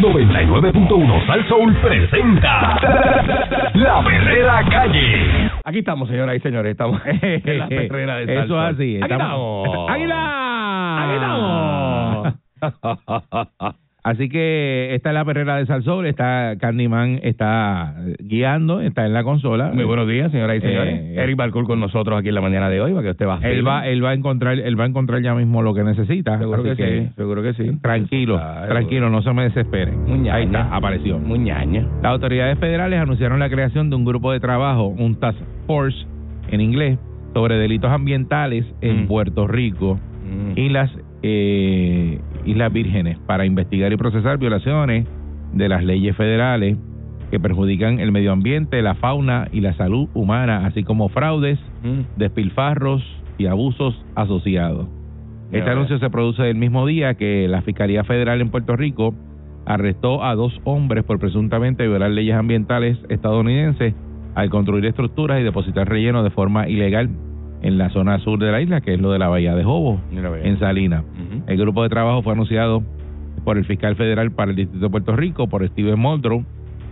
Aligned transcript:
99.1 0.00 1.26
Sal 1.26 1.48
Soul 1.48 1.76
presenta 1.76 2.78
La 3.74 4.00
Verdadera 4.02 4.64
Calle. 4.70 5.50
Aquí 5.64 5.78
estamos, 5.80 6.08
señoras 6.08 6.36
y 6.36 6.40
señores. 6.40 6.72
Estamos 6.72 7.00
en 7.06 7.58
la 7.58 7.68
perrera 7.68 8.16
de 8.16 8.24
Eso 8.24 8.32
Salsón. 8.56 8.66
es 8.66 8.74
así. 8.74 8.96
Aquí 9.02 9.12
estamos-. 9.12 9.90
Aquí 9.90 10.02
estamos. 11.14 12.34
Así 14.02 14.28
que 14.30 14.94
esta 14.94 15.10
es 15.10 15.14
la 15.14 15.24
perrera 15.26 15.56
de 15.56 15.66
Salsol, 15.66 16.06
está 16.06 16.54
Candyman 16.58 17.20
está 17.22 17.94
guiando, 18.18 18.80
está 18.80 19.04
en 19.04 19.12
la 19.12 19.22
consola. 19.24 19.72
Muy 19.74 19.84
buenos 19.84 20.08
días, 20.08 20.32
señoras 20.32 20.56
y 20.56 20.60
señores. 20.60 20.94
Eh, 21.00 21.14
Eric 21.22 21.36
Balcour 21.36 21.66
con 21.66 21.80
nosotros 21.80 22.18
aquí 22.18 22.28
en 22.28 22.34
la 22.34 22.40
mañana 22.40 22.70
de 22.70 22.80
hoy 22.80 22.92
para 22.92 23.02
que 23.04 23.10
usted 23.10 23.26
baje. 23.26 23.50
Él 23.52 23.66
va, 23.66 23.86
él 23.86 24.02
va 24.02 24.10
a 24.10 24.14
encontrar, 24.14 24.58
él 24.58 24.80
va 24.80 24.84
a 24.84 24.86
encontrar 24.86 25.20
ya 25.20 25.34
mismo 25.34 25.62
lo 25.62 25.74
que 25.74 25.84
necesita. 25.84 26.38
Seguro 26.38 26.62
que, 26.62 26.76
sí, 26.76 27.08
seguro 27.14 27.42
que 27.42 27.52
sí. 27.54 27.78
Tranquilo, 27.82 28.40
tranquilo, 28.68 29.10
no 29.10 29.20
se 29.22 29.32
me 29.34 29.42
desesperen. 29.44 30.04
Muñaña. 30.06 30.34
Ahí 30.34 30.44
está, 30.44 30.74
apareció. 30.74 31.18
Muñaña. 31.18 31.86
Las 32.02 32.12
autoridades 32.12 32.58
federales 32.58 33.00
anunciaron 33.00 33.38
la 33.38 33.50
creación 33.50 33.90
de 33.90 33.96
un 33.96 34.04
grupo 34.06 34.32
de 34.32 34.40
trabajo, 34.40 34.86
un 34.86 35.16
task 35.20 35.38
force 35.66 36.06
en 36.50 36.60
inglés, 36.62 36.98
sobre 37.34 37.56
delitos 37.56 37.90
ambientales 37.90 38.64
en 38.80 39.04
Mm. 39.04 39.06
Puerto 39.08 39.46
Rico 39.46 40.00
Mm. 40.24 40.52
y 40.58 40.68
las 40.70 40.90
eh, 41.22 42.18
Islas 42.44 42.72
Vírgenes 42.72 43.18
para 43.26 43.44
investigar 43.46 43.92
y 43.92 43.96
procesar 43.96 44.38
violaciones 44.38 45.06
de 45.52 45.68
las 45.68 45.84
leyes 45.84 46.16
federales 46.16 46.76
que 47.30 47.38
perjudican 47.38 48.00
el 48.00 48.10
medio 48.12 48.32
ambiente, 48.32 48.82
la 48.82 48.94
fauna 48.94 49.48
y 49.52 49.60
la 49.60 49.72
salud 49.74 50.08
humana, 50.14 50.66
así 50.66 50.82
como 50.82 51.08
fraudes, 51.08 51.58
Mm. 51.82 52.00
despilfarros 52.18 53.02
y 53.38 53.46
abusos 53.46 53.94
asociados. 54.14 54.88
Ya 55.52 55.58
Este 55.58 55.70
anuncio 55.70 55.98
se 55.98 56.10
produce 56.10 56.48
el 56.50 56.56
mismo 56.56 56.86
día 56.86 57.14
que 57.14 57.46
la 57.48 57.62
Fiscalía 57.62 58.04
Federal 58.04 58.40
en 58.40 58.50
Puerto 58.50 58.76
Rico 58.76 59.14
arrestó 59.66 60.22
a 60.24 60.34
dos 60.34 60.58
hombres 60.64 61.04
por 61.04 61.18
presuntamente 61.18 61.86
violar 61.86 62.10
leyes 62.10 62.34
ambientales 62.34 62.98
estadounidenses 63.08 63.94
al 64.34 64.48
construir 64.50 64.84
estructuras 64.86 65.40
y 65.40 65.42
depositar 65.44 65.88
relleno 65.88 66.22
de 66.22 66.30
forma 66.30 66.68
ilegal 66.68 67.10
en 67.62 67.78
la 67.78 67.90
zona 67.90 68.18
sur 68.20 68.38
de 68.38 68.50
la 68.52 68.60
isla, 68.60 68.80
que 68.80 68.94
es 68.94 69.00
lo 69.00 69.10
de 69.12 69.18
la 69.18 69.28
bahía 69.28 69.54
de 69.54 69.64
Jobo, 69.64 70.00
en 70.44 70.58
Salinas. 70.58 71.02
Ujú. 71.02 71.19
El 71.50 71.56
grupo 71.56 71.82
de 71.82 71.88
trabajo 71.88 72.22
fue 72.22 72.32
anunciado 72.32 72.80
por 73.44 73.58
el 73.58 73.64
fiscal 73.64 73.96
federal 73.96 74.30
para 74.30 74.52
el 74.52 74.56
Distrito 74.56 74.86
de 74.86 74.90
Puerto 74.90 75.16
Rico, 75.16 75.48
por 75.48 75.66
Steven 75.66 75.98
Muldrow, 75.98 76.44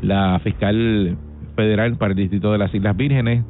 la 0.03 0.41
fiscal 0.43 1.17
federal 1.55 1.97
para 1.97 2.11
el 2.11 2.17
Distrito 2.17 2.51
de 2.51 2.59
las 2.59 2.75
Islas 2.75 2.97
Vírgenes 2.97 3.45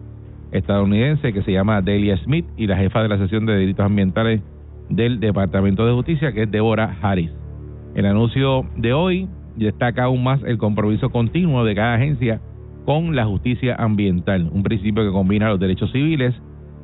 estadounidense 0.52 1.32
que 1.32 1.42
se 1.42 1.52
llama 1.52 1.80
Delia 1.80 2.18
Smith 2.18 2.44
y 2.58 2.66
la 2.66 2.76
jefa 2.76 3.02
de 3.02 3.08
la 3.08 3.16
sección 3.16 3.46
de 3.46 3.54
delitos 3.54 3.86
ambientales 3.86 4.42
del 4.90 5.18
Departamento 5.18 5.86
de 5.86 5.94
Justicia 5.94 6.32
que 6.32 6.42
es 6.42 6.50
Deborah 6.50 6.98
Harris. 7.00 7.30
El 7.94 8.04
anuncio 8.04 8.66
de 8.76 8.92
hoy 8.92 9.28
destaca 9.56 10.04
aún 10.04 10.22
más 10.22 10.42
el 10.42 10.58
compromiso 10.58 11.08
continuo 11.08 11.64
de 11.64 11.74
cada 11.74 11.94
agencia 11.94 12.42
con 12.84 13.16
la 13.16 13.24
justicia 13.24 13.76
ambiental, 13.76 14.50
un 14.52 14.62
principio 14.62 15.04
que 15.04 15.10
combina 15.10 15.48
los 15.48 15.58
derechos 15.58 15.90
civiles 15.90 16.34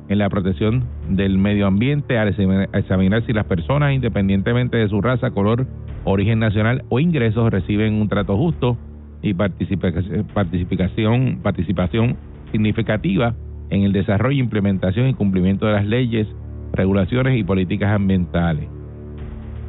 en 0.07 0.19
la 0.19 0.29
protección 0.29 0.83
del 1.09 1.37
medio 1.37 1.67
ambiente 1.67 2.17
al 2.17 2.27
examinar- 2.27 3.23
si 3.25 3.33
las 3.33 3.45
personas, 3.45 3.93
independientemente 3.93 4.77
de 4.77 4.87
su 4.87 5.01
raza, 5.01 5.31
color, 5.31 5.65
origen 6.03 6.39
nacional 6.39 6.83
o 6.89 6.99
ingresos, 6.99 7.51
reciben 7.51 7.95
un 7.95 8.07
trato 8.07 8.37
justo 8.37 8.77
y 9.21 9.33
participa- 9.33 9.91
participación, 10.33 11.39
participación 11.41 12.17
significativa 12.51 13.33
en 13.71 13.81
el 13.81 13.93
desarrollo, 13.93 14.37
implementación 14.39 15.07
y 15.09 15.15
cumplimiento 15.15 15.65
de 15.65 15.73
las 15.73 15.85
leyes, 15.85 16.27
regulaciones 16.73 17.39
y 17.39 17.43
políticas 17.43 17.89
ambientales. 17.91 18.67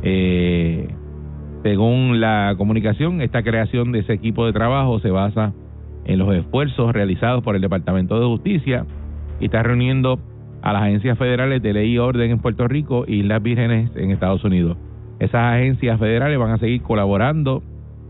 Eh, 0.03 0.89
según 1.63 2.21
la 2.21 2.55
comunicación, 2.59 3.23
esta 3.23 3.43
creación 3.43 3.93
de 3.93 4.01
ese 4.01 4.13
equipo 4.13 4.45
de 4.45 4.53
trabajo 4.53 5.01
se 5.01 5.11
basa 5.11 5.55
en 6.05 6.19
los 6.19 6.33
esfuerzos 6.35 6.93
realizados 6.93 7.43
por 7.43 7.57
el 7.57 7.63
Departamento 7.63 8.21
de 8.21 8.27
Justicia 8.27 8.85
y 9.41 9.47
está 9.47 9.63
reuniendo 9.63 10.21
a 10.63 10.73
las 10.73 10.83
agencias 10.83 11.19
federales 11.19 11.63
de 11.63 11.73
ley 11.73 11.93
y 11.93 11.99
orden 11.99 12.31
en 12.31 12.39
Puerto 12.39 12.67
Rico 12.69 13.05
y 13.07 13.23
las 13.23 13.43
Vírgenes 13.43 13.91
en 13.97 14.11
Estados 14.11 14.45
Unidos. 14.45 14.77
Esas 15.19 15.55
agencias 15.55 15.99
federales 15.99 16.39
van 16.39 16.51
a 16.51 16.59
seguir 16.59 16.83
colaborando 16.83 17.63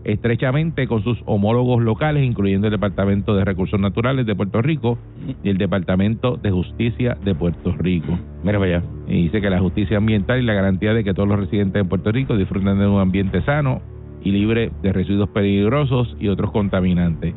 estrechamente 0.03 0.87
con 0.87 1.03
sus 1.03 1.21
homólogos 1.25 1.83
locales, 1.83 2.23
incluyendo 2.23 2.67
el 2.67 2.71
Departamento 2.71 3.35
de 3.35 3.43
Recursos 3.43 3.79
Naturales 3.79 4.25
de 4.25 4.35
Puerto 4.35 4.61
Rico 4.61 4.97
y 5.43 5.49
el 5.49 5.57
Departamento 5.57 6.37
de 6.37 6.49
Justicia 6.49 7.17
de 7.23 7.35
Puerto 7.35 7.73
Rico. 7.77 8.17
Mira 8.43 8.57
para 8.57 8.77
allá. 8.77 8.83
Y 9.07 9.23
dice 9.23 9.41
que 9.41 9.49
la 9.49 9.59
justicia 9.59 9.97
ambiental 9.97 10.39
y 10.41 10.45
la 10.45 10.53
garantía 10.53 10.93
de 10.93 11.03
que 11.03 11.13
todos 11.13 11.27
los 11.27 11.39
residentes 11.39 11.83
de 11.83 11.89
Puerto 11.89 12.11
Rico 12.11 12.37
disfruten 12.37 12.79
de 12.79 12.87
un 12.87 13.01
ambiente 13.01 13.41
sano 13.41 13.81
y 14.23 14.31
libre 14.31 14.71
de 14.81 14.93
residuos 14.93 15.29
peligrosos 15.29 16.15
y 16.19 16.29
otros 16.29 16.51
contaminantes. 16.51 17.33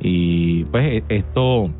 Y 0.00 0.64
pues 0.64 0.84
e- 0.84 1.04
esto 1.08 1.70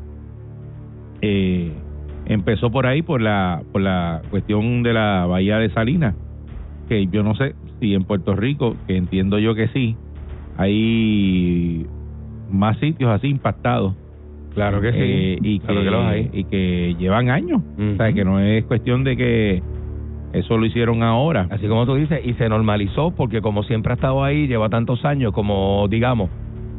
empezó 2.47 2.71
por 2.71 2.85
ahí, 2.85 3.01
por 3.01 3.21
la, 3.21 3.61
por 3.73 3.81
la 3.81 4.21
cuestión 4.29 4.81
de 4.81 4.93
la 4.93 5.25
bahía 5.25 5.57
de 5.57 5.69
Salinas, 5.71 6.15
que 6.87 7.05
yo 7.07 7.21
no 7.21 7.35
sé 7.35 7.55
si 7.81 7.93
en 7.93 8.05
Puerto 8.05 8.37
Rico, 8.37 8.77
que 8.87 8.95
entiendo 8.95 9.37
yo 9.37 9.53
que 9.53 9.67
sí, 9.67 9.97
hay 10.55 11.85
más 12.49 12.77
sitios 12.79 13.11
así 13.11 13.27
impactados. 13.27 13.95
Claro 14.53 14.79
que 14.79 14.93
sí. 14.93 14.97
Eh, 14.97 15.39
y, 15.41 15.59
Claro 15.59 15.79
que, 15.81 15.85
que 15.85 15.91
los 15.91 16.05
hay. 16.05 16.29
y 16.31 16.43
que 16.45 16.95
llevan 16.97 17.29
años. 17.29 17.61
Ujú. 17.77 17.91
O 17.93 17.97
sea, 17.97 18.13
que 18.13 18.23
no 18.23 18.39
es 18.39 18.63
cuestión 18.63 19.03
de 19.03 19.17
que 19.17 19.61
eso 20.31 20.57
lo 20.57 20.65
hicieron 20.65 21.03
ahora. 21.03 21.47
Así 21.49 21.67
como 21.67 21.85
tú 21.85 21.95
dices, 21.95 22.21
y 22.25 22.33
se 22.35 22.47
normalizó 22.47 23.11
porque 23.11 23.41
como 23.41 23.63
siempre 23.63 23.91
ha 23.91 23.95
estado 23.95 24.23
ahí, 24.23 24.47
lleva 24.47 24.69
tantos 24.69 25.03
años, 25.03 25.33
como 25.33 25.85
digamos, 25.89 26.29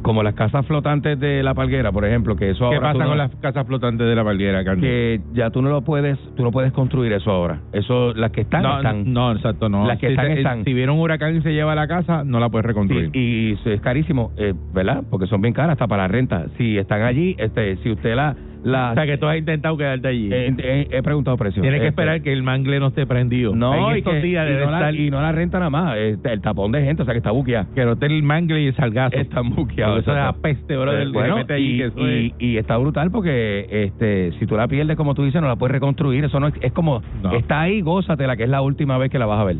como 0.09 0.23
las 0.23 0.33
casas 0.33 0.65
flotantes 0.65 1.19
de 1.19 1.43
la 1.43 1.53
palguera, 1.53 1.91
por 1.91 2.03
ejemplo, 2.03 2.35
que 2.35 2.49
eso 2.49 2.67
¿Qué 2.71 2.77
ahora 2.77 2.93
pasa 2.93 3.03
no- 3.03 3.09
con 3.09 3.17
las 3.19 3.35
casas 3.35 3.67
flotantes 3.67 4.07
de 4.07 4.15
la 4.15 4.23
Valguera, 4.23 4.63
Carlos? 4.63 4.81
que 4.83 5.21
ya 5.33 5.51
tú 5.51 5.61
no 5.61 5.69
lo 5.69 5.83
puedes, 5.83 6.17
tú 6.35 6.41
no 6.41 6.49
puedes 6.51 6.71
construir 6.71 7.13
eso 7.13 7.29
ahora. 7.29 7.59
Eso, 7.73 8.11
las 8.15 8.31
que 8.31 8.41
están, 8.41 8.63
no, 8.63 8.77
están. 8.77 9.13
no, 9.13 9.31
exacto, 9.33 9.69
no. 9.69 9.85
Las 9.85 9.99
que 9.99 10.07
si, 10.07 10.13
están, 10.13 10.25
se- 10.25 10.37
están. 10.39 10.63
si 10.65 10.73
viene 10.73 10.91
un 10.91 10.99
huracán 10.99 11.35
y 11.35 11.41
se 11.41 11.53
lleva 11.53 11.75
la 11.75 11.87
casa, 11.87 12.23
no 12.23 12.39
la 12.39 12.49
puedes 12.49 12.65
reconstruir. 12.65 13.11
Sí, 13.13 13.55
y 13.63 13.69
es 13.69 13.81
carísimo, 13.81 14.31
eh, 14.37 14.55
¿verdad? 14.73 15.03
Porque 15.11 15.27
son 15.27 15.41
bien 15.41 15.53
caras 15.53 15.73
hasta 15.73 15.87
para 15.87 16.03
la 16.03 16.07
renta. 16.07 16.47
Si 16.57 16.75
están 16.79 17.03
allí, 17.03 17.35
este, 17.37 17.75
si 17.83 17.91
usted 17.91 18.15
la, 18.15 18.35
la 18.63 18.91
o 18.91 18.93
sea, 18.95 19.05
que 19.05 19.17
tú 19.17 19.25
has 19.27 19.37
intentado 19.37 19.77
quedarte 19.77 20.07
allí. 20.09 20.29
eh, 20.33 20.53
eh, 20.57 20.87
he 20.91 21.01
preguntado 21.01 21.37
precios. 21.37 21.61
Tienes 21.61 21.79
que 21.79 21.87
Este, 21.87 22.01
esperar 22.01 22.21
que 22.21 22.33
el 22.33 22.43
mangle 22.43 22.79
no 22.81 22.87
esté 22.87 23.05
prendido. 23.05 23.55
No, 23.55 23.95
y, 23.95 24.01
que, 24.01 24.19
días 24.21 24.45
y, 24.49 24.53
no 24.65 24.71
la, 24.71 24.79
estar- 24.81 24.95
y 24.95 25.09
no 25.11 25.21
la 25.21 25.31
renta 25.31 25.59
nada 25.59 25.69
más, 25.69 25.95
este, 25.97 26.33
el 26.33 26.41
tapón 26.41 26.71
de 26.73 26.81
gente, 26.83 27.03
o 27.03 27.05
sea 27.05 27.13
que 27.13 27.19
está 27.19 27.31
buqueada. 27.31 27.67
que 27.73 27.85
no 27.85 27.93
esté 27.93 28.07
el 28.07 28.21
mangle 28.23 28.61
y 28.61 28.67
el 28.67 28.75
salgazo. 28.75 29.15
Están 29.15 29.51
buqueados. 29.55 29.98
Eso 29.99 30.11
es 30.11 30.15
la 30.17 30.21
exacto. 30.29 30.41
peste, 30.41 30.77
bro, 30.77 30.91
del 30.91 31.11
bueno, 31.11 31.39
y, 31.41 31.45
que 31.77 31.85
eso 31.85 32.07
y, 32.09 32.27
es- 32.27 32.33
y 32.39 32.57
está 32.57 32.77
brutal 32.77 33.11
porque 33.11 33.67
este 33.69 34.31
si 34.39 34.45
tú 34.45 34.55
la 34.57 34.67
pierdes 34.67 34.95
como 34.97 35.13
tú 35.15 35.23
dices 35.23 35.41
no 35.41 35.47
la 35.47 35.55
puedes 35.55 35.73
reconstruir. 35.73 36.23
Eso 36.25 36.39
no 36.39 36.47
es, 36.47 36.53
es 36.61 36.71
como 36.73 37.01
No. 37.23 37.33
está 37.33 37.61
ahí 37.61 37.81
gózatela 37.81 38.35
que 38.37 38.43
es 38.43 38.49
la 38.49 38.61
última 38.61 38.97
vez 38.97 39.09
que 39.11 39.19
la 39.19 39.25
vas 39.25 39.39
a 39.39 39.43
ver. 39.43 39.57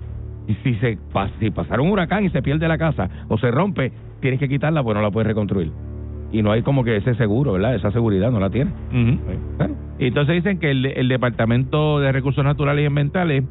Y 0.47 0.55
si 0.63 0.73
se 0.75 0.97
si 1.39 1.51
pasara 1.51 1.81
un 1.81 1.91
huracán 1.91 2.25
y 2.25 2.29
se 2.29 2.41
pierde 2.41 2.67
la 2.67 2.77
casa 2.77 3.09
o 3.27 3.37
se 3.37 3.51
rompe 3.51 3.91
tienes 4.21 4.39
que 4.39 4.49
quitarla 4.49 4.81
pues 4.83 4.95
no 4.95 5.01
la 5.01 5.11
puedes 5.11 5.27
reconstruir. 5.27 5.71
Y 6.31 6.43
no 6.43 6.51
hay 6.51 6.61
como 6.61 6.83
que 6.83 6.95
ese 6.97 7.15
seguro 7.15 7.53
verdad 7.53 7.73
esa 7.75 7.91
seguridad 7.91 8.31
no 8.31 8.39
la 8.39 8.49
tiene. 8.49 8.71
Bueno, 8.91 9.75
Y 9.97 10.07
entonces 10.07 10.35
dicen 10.35 10.59
que 10.59 10.69
el, 10.71 10.85
el 10.85 11.07
Departamento 11.07 11.99
de 11.99 12.11
Recursos 12.11 12.43
Naturales 12.43 12.83
y 12.83 12.85
Ambientales 12.85 13.43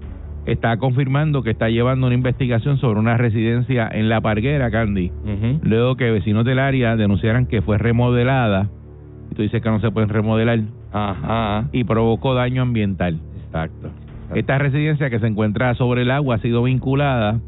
está 0.52 0.76
confirmando 0.78 1.42
que 1.42 1.50
está 1.50 1.68
llevando 1.68 2.06
una 2.06 2.14
investigación 2.14 2.78
sobre 2.78 2.98
una 2.98 3.16
residencia 3.16 3.88
en 3.92 4.08
La 4.08 4.20
Parguera, 4.20 4.70
Candy. 4.70 5.12
Luego 5.62 5.96
que 5.96 6.10
vecinos 6.10 6.44
del 6.44 6.58
área 6.58 6.96
denunciaran 6.96 7.46
que 7.46 7.62
fue 7.62 7.76
remodelada, 7.78 8.68
y 9.30 9.34
tú 9.34 9.42
dices 9.42 9.62
que 9.62 9.68
no 9.68 9.80
se 9.80 9.90
pueden 9.90 10.08
remodelar, 10.08 10.60
ajá 10.92 11.68
y 11.72 11.84
provocó 11.84 12.34
daño 12.34 12.62
ambiental. 12.62 13.18
exacto 13.44 13.90
Esta 14.34 14.58
residencia 14.58 15.10
que 15.10 15.18
se 15.18 15.26
encuentra 15.26 15.74
sobre 15.74 16.02
el 16.02 16.10
agua 16.10 16.36
ha 16.36 16.38
sido 16.38 16.62
vinculada 16.62 17.40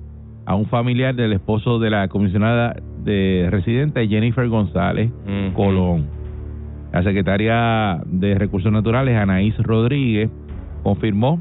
a 0.45 0.55
un 0.55 0.67
familiar 0.67 1.15
del 1.15 1.33
esposo 1.33 1.79
de 1.79 1.91
la 1.91 2.09
comisionada 2.09 2.77
de 3.05 3.49
residente 3.51 4.07
Jennifer 4.09 4.47
González. 4.49 5.11
Colón. 5.55 6.07
La 6.93 7.03
secretaria 7.03 8.01
de 8.05 8.35
Recursos 8.35 8.73
Naturales, 8.73 9.17
Anaís 9.17 9.57
Rodríguez, 9.59 10.29
confirmó 10.83 11.41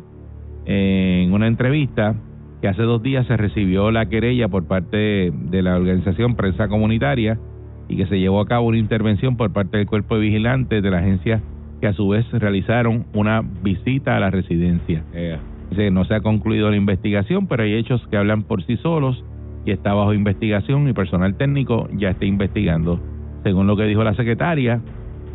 en 0.72 1.34
una 1.34 1.48
entrevista 1.48 2.16
que 2.62 2.68
hace 2.68 2.84
dos 2.84 3.02
días 3.02 3.26
se 3.26 3.36
recibió 3.36 3.90
la 3.90 4.06
querella 4.08 4.50
por 4.50 4.68
parte 4.68 5.32
de 5.34 5.62
la 5.64 5.76
organización 5.76 6.36
Prensa 6.36 6.68
Comunitaria 6.68 7.40
y 7.88 7.98
que 7.98 8.06
se 8.06 8.20
llevó 8.20 8.40
a 8.40 8.46
cabo 8.46 8.68
una 8.68 8.78
intervención 8.78 9.36
por 9.36 9.52
parte 9.52 9.78
del 9.78 9.88
cuerpo 9.88 10.16
de 10.16 10.22
vigilantes 10.22 10.84
de 10.84 10.92
la 10.92 11.00
agencia 11.00 11.42
que 11.82 11.88
a 11.88 11.94
su 11.94 12.10
vez 12.10 12.30
realizaron 12.32 13.08
una 13.14 13.42
visita 13.42 14.16
a 14.16 14.20
la 14.20 14.30
residencia. 14.30 15.04
Dice, 15.72 15.90
no 15.90 16.06
se 16.06 16.14
ha 16.14 16.22
concluido 16.22 16.70
la 16.70 16.76
investigación, 16.76 17.48
pero 17.48 17.64
hay 17.64 17.74
hechos 17.74 18.06
que 18.12 18.18
hablan 18.18 18.44
por 18.44 18.64
sí 18.64 18.78
solos 18.78 19.24
y 19.66 19.72
está 19.72 19.96
bajo 19.96 20.14
investigación 20.14 20.88
y 20.88 20.94
personal 20.94 21.36
técnico 21.36 21.90
ya 21.98 22.12
está 22.12 22.26
investigando. 22.26 23.00
Según 23.42 23.66
lo 23.66 23.76
que 23.76 23.86
dijo 23.86 24.04
la 24.04 24.14
secretaria, 24.14 24.82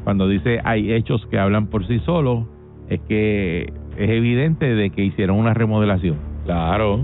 cuando 0.05 0.29
dice 0.29 0.61
hay 0.63 0.93
hechos 0.93 1.27
que 1.27 1.41
hablan 1.41 1.67
por 1.67 1.89
sí 1.89 1.99
solos, 2.07 2.47
es 2.89 3.01
que 3.09 3.73
es 3.97 4.11
evidente 4.11 4.67
de 4.75 4.91
que 4.91 5.05
hicieron 5.05 5.39
una 5.39 5.55
remodelación. 5.55 6.17
Claro. 6.45 7.01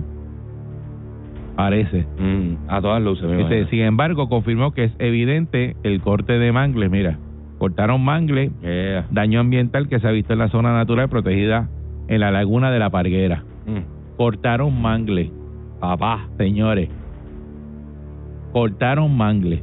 parece. 1.56 2.06
Mm, 2.18 2.68
a 2.68 2.80
todas 2.80 3.02
luces, 3.02 3.28
me 3.28 3.40
imagino. 3.42 3.66
sin 3.68 3.80
embargo, 3.80 4.28
confirmó 4.30 4.72
que 4.72 4.84
es 4.84 4.92
evidente 4.98 5.76
el 5.82 6.00
corte 6.00 6.38
de 6.38 6.52
mangle. 6.52 6.88
Mira, 6.88 7.18
cortaron 7.58 8.02
mangle, 8.02 8.50
Yeah. 8.62 9.06
daño 9.10 9.40
ambiental 9.40 9.86
que 9.88 10.00
se 10.00 10.08
ha 10.08 10.10
visto 10.10 10.32
en 10.32 10.38
la 10.38 10.48
zona 10.48 10.72
natural 10.72 11.08
protegida 11.10 11.68
en 12.08 12.20
la 12.20 12.30
laguna 12.30 12.70
de 12.70 12.78
la 12.78 12.88
Parguera. 12.88 13.44
Mm. 13.66 14.16
Cortaron 14.16 14.80
mangle, 14.80 15.30
Papá, 15.80 16.28
señores. 16.38 16.88
Cortaron 18.52 19.16
mangle. 19.16 19.62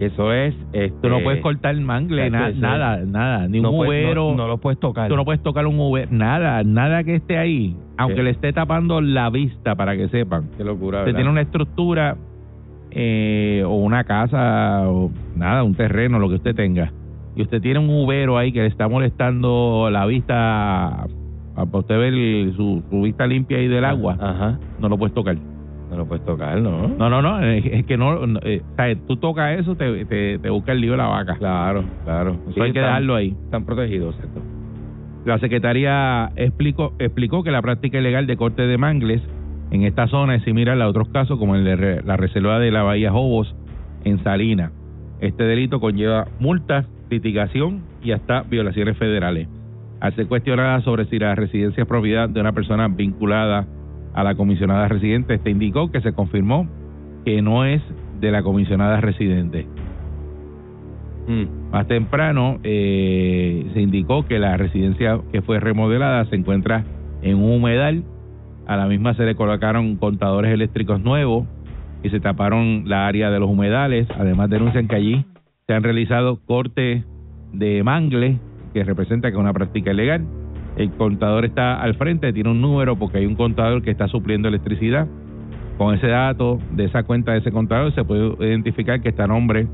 Eso 0.00 0.32
es... 0.32 0.54
Este, 0.72 0.90
Tú 1.02 1.08
no 1.08 1.20
puedes 1.22 1.40
cortar 1.40 1.74
mangle, 1.80 2.26
Eso 2.28 2.36
na- 2.36 2.48
es, 2.50 2.56
nada, 2.56 2.98
nada, 3.04 3.48
ni 3.48 3.58
un 3.58 3.70
puedes- 3.70 4.04
ubero. 4.04 4.30
No, 4.30 4.36
no 4.36 4.46
lo 4.48 4.58
puedes 4.58 4.78
tocar. 4.78 5.08
Tú 5.08 5.16
no 5.16 5.24
puedes 5.24 5.42
tocar 5.42 5.66
un 5.66 5.78
ubero, 5.80 6.08
nada, 6.12 6.62
nada 6.64 7.02
que 7.04 7.16
esté 7.16 7.36
ahí, 7.38 7.76
aunque 7.96 8.16
Sí. 8.18 8.22
le 8.22 8.30
esté 8.30 8.52
tapando 8.52 9.00
la 9.00 9.28
vista 9.30 9.74
para 9.74 9.96
que 9.96 10.08
sepan. 10.08 10.48
Qué 10.56 10.64
locura, 10.64 10.98
Usted 11.00 11.06
¿verdad? 11.06 11.18
tiene 11.18 11.30
una 11.30 11.40
estructura 11.42 12.16
eh, 12.90 13.62
o 13.66 13.74
una 13.76 14.04
casa 14.04 14.88
o 14.88 15.10
nada, 15.36 15.62
un 15.62 15.74
terreno, 15.74 16.18
lo 16.18 16.28
que 16.28 16.36
usted 16.36 16.54
tenga, 16.54 16.90
y 17.36 17.42
usted 17.42 17.60
tiene 17.60 17.78
un 17.80 17.90
ubero 17.90 18.38
ahí 18.38 18.50
que 18.50 18.60
le 18.60 18.66
está 18.66 18.88
molestando 18.88 19.88
la 19.90 20.06
vista, 20.06 21.02
a- 21.02 21.06
para 21.54 21.78
usted 21.78 21.98
ver 21.98 22.14
el- 22.14 22.52
su, 22.56 22.82
su 22.88 23.02
vista 23.02 23.26
limpia 23.26 23.58
ahí 23.58 23.68
del 23.68 23.84
agua, 23.84 24.16
Ajá. 24.18 24.58
no 24.80 24.88
lo 24.88 24.96
puedes 24.96 25.14
tocar. 25.14 25.36
No 25.90 25.96
lo 25.96 26.06
puedes 26.06 26.24
tocar, 26.24 26.60
¿no? 26.60 26.88
No, 26.88 27.08
no, 27.08 27.22
no, 27.22 27.40
es 27.42 27.86
que 27.86 27.96
no, 27.96 28.26
no, 28.26 28.38
eh, 28.42 28.60
o 28.72 28.76
sea, 28.76 28.94
tú 29.06 29.16
tocas 29.16 29.58
eso, 29.58 29.74
te, 29.74 30.04
te, 30.04 30.38
te 30.38 30.50
busca 30.50 30.72
el 30.72 30.80
lío 30.82 30.92
de 30.92 30.98
la 30.98 31.06
vaca. 31.06 31.36
Claro, 31.36 31.82
claro. 32.04 32.36
Eso 32.50 32.62
hay 32.62 32.72
que 32.72 32.78
están- 32.78 32.84
dejarlo 32.84 33.14
ahí. 33.14 33.34
Están 33.44 33.64
protegidos, 33.64 34.14
¿cierto? 34.16 34.40
La 35.24 35.38
Secretaría 35.38 36.30
explicó, 36.36 36.92
explicó 36.98 37.42
que 37.42 37.50
la 37.50 37.62
práctica 37.62 37.98
ilegal 37.98 38.26
de 38.26 38.36
corte 38.36 38.62
de 38.66 38.78
mangles 38.78 39.22
en 39.70 39.82
esta 39.82 40.06
zona 40.08 40.34
es 40.36 40.42
similar 40.44 40.80
a 40.80 40.88
otros 40.88 41.08
casos 41.08 41.38
como 41.38 41.54
el 41.56 41.64
de 41.64 42.02
la 42.04 42.16
reserva 42.16 42.58
de 42.58 42.70
la 42.70 42.82
Bahía 42.82 43.10
Jobos 43.10 43.54
en 44.04 44.22
Salina. 44.22 44.70
Este 45.20 45.44
delito 45.44 45.80
conlleva 45.80 46.26
multas, 46.38 46.86
litigación 47.10 47.82
y 48.02 48.12
hasta 48.12 48.42
violaciones 48.42 48.96
federales. 48.96 49.48
Al 50.00 50.14
ser 50.14 50.26
cuestionada 50.28 50.80
sobre 50.82 51.06
si 51.06 51.18
la 51.18 51.34
residencia 51.34 51.82
es 51.82 51.88
propiedad 51.88 52.28
de 52.28 52.40
una 52.40 52.52
persona 52.52 52.88
vinculada 52.88 53.66
a 54.18 54.24
la 54.24 54.34
comisionada 54.34 54.88
residente, 54.88 55.34
este 55.34 55.50
indicó 55.50 55.92
que 55.92 56.00
se 56.00 56.12
confirmó 56.12 56.66
que 57.24 57.40
no 57.40 57.64
es 57.64 57.80
de 58.20 58.32
la 58.32 58.42
comisionada 58.42 59.00
residente. 59.00 59.64
Mm. 61.28 61.70
Más 61.70 61.86
temprano 61.86 62.58
eh, 62.64 63.64
se 63.74 63.80
indicó 63.80 64.26
que 64.26 64.40
la 64.40 64.56
residencia 64.56 65.20
que 65.30 65.40
fue 65.40 65.60
remodelada 65.60 66.24
se 66.24 66.34
encuentra 66.34 66.84
en 67.22 67.36
un 67.36 67.52
humedal. 67.52 68.02
A 68.66 68.76
la 68.76 68.86
misma 68.86 69.14
se 69.14 69.22
le 69.22 69.36
colocaron 69.36 69.94
contadores 69.94 70.52
eléctricos 70.52 71.00
nuevos 71.00 71.46
y 72.02 72.10
se 72.10 72.18
taparon 72.18 72.88
la 72.88 73.06
área 73.06 73.30
de 73.30 73.38
los 73.38 73.48
humedales. 73.48 74.08
Además 74.18 74.50
denuncian 74.50 74.88
que 74.88 74.96
allí 74.96 75.24
se 75.68 75.74
han 75.74 75.84
realizado 75.84 76.40
cortes 76.44 77.04
de 77.52 77.84
mangle 77.84 78.40
que 78.74 78.82
representa 78.82 79.28
que 79.28 79.36
es 79.36 79.40
una 79.40 79.52
práctica 79.52 79.92
ilegal. 79.92 80.26
El 80.78 80.92
contador 80.92 81.44
está 81.44 81.80
al 81.80 81.94
frente, 81.94 82.32
tiene 82.32 82.50
un 82.50 82.62
número 82.62 82.96
porque 82.96 83.18
hay 83.18 83.26
un 83.26 83.34
contador 83.34 83.82
que 83.82 83.90
está 83.90 84.06
supliendo 84.06 84.46
electricidad. 84.46 85.08
Con 85.76 85.94
ese 85.94 86.06
dato 86.06 86.60
de 86.70 86.84
esa 86.84 87.02
cuenta 87.02 87.32
de 87.32 87.38
ese 87.38 87.50
contador 87.50 87.92
se 87.94 88.04
puede 88.04 88.34
identificar 88.48 89.00
que 89.00 89.08
está 89.08 89.24
a 89.24 89.26
nombre 89.26 89.66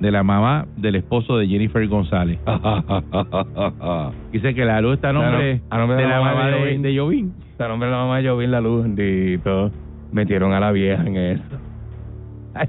de 0.00 0.10
la 0.10 0.24
mamá 0.24 0.66
del 0.76 0.96
esposo 0.96 1.36
de 1.38 1.46
Jennifer 1.46 1.86
González. 1.86 2.40
Dice 4.32 4.54
que 4.54 4.64
la 4.64 4.80
luz 4.80 4.94
está 4.94 5.10
a 5.10 5.12
nombre, 5.12 5.60
A 5.70 5.78
nombre 5.78 5.96
de, 6.02 6.08
la 6.08 6.20
mamá 6.20 6.48
de, 6.48 6.78
de 6.78 6.98
Jovín. 6.98 7.32
A 7.58 7.68
nombre 7.68 7.88
de 7.88 7.94
la 7.94 8.00
mamá 8.02 8.18
de 8.18 8.28
Jovín 8.28 8.50
La 8.50 8.60
Luz, 8.60 8.82
bendito. 8.82 9.70
Metieron 10.10 10.52
a 10.52 10.58
la 10.58 10.72
vieja 10.72 11.04
en 11.06 11.16
eso. 11.16 11.42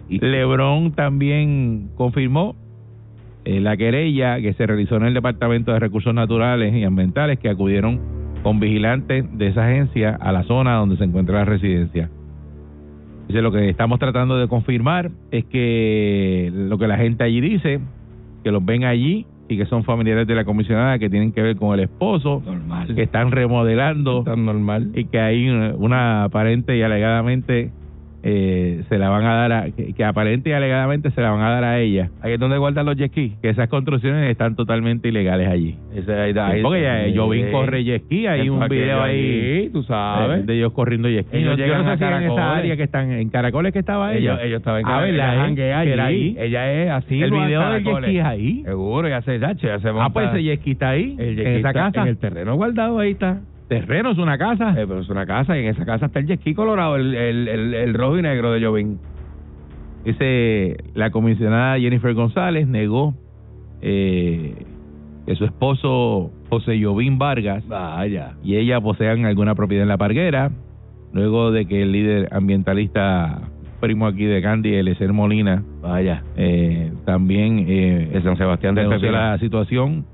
Lebron 0.09 0.91
también 0.91 1.89
confirmó 1.95 2.55
eh, 3.51 3.59
la 3.59 3.75
querella 3.75 4.39
que 4.39 4.53
se 4.53 4.65
realizó 4.65 4.95
en 4.95 5.03
el 5.03 5.13
Departamento 5.13 5.73
de 5.73 5.79
Recursos 5.79 6.13
Naturales 6.13 6.73
y 6.73 6.83
Ambientales 6.83 7.37
que 7.39 7.49
acudieron 7.49 7.99
con 8.43 8.59
vigilantes 8.59 9.25
de 9.37 9.47
esa 9.47 9.67
agencia 9.67 10.17
a 10.19 10.31
la 10.31 10.43
zona 10.43 10.75
donde 10.75 10.97
se 10.97 11.03
encuentra 11.03 11.39
la 11.39 11.45
residencia. 11.45 12.09
Dice, 13.27 13.41
lo 13.41 13.51
que 13.51 13.69
estamos 13.69 13.99
tratando 13.99 14.37
de 14.37 14.47
confirmar 14.47 15.11
es 15.31 15.45
que 15.45 16.51
lo 16.53 16.77
que 16.77 16.87
la 16.87 16.97
gente 16.97 17.23
allí 17.23 17.41
dice, 17.41 17.79
que 18.43 18.51
los 18.51 18.63
ven 18.63 18.83
allí 18.83 19.25
y 19.47 19.57
que 19.57 19.65
son 19.65 19.83
familiares 19.83 20.27
de 20.27 20.35
la 20.35 20.45
comisionada 20.45 20.97
que 20.97 21.09
tienen 21.09 21.33
que 21.33 21.41
ver 21.41 21.57
con 21.57 21.73
el 21.73 21.81
esposo, 21.81 22.41
Normal. 22.45 22.95
que 22.95 23.03
están 23.03 23.31
remodelando 23.31 24.23
normal. 24.23 24.91
y 24.95 25.05
que 25.05 25.19
hay 25.19 25.49
una, 25.49 25.75
una 25.75 26.23
aparente 26.23 26.77
y 26.77 26.81
alegadamente 26.81 27.71
eh, 28.23 28.83
se 28.89 28.97
la 28.97 29.09
van 29.09 29.25
a 29.25 29.33
dar 29.33 29.51
a, 29.51 29.71
que, 29.71 29.93
que 29.93 30.03
aparente 30.03 30.49
y 30.49 30.53
alegadamente 30.53 31.11
se 31.11 31.21
la 31.21 31.31
van 31.31 31.41
a 31.41 31.49
dar 31.49 31.63
a 31.63 31.79
ella 31.79 32.09
Ahí 32.21 32.33
es 32.33 32.39
donde 32.39 32.57
guardan 32.57 32.85
los 32.85 32.95
jet 32.95 33.11
skis. 33.11 33.33
que 33.41 33.49
esas 33.49 33.67
construcciones 33.69 34.29
están 34.29 34.55
totalmente 34.55 35.07
ilegales 35.07 35.47
allí 35.47 35.75
ahí, 36.07 36.33
ahí, 36.37 36.61
porque 36.61 36.81
ya 36.81 37.07
yo 37.07 37.27
vi 37.29 37.43
sí. 37.43 37.51
corre 37.51 37.83
jet 37.83 38.03
ski 38.03 38.27
hay 38.27 38.49
un 38.49 38.67
video 38.67 39.01
ahí 39.01 39.69
tú 39.73 39.79
eh, 39.79 39.83
sabes. 39.87 40.45
de 40.45 40.55
ellos 40.55 40.71
corriendo 40.73 41.09
jet 41.09 41.25
ski 41.27 41.37
Ellos 41.37 41.57
yo 41.57 41.65
llegan 41.65 41.85
no 41.85 41.91
a 41.91 41.97
si 41.97 42.03
en 42.03 42.23
esa 42.31 42.55
área 42.57 42.77
que 42.77 42.83
están 42.83 43.11
en 43.11 43.29
Caracoles 43.29 43.73
que 43.73 43.79
estaba 43.79 44.13
ella 44.13 44.33
ellos, 44.33 44.39
ellos 44.43 44.57
estaban 44.59 44.79
en 44.81 44.85
Ah, 44.85 44.89
Caracoles, 44.89 45.17
¿verdad, 45.17 45.49
ella 45.49 45.83
eh? 45.83 46.01
allí. 46.01 46.35
Ella 46.39 46.71
es 46.73 46.89
así. 46.91 47.21
el 47.21 47.31
video 47.31 47.61
del 47.71 47.83
jet 47.83 47.83
Caracoles. 47.83 48.09
ski 48.09 48.17
es 48.19 48.25
ahí 48.25 48.63
Seguro, 48.65 49.07
ya 49.09 49.21
se, 49.21 49.39
ya, 49.39 49.55
ah 49.99 50.09
pues 50.13 50.29
ese 50.29 50.43
jet 50.43 50.59
ski 50.59 50.71
está 50.71 50.89
ahí 50.89 51.15
en 51.17 51.39
esa 51.57 51.73
casa 51.73 52.01
En 52.03 52.07
el 52.07 52.17
terreno 52.17 52.55
guardado, 52.55 52.99
ahí 52.99 53.11
está. 53.11 53.41
Terreno 53.79 54.11
es 54.11 54.17
una 54.17 54.37
casa 54.37 54.71
Eh, 54.71 54.85
pero 54.85 54.99
es 54.99 55.09
una 55.09 55.25
casa 55.25 55.57
y 55.57 55.61
en 55.61 55.67
esa 55.67 55.85
casa 55.85 56.07
está 56.07 56.19
el 56.19 56.27
ski 56.39 56.53
colorado, 56.53 56.97
el, 56.97 57.13
el, 57.15 57.47
el, 57.47 57.73
el 57.73 57.93
rojo 57.93 58.17
y 58.19 58.21
negro 58.21 58.51
de 58.51 58.65
Jovín. 58.65 58.99
Dice 60.03 60.75
la 60.93 61.09
comisionada 61.11 61.79
Jennifer 61.79 62.13
González 62.13 62.67
negó 62.67 63.13
eh, 63.81 64.55
que 65.25 65.35
su 65.35 65.45
esposo 65.45 66.31
José 66.49 66.81
Jovín 66.83 67.17
Vargas 67.17 67.65
Vaya. 67.67 68.33
y 68.43 68.57
ella 68.57 68.81
posean 68.81 69.25
alguna 69.25 69.55
propiedad 69.55 69.83
en 69.83 69.89
la 69.89 69.97
parguera, 69.97 70.51
luego 71.13 71.51
de 71.51 71.65
que 71.65 71.83
el 71.83 71.91
líder 71.91 72.27
ambientalista 72.31 73.41
primo 73.79 74.05
aquí 74.05 74.25
de 74.25 74.41
Candy, 74.41 74.73
Eliezer 74.75 75.13
Molina, 75.13 75.63
Vaya. 75.81 76.23
eh, 76.35 76.91
también 77.05 77.65
eh, 77.67 78.09
De 78.13 78.21
San 78.21 78.37
Sebastián 78.37 78.75
denunció 78.75 79.11
la 79.11 79.37
situación. 79.39 80.05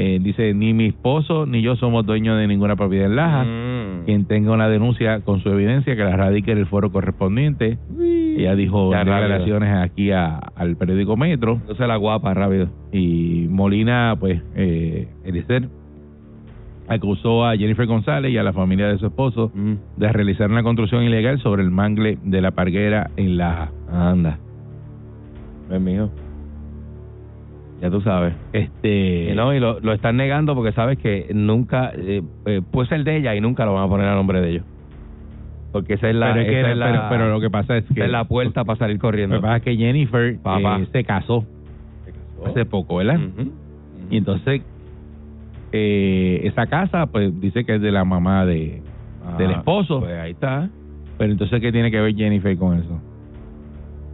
Eh, 0.00 0.20
dice, 0.22 0.54
ni 0.54 0.74
mi 0.74 0.86
esposo 0.86 1.44
ni 1.44 1.60
yo 1.60 1.74
somos 1.74 2.06
dueños 2.06 2.38
de 2.38 2.46
ninguna 2.46 2.76
propiedad 2.76 3.06
en 3.06 3.16
Lajas. 3.16 3.46
Mm. 3.48 4.04
Quien 4.04 4.26
tenga 4.26 4.52
una 4.52 4.68
denuncia 4.68 5.22
con 5.22 5.40
su 5.40 5.48
evidencia 5.48 5.96
que 5.96 6.04
la 6.04 6.16
radique 6.16 6.52
en 6.52 6.58
el 6.58 6.66
foro 6.66 6.92
correspondiente. 6.92 7.78
Ella 8.00 8.54
dijo 8.54 8.92
Ya, 8.92 8.98
rápido. 9.02 9.16
declaraciones 9.16 9.74
aquí 9.76 10.12
a- 10.12 10.36
al 10.54 10.76
periódico 10.76 11.16
Metro 11.16 11.54
Entonces 11.54 11.88
la 11.88 11.96
guapa, 11.96 12.32
rápido. 12.32 12.68
y 12.92 13.46
Molina, 13.50 14.14
pues, 14.20 14.40
eh, 14.54 15.08
Eliezer 15.24 15.68
acusó 16.86 17.44
a 17.44 17.56
Jennifer 17.56 17.86
González 17.86 18.30
y 18.32 18.38
a 18.38 18.42
la 18.44 18.52
familia 18.52 18.86
de 18.86 18.98
su 18.98 19.06
esposo 19.06 19.50
Mm. 19.52 19.72
de 19.96 20.12
realizar 20.12 20.48
una 20.48 20.62
construcción 20.62 21.02
ilegal 21.02 21.40
sobre 21.40 21.62
el 21.64 21.70
mangle 21.72 22.18
de 22.22 22.40
la 22.40 22.52
parguera 22.52 23.10
en 23.16 23.36
Laja. 23.36 23.72
Anda. 23.90 24.38
Es 25.72 25.80
mío. 25.80 26.08
Ya 27.80 27.90
tú 27.90 28.00
sabes. 28.00 28.34
Este, 28.52 29.32
no, 29.36 29.54
y 29.54 29.60
lo, 29.60 29.78
lo 29.80 29.92
están 29.92 30.16
negando 30.16 30.54
porque 30.56 30.72
sabes 30.72 30.98
que 30.98 31.28
nunca 31.32 31.92
eh, 31.96 32.22
eh, 32.46 32.60
puede 32.72 32.88
ser 32.88 33.04
de 33.04 33.16
ella 33.18 33.34
y 33.36 33.40
nunca 33.40 33.64
lo 33.64 33.74
van 33.74 33.84
a 33.84 33.88
poner 33.88 34.06
a 34.06 34.14
nombre 34.16 34.40
de 34.40 34.50
ellos. 34.50 34.64
Porque 35.70 35.94
esa 35.94 36.08
es 36.08 36.16
la, 36.16 36.28
pero, 36.32 36.40
es 36.40 36.46
que- 36.48 36.60
esa 36.60 36.70
es 36.72 36.76
la- 36.76 36.86
pero, 36.86 37.02
pero 37.10 37.30
lo 37.30 37.40
que 37.40 37.50
pasa 37.50 37.76
es 37.76 37.84
que 37.94 38.04
es 38.04 38.10
la 38.10 38.24
puerta 38.24 38.64
para 38.64 38.78
salir 38.78 38.96
lo 38.96 39.00
corriendo. 39.00 39.36
que 39.36 39.42
pasa 39.42 39.56
es 39.58 39.62
que 39.62 39.76
Jennifer 39.76 40.40
Papá. 40.42 40.78
eh, 40.80 40.86
se 40.90 41.04
casó 41.04 41.44
hace 42.46 42.64
poco, 42.64 42.96
¿verdad? 42.96 43.20
Y 44.10 44.16
entonces 44.16 44.62
eh, 45.72 46.40
esa 46.44 46.66
casa, 46.66 47.06
pues, 47.06 47.38
dice 47.40 47.64
que 47.64 47.76
es 47.76 47.80
de 47.82 47.92
la 47.92 48.04
mamá 48.04 48.46
de, 48.46 48.82
del 49.36 49.50
Ah, 49.50 49.54
esposo. 49.58 50.00
Pues 50.00 50.14
ahí 50.18 50.32
está. 50.32 50.70
Pero 51.18 51.32
entonces, 51.32 51.60
¿qué 51.60 51.70
tiene 51.72 51.90
que 51.90 52.00
ver 52.00 52.14
Jennifer 52.14 52.56
con 52.56 52.78
eso? 52.78 53.00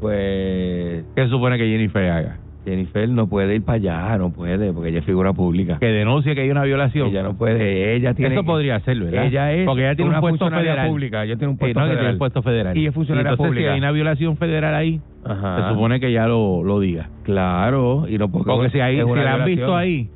Pues 0.00 1.06
¿Qué 1.14 1.22
se 1.24 1.28
supone 1.28 1.56
que 1.58 1.66
Jennifer 1.66 2.10
haga? 2.10 2.43
Jennifer 2.64 3.08
no 3.08 3.26
puede 3.28 3.56
ir 3.56 3.62
para 3.62 3.76
allá, 3.76 4.16
no 4.18 4.30
puede, 4.30 4.72
porque 4.72 4.88
ella 4.88 5.00
es 5.00 5.04
figura 5.04 5.32
pública. 5.34 5.78
Que 5.78 5.86
denuncie 5.88 6.34
que 6.34 6.40
hay 6.42 6.50
una 6.50 6.64
violación. 6.64 7.08
Ella 7.08 7.22
no 7.22 7.36
puede, 7.36 7.94
ella 7.96 8.14
tiene 8.14 8.34
Eso 8.34 8.42
que- 8.42 8.46
podría 8.46 8.76
hacerlo, 8.76 9.04
¿verdad? 9.06 9.26
Ella 9.26 9.52
es 9.52 9.66
Porque 9.66 9.82
ella 9.82 9.94
tiene 9.94 10.08
una 10.10 10.18
un 10.18 10.22
puesto 10.22 10.48
federal. 10.50 10.88
pública, 10.88 11.24
ella 11.24 11.36
tiene 11.36 11.48
un 11.48 11.54
Eh, 11.56 11.58
puesto 11.60 11.80
no, 11.80 11.84
que 11.84 11.88
tiene 11.90 11.96
federal. 11.98 12.14
un 12.14 12.18
puesto 12.18 12.42
federal. 12.42 12.76
Y 12.78 12.86
es 12.86 12.94
funcionaria 12.94 13.30
entonces, 13.32 13.46
pública. 13.50 13.68
si 13.68 13.72
hay 13.74 13.78
una 13.78 13.90
violación 13.92 14.36
federal 14.38 14.74
ahí, 14.74 15.00
Ajá. 15.24 15.56
se 15.68 15.74
supone 15.74 16.00
que 16.00 16.10
ya 16.12 16.26
lo, 16.26 16.64
lo 16.64 16.80
diga. 16.80 17.10
Claro, 17.24 18.06
y 18.08 18.16
no 18.18 18.30
porque, 18.30 18.46
Porque 18.50 18.70
si, 18.70 18.80
ahí, 18.80 18.96
si 19.02 19.14
la 19.14 19.34
han 19.34 19.44
visto 19.44 19.76
ahí 19.76 20.08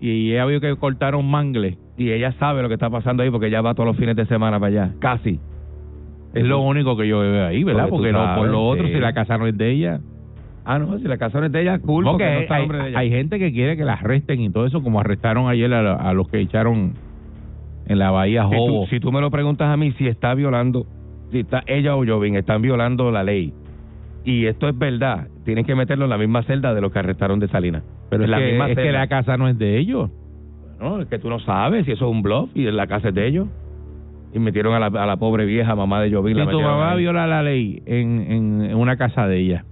y 0.00 0.32
ella 0.32 0.46
vio 0.46 0.60
que 0.60 0.74
cortaron 0.76 1.24
mangle, 1.30 1.78
Y 1.96 2.10
ella 2.10 2.32
sabe 2.40 2.60
lo 2.60 2.66
que 2.68 2.74
está 2.74 2.90
pasando 2.90 3.22
ahí 3.22 3.30
porque 3.30 3.46
ella 3.46 3.60
va 3.60 3.74
todos 3.74 3.86
los 3.86 3.96
fines 3.96 4.16
de 4.16 4.26
semana 4.26 4.58
para 4.58 4.66
allá. 4.84 4.94
Casi. 4.98 5.38
es 6.34 6.42
lo 6.44 6.60
único 6.62 6.96
que 6.96 7.06
yo 7.06 7.20
veo 7.20 7.46
ahí, 7.46 7.62
¿verdad? 7.62 7.88
Porque 7.88 8.10
no, 8.10 8.34
por 8.34 8.48
lo 8.48 8.64
otro, 8.66 8.88
sí. 8.88 8.94
si 8.94 8.98
la 8.98 9.12
casa 9.12 9.38
no 9.38 9.46
es 9.46 9.56
de 9.56 9.70
ella. 9.70 10.00
Ah, 10.64 10.78
no, 10.78 10.98
si 10.98 11.04
la 11.04 11.18
casa 11.18 11.40
no 11.40 11.46
es 11.46 11.52
de 11.52 11.60
ella, 11.62 11.78
cool, 11.78 12.04
Porque 12.04 12.24
porque 12.24 12.24
no 12.24 12.30
hay, 12.38 12.42
está 12.42 12.54
a 12.54 12.58
nombre 12.60 12.78
de 12.78 12.88
ella. 12.88 12.98
hay 12.98 13.10
gente 13.10 13.38
que 13.38 13.52
quiere 13.52 13.76
que 13.76 13.84
la 13.84 13.94
arresten 13.94 14.40
y 14.40 14.50
todo 14.50 14.66
eso, 14.66 14.82
como 14.82 14.98
arrestaron 15.00 15.48
ayer 15.48 15.72
a, 15.74 15.94
a 15.94 16.12
los 16.14 16.28
que 16.28 16.40
echaron 16.40 16.94
en 17.86 17.98
la 17.98 18.10
bahía 18.10 18.48
si, 18.48 18.56
tú, 18.56 18.86
si 18.88 19.00
tú 19.00 19.12
me 19.12 19.20
lo 19.20 19.30
preguntas 19.30 19.68
a 19.68 19.76
mí, 19.76 19.92
si 19.92 20.06
está 20.08 20.34
violando 20.34 20.86
si 21.30 21.40
está 21.40 21.62
ella 21.66 21.96
o 21.96 22.06
Jovín 22.06 22.36
están 22.36 22.62
violando 22.62 23.10
la 23.10 23.22
ley 23.24 23.52
y 24.24 24.46
esto 24.46 24.68
es 24.68 24.78
verdad, 24.78 25.28
tienen 25.44 25.66
que 25.66 25.74
meterlo 25.74 26.04
en 26.04 26.10
la 26.10 26.16
misma 26.18 26.42
celda 26.44 26.72
de 26.72 26.80
los 26.80 26.90
que 26.92 26.98
arrestaron 26.98 27.40
de 27.40 27.48
Salinas. 27.48 27.82
Pero 28.08 28.22
en 28.24 28.24
es, 28.24 28.30
la 28.30 28.38
que, 28.38 28.46
misma 28.52 28.70
es 28.70 28.76
que 28.78 28.90
la 28.92 29.06
casa 29.06 29.36
no 29.36 29.48
es 29.48 29.58
de 29.58 29.76
ellos. 29.78 30.10
No, 30.80 31.00
es 31.02 31.08
que 31.08 31.18
tú 31.18 31.28
no 31.28 31.40
sabes 31.40 31.84
si 31.84 31.92
eso 31.92 32.06
es 32.06 32.10
un 32.10 32.22
bluff 32.22 32.48
y 32.54 32.62
la 32.70 32.86
casa 32.86 33.08
es 33.10 33.14
de 33.14 33.26
ellos. 33.26 33.48
Y 34.32 34.38
metieron 34.38 34.72
a 34.74 34.78
la, 34.78 34.86
a 34.86 35.06
la 35.06 35.16
pobre 35.18 35.44
vieja 35.44 35.74
mamá 35.74 36.00
de 36.00 36.10
Jovín. 36.10 36.36
Si 36.36 36.40
la 36.42 36.50
tu 36.50 36.58
mamá 36.60 36.92
ahí. 36.92 37.00
viola 37.00 37.26
la 37.26 37.42
ley 37.42 37.82
en, 37.84 38.20
en, 38.32 38.62
en 38.62 38.76
una 38.76 38.96
casa 38.96 39.26
de 39.28 39.38
ella, 39.38 39.64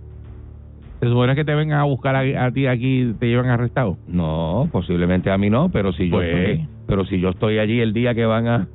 ¿se 1.03 1.09
supone 1.09 1.35
que 1.35 1.45
te 1.45 1.53
vengan 1.55 1.81
a 1.81 1.85
buscar 1.85 2.15
a, 2.15 2.21
a 2.47 2.53
ti 2.53 2.67
aquí 2.69 3.01
y 3.03 3.13
te 3.15 3.27
llevan 3.27 3.51
arrestado? 3.51 3.99
No, 4.07 4.69
posiblemente 4.71 5.31
a 5.33 5.37
mí 5.37 5.51
no, 5.51 5.69
pero 5.69 5.93
si 5.93 6.09
yo 6.09 6.17
Pues. 6.17 6.29
estoy, 6.33 6.69
pero 6.87 7.05
si 7.07 7.19
yo 7.21 7.31
estoy 7.31 7.59
allí 7.59 7.81
el 7.81 7.93
día 7.93 8.15
que 8.15 8.25
van 8.25 8.47
a 8.47 8.69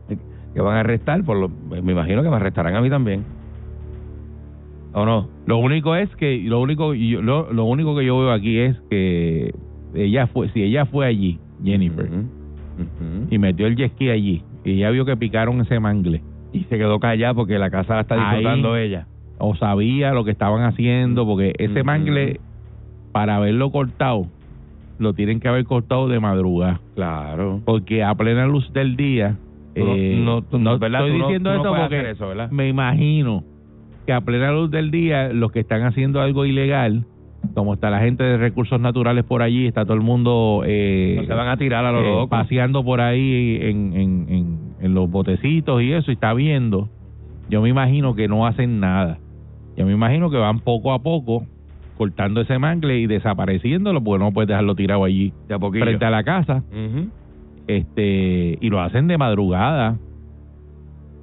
que 0.53 0.62
van 0.62 0.75
a 0.75 0.79
arrestar, 0.81 1.24
por 1.24 1.38
lo, 1.38 1.48
me 1.50 1.91
imagino 1.91 2.24
que 2.24 2.29
me 2.29 2.36
arrestarán 2.36 2.75
a 2.75 2.81
mí 2.81 2.89
también. 2.89 3.24
¿O 4.93 5.05
no? 5.05 5.29
Lo 5.46 5.57
único 5.60 5.96
es 5.96 6.13
que 6.15 6.38
lo 6.43 6.60
único 6.60 6.93
yo- 6.93 7.22
lo, 7.22 7.53
lo 7.53 7.63
único 7.65 7.96
que 7.96 8.05
yo 8.05 8.17
veo 8.19 8.31
aquí 8.31 8.57
es 8.57 8.75
que 8.89 9.53
ella 9.96 10.27
fue 10.27 10.50
si 10.50 10.63
ella 10.63 10.86
fue 10.86 11.05
allí, 11.05 11.39
Jennifer, 11.63 12.10
y 13.29 13.38
metió 13.38 13.67
el 13.67 13.75
jet 13.75 13.93
ski 13.93 14.10
allí 14.10 14.43
y 14.65 14.72
ella 14.74 14.89
vio 14.89 15.05
que 15.05 15.15
picaron 15.15 15.62
ese 15.62 15.79
mangle 15.79 16.22
Y 16.51 16.63
se 16.65 16.77
quedó 16.77 17.00
callada 17.00 17.34
porque 17.34 17.57
la 17.60 17.69
casa 17.69 17.96
la 17.96 18.01
está 18.01 18.15
Ahí. 18.15 18.38
disfrutando 18.38 18.75
ella. 18.75 19.07
O 19.39 19.56
sabía 19.56 20.12
lo 20.13 20.24
que 20.25 20.32
estaban 20.32 20.63
haciendo 20.63 21.25
porque 21.25 21.53
ese 21.58 21.84
mangle 21.84 22.39
para 23.12 23.36
haberlo 23.38 23.72
cortado 23.72 24.27
lo 25.00 25.13
tienen 25.13 25.39
que 25.39 25.48
haber 25.48 25.63
cortado 25.65 26.08
de 26.08 26.20
madrugada. 26.20 26.82
Claro. 26.96 27.62
porque 27.65 28.03
a 28.03 28.15
plena 28.15 28.48
luz 28.48 28.72
del 28.74 28.96
día 28.96 29.36
no- 29.75 29.96
eh, 29.96 30.15
no, 30.24 30.44
no- 30.58 30.74
estoy 30.75 31.12
diciendo 31.12 31.53
no 31.63 31.63
porque 31.75 32.10
eso, 32.12 32.27
¿verdad? 32.29 32.50
me 32.50 32.67
imagino 32.67 33.44
que 34.08 34.13
a 34.13 34.22
plena 34.22 34.51
luz 34.51 34.72
del 34.72 34.89
día 34.89 35.29
los 35.34 35.51
que 35.51 35.60
están 35.60 35.84
haciendo 35.84 36.20
algo 36.22 36.46
ilegal 36.46 37.06
como 37.53 37.75
está 37.75 37.89
la 37.91 38.00
gente 38.00 38.24
de 38.24 38.38
recursos 38.38 38.79
naturales 38.82 39.24
por 39.24 39.44
allí 39.44 39.67
está 39.67 39.86
todo 39.86 39.94
el 39.94 40.01
mundo 40.01 40.63
eh, 40.65 41.17
No 41.22 41.27
se 41.27 41.34
van 41.34 41.48
a 41.48 41.58
tirar 41.58 41.86
a 41.86 41.91
lo 41.91 42.24
eh, 42.24 42.27
paseando 42.27 42.84
por 42.84 43.00
ahí 43.01 43.60
en, 43.62 43.94
en, 43.94 44.25
en, 44.29 44.58
en 44.82 44.94
los 44.96 45.10
botecitos 45.12 45.82
y 45.84 45.91
eso 45.94 46.10
y 46.10 46.15
está 46.15 46.34
viendo 46.34 46.89
yo 47.50 47.62
me 47.62 47.70
imagino 47.70 48.15
que 48.15 48.27
no 48.27 48.48
hacen 48.48 48.79
nada 48.79 49.20
yo 49.77 49.86
me 49.86 49.93
imagino 49.93 50.29
que 50.29 50.38
van 50.38 50.60
poco 50.60 50.91
a 50.91 51.00
poco 51.00 51.46
cortando 51.98 52.41
ese 52.41 52.60
mangle 52.60 53.00
y 53.00 53.07
desapareciéndolo 53.07 54.03
porque 54.03 54.24
no 54.24 54.31
puedes 54.31 54.50
dejarlo 54.50 54.75
tirado 54.75 55.03
allí 55.03 55.34
De 55.48 55.57
frente 55.57 56.05
a 56.05 56.10
la 56.10 56.24
casa. 56.24 56.63
Este 57.67 58.57
y 58.60 58.69
lo 58.69 58.81
hacen 58.81 59.07
de 59.07 59.17
madrugada. 59.17 59.98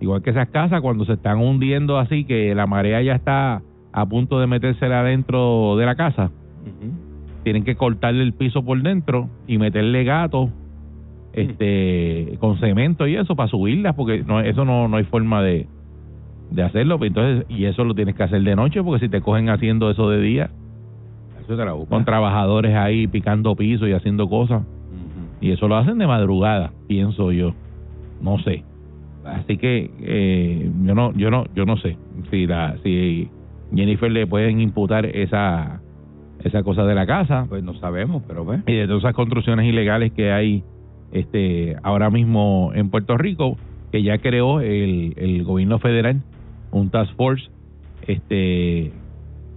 Igual 0.01 0.23
que 0.23 0.31
esas 0.31 0.49
casas 0.49 0.81
cuando 0.81 1.05
se 1.05 1.15
están 1.15 1.39
hundiendo 1.39 1.99
así 1.99 2.25
que 2.25 2.55
la 2.55 2.67
marea 2.67 3.03
ya 3.03 3.15
está 3.15 3.63
a 3.93 4.07
punto 4.07 4.41
de 4.41 4.47
metérsela 4.47 5.01
adentro 5.01 5.77
de 5.77 5.87
la 5.87 5.95
casa 5.95 6.31
tienen 7.45 7.63
que 7.63 7.77
cortarle 7.77 8.25
el 8.25 8.33
piso 8.33 8.65
por 8.65 8.83
dentro 8.83 9.29
y 9.47 9.59
meterle 9.59 10.03
gatos 10.03 10.51
este 11.35 12.37
con 12.41 12.59
cemento 12.59 13.07
y 13.07 13.17
eso 13.17 13.37
para 13.37 13.49
subirlas 13.49 13.95
porque 13.95 14.25
no 14.25 14.41
eso 14.41 14.65
no, 14.65 14.89
no 14.89 14.97
hay 14.97 15.05
forma 15.05 15.43
de 15.43 15.69
de 16.51 16.63
hacerlo 16.63 16.99
pues 16.99 17.09
entonces 17.11 17.47
y 17.49 17.65
eso 17.65 17.85
lo 17.85 17.95
tienes 17.95 18.15
que 18.15 18.23
hacer 18.23 18.43
de 18.43 18.55
noche 18.57 18.83
porque 18.83 19.05
si 19.07 19.09
te 19.11 19.21
cogen 19.21 19.49
haciendo 19.49 19.91
eso 19.91 20.09
de 20.11 20.21
día 20.21 20.51
Eso 21.43 21.57
te 21.57 21.65
la 21.65 21.73
busca. 21.73 21.91
con 21.91 22.05
trabajadores 22.05 22.75
ahí 22.77 23.07
picando 23.07 23.55
piso 23.57 23.87
y 23.89 23.93
haciendo 23.93 24.29
cosas 24.29 24.63
y 25.41 25.51
eso 25.51 25.69
lo 25.69 25.77
hacen 25.77 25.99
de 25.99 26.07
madrugada 26.07 26.73
pienso 26.87 27.33
yo 27.33 27.55
no 28.23 28.39
sé 28.39 28.63
así 29.25 29.57
que 29.57 29.91
eh, 30.01 30.71
yo 30.85 30.95
no 30.95 31.13
yo 31.15 31.31
no 31.31 31.45
yo 31.55 31.65
no 31.67 31.77
sé 31.79 31.97
si 32.31 32.47
la 32.47 32.77
si 32.83 33.29
Jennifer 33.75 34.11
le 34.11 34.27
pueden 34.27 34.61
imputar 34.61 35.07
esa 35.07 35.81
esa 36.45 36.63
cosa 36.63 36.85
de 36.85 36.95
la 36.95 37.07
casa 37.07 37.47
Pues 37.49 37.65
no 37.65 37.73
sabemos, 37.75 38.23
pero 38.29 38.45
pues. 38.45 38.61
y 38.67 38.73
de 38.75 38.87
todas 38.87 39.03
esas 39.03 39.15
construcciones 39.15 39.67
ilegales 39.67 40.13
que 40.13 40.31
hay 40.31 40.63
este 41.13 41.77
ahora 41.83 42.11
mismo 42.11 42.71
en 42.75 42.91
Puerto 42.91 43.17
Rico 43.17 43.57
que 43.93 44.03
ya 44.03 44.19
creó 44.19 44.61
el, 44.61 45.15
el 45.17 45.45
gobierno 45.45 45.79
federal 45.79 46.21
un 46.75 46.91
task 46.91 47.15
force 47.17 47.49
este 48.07 48.91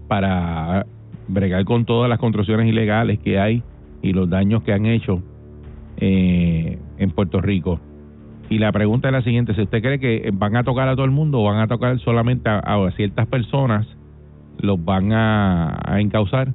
para 0.08 0.86
bregar 1.28 1.66
con 1.66 1.86
todas 1.86 2.10
las 2.10 2.20
construcciones 2.20 2.68
ilegales 2.68 3.20
que 3.20 3.40
hay 3.40 3.64
y 4.02 4.14
los 4.14 4.30
daños 4.30 4.64
que 4.64 4.72
han 4.74 4.86
hecho 4.86 5.22
eh, 5.98 6.78
en 6.98 7.12
Puerto 7.12 7.42
Rico 7.42 7.80
y 8.50 8.60
la 8.60 8.72
pregunta 8.72 9.10
es 9.10 9.12
la 9.14 9.22
siguiente 9.24 9.54
si 9.56 9.62
usted 9.62 9.82
cree 9.82 10.00
que 10.00 10.30
van 10.34 10.56
a 10.56 10.64
tocar 10.64 10.88
a 10.88 10.96
todo 10.96 11.06
el 11.06 11.12
mundo 11.12 11.42
o 11.42 11.44
van 11.44 11.60
a 11.60 11.68
tocar 11.68 12.00
solamente 12.00 12.50
a, 12.50 12.60
a 12.60 12.92
ciertas 12.92 13.28
personas 13.28 13.86
los 14.60 14.84
van 14.84 15.12
a, 15.12 15.78
a 15.86 16.00
encauzar 16.00 16.54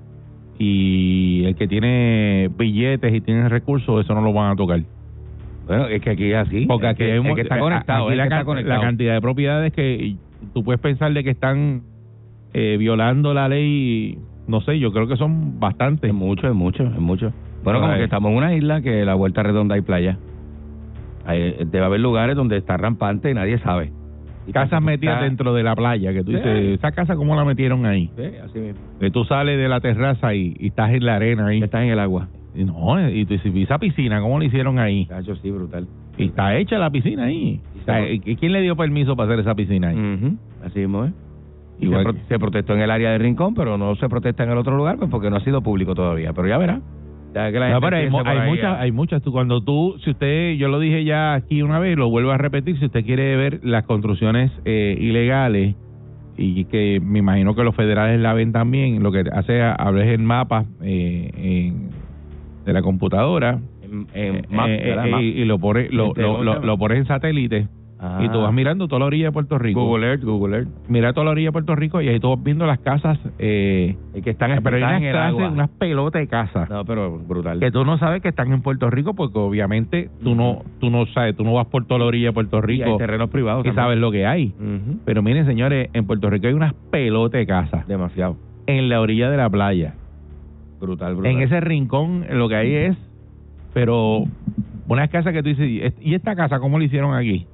y 0.58 1.44
el 1.44 1.56
que 1.56 1.66
tiene 1.68 2.48
billetes 2.56 3.12
y 3.14 3.20
tiene 3.20 3.48
recursos, 3.48 4.04
eso 4.04 4.14
no 4.14 4.20
lo 4.22 4.32
van 4.32 4.52
a 4.52 4.56
tocar. 4.56 4.80
Bueno, 5.66 5.86
es 5.86 6.00
que 6.02 6.10
aquí 6.10 6.30
es 6.30 6.36
así. 6.36 6.66
Porque 6.66 6.86
Es 6.86 6.92
aquí 6.92 7.04
que, 7.04 7.12
hay 7.12 7.20
mo- 7.20 7.34
que 7.34 7.40
está 7.40 7.58
conectado. 7.58 8.04
aquí 8.04 8.12
el 8.12 8.18
la, 8.18 8.22
que 8.24 8.26
está 8.28 8.36
can- 8.38 8.46
conectado. 8.46 8.78
la 8.80 8.86
cantidad 8.86 9.14
de 9.14 9.20
propiedades 9.20 9.72
que 9.72 10.16
tú 10.54 10.62
puedes 10.64 10.80
pensar 10.80 11.12
de 11.12 11.24
que 11.24 11.30
están 11.30 11.82
eh, 12.54 12.76
violando 12.78 13.32
la 13.34 13.48
ley, 13.48 14.18
no 14.46 14.60
sé, 14.60 14.78
yo 14.78 14.92
creo 14.92 15.06
que 15.08 15.16
son 15.16 15.58
bastantes. 15.60 16.08
Es 16.10 16.14
mucho, 16.14 16.48
es 16.48 16.54
mucho, 16.54 16.82
es 16.84 16.98
mucho. 16.98 17.32
Bueno, 17.64 17.80
como 17.80 17.94
que 17.94 18.04
estamos 18.04 18.30
en 18.32 18.36
una 18.36 18.54
isla 18.54 18.80
que 18.82 19.04
la 19.04 19.14
vuelta 19.14 19.42
redonda 19.42 19.74
hay 19.76 19.80
playa. 19.82 20.18
Hay- 21.24 21.54
debe 21.70 21.84
haber 21.84 22.00
lugares 22.00 22.36
donde 22.36 22.56
está 22.56 22.76
rampante 22.76 23.30
y 23.30 23.34
nadie 23.34 23.58
sabe. 23.58 23.92
Y 24.46 24.52
Casas 24.52 24.82
metidas 24.82 25.14
está- 25.14 25.24
dentro 25.24 25.54
de 25.54 25.62
la 25.62 25.76
playa, 25.76 26.12
que 26.12 26.24
tú 26.24 26.32
Sí. 26.32 26.36
dices, 26.38 26.78
esa 26.78 26.90
casa 26.90 27.14
cómo 27.14 27.36
la 27.36 27.44
metieron 27.44 27.86
ahí. 27.86 28.10
Sí, 28.16 28.24
así 28.44 28.58
mismo. 28.58 28.80
Que 28.98 29.10
tú 29.12 29.24
sales 29.24 29.56
de 29.56 29.68
la 29.68 29.80
terraza 29.80 30.34
y, 30.34 30.56
y 30.58 30.66
estás 30.68 30.90
en 30.90 31.06
la 31.06 31.14
arena 31.14 31.46
ahí. 31.46 31.60
Ya 31.60 31.66
está 31.66 31.84
en 31.84 31.90
el 31.92 32.00
agua. 32.00 32.28
Y 32.54 32.64
no, 32.64 33.08
y 33.08 33.24
tú 33.24 33.34
dices, 33.34 33.54
"¿Y 33.54 33.62
esa 33.62 33.78
piscina, 33.78 34.20
¿cómo 34.20 34.40
la 34.40 34.44
hicieron 34.46 34.80
ahí? 34.80 35.06
Cacho, 35.06 35.36
sí, 35.36 35.50
brutal. 35.50 35.86
Y 36.18 36.24
está 36.26 36.56
hecha 36.58 36.76
la 36.78 36.90
piscina 36.90 37.24
ahí. 37.26 37.60
Y 37.86 37.90
O 37.90 37.94
sea, 37.94 38.04
se- 38.06 38.12
¿y 38.14 38.36
¿Quién 38.36 38.52
le 38.52 38.60
dio 38.60 38.76
permiso 38.76 39.16
para 39.16 39.28
hacer 39.32 39.40
esa 39.40 39.54
piscina 39.54 39.88
ahí? 39.88 39.96
Así 40.64 40.78
mismo 40.80 41.04
es. 41.04 41.12
Y 41.78 41.86
Igual 41.86 42.04
se, 42.04 42.12
pro- 42.12 42.22
se 42.28 42.38
protestó 42.38 42.74
en 42.74 42.80
el 42.80 42.90
área 42.90 43.10
de 43.10 43.18
Rincón, 43.18 43.54
pero 43.54 43.76
no 43.78 43.94
se 43.96 44.08
protesta 44.08 44.44
en 44.44 44.50
el 44.50 44.58
otro 44.58 44.76
lugar 44.76 44.98
pues 44.98 45.10
porque 45.10 45.30
no 45.30 45.36
ha 45.36 45.40
sido 45.40 45.62
público 45.62 45.94
todavía. 45.94 46.32
Pero 46.32 46.48
ya 46.48 46.58
verá. 46.58 46.80
Ya 47.34 47.50
que 47.50 47.58
la 47.58 47.68
No, 47.70 47.80
gente 47.80 47.86
pero 47.86 47.96
hay, 47.96 48.50
muchas, 48.50 48.78
hay 48.78 48.92
muchas. 48.92 49.22
Tú, 49.22 49.32
cuando 49.32 49.62
tú, 49.62 49.96
si 50.04 50.10
usted, 50.10 50.52
yo 50.56 50.68
lo 50.68 50.78
dije 50.78 51.02
ya 51.04 51.32
aquí 51.34 51.62
una 51.62 51.78
vez, 51.78 51.96
lo 51.96 52.10
vuelvo 52.10 52.30
a 52.30 52.36
repetir, 52.38 52.78
si 52.78 52.84
usted 52.84 53.04
quiere 53.04 53.34
ver 53.36 53.60
las 53.62 53.84
construcciones 53.84 54.52
eh, 54.66 54.96
ilegales 55.00 55.74
y 56.36 56.66
que 56.66 57.00
me 57.02 57.18
imagino 57.20 57.54
que 57.54 57.64
los 57.64 57.74
federales 57.74 58.20
la 58.20 58.34
ven 58.34 58.52
también, 58.52 59.02
lo 59.02 59.10
que 59.12 59.24
hace 59.32 59.58
es 59.60 59.74
abrir 59.78 60.04
el 60.08 60.22
mapa 60.22 60.66
eh, 60.82 61.30
en- 61.36 61.90
de 62.66 62.72
la 62.72 62.82
computadora 62.82 63.58
en, 63.92 64.06
eh, 64.36 64.42
Maps, 64.50 64.70
eh, 64.70 64.80
eh, 64.92 64.96
Maps. 65.10 65.22
y, 65.22 65.26
y 65.26 65.44
lo 65.44 65.58
pones 65.58 65.92
lo, 65.92 66.12
lo, 66.16 66.36
¿cómo 66.38 66.42
lo, 66.44 66.78
pones 66.78 66.98
en 66.98 67.06
satélite 67.06 67.68
y 68.20 68.28
tú 68.30 68.40
Ah. 68.40 68.46
vas 68.46 68.52
mirando 68.52 68.88
toda 68.88 68.98
la 68.98 69.04
orilla 69.06 69.26
de 69.26 69.30
Puerto 69.32 69.58
Rico. 69.60 69.84
Google 69.86 70.08
Earth, 70.08 70.24
Google 70.24 70.56
Earth. 70.56 70.68
Mira 70.88 71.12
toda 71.12 71.26
la 71.26 71.30
orilla 71.30 71.48
de 71.48 71.52
Puerto 71.52 71.76
Rico 71.76 72.00
y 72.02 72.08
ahí 72.08 72.18
tú 72.18 72.30
vas 72.30 72.42
viendo 72.42 72.66
las 72.66 72.80
casas, 72.80 73.16
eh, 73.38 73.94
que 74.24 74.30
están 74.30 74.60
pero 74.60 74.74
hay 74.76 74.82
unas, 74.82 74.96
en 74.96 75.04
el 75.06 75.12
clases, 75.12 75.30
agua. 75.38 75.48
unas 75.50 75.68
pelotas 75.70 76.20
de 76.20 76.26
casas. 76.26 76.68
No, 76.68 76.84
pero 76.84 77.16
brutal. 77.18 77.60
que 77.60 77.70
tú 77.70 77.84
no 77.84 77.98
sabes 77.98 78.20
que 78.20 78.30
están 78.30 78.52
en 78.52 78.60
Puerto 78.60 78.90
Rico 78.90 79.14
porque 79.14 79.38
obviamente 79.38 80.10
tú 80.20 80.34
no 80.34 80.62
tú 80.80 80.90
no 80.90 81.06
sabes 81.14 81.36
tú 81.36 81.44
no 81.44 81.52
vas 81.52 81.68
por 81.68 81.84
toda 81.86 82.00
la 82.00 82.06
orilla 82.06 82.26
de 82.28 82.32
Puerto 82.32 82.56
Y 82.66 82.72
hay 82.72 82.78
Rico 82.82 82.96
terrenos 82.96 83.30
privados. 83.30 83.60
y 83.60 83.68
también. 83.68 83.84
sabes 83.84 83.98
lo 84.00 84.10
que 84.10 84.26
hay 84.26 84.52
pero 85.04 85.22
miren 85.22 85.46
señores 85.46 85.88
en 85.92 86.04
Puerto 86.04 86.28
Rico 86.28 86.48
hay 86.48 86.54
unas 86.54 86.74
pelotas 86.90 87.38
de 87.38 87.46
casas 87.46 87.86
Demasiado. 87.86 88.36
en 88.66 88.88
la 88.88 89.00
orilla 89.00 89.30
de 89.30 89.36
la 89.36 89.48
playa 89.48 89.94
Brutal, 90.80 91.14
brutal. 91.14 91.30
en 91.32 91.40
ese 91.42 91.60
rincón 91.60 92.26
lo 92.30 92.48
que 92.48 92.56
hay 92.56 92.74
es 92.74 92.96
pero 93.72 94.24
unas 94.88 95.08
casas 95.10 95.32
que 95.32 95.42
tú 95.42 95.48
dices 95.50 95.94
y 96.00 96.14
esta 96.14 96.34
casa 96.36 96.58
cómo 96.58 96.78
la 96.78 96.84
hicieron 96.84 97.14
aquí 97.14 97.46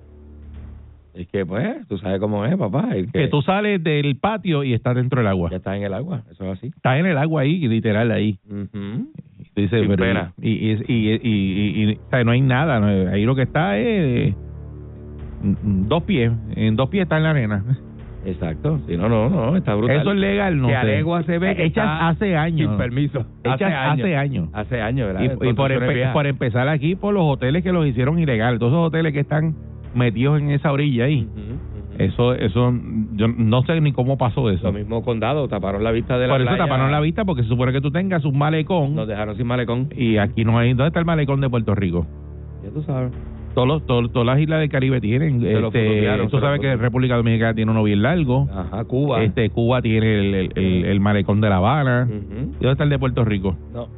Es 1.15 1.27
que, 1.29 1.45
pues, 1.47 1.87
tú 1.89 1.99
sabes 1.99 2.21
cómo 2.21 2.45
es, 2.45 2.57
papá. 2.57 2.89
el 2.95 3.11
que 3.13 3.29
tú 3.29 3.43
sales 3.43 3.83
del 3.83 4.17
patio 4.17 4.63
y 4.65 4.73
estás 4.75 4.95
dentro 4.95 5.21
del 5.21 5.29
agua 5.29 5.51
Ya 5.51 5.57
está 5.59 5.77
en 5.77 5.83
el 5.83 5.95
agua. 5.95 6.23
Eso 6.31 6.45
es 6.53 6.59
así. 6.59 6.69
estás 6.69 6.99
en 6.99 7.07
el 7.07 7.19
agua 7.19 7.43
ahí 7.43 7.67
literal 7.69 8.11
ahí 8.11 8.39
Ujú. 8.49 9.09
Y 9.57 9.63
dices, 9.63 9.81
Sin 9.81 9.89
pero 9.91 10.05
pena. 10.05 10.33
y, 10.41 10.51
y, 10.51 10.73
y, 10.87 11.11
y, 11.11 11.19
y- 11.23 11.91
y- 11.91 11.95
o 11.95 12.11
sea, 12.11 12.23
no 12.25 12.31
hay 12.33 12.41
nada, 12.41 12.79
no- 12.81 13.11
ahí 13.11 13.25
lo 13.25 13.35
que 13.35 13.43
está 13.43 13.77
es 13.79 14.35
mm, 15.43 15.89
dos 15.89 16.03
pies, 16.05 16.31
en 16.55 16.77
dos 16.77 16.89
pies 16.91 17.03
está 17.05 17.17
en 17.17 17.23
la 17.25 17.31
arena. 17.31 17.65
Exacto. 18.25 18.81
Sí, 18.87 18.97
no, 18.97 19.09
no, 19.09 19.29
no. 19.31 19.57
Está 19.57 19.75
brutal. 19.75 19.97
Eso 20.01 20.13
es 20.13 20.19
legal, 20.19 20.59
no 20.61 20.67
que 20.69 20.73
sé. 20.75 20.79
a 20.79 20.85
legua 20.85 21.23
se 21.23 21.39
ve 21.39 21.55
que 21.57 21.65
Hechas 21.67 21.85
está 21.85 22.09
hace 22.09 22.37
años. 22.37 22.69
Sin 22.71 22.79
permiso. 22.79 23.25
Hechas 23.45 23.73
hace 23.73 24.17
años. 24.17 24.49
Hace 24.53 24.81
años, 24.83 25.07
¿verdad? 25.07 25.21
Y, 25.23 25.25
y 25.27 25.53
por, 25.55 25.71
empe- 25.71 26.13
por 26.13 26.27
empezar 26.27 26.69
aquí 26.69 26.95
por 26.97 27.15
los 27.15 27.23
hoteles 27.25 27.63
que 27.63 27.73
los 27.73 27.87
hicieron 27.87 28.19
ilegales, 28.19 28.59
todos 28.59 28.73
esos 28.73 28.87
hoteles 28.89 29.13
que 29.13 29.21
están 29.21 29.55
metidos 29.95 30.41
en 30.41 30.51
esa 30.51 30.73
orilla 30.73 31.05
ahí. 31.05 31.23
Ujú, 31.31 31.41
ujú. 31.41 31.59
Eso, 31.99 32.35
eso, 32.35 32.73
yo 33.15 33.27
no 33.29 33.63
sé 33.63 33.81
ni 33.81 33.93
cómo 33.93 34.19
pasó 34.19 34.51
eso. 34.51 34.65
Lo 34.67 34.73
mismo 34.73 35.03
condado, 35.03 35.49
taparon 35.49 35.83
la 35.83 35.91
vista 35.91 36.19
de 36.19 36.27
la 36.27 36.35
Por 36.35 36.41
eso 36.43 36.51
playa. 36.51 36.65
taparon 36.65 36.93
la 36.93 37.01
vista 37.01 37.25
porque 37.25 37.43
se 37.43 37.49
supone 37.49 37.73
que 37.73 37.81
tú 37.81 37.91
tengas 37.91 38.25
un 38.25 38.37
malecón 38.39 38.95
Nos 38.95 39.09
dejaron 39.09 39.37
sin 39.37 39.47
malecón. 39.47 39.89
y 39.97 40.17
aquí 40.19 40.45
no 40.45 40.59
hay. 40.59 40.69
¿Dónde 40.71 40.89
está 40.89 41.01
el 41.01 41.07
malecón 41.07 41.41
de 41.41 41.49
Puerto 41.51 41.75
Rico? 41.75 42.07
Ya 42.63 42.71
tú 42.71 42.83
sabes. 42.83 43.11
Todos 43.59 43.67
los- 43.69 43.87
todos- 43.87 44.13
todas 44.13 44.27
las 44.27 44.39
islas 44.39 44.61
del 44.61 44.69
Caribe 44.69 45.01
tienen. 45.01 45.41
Se 45.41 45.53
Este, 45.59 46.29
tú 46.31 46.39
sabes 46.39 46.61
que. 46.61 46.77
República 46.77 47.17
Dominicana 47.17 47.55
tiene 47.55 47.73
uno 47.73 47.83
bien 47.83 48.03
largo. 48.03 48.49
Ajá, 48.55 48.85
Cuba. 48.85 49.21
Este, 49.25 49.51
Cuba 49.51 49.83
tiene 49.83 50.15
el, 50.21 50.35
el, 50.35 50.53
el- 50.55 50.85
el 50.85 51.01
malecón 51.01 51.41
de 51.41 51.49
La 51.49 51.57
Habana. 51.57 52.07
Ujú. 52.09 52.41
¿Y 52.41 52.63
dónde 52.63 52.71
está 52.71 52.85
el 52.85 52.91
de 52.91 52.99
Puerto 53.01 53.25
Rico? 53.25 53.57
No. 53.75 53.89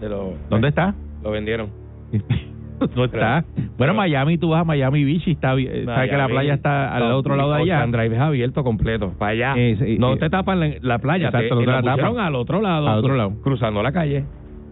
Se 0.00 0.08
lo, 0.08 0.32
¿Dónde 0.48 0.68
está? 0.68 0.94
Lo 1.22 1.32
vendieron. 1.32 1.68
no 2.96 3.04
está. 3.04 3.44
Bueno, 3.76 3.92
Miami, 3.92 4.38
tú 4.38 4.48
vas 4.48 4.62
a 4.62 4.64
Miami 4.64 5.04
Beach 5.04 5.28
y 5.28 5.32
está, 5.32 5.54
bien- 5.54 5.84
sabes 5.84 6.10
que 6.10 6.16
la 6.16 6.22
Miami, 6.24 6.32
playa 6.32 6.54
está 6.54 6.94
al 6.96 7.10
no, 7.10 7.16
otro 7.18 7.36
lado 7.36 7.52
de 7.52 7.62
allá. 7.62 7.86
Drive 7.86 8.14
es 8.16 8.20
abierto 8.22 8.64
completo, 8.64 9.12
para 9.18 9.32
allá. 9.32 9.54
Eh, 9.56 9.76
sí, 9.78 9.96
no 9.98 10.14
eh, 10.14 10.16
te 10.16 10.30
tapan 10.30 10.60
la, 10.60 10.70
la 10.80 10.98
playa, 10.98 11.26
exacto, 11.26 11.58
te, 11.58 11.66
la 11.66 11.82
la 11.82 11.96
tapan. 11.96 12.18
al 12.18 12.34
otro 12.36 12.62
lado, 12.62 12.88
Al 12.88 12.98
otro 13.00 13.16
lado. 13.16 13.34
cruzando 13.42 13.82
la 13.82 13.92
calle. 13.92 14.24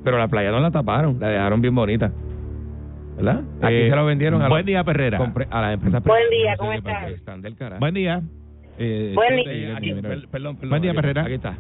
Pero 0.02 0.16
la 0.16 0.28
playa 0.28 0.50
no 0.50 0.61
la 0.61 0.71
taparon, 0.71 1.19
la 1.21 1.28
dejaron 1.28 1.61
bien 1.61 1.75
bonita. 1.75 2.11
¿Verdad? 3.22 3.42
Aquí 3.62 3.74
Eh, 3.74 3.90
se 3.90 3.96
lo 3.96 4.04
vendieron 4.06 4.42
a, 4.42 4.48
Buen 4.48 4.60
los- 4.60 4.66
día, 4.66 4.84
Perrera. 4.84 5.18
compre- 5.18 5.46
a 5.50 5.60
las 5.60 5.74
empresas 5.74 6.02
Buen 6.04 6.30
día, 6.30 6.56
¿cómo 6.56 6.72
estás? 6.72 7.10
Están 7.10 7.42
del 7.42 7.56
carajo. 7.56 7.80
Buen 7.80 7.94
día. 7.94 8.20
Eh, 8.78 9.12
Buen 9.14 9.28
sí, 9.44 9.50
día. 9.50 9.68
sí, 9.80 9.90
Aquí, 9.90 9.92
perdón, 10.02 10.26
perdón. 10.30 10.58
Buen 10.70 10.82
día, 10.82 10.94
Perrera. 10.94 11.22
Aquí 11.24 11.34
está. 11.34 11.58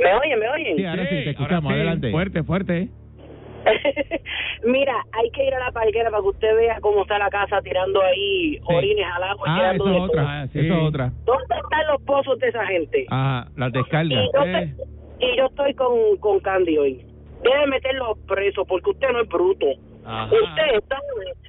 ¿Me 0.00 0.14
oyen? 0.14 0.38
¿Me 0.38 0.48
oyen? 0.48 0.76
Sí, 0.76 0.84
ahora 0.84 1.02
sí, 1.04 1.08
te 1.10 1.16
ahora 1.18 1.30
escuchamos. 1.30 1.72
sí, 1.72 1.76
Adelante. 1.76 2.10
Fuerte, 2.10 2.42
fuerte. 2.42 2.88
Mira, 4.64 4.94
hay 5.12 5.30
que 5.30 5.44
ir 5.46 5.54
a 5.54 5.58
la 5.58 5.72
parquera 5.72 6.10
para 6.10 6.22
que 6.22 6.28
usted 6.28 6.56
vea 6.56 6.78
cómo 6.80 7.02
está 7.02 7.18
la 7.18 7.28
casa 7.30 7.60
tirando 7.62 8.00
ahí 8.02 8.58
orines 8.64 9.06
al 9.16 9.22
agua. 9.24 9.46
y 9.46 9.50
Ah, 9.50 9.56
tirando 9.56 9.84
eso 9.84 9.94
es 9.96 10.00
otra. 10.10 10.22
Ah, 10.42 10.46
sí. 10.52 10.58
Eso 10.60 10.74
es 10.74 10.82
otra. 10.82 11.12
¿Dónde 11.24 11.54
están 11.62 11.86
los 11.92 12.02
pozos 12.02 12.38
de 12.38 12.48
esa 12.48 12.66
gente? 12.66 13.06
Ajá, 13.08 13.48
las 13.56 13.68
y, 13.70 13.72
descargas. 13.72 14.24
yo 14.34 14.42
eh. 14.44 14.74
y 15.20 15.36
yo 15.36 15.46
estoy 15.46 15.74
con, 15.74 16.16
con 16.20 16.40
Candy 16.40 16.78
hoy. 16.78 17.04
Debe 17.42 17.66
meterlos 17.68 18.18
presos 18.26 18.66
porque 18.68 18.90
usted 18.90 19.08
no 19.12 19.20
es 19.22 19.28
bruto. 19.28 19.66
Ajá. 20.08 20.24
Usted 20.32 20.74
está, 20.78 20.98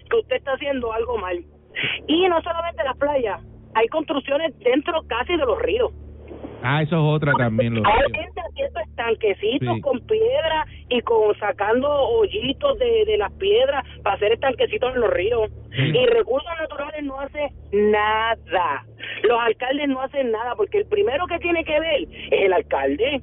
que 0.10 0.18
usted 0.18 0.36
está 0.36 0.54
haciendo 0.54 0.92
algo 0.94 1.18
mal. 1.18 1.38
Y 2.08 2.28
no 2.28 2.42
solamente 2.42 2.84
las 2.84 2.98
playas, 2.98 3.42
hay 3.76 3.88
construcciones 3.88 4.58
dentro 4.60 5.02
casi 5.08 5.34
de 5.38 5.46
los 5.46 5.60
ríos. 5.62 5.92
Ah, 6.62 6.82
eso 6.82 6.96
es 6.98 7.02
otra 7.02 7.32
también. 7.38 7.76
Los 7.76 7.86
Hay 7.86 8.12
gente 8.12 8.42
haciendo 8.42 8.80
estanquecitos 8.82 9.76
Sí. 9.76 9.82
con 9.82 10.02
piedra 10.02 10.66
y 10.90 11.00
con 11.02 11.34
sacando 11.40 11.90
hoyitos 11.90 12.78
de, 12.80 13.06
de 13.06 13.18
las 13.18 13.32
piedras 13.34 13.86
para 14.04 14.18
hacer 14.18 14.34
estanquecitos 14.34 14.94
en 14.94 15.00
los 15.02 15.10
ríos. 15.10 15.50
Sí. 15.72 15.98
Y 15.98 16.06
recursos 16.08 16.52
naturales 16.60 17.02
no 17.04 17.18
hace 17.22 17.48
nada. 17.72 18.84
Los 19.24 19.40
alcaldes 19.40 19.88
no 19.88 20.02
hacen 20.02 20.32
nada 20.32 20.56
porque 20.56 20.80
el 20.80 20.86
primero 20.88 21.28
que 21.28 21.40
tiene 21.40 21.64
que 21.64 21.80
ver 21.80 22.02
es 22.02 22.10
el 22.44 22.52
alcalde. 22.52 23.22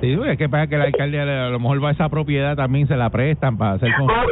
Sí, 0.00 0.18
es 0.26 0.38
que 0.38 0.48
pasa 0.48 0.66
que 0.66 0.76
el 0.76 0.82
alcalde 0.82 1.20
a 1.20 1.48
lo 1.50 1.58
mejor 1.60 1.82
va 1.84 1.88
a 1.90 1.92
esa 1.92 2.08
propiedad 2.08 2.56
también 2.56 2.86
se 2.88 2.96
la 2.96 3.10
prestan 3.10 3.58
para 3.58 3.72
hacer 3.74 3.90
con... 3.98 4.10
Ah. 4.10 4.24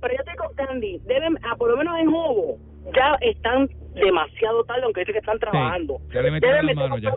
Pero 0.00 0.14
yo 0.14 0.20
estoy 0.20 0.34
con 0.36 0.54
Candy. 0.54 0.98
Deben, 1.06 1.38
ah, 1.44 1.54
por 1.56 1.70
lo 1.70 1.76
menos 1.76 1.98
en 1.98 2.10
Jobo, 2.10 2.56
ya 2.94 3.16
están 3.20 3.68
demasiado 3.94 4.64
tarde, 4.64 4.82
aunque 4.84 5.00
dice 5.00 5.12
que 5.12 5.18
están 5.18 5.38
trabajando. 5.38 5.98
ya 6.12 6.22
le 6.22 6.30
metieron 6.30 6.66
Deben 6.66 6.66
las 6.66 6.76
meter 6.76 6.90
manos 6.90 7.02
ya. 7.02 7.10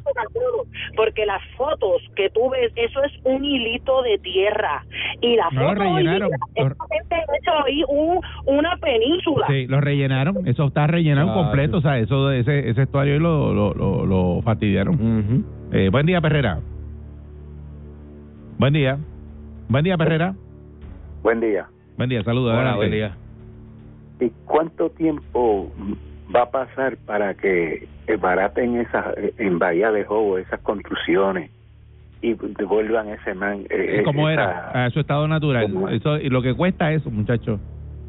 Porque 0.96 1.26
las 1.26 1.42
fotos 1.58 2.02
que 2.16 2.30
tú 2.30 2.50
ves, 2.50 2.72
eso 2.76 3.04
es 3.04 3.12
un 3.24 3.44
hilito 3.44 4.02
de 4.04 4.18
tierra. 4.20 4.86
Y 5.22 5.36
la 5.36 5.50
No 5.52 5.62
lo 5.64 5.68
foto 5.70 5.82
hoy 5.82 6.02
día, 6.04 6.12
rellenaron. 6.12 6.30
Lo- 6.30 6.64
esta 6.68 6.86
gente 6.92 7.16
ha 7.16 7.38
hecho 7.38 7.66
ahí 7.66 7.84
un, 7.88 8.20
una 8.46 8.78
península. 8.78 9.48
Sí, 9.48 9.68
lo 9.68 9.82
rellenaron. 9.82 10.48
Eso 10.48 10.66
está 10.68 10.88
rellenado 10.88 11.32
Ah, 11.32 11.34
completo. 11.34 11.80
sí. 11.82 11.88
O 11.88 11.90
sea, 11.90 11.98
eso 12.00 12.28
de 12.28 12.40
ese, 12.42 12.70
ese 12.70 12.84
estuario 12.84 13.14
ahí 13.16 13.20
lo, 13.20 13.54
lo, 13.54 13.74
lo, 13.74 14.06
lo 14.06 14.42
fastidiaron. 14.44 15.46
Eh, 15.72 15.90
buen 15.90 16.06
día, 16.06 16.22
Perrera. 16.22 16.60
Buen 18.58 18.74
día. 18.74 18.98
Buen 19.70 19.84
día, 19.84 19.98
Perrera. 19.98 20.34
Buen 21.24 21.40
día. 21.42 21.68
Buen 21.98 22.10
día, 22.10 22.24
saludos. 22.24 22.56
Hola, 22.58 22.76
buen 22.76 22.92
día. 22.92 23.16
¿Y 24.20 24.30
cuánto 24.46 24.90
tiempo 24.92 25.72
va 26.34 26.44
a 26.44 26.52
pasar 26.52 26.98
para 27.06 27.34
que 27.34 27.88
baraten 28.20 28.78
esas, 28.78 29.06
en 29.38 29.60
Bahía 29.60 29.92
de 29.92 30.06
Jobo 30.06 30.38
esas 30.38 30.60
construcciones 30.62 31.52
y 32.22 32.34
devuelvan 32.58 33.10
ese 33.10 33.34
man? 33.34 33.66
eh, 33.70 34.02
esa- 34.06 34.32
era, 34.32 34.86
a 34.86 34.90
su 34.92 35.00
estado 35.00 35.28
natural. 35.28 35.74
Eso 35.92 36.18
Y 36.18 36.30
lo 36.30 36.42
que 36.42 36.54
cuesta 36.54 36.92
eso, 36.94 37.10
muchachos. 37.12 37.60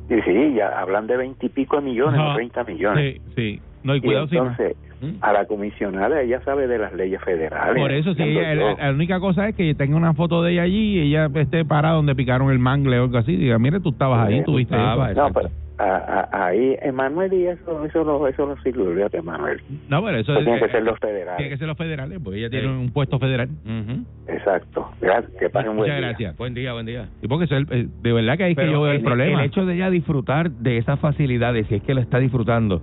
Sí, 0.08 0.14
sí, 0.24 0.54
ya 0.54 0.80
hablan 0.80 1.08
de 1.08 1.16
veintipico 1.16 1.80
millones 1.80 2.20
Ajá. 2.20 2.32
o 2.32 2.34
treinta 2.36 2.62
millones. 2.64 3.16
Sí, 3.16 3.32
sí. 3.34 3.62
No, 3.86 3.94
y 3.94 4.00
cuidado 4.00 4.26
si 4.28 4.36
entonces, 4.36 4.76
¿Mm? 5.00 5.22
a 5.22 5.32
la 5.32 5.44
comisionada 5.46 6.20
ella 6.20 6.40
sabe 6.44 6.66
de 6.66 6.78
las 6.78 6.92
leyes 6.94 7.22
federales. 7.22 7.80
Por 7.82 7.92
eso, 7.92 8.14
sí, 8.14 8.22
ella, 8.22 8.54
la, 8.54 8.74
la 8.74 8.90
única 8.92 9.20
cosa 9.20 9.48
es 9.48 9.54
que 9.54 9.74
tenga 9.74 9.96
una 9.96 10.12
foto 10.14 10.42
de 10.42 10.52
ella 10.52 10.62
allí 10.62 10.98
y 10.98 11.00
ella 11.08 11.30
esté 11.36 11.64
parada 11.64 11.94
donde 11.94 12.14
picaron 12.14 12.50
el 12.50 12.58
mangle 12.58 12.98
o 12.98 13.04
algo 13.04 13.18
así. 13.18 13.36
Diga, 13.36 13.58
mire, 13.58 13.80
tú 13.80 13.90
estabas 13.90 14.26
ahí, 14.28 14.38
Sí, 14.38 14.44
tuviste 14.44 14.74
estaba, 14.74 15.10
eso. 15.12 15.20
No, 15.28 15.32
pero 15.32 15.48
a- 15.78 16.28
a- 16.32 16.46
ahí, 16.46 16.74
Emanuel, 16.80 17.32
y 17.34 17.46
eso, 17.48 17.84
eso, 17.84 18.02
no, 18.04 18.26
eso 18.26 18.46
no 18.46 18.56
sirve, 18.62 19.06
Emanuel. 19.12 19.60
No, 19.90 20.02
pero 20.02 20.16
eso 20.18 20.32
Eso 20.32 20.38
es- 20.40 20.44
tiene 20.46 20.58
que 20.58 20.64
eh, 20.64 20.70
ser 20.70 20.82
los 20.82 20.98
tiene 20.98 21.14
que 21.18 21.20
federales. 21.24 21.58
ser 21.58 21.68
los 21.68 21.76
federales, 21.76 22.18
porque 22.24 22.38
ella 22.38 22.48
tiene 22.50 22.66
Sí. 22.66 22.72
un 22.72 22.90
puesto 22.92 23.18
federal. 23.18 23.50
Ujú. 23.64 24.04
Exacto. 24.26 24.90
Gracias, 25.02 25.30
que 25.38 25.50
pasen 25.50 25.70
un 25.72 25.76
buen 25.76 25.88
Muchas 25.90 25.98
día. 26.00 26.08
gracias. 26.08 26.36
Buen 26.38 26.54
día, 26.54 26.72
buen 26.72 26.86
día. 26.86 27.08
Y 27.22 27.28
porque 27.28 27.44
eso 27.44 27.56
es 27.56 27.70
el- 27.70 27.78
eh, 27.78 27.86
de 28.02 28.12
verdad 28.12 28.38
que 28.38 28.44
ahí 28.44 28.52
es 28.52 28.56
que 28.56 28.62
Pero 28.62 28.72
yo 28.72 28.80
veo 28.82 28.90
el, 28.92 28.98
el, 28.98 29.04
problema. 29.04 29.40
el 29.40 29.46
hecho 29.46 29.66
de 29.66 29.74
ella 29.74 29.90
disfrutar 29.90 30.50
de 30.50 30.78
esas 30.78 30.98
facilidades, 30.98 31.66
si 31.66 31.74
es 31.76 31.82
que 31.82 31.92
lo 31.94 32.00
está 32.00 32.18
disfrutando, 32.18 32.80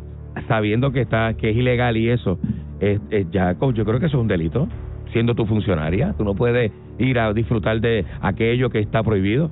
sabiendo 0.47 0.91
que 0.91 1.01
está 1.01 1.33
que 1.35 1.49
es 1.51 1.55
ilegal 1.57 1.97
y 1.97 2.09
eso, 2.09 2.39
es, 2.79 2.99
es 3.11 3.29
ya 3.31 3.55
co- 3.55 3.71
yo 3.71 3.85
creo 3.85 3.99
que 3.99 4.07
eso 4.07 4.17
es 4.17 4.21
un 4.21 4.27
delito. 4.27 4.67
Siendo 5.11 5.35
tu 5.35 5.45
funcionaria, 5.45 6.13
tú 6.17 6.23
no 6.23 6.33
puedes 6.33 6.71
ir 6.97 7.19
a 7.19 7.31
disfrutar 7.33 7.79
de 7.81 8.03
aquello 8.21 8.69
que 8.71 8.79
está 8.79 9.03
prohibido. 9.03 9.51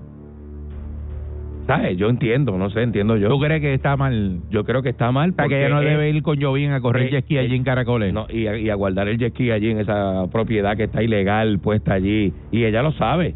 ¿Sabes? 1.68 1.96
Yo 1.98 2.10
entiendo, 2.10 2.58
no 2.58 2.70
sé, 2.72 2.82
entiendo 2.82 3.16
yo. 3.18 3.30
¿Tú 3.30 3.40
crees 3.40 3.62
que 3.62 3.74
está 3.76 3.96
mal? 3.96 4.40
Yo 4.50 4.64
creo 4.66 4.82
que 4.82 4.90
está 4.90 5.12
mal 5.12 5.30
O 5.30 5.34
sea, 5.34 5.44
que 5.44 5.50
porque 5.50 5.66
ella 5.68 5.76
no 5.76 5.82
es- 5.82 5.88
debe 5.90 6.10
ir 6.10 6.22
con 6.24 6.42
Jovín 6.42 6.72
a 6.72 6.82
correr 6.82 7.04
eh, 7.08 7.12
jet 7.12 7.24
ski 7.26 7.38
allí 7.38 7.56
en 7.56 7.64
Caracoles. 7.64 8.12
no, 8.14 8.26
y, 8.30 8.48
a, 8.48 8.58
y 8.58 8.70
a 8.70 8.76
guardar 8.76 9.08
el 9.08 9.18
jet 9.20 9.34
ski 9.34 9.52
allí 9.52 9.70
en 9.70 9.80
esa 9.80 10.26
propiedad 10.32 10.76
que 10.76 10.86
está 10.86 11.04
ilegal 11.04 11.60
puesta 11.60 11.94
allí. 11.94 12.34
Y 12.52 12.64
ella 12.66 12.82
lo 12.82 12.92
sabe, 12.94 13.36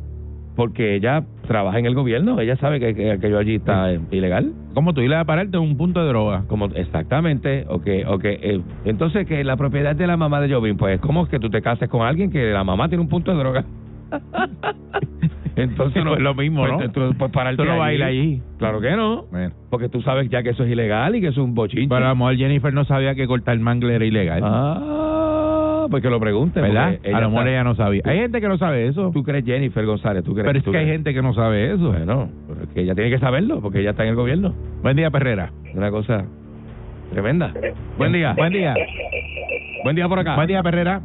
porque 0.56 0.96
ella 0.96 1.24
trabaja 1.48 1.80
en 1.80 1.86
el 1.86 1.96
gobierno, 1.96 2.40
ella 2.40 2.56
sabe 2.58 2.80
que, 2.80 2.96
que 2.96 3.12
aquello 3.12 3.38
allí 3.38 3.56
está 3.56 3.92
eh, 3.94 4.00
ilegal. 4.12 4.54
Como 4.74 4.94
tú 4.94 5.02
ibas 5.02 5.20
a 5.22 5.26
pararte 5.26 5.58
en 5.58 5.64
un 5.64 5.78
punto 5.78 6.02
de 6.02 6.08
droga. 6.08 6.44
Como 6.48 6.66
exactamente, 6.68 7.66
o 7.68 7.82
que, 7.82 8.06
o 8.06 8.18
que 8.20 8.40
eh, 8.42 8.62
entonces 8.86 9.28
que 9.28 9.44
la 9.44 9.58
propiedad 9.58 9.96
de 9.96 10.08
la 10.08 10.18
mamá 10.18 10.42
de 10.42 10.54
Jovín, 10.54 10.78
pues 10.78 11.00
¿cómo 11.02 11.24
es 11.24 11.30
que 11.30 11.40
tú 11.40 11.50
te 11.50 11.62
cases 11.62 11.90
con 11.90 12.02
alguien 12.02 12.32
que 12.32 12.52
la 12.52 12.64
mamá 12.64 12.88
tiene 12.88 13.02
un 13.04 13.10
punto 13.10 13.32
de 13.32 13.38
droga? 13.38 13.66
entonces 15.56 16.04
no 16.04 16.12
Pues 16.12 16.22
lo 16.22 16.36
mismo, 16.36 16.62
pues, 16.62 16.72
¿no? 16.74 16.82
entonces, 16.84 17.16
pues 17.18 17.32
pararte 17.32 17.64
Tú 17.64 17.68
no 17.68 17.82
allí. 17.82 18.42
Claro 18.58 18.82
que 18.82 18.92
no, 18.92 19.26
Bueno. 19.32 19.54
porque 19.70 19.90
tú 19.90 20.02
sabes 20.02 20.30
ya 20.30 20.44
que 20.44 20.50
eso 20.50 20.64
es 20.64 20.72
ilegal 20.72 21.16
y 21.16 21.22
que 21.22 21.28
eso 21.28 21.42
es 21.42 21.48
un 21.48 21.56
bochinche. 21.56 21.88
Pero 21.88 22.06
a 22.06 22.10
lo 22.10 22.16
mejor 22.16 22.36
Jennifer 22.36 22.74
no 22.74 22.86
sabía 22.86 23.16
que 23.16 23.28
cortar 23.28 23.58
mangle 23.60 23.96
era 23.96 24.06
ilegal. 24.06 24.42
Ah, 24.44 25.05
pues 25.90 26.02
que 26.04 26.10
lo 26.10 26.20
pregunte. 26.20 26.62
¿Verdad? 26.62 27.00
A 27.14 27.22
lo 27.22 27.30
mejor 27.30 27.48
ella 27.48 27.64
no 27.64 27.76
sabía. 27.76 28.02
Hay 28.06 28.18
gente 28.20 28.42
que 28.42 28.48
no 28.48 28.58
sabe 28.58 28.88
eso. 28.88 29.12
¿Tú 29.12 29.24
crees 29.24 29.46
Jennifer 29.46 29.86
González? 29.86 30.24
¿Tú 30.24 30.34
crees? 30.34 30.46
Pero 30.48 30.60
es 30.60 30.66
tú 30.66 30.72
que 30.72 30.78
hay 30.78 30.88
gente 30.88 31.14
que 31.14 31.22
no 31.22 31.34
sabe 31.34 31.74
eso. 31.74 31.92
Bueno, 31.92 32.30
pero 32.48 32.64
es 32.64 32.70
que 32.70 32.82
ella 32.82 32.96
tiene 32.96 33.10
que 33.10 33.20
saberlo 33.20 33.62
porque 33.62 33.80
ella 33.80 33.92
está 33.92 34.04
en 34.04 34.10
el 34.10 34.16
gobierno. 34.16 34.54
Buen 34.82 34.96
día, 34.96 35.10
Perrera. 35.12 35.52
Una 35.74 35.92
cosa 35.92 36.26
tremenda. 37.12 37.54
Buen 37.98 38.14
día. 38.14 38.34
Buen 38.34 38.54
día. 38.54 38.74
Buen 39.84 39.96
día 39.96 40.08
por 40.08 40.20
acá. 40.20 40.36
Buen 40.36 40.48
día, 40.48 40.64
Perrera. 40.64 41.02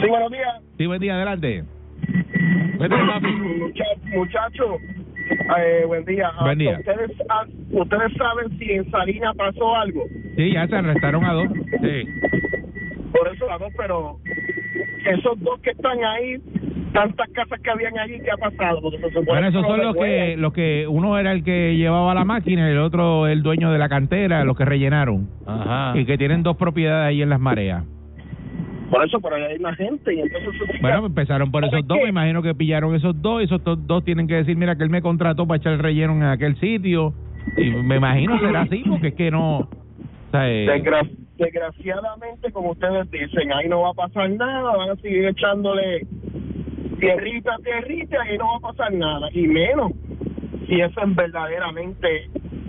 Sí, 0.00 0.08
buenos 0.08 0.30
días. 0.30 0.62
Sí, 0.78 0.86
buen 0.86 1.00
día, 1.00 1.14
adelante. 1.14 1.64
Buen 2.76 2.90
día, 2.90 3.06
papi. 3.06 3.28
Muchachos, 4.14 4.76
eh, 5.58 5.84
buen 5.86 6.04
día. 6.04 6.30
Ah, 6.36 6.44
Buen 6.44 6.58
día. 6.58 6.78
¿Ustedes, 6.78 7.10
¿Ustedes 7.70 8.12
saben 8.16 8.58
si 8.58 8.72
en 8.72 8.90
Salinas 8.90 9.34
pasó 9.36 9.74
algo? 9.74 10.04
Sí, 10.36 10.52
ya 10.52 10.66
se 10.68 10.76
arrestaron 10.76 11.24
a 11.24 11.32
dos. 11.32 11.48
Sí. 11.80 12.08
Por 13.18 13.34
eso 13.34 13.46
las 13.46 13.58
dos, 13.60 13.72
pero 13.76 14.16
esos 15.06 15.40
dos 15.40 15.60
que 15.60 15.70
están 15.70 15.98
ahí, 16.04 16.36
tantas 16.92 17.28
casas 17.30 17.60
que 17.60 17.70
habían 17.70 17.98
allí, 17.98 18.18
¿qué 18.20 18.30
ha 18.30 18.36
pasado? 18.36 18.80
Porque 18.82 18.98
se 18.98 19.20
Bueno, 19.20 19.48
esos 19.48 19.66
son 19.66 19.80
los 19.80 19.94
que, 19.96 20.36
los 20.36 20.52
que 20.52 20.86
uno 20.88 21.18
era 21.18 21.32
el 21.32 21.44
que 21.44 21.76
llevaba 21.76 22.14
la 22.14 22.24
máquina 22.24 22.68
y 22.68 22.72
el 22.72 22.78
otro 22.78 23.26
el 23.26 23.42
dueño 23.42 23.70
de 23.72 23.78
la 23.78 23.88
cantera, 23.88 24.44
los 24.44 24.56
que 24.56 24.64
rellenaron. 24.64 25.28
Ajá. 25.46 25.98
Y 25.98 26.04
que 26.04 26.18
tienen 26.18 26.42
dos 26.42 26.56
propiedades 26.56 27.08
ahí 27.08 27.22
en 27.22 27.28
las 27.30 27.40
mareas. 27.40 27.84
Por 28.90 29.04
eso, 29.04 29.18
por 29.20 29.34
ahí 29.34 29.42
hay 29.42 29.58
más 29.58 29.76
gente. 29.76 30.14
Y 30.14 30.20
entonces, 30.20 30.48
eso- 30.54 30.64
Bueno, 30.80 31.06
empezaron 31.06 31.50
por 31.50 31.64
esos 31.64 31.86
dos, 31.86 31.98
me 32.02 32.08
imagino 32.08 32.40
que 32.42 32.54
pillaron 32.54 32.94
esos 32.94 33.20
dos, 33.20 33.42
y 33.42 33.44
esos 33.46 33.62
to- 33.64 33.74
dos 33.76 34.04
tienen 34.04 34.28
que 34.28 34.34
decir, 34.34 34.56
mira, 34.56 34.76
que 34.76 34.84
él 34.84 34.90
me 34.90 35.02
contrató 35.02 35.46
para 35.46 35.58
echar 35.58 35.72
el 35.72 35.80
relleno 35.80 36.12
en 36.14 36.22
aquel 36.22 36.56
sitio, 36.60 37.12
y 37.56 37.70
me 37.70 37.96
imagino 37.96 38.38
será 38.38 38.62
así, 38.62 38.84
porque 38.88 39.08
es 39.08 39.14
que 39.14 39.30
no... 39.30 39.68
Desgra- 40.66 41.08
desgraciadamente, 41.38 42.50
como 42.52 42.70
ustedes 42.72 43.10
dicen, 43.10 43.52
ahí 43.52 43.68
no 43.68 43.82
va 43.82 43.90
a 43.90 43.94
pasar 43.94 44.30
nada, 44.30 44.76
van 44.76 44.90
a 44.90 44.96
seguir 44.96 45.26
echándole 45.26 46.06
tierrita, 47.00 47.56
tierrita, 47.62 48.16
y 48.32 48.38
no 48.38 48.44
va 48.46 48.56
a 48.56 48.72
pasar 48.72 48.92
nada, 48.92 49.28
y 49.32 49.46
menos 49.46 49.92
si 50.68 50.80
eso 50.80 51.00
es 51.00 51.14
verdaderamente 51.14 52.24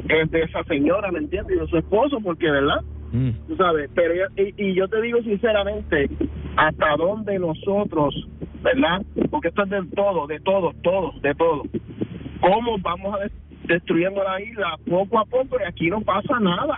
es 0.10 0.32
de 0.32 0.42
esa 0.42 0.64
señora, 0.66 1.12
¿me 1.12 1.20
entiendes? 1.20 1.58
Y 1.58 1.60
de 1.60 1.68
su 1.68 1.78
esposo, 1.78 2.20
porque, 2.24 2.50
¿verdad? 2.50 2.82
Mm. 3.12 3.30
Tú 3.48 3.56
sabes, 3.56 3.90
pero 3.96 4.14
y, 4.38 4.54
y 4.58 4.74
yo 4.76 4.88
te 4.88 5.02
digo 5.02 5.22
sinceramente, 5.24 6.10
hasta 6.56 6.96
dónde 6.98 7.40
nosotros, 7.40 8.14
¿verdad? 8.62 9.02
Porque 9.32 9.48
esto 9.50 9.64
es 9.64 9.70
de 9.70 9.84
todo, 9.96 10.28
de 10.28 10.40
todo, 10.42 10.74
todo, 10.84 11.14
de 11.22 11.34
todo. 11.36 11.64
¿Cómo 12.42 12.78
vamos 12.80 13.16
a, 13.16 13.24
des- 13.24 13.32
destruyendo 13.66 14.24
la 14.24 14.42
isla 14.42 14.76
poco 14.90 15.20
a 15.20 15.26
poco 15.26 15.58
y 15.60 15.68
aquí 15.68 15.90
no 15.90 16.02
pasa 16.02 16.40
nada. 16.40 16.78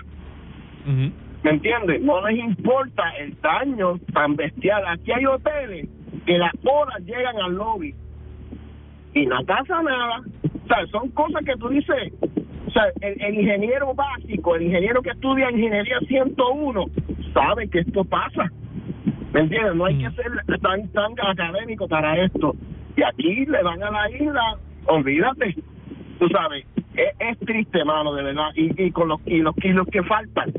¿Me 1.44 1.52
entiendes? 1.52 2.02
No 2.02 2.28
les 2.28 2.40
importa 2.40 3.04
el 3.20 3.40
daño 3.42 3.98
tan 4.14 4.36
bestial. 4.36 4.84
Aquí 4.88 5.12
hay 5.12 5.26
hoteles 5.26 5.88
que 6.26 6.38
las 6.38 6.54
horas 6.64 7.00
llegan 7.06 7.38
al 7.38 7.54
lobby 7.54 7.94
y 9.14 9.26
no 9.26 9.44
pasa 9.46 9.82
nada. 9.82 10.22
O 10.44 10.68
sea, 10.68 10.86
son 10.92 11.10
cosas 11.12 11.44
que 11.46 11.56
tú 11.56 11.70
dices, 11.70 12.14
o 12.68 12.72
sea, 12.72 12.84
el, 13.02 13.22
el 13.22 13.40
ingeniero 13.40 13.94
básico, 13.94 14.56
el 14.56 14.64
ingeniero 14.64 15.02
que 15.02 15.12
estudia 15.12 15.50
ingeniería 15.52 16.00
101, 16.08 16.86
sabe 17.34 17.70
que 17.70 17.80
esto 17.80 18.04
pasa. 18.04 18.52
¿Me 19.34 19.42
entiendes? 19.42 19.76
No 19.76 19.86
hay 19.86 19.98
que 19.98 20.10
ser 20.12 20.32
tan, 20.62 20.88
tan 20.90 21.14
académico 21.22 21.88
para 21.88 22.24
esto. 22.24 22.56
Y 22.96 23.04
aquí 23.04 23.46
le 23.46 23.64
van 23.64 23.82
a 23.84 23.92
la 23.92 24.12
isla, 24.12 24.58
olvídate. 24.88 25.56
Tú 26.20 26.28
sabes, 26.30 26.66
es, 26.96 27.14
es 27.20 27.40
triste, 27.40 27.86
mano, 27.86 28.14
de 28.14 28.24
verdad. 28.24 28.50
Y, 28.56 28.84
y 28.84 28.92
con 28.92 29.08
los 29.08 29.22
kilos, 29.22 29.56
kilos 29.56 29.88
que 29.88 30.04
faltan. 30.04 30.52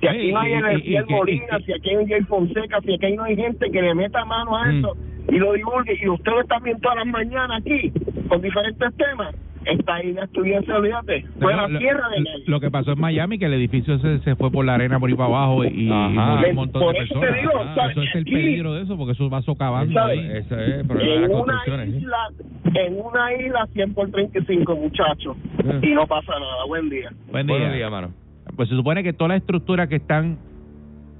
Si 0.00 0.06
aquí 0.06 0.32
no 0.32 0.38
hay 0.40 0.52
Ezequiel 0.52 1.04
Molina, 1.08 1.58
si 1.66 1.72
aquí 1.72 1.92
no 1.94 2.00
hay 2.00 2.06
Jay 2.08 2.22
Fonseca, 2.22 2.80
si 2.82 2.94
aquí 2.94 3.16
no 3.16 3.24
hay 3.24 3.36
gente 3.36 3.70
que 3.70 3.82
le 3.82 3.94
meta 3.94 4.24
mano 4.24 4.56
a 4.56 4.66
Mm. 4.66 4.78
eso 4.78 4.96
y 5.30 5.36
lo 5.38 5.52
divulgue, 5.54 5.98
y 6.00 6.08
ustedes 6.08 6.46
también 6.46 6.80
todas 6.80 6.98
las 6.98 7.06
mañanas 7.06 7.60
aquí, 7.60 7.92
con 8.28 8.40
diferentes 8.40 8.94
temas, 8.96 9.34
esta 9.64 10.02
isla 10.02 10.24
estuviese, 10.24 10.72
olvídate, 10.72 11.26
fuera 11.40 11.62
No, 11.62 11.68
lo, 11.68 11.78
tierra 11.78 12.08
de 12.08 12.20
lo- 12.20 12.24
nadie. 12.30 12.44
lo 12.46 12.60
que 12.60 12.70
pasó 12.70 12.92
en 12.92 13.00
Miami, 13.00 13.38
que 13.38 13.44
el 13.46 13.52
edificio 13.54 13.98
se, 13.98 14.20
se 14.20 14.34
fue 14.36 14.50
por 14.50 14.64
la 14.64 14.74
arena 14.74 14.98
por 14.98 15.10
ahí 15.10 15.16
para 15.16 15.28
abajo 15.28 15.64
y, 15.64 15.90
Ajá. 15.90 16.08
murió 16.36 16.48
un 16.50 16.54
montón 16.54 16.82
Por 16.82 16.94
de 16.94 17.00
eso 17.00 17.14
te 17.14 17.20
personas. 17.20 17.40
digo, 17.42 17.52
Ah, 17.62 17.72
¿sabes? 17.74 17.90
eso 17.90 18.02
es 18.02 18.14
el 18.14 18.22
Aquí- 18.22 18.30
peligro 18.32 18.74
de 18.74 18.82
eso, 18.84 18.96
porque 18.96 19.12
eso 19.12 19.28
va 19.28 19.42
socavando 19.42 19.92
¿sabes? 19.92 20.18
ahí. 20.20 20.26
Ese 20.38 20.54
es 20.54 20.74
el 20.80 20.86
problema 20.86 21.10
de 21.10 21.16
en 21.16 21.32
las 21.32 21.42
una 21.42 21.84
isla, 21.84 22.28
en 22.74 22.96
una 23.04 23.34
isla 23.34 23.66
100 23.74 23.94
por 23.94 24.10
35 24.10 24.76
muchachos, 24.76 25.36
Mm. 25.64 25.84
y 25.84 25.90
no 25.92 26.06
pasa 26.06 26.32
nada. 26.38 26.64
Buen 26.66 26.88
día. 26.88 27.10
Buen 27.30 27.46
día. 27.46 27.70
días, 27.72 27.90
mano. 27.90 28.10
Pues 28.56 28.68
se 28.68 28.74
supone 28.74 29.02
que 29.02 29.12
todas 29.12 29.30
las 29.30 29.40
estructuras 29.40 29.88
que 29.88 29.96
están 29.96 30.38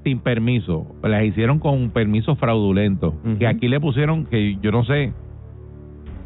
sin 0.05 0.21
permiso, 0.21 0.87
las 1.03 1.25
hicieron 1.25 1.59
con 1.59 1.75
un 1.75 1.91
permiso 1.91 2.37
fraudulento. 2.37 3.15
Que 3.39 3.47
aquí 3.47 3.69
le 3.69 3.81
pusieron, 3.81 4.27
que 4.27 4.57
yo 4.63 4.71
no 4.71 4.85
sé, 4.85 5.13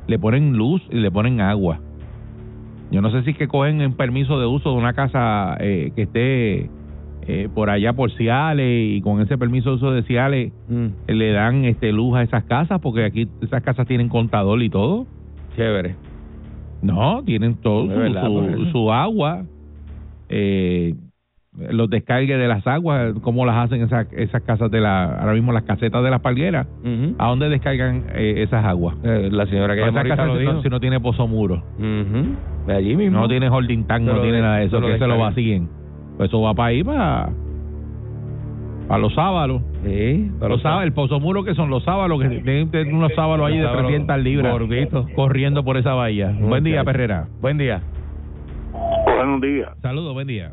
le 0.07 0.19
ponen 0.19 0.57
luz 0.57 0.83
y 0.91 0.97
le 0.97 1.11
ponen 1.11 1.41
agua. 1.41 1.81
Yo 2.91 3.01
no 3.01 3.11
sé 3.11 3.23
si 3.23 3.31
es 3.31 3.39
que 3.39 3.49
cogen 3.49 3.81
un 3.81 3.95
permiso 3.95 4.39
de 4.39 4.47
uso 4.47 4.71
de 4.73 4.77
una 4.77 4.93
casa 4.93 5.57
eh, 5.61 5.93
que 5.97 6.03
esté 6.03 6.71
eh, 7.27 7.49
por 7.55 7.71
allá 7.71 7.95
por 7.95 8.11
Ciales 8.13 8.97
y 8.97 9.01
con 9.01 9.21
ese 9.23 9.39
permiso 9.39 9.71
de 9.71 9.77
uso 9.77 9.91
de 9.93 10.03
Ciales 10.03 10.53
Mm, 10.69 10.87
le 11.09 11.33
dan 11.33 11.65
este 11.65 11.93
luz 11.93 12.17
a 12.17 12.23
esas 12.23 12.45
casas 12.45 12.81
porque 12.81 13.05
aquí 13.05 13.29
esas 13.41 13.63
casas 13.63 13.87
tienen 13.87 14.09
contador 14.09 14.63
y 14.63 14.69
todo. 14.69 15.07
chévere. 15.57 15.97
No, 16.83 17.23
tienen 17.25 17.55
todo 17.55 17.85
su, 17.85 17.89
verdad, 17.89 18.29
su 18.73 18.93
agua, 18.93 19.45
eh, 20.35 20.95
los 21.71 21.91
descargues 21.91 22.39
de 22.39 22.49
las 22.49 22.67
aguas, 22.67 23.13
cómo 23.21 23.45
las 23.45 23.57
hacen 23.57 23.83
esas, 23.83 24.07
esas 24.13 24.41
casas 24.43 24.71
de 24.71 24.81
la, 24.81 25.05
ahora 25.21 25.35
mismo 25.35 25.53
las 25.53 25.65
casetas 25.65 26.03
de 26.03 26.11
las 26.11 26.21
palgueras. 26.21 26.67
¿a 27.19 27.29
dónde 27.29 27.51
descargan 27.51 28.05
eh, 28.15 28.37
esas 28.39 28.65
aguas? 28.65 28.97
Eh, 29.05 29.29
la 29.31 29.45
señora 29.47 29.75
que 29.75 29.83
Pues 29.83 29.93
esas 29.93 30.09
casas 30.09 30.27
lo 30.29 30.39
si, 30.39 30.45
no, 30.45 30.51
dijo. 30.53 30.63
si 30.63 30.69
no 30.71 30.81
tiene 30.81 30.99
pozo 31.01 31.27
muro. 31.29 31.63
De 32.67 32.75
allí 32.75 32.97
mismo. 32.97 33.21
no 33.21 33.29
tiene 33.29 33.51
holding 33.51 33.85
tank, 33.85 34.03
no 34.03 34.21
tiene 34.23 34.37
de- 34.39 34.43
nada 34.43 34.57
de 34.59 34.65
eso, 34.65 34.81
que 34.81 34.99
se 34.99 35.07
lo 35.07 35.19
vacíen. 35.19 35.69
Pues 36.17 36.31
eso 36.31 36.41
va 36.41 36.55
para 36.55 36.69
ahí, 36.69 36.83
para, 36.83 37.29
para 38.89 39.01
los 39.01 39.15
sábalos. 39.15 39.63
Sí, 39.85 40.31
pero 40.39 40.51
Los 40.51 40.63
sábalos, 40.63 40.85
el 40.87 40.93
pozo 40.93 41.21
muro 41.21 41.45
que 41.45 41.55
son 41.55 41.69
los 41.71 41.83
sábalos, 41.85 42.21
que 42.23 42.29
tienen 42.29 42.95
unos 42.95 43.13
sábalos 43.15 43.47
ahí 43.49 43.59
de 43.59 43.65
Sábalos 43.65 43.87
300 43.89 44.19
libras 44.23 44.57
corriendo 45.15 45.65
por 45.65 45.77
esa 45.77 45.93
bahía. 45.95 46.35
Buen 46.41 46.65
día. 46.65 46.83
Perrera. 46.85 47.29
Buen 47.41 47.59
día. 47.59 47.83
Buenos 49.33 49.41
días. 49.49 49.71
Saludos, 49.81 50.13
buen 50.13 50.27
día. 50.27 50.53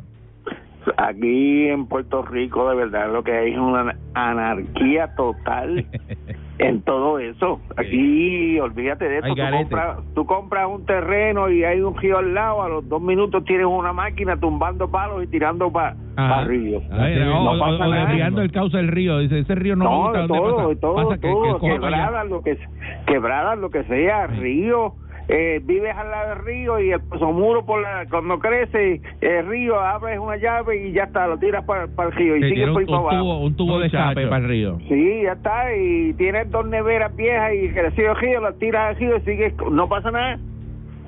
Aquí 0.95 1.67
en 1.67 1.85
Puerto 1.87 2.21
Rico, 2.23 2.69
de 2.69 2.75
verdad, 2.77 3.11
lo 3.11 3.23
que 3.23 3.33
hay 3.33 3.51
es 3.51 3.57
una 3.57 3.93
anarquía 4.13 5.13
total 5.17 5.85
en 6.59 6.81
todo 6.83 7.19
eso. 7.19 7.59
Aquí, 7.75 8.57
olvídate 8.59 9.09
de 9.09 9.17
eso. 9.17 9.27
Tú 9.27 9.35
compras, 9.35 9.97
tú 10.15 10.25
compras 10.25 10.67
un 10.71 10.85
terreno 10.85 11.49
y 11.49 11.65
hay 11.65 11.81
un 11.81 11.95
río 11.97 12.19
al 12.19 12.33
lado, 12.33 12.63
a 12.63 12.69
los 12.69 12.87
dos 12.87 13.01
minutos 13.01 13.43
tienes 13.43 13.65
una 13.67 13.91
máquina 13.91 14.39
tumbando 14.39 14.89
palos 14.89 15.23
y 15.25 15.27
tirando 15.27 15.69
para 15.71 15.95
el 16.41 16.47
río. 16.47 16.79
Sí, 16.79 16.87
no, 16.89 17.53
no 17.53 17.59
pasa 17.59 17.85
o 17.85 17.91
nada. 17.91 18.05
desviando 18.07 18.41
el 18.41 18.51
cauce 18.51 18.77
del 18.77 18.87
río. 18.87 19.19
Dice, 19.19 19.39
ese 19.39 19.55
río 19.55 19.75
no, 19.75 19.83
No, 19.83 20.13
¿dónde 20.13 20.27
todo, 20.29 20.55
pasa? 20.69 20.79
todo, 20.79 20.95
Pasa 20.95 21.15
que, 21.15 21.27
que 21.27 21.33
todo, 21.33 21.59
quebradas, 21.59 22.29
lo 22.29 22.41
que, 22.41 22.57
quebradas, 23.05 23.59
lo 23.59 23.69
que 23.69 23.83
sea, 23.83 24.27
río, 24.27 24.93
eh, 25.29 25.61
vives 25.63 25.95
al 25.95 26.09
lado 26.09 26.29
del 26.35 26.43
río 26.45 26.79
y 26.79 26.91
el 26.91 26.99
muro 27.33 27.63
por 27.65 27.81
la, 27.81 28.05
cuando 28.09 28.39
crece 28.39 28.99
el 29.21 29.47
río 29.47 29.79
abres 29.79 30.17
una 30.19 30.37
llave 30.37 30.87
y 30.87 30.91
ya 30.91 31.03
está, 31.03 31.27
lo 31.27 31.37
tiras 31.37 31.63
para, 31.65 31.83
el 31.83 32.11
río 32.13 32.35
y 32.37 32.49
sigues 32.49 32.67
por 32.69 32.71
un, 32.71 32.79
ahí 32.79 32.85
para 32.85 32.97
un 32.99 33.05
abajo. 33.05 33.17
tubo, 33.23 33.39
un 33.45 33.55
tubo 33.55 33.79
de 33.79 33.85
escape 33.87 34.25
para 34.27 34.43
el 34.43 34.49
río. 34.49 34.79
Sí, 34.89 35.21
ya 35.23 35.33
está, 35.33 35.75
y 35.75 36.13
tienes 36.15 36.49
dos 36.49 36.65
neveras 36.67 37.15
viejas 37.15 37.51
y 37.53 37.69
creció 37.69 38.11
el 38.11 38.17
río, 38.17 38.41
las 38.41 38.57
tiras 38.57 38.89
al 38.89 38.95
río 38.99 39.17
y 39.17 39.21
sigues, 39.21 39.53
no 39.71 39.87
pasa 39.87 40.09
nada. 40.11 40.39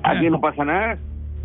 Aquí 0.04 0.30
no 0.30 0.40
pasa 0.40 0.64
nada. 0.64 0.98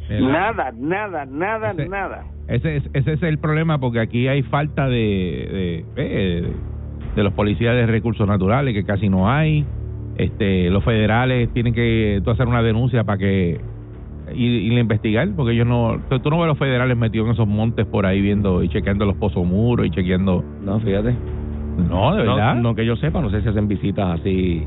Nada, 0.09 0.71
nada, 0.77 1.25
nada, 1.25 1.71
Ese- 1.71 1.89
nada. 1.89 2.23
Ese 2.47 2.77
es, 2.77 2.89
ese 2.93 3.13
es 3.13 3.23
el 3.23 3.39
problema 3.39 3.77
porque 3.79 3.99
aquí 3.99 4.27
hay 4.29 4.41
falta 4.43 4.87
de, 4.87 4.95
de, 4.95 5.85
eh, 5.97 6.51
de 7.15 7.23
los 7.23 7.33
policías 7.33 7.75
de 7.75 7.85
recursos 7.87 8.25
naturales 8.25 8.73
que 8.73 8.85
casi 8.85 9.09
no 9.09 9.29
hay. 9.29 9.65
Este, 10.17 10.69
los 10.71 10.83
federales 10.83 11.53
tienen 11.53 11.73
que 11.73 12.21
tú 12.23 12.31
hacer 12.31 12.47
una 12.47 12.61
denuncia 12.63 13.03
para 13.03 13.17
que 13.19 13.61
y, 14.33 14.45
y 14.45 14.69
la 14.71 14.79
investigar 14.81 15.29
porque 15.35 15.53
ellos 15.53 15.67
no 15.67 15.99
tú 16.09 16.19
tú 16.19 16.29
no 16.29 16.37
ves 16.37 16.45
a 16.45 16.47
los 16.47 16.57
federales 16.57 16.97
metidos 16.97 17.27
en 17.27 17.33
esos 17.33 17.47
montes 17.47 17.85
por 17.85 18.05
ahí 18.05 18.19
viendo 18.19 18.61
y 18.63 18.69
chequeando 18.69 19.05
los 19.05 19.15
pozos 19.15 19.45
muros 19.45 19.85
y 19.87 19.89
chequeando 19.91 20.43
No, 20.65 20.79
fíjate. 20.79 21.15
no 21.89 22.15
de 22.15 22.23
verdad 22.23 22.55
No, 22.55 22.61
no 22.61 22.75
que 22.75 22.85
yo 22.85 22.95
sepa, 22.97 23.21
no 23.21 23.29
sé 23.29 23.41
si 23.41 23.47
hacen 23.49 23.67
visitas 23.67 24.19
así 24.19 24.65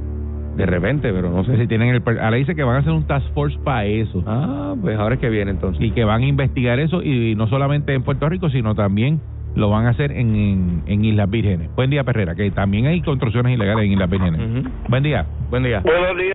de 0.56 0.66
repente, 0.66 1.12
pero 1.12 1.30
no 1.30 1.44
sé 1.44 1.56
si 1.58 1.66
tienen 1.68 1.88
el 1.94 2.02
ahora 2.20 2.36
dice 2.36 2.54
que 2.54 2.62
van 2.64 2.76
a 2.76 2.78
hacer 2.80 2.92
un 2.92 3.04
task 3.06 3.26
force 3.34 3.58
para 3.64 3.84
eso 3.86 4.22
Ah, 4.26 4.74
pues 4.80 4.98
ahora 4.98 5.14
es 5.16 5.20
que 5.20 5.28
viene 5.30 5.50
entonces. 5.50 5.82
y 5.84 5.90
que 5.90 6.04
van 6.04 6.22
a 6.22 6.26
investigar 6.26 6.78
eso 6.78 7.02
y 7.02 7.34
no 7.34 7.46
solamente 7.48 7.92
en 7.94 8.02
Puerto 8.02 8.28
Rico 8.28 8.50
sino 8.50 8.74
también 8.74 9.20
lo 9.54 9.68
van 9.70 9.86
a 9.86 9.90
hacer 9.90 10.12
en, 10.12 10.34
en, 10.36 10.82
en 10.86 11.04
Islas 11.04 11.28
Vírgenes. 11.30 11.74
Buen 11.74 11.90
día, 11.90 12.04
Perrera, 12.04 12.34
que 12.34 12.50
también 12.50 12.86
hay 12.86 13.00
construcciones 13.02 13.52
ilegales 13.54 13.84
en 13.84 13.92
Islas 13.92 14.10
Vírgenes. 14.10 14.40
Buen 14.88 15.02
día. 15.02 15.26
Buen 15.50 15.62
día. 15.64 15.80
Buenos 15.80 16.16
días. 16.16 16.34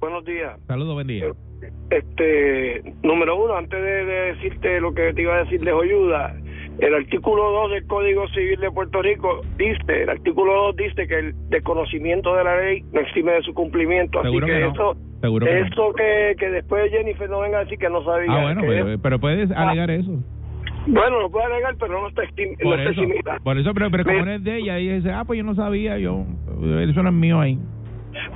Buenos 0.00 0.24
días. 0.24 0.52
Saludos, 0.66 0.94
buen 0.94 1.06
día. 1.06 1.24
Este, 1.90 2.82
número 3.02 3.42
uno, 3.42 3.54
antes 3.56 3.80
de, 3.80 4.04
de 4.04 4.34
decirte 4.34 4.80
lo 4.80 4.92
que 4.94 5.12
te 5.14 5.22
iba 5.22 5.34
a 5.36 5.44
decir 5.44 5.60
de 5.62 5.72
Joyuda, 5.72 6.34
el 6.78 6.94
artículo 6.94 7.50
2 7.52 7.70
del 7.72 7.86
Código 7.86 8.26
Civil 8.28 8.58
de 8.60 8.70
Puerto 8.70 9.00
Rico 9.00 9.42
dice, 9.56 10.02
el 10.02 10.10
artículo 10.10 10.52
2 10.72 10.76
dice 10.76 11.06
que 11.06 11.18
el 11.18 11.34
desconocimiento 11.50 12.34
de 12.36 12.44
la 12.44 12.56
ley 12.60 12.82
no 12.92 13.00
exime 13.00 13.32
de 13.32 13.42
su 13.42 13.54
cumplimiento. 13.54 14.18
Así 14.18 14.26
Seguro 14.28 14.46
que, 14.46 14.52
que 14.54 14.60
no. 14.60 14.72
eso, 14.72 14.96
Seguro 15.20 15.46
que 15.46 15.52
no. 15.60 15.66
eso 15.66 15.92
que, 15.94 16.34
que 16.38 16.50
después 16.50 16.90
Jennifer 16.90 17.30
no 17.30 17.40
venga 17.40 17.58
a 17.58 17.64
decir 17.64 17.78
que 17.78 17.88
no 17.88 18.02
sabía. 18.04 18.30
Ah, 18.32 18.42
bueno, 18.42 18.60
pero, 18.62 18.88
es- 18.92 19.00
pero 19.00 19.18
puedes 19.20 19.50
alegar 19.52 19.90
eso. 19.90 20.12
Bueno, 20.86 21.20
lo 21.20 21.30
puede 21.30 21.46
alegar, 21.46 21.76
pero 21.78 22.00
no 22.00 22.08
está, 22.08 22.22
no 22.22 22.28
Por 22.62 22.78
está 22.78 22.90
eso, 22.90 23.02
por 23.42 23.58
eso 23.58 23.74
pero, 23.74 23.90
pero 23.90 24.04
como 24.04 24.24
no 24.24 24.32
es 24.32 24.44
de 24.44 24.58
ella, 24.58 24.78
ella 24.78 24.94
dice, 24.94 25.12
ah, 25.12 25.24
pues 25.26 25.38
yo 25.38 25.44
no 25.44 25.54
sabía, 25.54 25.98
yo, 25.98 26.24
eso 26.80 27.02
no 27.02 27.08
es 27.08 27.14
mío 27.14 27.40
ahí. 27.40 27.58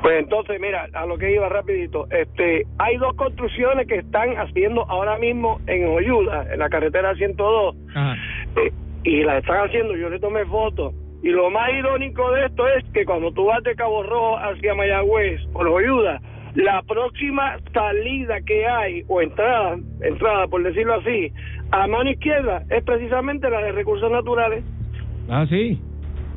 Pues 0.03 0.19
entonces, 0.19 0.61
mira, 0.61 0.89
a 0.93 1.07
lo 1.07 1.17
que 1.19 1.33
iba 1.33 1.49
rapidito, 1.49 2.09
este, 2.11 2.67
hay 2.79 2.97
dos 2.97 3.15
construcciones 3.15 3.87
que 3.87 3.97
están 3.97 4.31
haciendo 4.37 4.85
ahora 4.91 5.19
mismo 5.19 5.61
en 5.67 5.87
Oyuda, 5.87 6.53
en 6.53 6.59
la 6.59 6.69
carretera 6.69 7.15
102, 7.15 7.77
Ajá. 7.95 8.17
eh, 8.57 8.73
y 9.05 9.23
la 9.23 9.39
están 9.39 9.67
haciendo, 9.67 9.97
yo 9.97 10.09
le 10.11 10.19
tomé 10.19 10.45
fotos. 10.47 10.95
Y 11.23 11.31
lo 11.31 11.51
más 11.51 11.73
irónico 11.73 12.31
de 12.33 12.47
esto 12.47 12.69
es 12.69 12.85
que 12.93 13.05
cuando 13.05 13.33
tú 13.33 13.47
vas 13.47 13.63
de 13.63 13.75
Cabo 13.75 14.03
Rojo 14.03 14.37
hacia 14.39 14.75
Mayagüez, 14.75 15.41
por 15.53 15.67
Oyuda, 15.69 16.21
la 16.55 16.83
próxima 16.83 17.57
salida 17.73 18.41
que 18.41 18.67
hay, 18.67 19.05
o 19.09 19.21
entrada, 19.21 19.79
entrada 20.01 20.47
por 20.49 20.63
decirlo 20.63 20.95
así, 20.95 21.33
a 21.71 21.87
mano 21.87 22.11
izquierda, 22.11 22.63
es 22.71 22.83
precisamente 22.85 23.49
la 23.51 23.61
de 23.61 23.73
recursos 23.73 24.11
naturales. 24.11 24.65
Ah, 25.29 25.47
sí. 25.49 25.81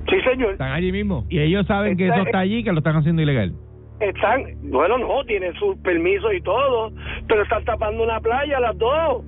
Sí, 0.10 0.16
señor. 0.30 0.54
Están 0.54 0.72
allí 0.72 0.92
mismo. 0.92 1.26
Y 1.30 1.40
ellos 1.40 1.66
saben 1.68 1.96
que 1.96 2.08
eso 2.08 2.22
está 2.22 2.40
allí, 2.40 2.64
que 2.64 2.72
lo 2.72 2.80
están 2.80 2.96
haciendo 2.98 3.22
ilegal. 3.22 3.54
Están, 4.00 4.44
bueno, 4.64 4.98
no, 4.98 5.24
tienen 5.26 5.54
sus 5.54 5.78
permisos 5.78 6.34
y 6.34 6.42
todo, 6.42 6.92
pero 7.28 7.44
están 7.44 7.64
tapando 7.66 8.04
una 8.04 8.20
playa 8.20 8.60
las 8.60 8.78
dos. 8.78 9.24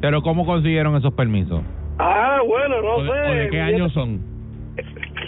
Pero 0.00 0.22
¿cómo 0.22 0.44
consiguieron 0.44 0.96
esos 0.96 1.14
permisos? 1.14 1.62
Ah, 1.98 2.40
bueno, 2.46 2.82
no 2.82 2.96
¿O, 2.96 3.04
sé. 3.04 3.10
o 3.10 3.34
de 3.34 3.48
qué 3.50 3.60
años 3.60 3.92
son? 3.92 4.20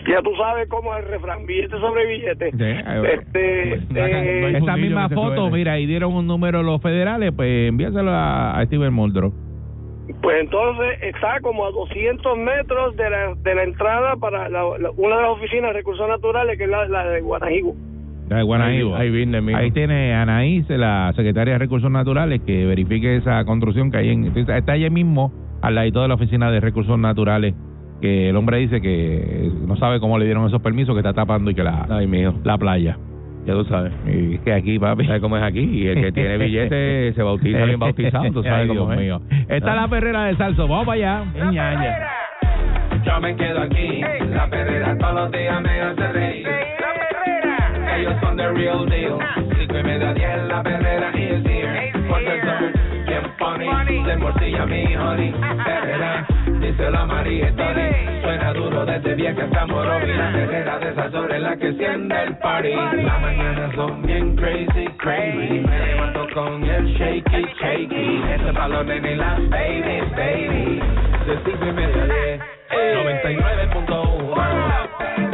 Ya 0.09 0.21
tú 0.23 0.31
sabes 0.37 0.69
cómo 0.69 0.95
es 0.97 1.05
el 1.05 1.11
refrán, 1.11 1.47
billete 1.47 1.79
sobre 1.79 2.07
billete. 2.07 2.51
Sí, 2.51 2.59
va. 2.59 3.09
Este, 3.09 3.75
eh, 3.75 4.59
Esa 4.59 4.77
misma 4.77 5.09
foto, 5.09 5.49
mira, 5.51 5.73
ahí 5.75 5.87
dieron 5.87 6.13
un 6.13 6.27
número 6.27 6.63
los 6.63 6.83
federales, 6.83 7.33
pues 7.35 7.69
envíaselo 7.69 8.11
a, 8.11 8.59
a 8.59 8.67
Steven 8.67 8.93
Muldrow. 8.93 9.33
Pues 10.27 10.41
entonces 10.41 10.99
está 11.03 11.39
como 11.41 11.65
a 11.67 11.71
200 11.71 12.37
metros 12.37 12.97
de 12.97 13.09
la, 13.09 13.35
de 13.45 13.55
la 13.55 13.63
entrada 13.63 14.17
para 14.17 14.49
la- 14.49 14.77
la- 14.77 14.91
una 14.97 15.17
de 15.19 15.23
las 15.23 15.31
oficinas 15.31 15.71
de 15.71 15.73
recursos 15.75 16.09
naturales, 16.09 16.59
que 16.59 16.65
es 16.65 16.69
la, 16.71 16.89
la 16.89 17.07
de 17.11 17.21
Guanajigo. 17.21 17.77
La 18.29 18.39
de 18.39 18.43
Guanaíbo. 18.43 18.97
Ahí, 18.97 19.09
ahí. 19.09 19.55
Ahí 19.55 19.71
tiene 19.71 20.15
Anaís, 20.15 20.69
la 20.69 21.13
secretaria 21.15 21.53
de 21.53 21.59
Recursos 21.61 21.89
Naturales, 21.93 22.41
que 22.45 22.67
verifique 22.67 23.15
esa 23.15 23.45
construcción 23.45 23.93
que 23.93 23.99
hay 23.99 24.09
en... 24.09 24.37
Está 24.37 24.73
allí 24.73 24.91
mismo, 24.91 25.33
al 25.63 25.77
ladito 25.77 26.03
de 26.03 26.09
la 26.09 26.15
oficina 26.15 26.51
de 26.51 26.59
Recursos 26.59 26.99
Naturales, 26.99 27.55
que 28.01 28.31
el 28.31 28.37
hombre 28.37 28.59
dice 28.59 28.81
que 28.81 29.49
no 29.65 29.77
sabe 29.77 30.01
cómo 30.01 30.19
le 30.19 30.25
dieron 30.25 30.45
esos 30.49 30.61
permisos, 30.61 30.93
que 30.97 31.03
está 31.03 31.13
tapando 31.13 31.53
y 31.53 31.55
que 31.55 31.63
la, 31.63 31.87
Ay, 31.89 32.09
la 32.43 32.59
playa. 32.59 32.99
Ya 33.47 33.53
tú 33.55 33.65
sabes. 33.67 33.93
Y 34.07 34.35
es 34.35 34.41
que 34.41 34.53
aquí, 34.53 34.79
papi... 34.79 35.07
¿Sabes 35.07 35.21
cómo 35.23 35.37
es 35.37 35.43
aquí? 35.43 35.61
Y 35.61 35.87
el 35.87 36.01
que 36.01 36.13
tiene 36.13 36.37
billete 36.37 37.13
se 37.15 37.23
bautiza 37.23 37.65
bien 37.65 37.79
bautizado. 37.79 38.25
Tú 38.33 38.43
sabes 38.43 38.63
Ay, 38.63 38.69
cómo 38.69 38.81
Dios 38.87 38.93
es. 38.93 38.99
mío. 38.99 39.21
Esta 39.49 39.71
es 39.71 39.77
la 39.81 39.89
perrera 39.89 40.25
de 40.25 40.37
Salso. 40.37 40.67
Vamos 40.67 40.87
para 40.87 40.97
allá. 40.97 41.25
Ñaña. 41.51 41.97
Yo 43.05 43.21
me 43.21 43.37
quedo 43.37 43.63
aquí, 43.63 44.01
la 44.31 44.51
perrera 44.51 44.99
todos 44.99 45.15
los 45.15 45.31
días 45.31 45.63
me 45.63 45.81
hace 45.81 46.09
reír. 46.13 46.47
Ellos 47.99 48.15
son 48.21 48.37
the 48.37 48.49
real 48.53 48.85
deal. 48.87 49.19
Cinco 49.59 49.79
y 49.79 49.83
media 49.85 50.13
diez, 50.13 50.43
la 50.49 50.63
perrera 50.63 51.11
is 51.15 51.47
here. 51.47 51.93
Porque 52.09 52.41
son 52.43 52.73
bien 53.07 53.23
funny, 53.39 54.03
de 54.05 54.17
morcilla 54.17 54.67
mi 54.67 54.97
honey. 54.97 55.33
Perrera, 55.65 56.27
dice 56.61 56.91
la 56.91 57.07
María 57.07 57.55
Tony. 57.57 58.21
Suena 58.23 58.53
duro 58.53 58.85
desde 58.85 59.15
vieja 59.15 59.45
hasta 59.45 59.67
Morovi. 59.67 60.13
La 60.13 60.33
perrera 60.33 60.79
de 60.79 60.91
esas 60.91 61.15
horas 61.15 61.37
es 61.37 61.43
la 61.43 61.57
que 61.57 61.73
siente 61.75 62.23
el 62.23 62.37
party. 62.39 62.75
Las 62.75 63.21
mañanas 63.21 63.75
son 63.75 64.03
bien 64.03 64.37
crazy, 64.37 64.87
crazy. 64.99 65.61
Me 65.61 65.87
levanto 65.87 66.27
con 66.35 66.65
el 66.65 66.87
shaky, 66.95 67.47
shaky. 67.61 68.23
Este 68.35 68.53
balón 68.53 68.91
en 68.91 69.19
las 69.19 69.49
babies, 69.49 70.11
baby. 70.17 70.81
De 71.27 71.39
cinco 71.45 71.67
y 71.67 71.73
media 71.73 72.03
a 72.03 72.07
diez. 72.07 72.41
99.1 72.71 75.26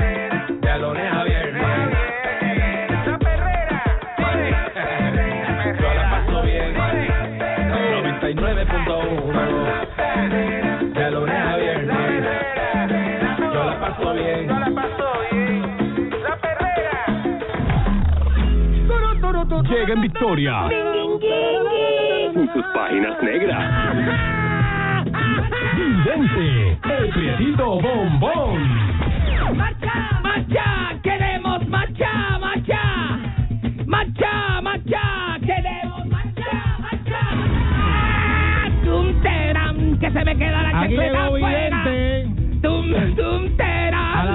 en 19.92 20.00
victoria. 20.00 20.68
Con 22.32 22.50
sus 22.52 22.64
páginas 22.74 23.22
negras. 23.22 23.62
Vidente, 25.76 26.78
el 26.84 27.08
prietito 27.10 27.80
bombón. 27.80 28.62
¡Marcha, 29.56 30.20
marcha! 30.22 30.94
¡Queremos 31.02 31.68
marcha, 31.68 32.38
marcha! 32.40 32.80
¡Marcha, 33.86 34.60
marcha! 34.62 35.38
¡Queremos 35.44 36.06
marcha, 36.06 36.78
marcha! 36.80 37.20
¡Ah! 37.76 38.68
¡Tum, 38.84 39.22
teram! 39.22 39.98
¡Que 39.98 40.10
se 40.10 40.24
me 40.24 40.36
queda 40.36 40.62
la 40.62 40.86
llegó 40.86 41.38
fuera! 41.38 41.84
¡Tum, 42.62 43.14
tum, 43.16 43.56
teram! 43.56 43.71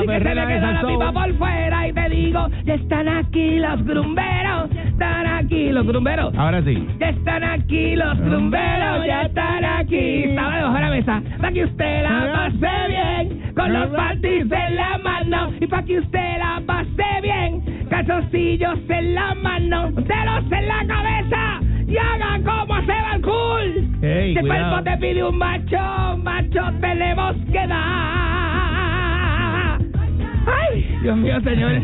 Que 0.07 0.19
se 0.23 0.35
me 0.35 0.41
de 0.41 0.47
queda 0.47 0.59
la 0.59 0.81
Sansón. 0.81 0.99
pipa 0.99 1.11
por 1.11 1.33
fuera 1.37 1.87
y 1.87 1.93
te 1.93 2.09
digo, 2.09 2.47
ya 2.65 2.73
están 2.75 3.07
aquí 3.09 3.59
los 3.59 3.85
grumberos, 3.85 4.69
ya 4.73 4.83
están 4.83 5.27
aquí 5.27 5.69
los 5.71 5.85
grumberos. 5.87 6.33
Ahora 6.37 6.61
sí. 6.63 6.87
Ya 6.99 7.09
están 7.09 7.43
aquí 7.43 7.95
los 7.95 8.19
grumberos, 8.19 9.05
ya 9.05 9.21
están 9.23 9.65
aquí. 9.65 10.23
Estaba 10.23 10.55
debajo 10.57 10.75
de 10.75 10.81
la 10.81 10.89
mesa. 10.89 11.21
Para 11.39 11.51
que 11.53 11.63
usted 11.65 12.03
la 12.03 12.31
pase 12.33 12.87
bien, 12.87 13.53
con 13.55 13.73
los 13.73 13.87
panties 13.89 14.51
en 14.51 14.75
la 14.75 14.97
mano. 15.03 15.51
Y 15.59 15.67
para 15.67 15.83
que 15.83 15.99
usted 15.99 16.37
la 16.39 16.61
pase 16.65 17.21
bien, 17.21 17.85
calzoncillos 17.89 18.79
en 18.89 19.15
la 19.15 19.33
mano, 19.35 19.91
dedos 19.91 20.51
en 20.51 20.67
la 20.67 20.85
cabeza. 20.87 21.59
Y 21.87 21.97
haga 21.97 22.39
como 22.43 22.81
se 22.81 22.87
va 22.87 23.15
el 23.15 23.21
cool. 23.21 23.87
Ey, 24.01 24.33
si 24.33 24.39
el 24.39 24.47
cuerpo 24.47 24.83
te 24.83 24.97
pide 24.97 25.23
un 25.23 25.37
macho, 25.37 26.17
macho 26.23 26.61
tenemos 26.81 27.35
que 27.51 27.67
dar. 27.67 28.46
Ay, 30.47 30.97
Dios 31.01 31.17
mío, 31.17 31.39
señor. 31.41 31.71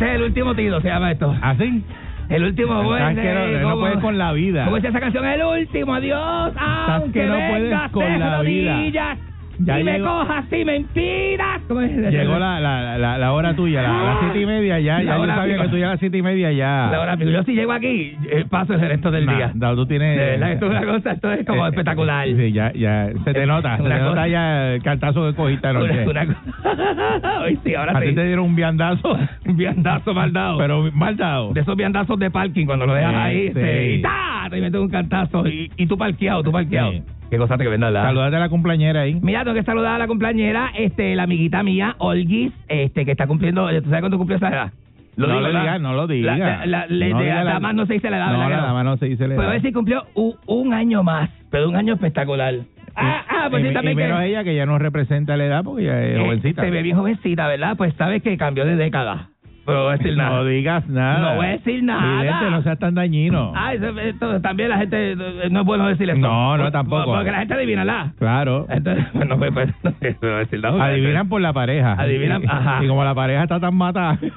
Este 0.00 0.08
es 0.12 0.16
el 0.16 0.22
último 0.22 0.54
tiro, 0.54 0.80
se 0.80 0.88
llama 0.88 1.12
esto. 1.12 1.36
¿Así? 1.42 1.84
El 2.30 2.44
último 2.44 2.80
que 3.20 3.34
no- 3.34 3.68
no 3.68 3.80
puedes 3.80 3.98
con 3.98 4.16
la 4.16 4.32
vida. 4.32 4.64
¿Cómo 4.64 4.76
dice 4.76 4.88
esa 4.88 5.00
canción? 5.00 5.26
El 5.26 5.42
último 5.42 5.92
adiós. 5.94 6.52
Aunque 6.56 7.20
que 7.20 7.26
no 7.26 7.34
puedes 7.34 7.90
con 7.90 8.18
la 8.18 8.40
vida. 8.40 9.16
Ya 9.62 9.78
y 9.78 9.84
me 9.84 10.00
cojas 10.00 10.44
sin 10.48 10.66
mentiras. 10.66 11.60
¿Cómo 11.68 11.80
es? 11.82 11.90
Llegó 11.92 12.38
la, 12.38 12.58
la, 12.60 12.96
la, 12.98 13.18
la 13.18 13.32
hora 13.32 13.54
tuya, 13.54 13.82
la- 13.82 14.04
las 14.04 14.20
siete 14.20 14.40
y 14.40 14.46
media 14.46 14.78
ya. 14.80 15.02
Ya 15.02 15.16
yo 15.18 15.26
sabía 15.26 15.54
pico. 15.54 15.62
que 15.64 15.68
tú 15.70 15.76
ya 15.78 15.86
a 15.86 15.90
las 15.90 16.00
siete 16.00 16.18
y 16.18 16.22
media 16.22 16.50
ya. 16.52 16.88
La 16.90 17.00
hora, 17.00 17.16
pico. 17.16 17.30
Yo 17.30 17.42
si 17.44 17.52
llego 17.54 17.72
aquí, 17.72 18.16
eh, 18.30 18.44
paso 18.48 18.72
el 18.74 18.80
resto 18.80 19.10
del 19.10 19.26
Nah, 19.26 19.36
día. 19.36 19.50
no, 19.54 19.76
tú 19.76 19.86
tienes... 19.86 20.16
De 20.18 20.24
verdad, 20.24 20.52
esto 20.52 20.64
es 20.66 20.70
una 20.72 20.84
cosa, 20.92 21.12
esto 21.12 21.32
es 21.32 21.46
como 21.46 21.66
Eh, 21.66 21.68
espectacular. 21.68 22.26
Sí, 22.26 22.52
ya, 22.52 22.72
ya. 22.72 23.08
Se 23.24 23.32
te 23.34 23.46
nota. 23.46 23.76
Se 23.76 23.82
te 23.82 23.88
cosa- 23.90 23.98
nota 24.04 24.28
ya 24.28 24.72
el 24.74 24.82
cartazo 24.82 25.28
que 25.30 25.36
cogiste 25.36 25.66
anoche. 25.66 26.06
Una, 26.06 26.22
una. 26.22 27.40
Hoy 27.42 27.58
sí, 27.64 27.74
ahora 27.74 27.98
A 27.98 28.00
ti 28.00 28.08
sí. 28.08 28.14
te 28.14 28.24
dieron 28.24 28.46
un 28.46 28.56
viandazo, 28.56 29.16
Un 29.46 29.56
viandazo 29.56 30.14
mal 30.14 30.32
dado. 30.32 30.58
pero 30.58 30.90
mal 30.92 31.16
dado. 31.16 31.52
de 31.52 31.60
esos 31.60 31.76
viandazos 31.76 32.18
de 32.18 32.30
parking 32.30 32.66
cuando 32.66 32.86
lo 32.86 32.94
dejas 32.94 33.12
Sí, 33.12 33.18
ahí, 33.18 33.48
sí. 33.48 33.52
se- 33.54 33.90
y 33.96 34.02
¡ta! 34.02 34.46
te 34.50 34.60
metes 34.60 34.80
un 34.80 34.88
cantazo 34.88 35.46
y, 35.46 35.70
y 35.76 35.86
tú 35.86 35.96
parqueado, 35.98 36.42
tú 36.42 36.50
parqueado. 36.50 36.92
Sí. 36.92 37.02
Qué 37.30 37.38
cosa 37.38 37.56
te 37.56 37.64
que 37.64 37.70
venda 37.70 37.90
la. 37.90 38.02
Saludate 38.02 38.36
a 38.36 38.40
la 38.40 38.48
cumpleañera 38.48 39.02
ahí. 39.02 39.14
Mira, 39.22 39.44
tengo 39.44 39.54
que 39.54 39.62
saludar 39.62 39.94
a 39.94 39.98
la 39.98 40.06
cumpleañera, 40.08 40.72
este, 40.76 41.14
la 41.14 41.22
amiguita 41.24 41.62
mía, 41.62 41.94
Olgis, 41.98 42.52
este, 42.68 43.04
que 43.04 43.12
está 43.12 43.26
cumpliendo, 43.26 43.68
¿tú 43.68 43.84
sabes 43.88 44.00
cuándo 44.00 44.18
cumplió 44.18 44.36
esa 44.36 44.48
edad? 44.48 44.72
No 45.16 45.26
lo 45.26 45.48
digas, 45.48 45.80
no 45.80 45.92
lo 45.92 46.06
digas. 46.06 46.66
La, 46.66 46.86
le- 46.86 47.10
No 47.10 47.18
de- 47.18 47.24
digas 47.24 47.44
la- 47.44 47.50
además 47.52 47.74
no 47.74 47.86
se 47.86 47.94
dice 47.94 48.10
la 48.10 48.16
edad, 48.16 48.26
No, 48.32 48.32
¿verdad 48.38 48.46
que 48.48 48.56
la 48.56 48.62
dama 48.62 48.84
no 48.84 48.96
se 48.96 49.06
dice 49.06 49.28
la 49.28 49.34
Pues 49.34 49.46
a 49.46 49.50
edad. 49.50 49.52
ver 49.52 49.62
si 49.62 49.72
cumplió 49.72 50.04
un, 50.14 50.34
un 50.46 50.72
año 50.74 51.02
más, 51.02 51.30
pero 51.50 51.68
un 51.68 51.76
año 51.76 51.94
espectacular. 51.94 52.54
Ah, 52.96 53.22
ah, 53.28 53.46
pues 53.50 53.62
y, 53.62 53.66
sí, 53.66 53.70
y 53.70 53.74
también 53.74 53.96
menos 53.96 54.18
que... 54.20 54.26
ella 54.26 54.44
que 54.44 54.54
ya 54.54 54.66
no 54.66 54.78
representa 54.78 55.36
la 55.36 55.44
edad 55.44 55.62
porque 55.64 55.84
ya 55.84 56.02
es 56.02 56.16
eh, 56.16 56.20
jovencita. 56.24 56.62
Se 56.62 56.70
ve 56.70 56.82
bien 56.82 56.96
jovencita, 56.96 57.46
¿verdad? 57.46 57.76
Pues 57.76 57.94
sabes 57.94 58.22
que 58.22 58.36
cambió 58.36 58.64
de 58.64 58.76
década. 58.76 59.28
Pero 59.66 59.78
no 59.78 59.84
voy 59.84 59.94
a 59.94 59.96
decir 59.98 60.16
nada. 60.16 60.30
No 60.30 60.44
digas 60.44 60.88
nada. 60.88 61.18
No 61.30 61.36
voy 61.36 61.46
a 61.46 61.48
decir 61.50 61.82
nada. 61.82 62.22
Vidente, 62.22 62.50
no 62.50 62.62
seas 62.62 62.78
tan 62.78 62.94
dañino. 62.94 63.52
Ah, 63.54 63.74
eso- 63.74 63.98
esto, 63.98 64.40
también 64.40 64.70
la 64.70 64.78
gente, 64.78 65.16
no 65.50 65.60
es 65.60 65.66
bueno 65.66 65.86
decir 65.88 66.08
esto. 66.10 66.20
No, 66.26 66.56
no, 66.56 66.70
tampoco. 66.72 67.12
Porque 67.14 67.30
la 67.30 67.38
gente 67.38 67.54
adivina 67.54 67.84
la. 67.84 68.12
Claro. 68.18 68.66
Entonces, 68.68 69.04
bueno, 69.12 69.36
pues, 69.38 69.52
pues, 69.52 69.74
no 69.82 69.92
voy 70.20 70.30
a 70.30 70.38
decir 70.38 70.60
nada. 70.60 70.84
Adivinan 70.84 71.28
por 71.28 71.40
la 71.40 71.52
pareja. 71.52 71.92
Adivinan, 71.98 72.42
ajá. 72.48 72.82
Y 72.84 72.88
como 72.88 73.04
la 73.04 73.14
pareja 73.14 73.42
está 73.44 73.60
tan 73.60 73.74
matada. 73.74 74.18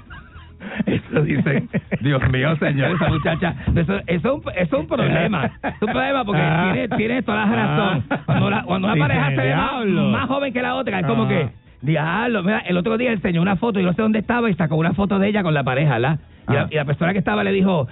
Eso 0.86 1.22
dice, 1.24 1.68
Dios 2.00 2.22
mío, 2.30 2.56
señor, 2.56 2.92
esa 2.96 3.10
muchacha. 3.10 3.54
Eso, 3.76 3.94
eso, 3.96 4.02
es 4.08 4.24
un- 4.26 4.42
eso 4.56 4.76
es 4.78 4.82
un 4.82 4.88
problema. 4.88 5.46
Es 5.62 5.82
un 5.82 5.92
problema 5.92 6.24
porque 6.24 6.42
Ah. 6.42 6.70
tiene, 6.74 6.88
tiene 6.98 7.22
toda 7.22 7.46
la 7.46 7.56
razón. 7.56 8.04
Cuando, 8.26 8.50
la, 8.50 8.64
cuando 8.64 8.88
una 8.88 8.96
Dice, 8.96 9.08
pareja 9.08 9.30
se 9.32 9.36
ve 9.36 9.56
más, 9.56 9.86
más 9.86 10.28
joven 10.28 10.54
que 10.54 10.62
la 10.62 10.76
otra, 10.76 11.00
es 11.02 11.06
como 11.06 11.24
Ah. 11.24 11.28
que, 11.28 11.50
diablo, 11.84 12.44
mira, 12.44 12.60
el 12.60 12.78
otro 12.78 12.98
día 12.98 13.12
enseñó 13.12 13.42
una 13.42 13.58
foto, 13.58 13.80
yo 13.80 13.86
no 13.86 13.94
sé 13.94 14.02
dónde 14.02 14.20
estaba, 14.20 14.50
y 14.50 14.56
sacó 14.56 14.76
una 14.76 14.94
foto 14.94 15.20
de 15.20 15.28
ella 15.28 15.44
con 15.44 15.54
la 15.54 15.64
pareja, 15.64 16.00
¿la? 16.00 16.14
Y, 16.14 16.52
Ah. 16.52 16.54
la, 16.54 16.68
y 16.72 16.76
la 16.76 16.86
persona 16.86 17.14
que 17.14 17.20
estaba 17.20 17.44
le 17.44 17.52
dijo, 17.52 17.88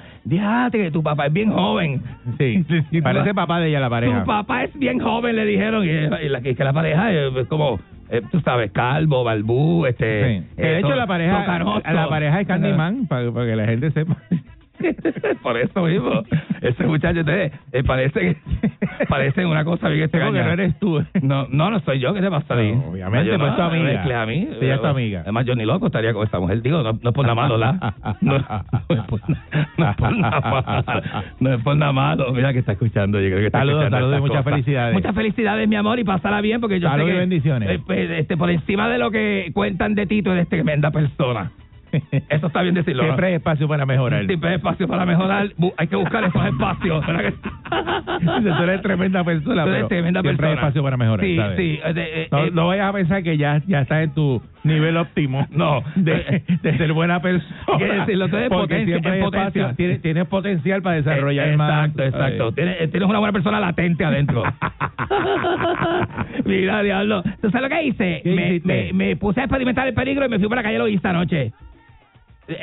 que 0.72 0.92
tu 0.92 1.04
papá 1.04 1.28
es 1.28 1.34
bien 1.34 1.52
joven. 1.52 2.02
Sí. 2.38 2.66
Parece 3.04 3.34
papá 3.34 3.60
de 3.60 3.70
ella 3.70 3.80
la 3.80 3.90
pareja. 3.90 4.22
Tu 4.22 4.26
papá 4.26 4.64
es 4.64 4.78
bien 4.78 5.00
joven, 5.00 5.36
le 5.36 5.46
dijeron, 5.46 5.86
y, 5.86 5.90
y 5.90 6.30
la, 6.30 6.42
que 6.42 6.56
la 6.64 6.74
pareja 6.74 7.14
es 7.14 7.48
como, 7.48 7.80
eh, 8.10 8.22
tú 8.32 8.42
sabes, 8.42 8.72
calvo, 8.72 9.24
balbú, 9.24 9.86
este... 9.86 10.40
Sí. 10.40 10.62
De 10.62 10.76
eh, 10.76 10.80
hecho 10.80 10.96
la 10.96 11.08
pareja, 11.08 11.46
la 11.94 12.10
pareja 12.10 12.42
es 12.42 12.48
Candyman 12.48 13.08
para, 13.08 13.32
para 13.32 13.46
que 13.46 13.56
la 13.56 13.66
gente 13.66 13.92
sepa. 13.92 14.18
Por 15.44 15.58
eso 15.58 15.84
mismo, 15.84 16.24
ese 16.62 16.86
muchacho 16.86 17.20
entonces, 17.22 17.52
eh, 17.72 17.84
parece 17.84 18.38
parece 19.10 19.46
una 19.46 19.64
cosa 19.66 19.90
bien 19.90 20.04
extraña. 20.04 20.44
no 20.44 20.52
eres 20.52 20.78
tú. 20.80 21.04
No, 21.22 21.48
no, 21.50 21.70
no 21.72 21.80
soy 21.82 22.00
yo, 22.00 22.14
¿qué 22.14 22.22
te 22.22 22.30
pasa 22.30 22.54
a 22.54 22.58
ti? 22.58 22.72
No, 22.72 22.90
obviamente, 22.92 23.38
pues 23.38 23.50
no, 23.52 23.56
tu 23.56 23.62
amiga. 23.64 23.84
mezcles 23.86 24.16
a 24.18 24.26
mí. 24.26 24.48
Sí, 24.60 24.66
ella 24.66 24.76
es 24.76 24.82
tu 24.82 24.88
amiga. 24.88 25.22
Además, 25.22 25.46
yo 25.46 25.56
ni 25.56 25.66
loco 25.66 25.88
estaría 25.88 26.14
con 26.14 26.26
esa 26.28 26.40
mujer, 26.40 26.62
digo, 26.62 26.84
no, 26.84 26.94
no 27.02 27.10
es 27.10 27.16
por 27.16 27.24
nada 27.26 27.36
malo, 27.36 27.58
¿la? 27.58 27.94
No, 28.22 28.38
no 28.38 28.96
es 28.96 29.02
por, 29.08 29.22
no 29.30 29.36
es 29.36 29.68
nada 29.78 29.96
malo. 30.00 30.84
No 31.40 31.54
es 31.54 31.64
por 31.64 31.76
nada 31.76 31.92
malo. 31.92 32.32
Mira 32.34 32.54
que 32.54 32.60
está 32.60 32.74
escuchando, 32.74 33.20
yo 33.20 33.28
creo 33.28 33.40
que 33.40 33.46
está 33.48 33.60
Saludos, 33.60 33.84
escuchando 33.84 33.98
saludos 33.98 34.18
y 34.18 34.22
muchas 34.22 34.38
cosas. 34.44 34.52
felicidades. 34.54 34.94
Muchas 34.94 35.16
felicidades, 35.16 35.68
mi 35.68 35.76
amor, 35.76 36.00
y 36.00 36.04
pásala 36.04 36.42
bien, 36.42 36.62
porque 36.62 36.80
yo 36.80 36.88
Saludos 36.90 37.08
sé 37.10 37.14
que... 37.14 37.20
bendiciones. 37.20 37.70
eh, 37.70 37.80
pues, 37.86 38.10
este, 38.12 38.38
por 38.38 38.50
encima 38.50 38.90
de 38.90 38.98
lo 38.98 39.12
que 39.12 39.52
cuentan 39.54 39.96
de 39.96 40.06
Tito, 40.06 40.32
eres 40.34 40.48
tremenda 40.50 40.92
persona. 40.92 41.52
Eso 42.30 42.48
está 42.48 42.62
bien 42.62 42.76
decirlo. 42.76 43.04
Siempre 43.04 43.28
hay 43.28 43.34
espacio 43.36 43.68
para 43.68 43.86
mejorar. 43.86 44.26
Siempre 44.26 44.50
hay 44.50 44.56
espacio 44.56 44.88
para 44.88 45.06
mejorar. 45.06 45.48
Hay 45.78 45.88
que 45.88 45.96
buscar 45.96 46.24
esos 46.24 46.46
espacios. 46.46 47.06
¿verdad 47.08 47.22
que- 47.22 47.32
Dice, 47.32 48.52
Tú 48.58 48.64
eres 48.64 48.82
tremenda 48.82 49.24
persona, 49.24 49.64
Tú 49.64 49.70
eres 49.70 49.88
tremenda 49.88 50.22
siempre 50.22 50.48
hay 50.48 50.54
espacio 50.56 50.84
para 50.84 50.98
mejorar. 50.98 51.26
Sí, 51.26 51.38
¿sabes? 51.38 51.58
sí. 51.58 51.80
eh, 51.84 51.94
eh, 51.96 52.28
No, 52.32 52.46
eh, 52.46 52.52
no 52.54 52.68
vayas 52.68 52.90
a 52.90 52.94
pensar 52.94 53.24
que 53.24 53.38
ya, 53.38 53.62
ya 53.68 53.82
estás 53.82 54.04
en 54.04 54.14
tu 54.14 54.42
nivel 54.64 54.98
óptimo. 54.98 55.48
No. 55.62 55.82
De, 55.96 56.44
de 56.62 56.78
ser 56.78 56.94
buena 56.94 57.22
persona. 57.22 57.56
Que 57.78 57.86
decirlo, 57.86 58.28
tú 58.30 58.38
eres 58.38 58.50
Porque 58.50 58.76
potencia- 58.76 58.86
siempre 58.94 59.12
hay 59.12 59.18
en 59.20 59.24
potencia. 59.26 59.48
espacio. 59.62 59.76
Tienes, 59.76 60.02
tienes 60.02 60.28
potencial 60.28 60.82
para 60.82 60.96
desarrollar 60.98 61.48
eh, 61.50 61.58
más. 61.58 61.70
Exacto, 61.90 62.04
exacto. 62.04 62.52
Tienes, 62.54 62.92
tienes 62.92 63.10
una 63.10 63.20
buena 63.20 63.34
persona 63.34 63.60
latente 63.60 64.06
adentro. 64.06 64.44
Mira, 66.46 66.82
diablo. 66.84 67.24
¿Tú 67.42 67.50
sabes 67.52 67.70
lo 67.70 67.76
que 67.76 67.84
hice? 67.84 68.22
¿Qué 68.24 68.36
Me, 68.36 68.62
me, 68.64 68.94
me 68.94 69.16
puse 69.16 69.42
a 69.42 69.46
experimentar 69.46 69.88
el 69.88 69.94
peligro 69.94 70.26
y 70.26 70.30
me 70.30 70.40
fui 70.40 70.48
por 70.48 70.58
la 70.58 70.64
calle 70.64 70.78
Loísta 70.78 71.10
anoche. 71.12 71.52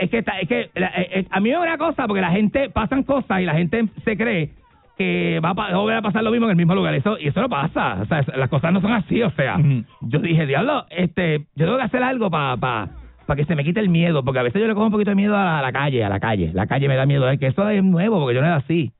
Es 0.00 0.10
que, 0.10 0.18
está- 0.18 0.38
es 0.40 0.48
que 0.48 0.70
la- 0.74 0.88
eh, 0.88 1.08
eh, 1.20 1.26
a 1.30 1.40
mí 1.40 1.48
me 1.50 1.54
da 1.56 1.62
una 1.62 1.78
cosa, 1.78 2.06
porque 2.06 2.20
la 2.20 2.30
gente, 2.30 2.70
pasan 2.70 3.02
cosas 3.02 3.40
y 3.40 3.44
la 3.44 3.54
gente 3.54 3.86
se 4.04 4.16
cree 4.16 4.50
que 4.96 5.38
va 5.44 5.50
a, 5.50 5.52
va 5.54 5.98
a 5.98 6.02
pasar 6.02 6.24
lo 6.24 6.30
mismo 6.30 6.46
en 6.46 6.50
el 6.50 6.56
mismo 6.56 6.74
lugar. 6.74 6.92
Eso, 6.94 7.18
y 7.20 7.28
eso 7.28 7.40
no 7.40 7.48
pasa. 7.48 7.98
O 8.02 8.06
sea, 8.06 8.18
es- 8.20 8.36
las 8.36 8.48
cosas 8.48 8.72
no 8.72 8.80
son 8.80 8.92
así. 8.92 9.22
O 9.22 9.30
sea, 9.30 9.56
yo 10.00 10.18
dije, 10.18 10.46
diablo, 10.46 10.86
este, 10.90 11.46
yo 11.54 11.66
tengo 11.66 11.76
que 11.78 11.84
hacer 11.84 12.02
algo 12.02 12.30
para 12.30 12.56
pa, 12.56 12.88
pa 13.26 13.36
que 13.36 13.44
se 13.44 13.54
me 13.54 13.62
quite 13.64 13.78
el 13.80 13.88
miedo, 13.90 14.24
porque 14.24 14.40
a 14.40 14.42
veces 14.42 14.60
yo 14.60 14.66
le 14.66 14.74
cojo 14.74 14.86
un 14.86 14.92
poquito 14.92 15.10
de 15.10 15.14
miedo 15.16 15.36
a 15.36 15.44
la, 15.44 15.58
a 15.60 15.62
la 15.62 15.72
calle, 15.72 16.04
a 16.04 16.08
la 16.08 16.18
calle. 16.18 16.50
La 16.52 16.66
calle 16.66 16.88
me 16.88 16.96
da 16.96 17.06
miedo, 17.06 17.28
es 17.30 17.38
que 17.38 17.46
eso 17.46 17.68
es 17.68 17.82
nuevo, 17.84 18.18
porque 18.18 18.34
yo 18.34 18.40
no 18.40 18.48
era 18.48 18.56
así. 18.56 18.90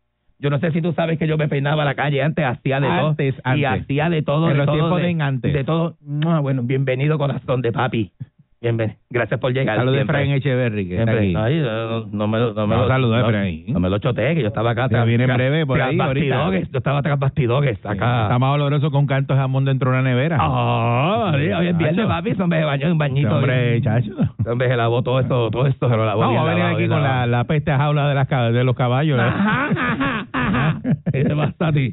Yo 0.40 0.50
no 0.50 0.60
sé 0.60 0.70
si 0.70 0.80
tú 0.80 0.92
sabes 0.92 1.18
que 1.18 1.26
yo 1.26 1.36
me 1.36 1.48
peinaba 1.48 1.82
a 1.82 1.84
la 1.84 1.96
calle 1.96 2.22
antes, 2.22 2.44
hacía 2.44 2.78
de 2.78 2.86
Antes, 2.86 3.34
todo. 3.42 3.56
Y 3.56 3.64
antes. 3.64 3.82
hacía 3.82 4.08
de 4.08 4.22
todo. 4.22 4.46
En 4.46 4.52
de 4.52 4.58
los 4.58 4.66
todo, 4.66 4.76
tiempos 4.76 4.96
de, 4.98 5.02
de 5.02 5.10
en 5.10 5.22
antes. 5.22 5.52
De 5.52 5.64
todo. 5.64 5.96
Bueno, 6.00 6.62
bienvenido 6.62 7.18
corazón 7.18 7.60
de 7.60 7.72
papi. 7.72 8.12
Bienvenido. 8.60 8.98
Gracias 9.10 9.38
por 9.38 9.52
llegar. 9.52 9.76
Saludos 9.76 9.98
siempre. 9.98 10.16
Efraín 10.16 10.34
Echeverry, 10.34 10.88
que 10.88 10.98
está 10.98 11.12
aquí. 11.12 11.34
Ay, 11.36 11.60
no, 11.60 12.06
no 12.06 12.26
me 12.26 12.38
lo... 12.40 12.54
No, 12.54 12.66
me 12.66 12.74
No, 12.76 12.82
lo- 12.98 13.08
no-. 13.08 13.72
No 13.72 13.80
me 13.80 13.88
lo 13.88 13.98
choteé, 13.98 14.34
que 14.34 14.40
yo 14.42 14.48
estaba 14.48 14.72
acá. 14.72 14.88
Ya 14.90 15.04
viene 15.04 15.24
en 15.24 15.34
breve 15.34 15.64
por 15.64 15.80
ahí, 15.80 15.98
ahorita. 16.00 16.50
Yo 16.72 16.78
estaba 16.78 17.00
tras 17.02 17.18
bastidores, 17.20 17.78
acá. 17.86 18.22
Está 18.22 18.38
más 18.40 18.54
oloroso 18.54 18.90
con 18.90 19.06
canto 19.06 19.34
de 19.34 19.38
jamón 19.40 19.64
dentro 19.64 19.92
de 19.92 19.98
una 20.00 20.08
nevera. 20.10 20.38
Sí, 20.38 21.52
hoy 21.52 21.66
es 21.68 21.76
viernes, 21.78 22.06
papi, 22.06 22.34
se 22.34 22.42
bañó 22.64 22.86
en 22.86 22.92
un 22.92 22.98
bañito. 22.98 23.36
Hombre, 23.36 23.80
chacho. 23.80 24.12
Hombre 24.44 24.68
se 24.68 24.76
lavó 24.76 25.02
todo 25.02 25.20
esto, 25.20 25.50
todo 25.50 25.66
esto 25.66 25.88
se 25.88 25.96
lo 25.96 26.04
lavó 26.04 26.20
Vamos 26.22 26.40
a 26.40 26.44
venir 26.44 26.64
aquí 26.64 26.88
con 26.88 27.02
la, 27.02 27.26
la 27.26 27.44
peste 27.44 27.70
a 27.70 27.78
jaula 27.78 28.08
de, 28.08 28.14
las, 28.14 28.28
de 28.28 28.64
los 28.64 28.74
caballos. 28.74 29.18
¿eh? 29.18 29.22
Ajá, 29.22 29.68
ajá, 29.76 30.26
ajá. 30.48 30.80
¿Qué 31.12 31.24
te 31.24 31.36
pasa 31.36 31.68
a 31.68 31.72
ti? 31.72 31.90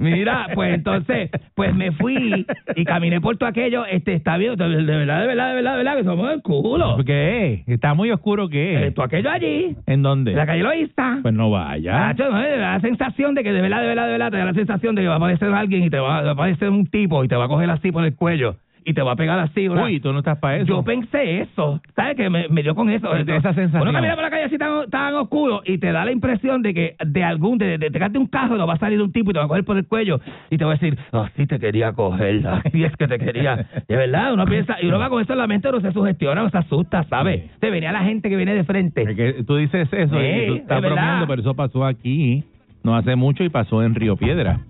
Mira, 0.00 0.48
pues 0.54 0.74
entonces, 0.74 1.30
pues 1.54 1.74
me 1.74 1.92
fui 1.92 2.46
y 2.76 2.84
caminé 2.84 3.20
por 3.20 3.36
todo 3.36 3.48
aquello, 3.48 3.84
este, 3.86 4.14
está 4.14 4.36
bien, 4.36 4.56
de 4.56 4.66
verdad, 4.68 5.20
de 5.20 5.26
verdad, 5.26 5.50
de 5.50 5.54
verdad, 5.54 5.72
de 5.72 5.76
verdad, 5.78 5.96
que 5.96 6.04
somos 6.04 6.32
el 6.32 6.42
culo. 6.42 6.96
¿Qué? 7.04 7.64
¿Está 7.66 7.94
muy 7.94 8.10
oscuro 8.10 8.48
qué? 8.48 8.86
Eh, 8.86 8.90
todo 8.92 9.06
aquello 9.06 9.30
allí, 9.30 9.76
¿En 9.86 10.02
dónde? 10.02 10.32
en 10.32 10.36
la 10.36 10.46
calle 10.46 10.62
Loísta. 10.62 11.18
Pues 11.22 11.34
no 11.34 11.50
vaya. 11.50 11.92
Nacho, 11.92 12.30
no, 12.30 12.40
te 12.42 12.50
da 12.50 12.72
la 12.72 12.80
sensación 12.80 13.34
de 13.34 13.42
que 13.42 13.52
de 13.52 13.60
verdad, 13.60 13.80
de 13.80 13.86
verdad, 13.88 14.06
de 14.06 14.12
verdad, 14.12 14.30
te 14.30 14.36
da 14.38 14.44
la 14.44 14.54
sensación 14.54 14.94
de 14.94 15.02
que 15.02 15.08
va 15.08 15.14
a 15.14 15.18
aparecer 15.18 15.52
alguien 15.52 15.84
y 15.84 15.90
te 15.90 15.98
va, 15.98 16.22
va 16.22 16.28
a 16.28 16.32
aparecer 16.32 16.70
un 16.70 16.86
tipo 16.86 17.24
y 17.24 17.28
te 17.28 17.36
va 17.36 17.44
a 17.46 17.48
coger 17.48 17.70
así 17.70 17.90
por 17.92 18.04
el 18.04 18.14
cuello 18.14 18.56
y 18.88 18.94
te 18.94 19.02
va 19.02 19.12
a 19.12 19.16
pegar 19.16 19.38
así. 19.38 19.68
una- 19.68 19.84
Uy, 19.84 20.00
tú 20.00 20.12
no 20.12 20.20
estás 20.20 20.38
para 20.38 20.56
eso. 20.56 20.66
Yo 20.66 20.82
pensé 20.82 21.40
eso, 21.42 21.80
¿sabes? 21.94 22.16
Que 22.16 22.30
me, 22.30 22.48
me 22.48 22.62
dio 22.62 22.74
con 22.74 22.88
eso. 22.90 23.08
De 23.12 23.36
esa 23.36 23.52
sensación. 23.52 23.82
Uno 23.82 23.92
camina 23.92 24.14
por 24.14 24.24
la 24.24 24.30
calle 24.30 24.44
así 24.44 24.56
tan, 24.58 24.88
tan 24.90 25.14
oscuro 25.14 25.60
y 25.64 25.78
te 25.78 25.92
da 25.92 26.04
la 26.04 26.10
impresión 26.12 26.62
de 26.62 26.72
que 26.74 26.96
de 27.04 27.22
algún, 27.24 27.58
de, 27.58 27.76
de, 27.78 27.90
de, 27.90 28.08
de 28.08 28.18
un 28.18 28.26
carro, 28.26 28.56
lo 28.56 28.66
va 28.66 28.74
a 28.74 28.78
salir 28.78 29.00
un 29.02 29.12
tipo 29.12 29.30
y 29.30 29.34
te 29.34 29.38
va 29.38 29.44
a 29.44 29.48
coger 29.48 29.64
por 29.64 29.76
el 29.76 29.86
cuello 29.86 30.20
y 30.50 30.56
te 30.58 30.64
va 30.64 30.72
a 30.72 30.74
decir, 30.74 30.98
así 31.12 31.46
te 31.46 31.58
quería 31.58 31.92
coger, 31.92 32.42
así 32.64 32.82
es 32.84 32.96
que 32.96 33.06
te 33.06 33.18
quería. 33.18 33.66
De 33.86 33.96
verdad, 33.96 34.32
uno 34.32 34.44
piensa, 34.46 34.76
y 34.82 34.86
uno 34.86 34.98
va 34.98 35.08
con 35.10 35.20
eso 35.22 35.32
en 35.34 35.38
la 35.38 35.46
mente, 35.46 35.68
uno 35.68 35.80
se 35.80 35.92
sugestiona, 35.92 36.40
uno 36.40 36.50
se 36.50 36.58
asusta, 36.58 37.04
¿sabes? 37.04 37.42
Te 37.60 37.70
venía 37.70 37.92
la 37.92 38.00
gente 38.04 38.28
que 38.30 38.36
viene 38.36 38.54
de 38.54 38.64
frente. 38.64 39.02
Es 39.02 39.16
que 39.16 39.44
tú 39.44 39.56
dices 39.56 39.86
eso 39.92 40.14
Sí, 40.18 40.26
y 40.26 40.46
tú 40.46 40.54
es 40.54 40.60
estás 40.62 40.80
verdad. 40.80 40.96
bromeando, 40.96 41.26
pero 41.26 41.40
eso 41.42 41.54
pasó 41.54 41.84
aquí 41.84 42.44
no 42.84 42.96
hace 42.96 43.16
mucho 43.16 43.44
y 43.44 43.48
pasó 43.50 43.82
en 43.82 43.94
Río 43.94 44.16
Piedra. 44.16 44.60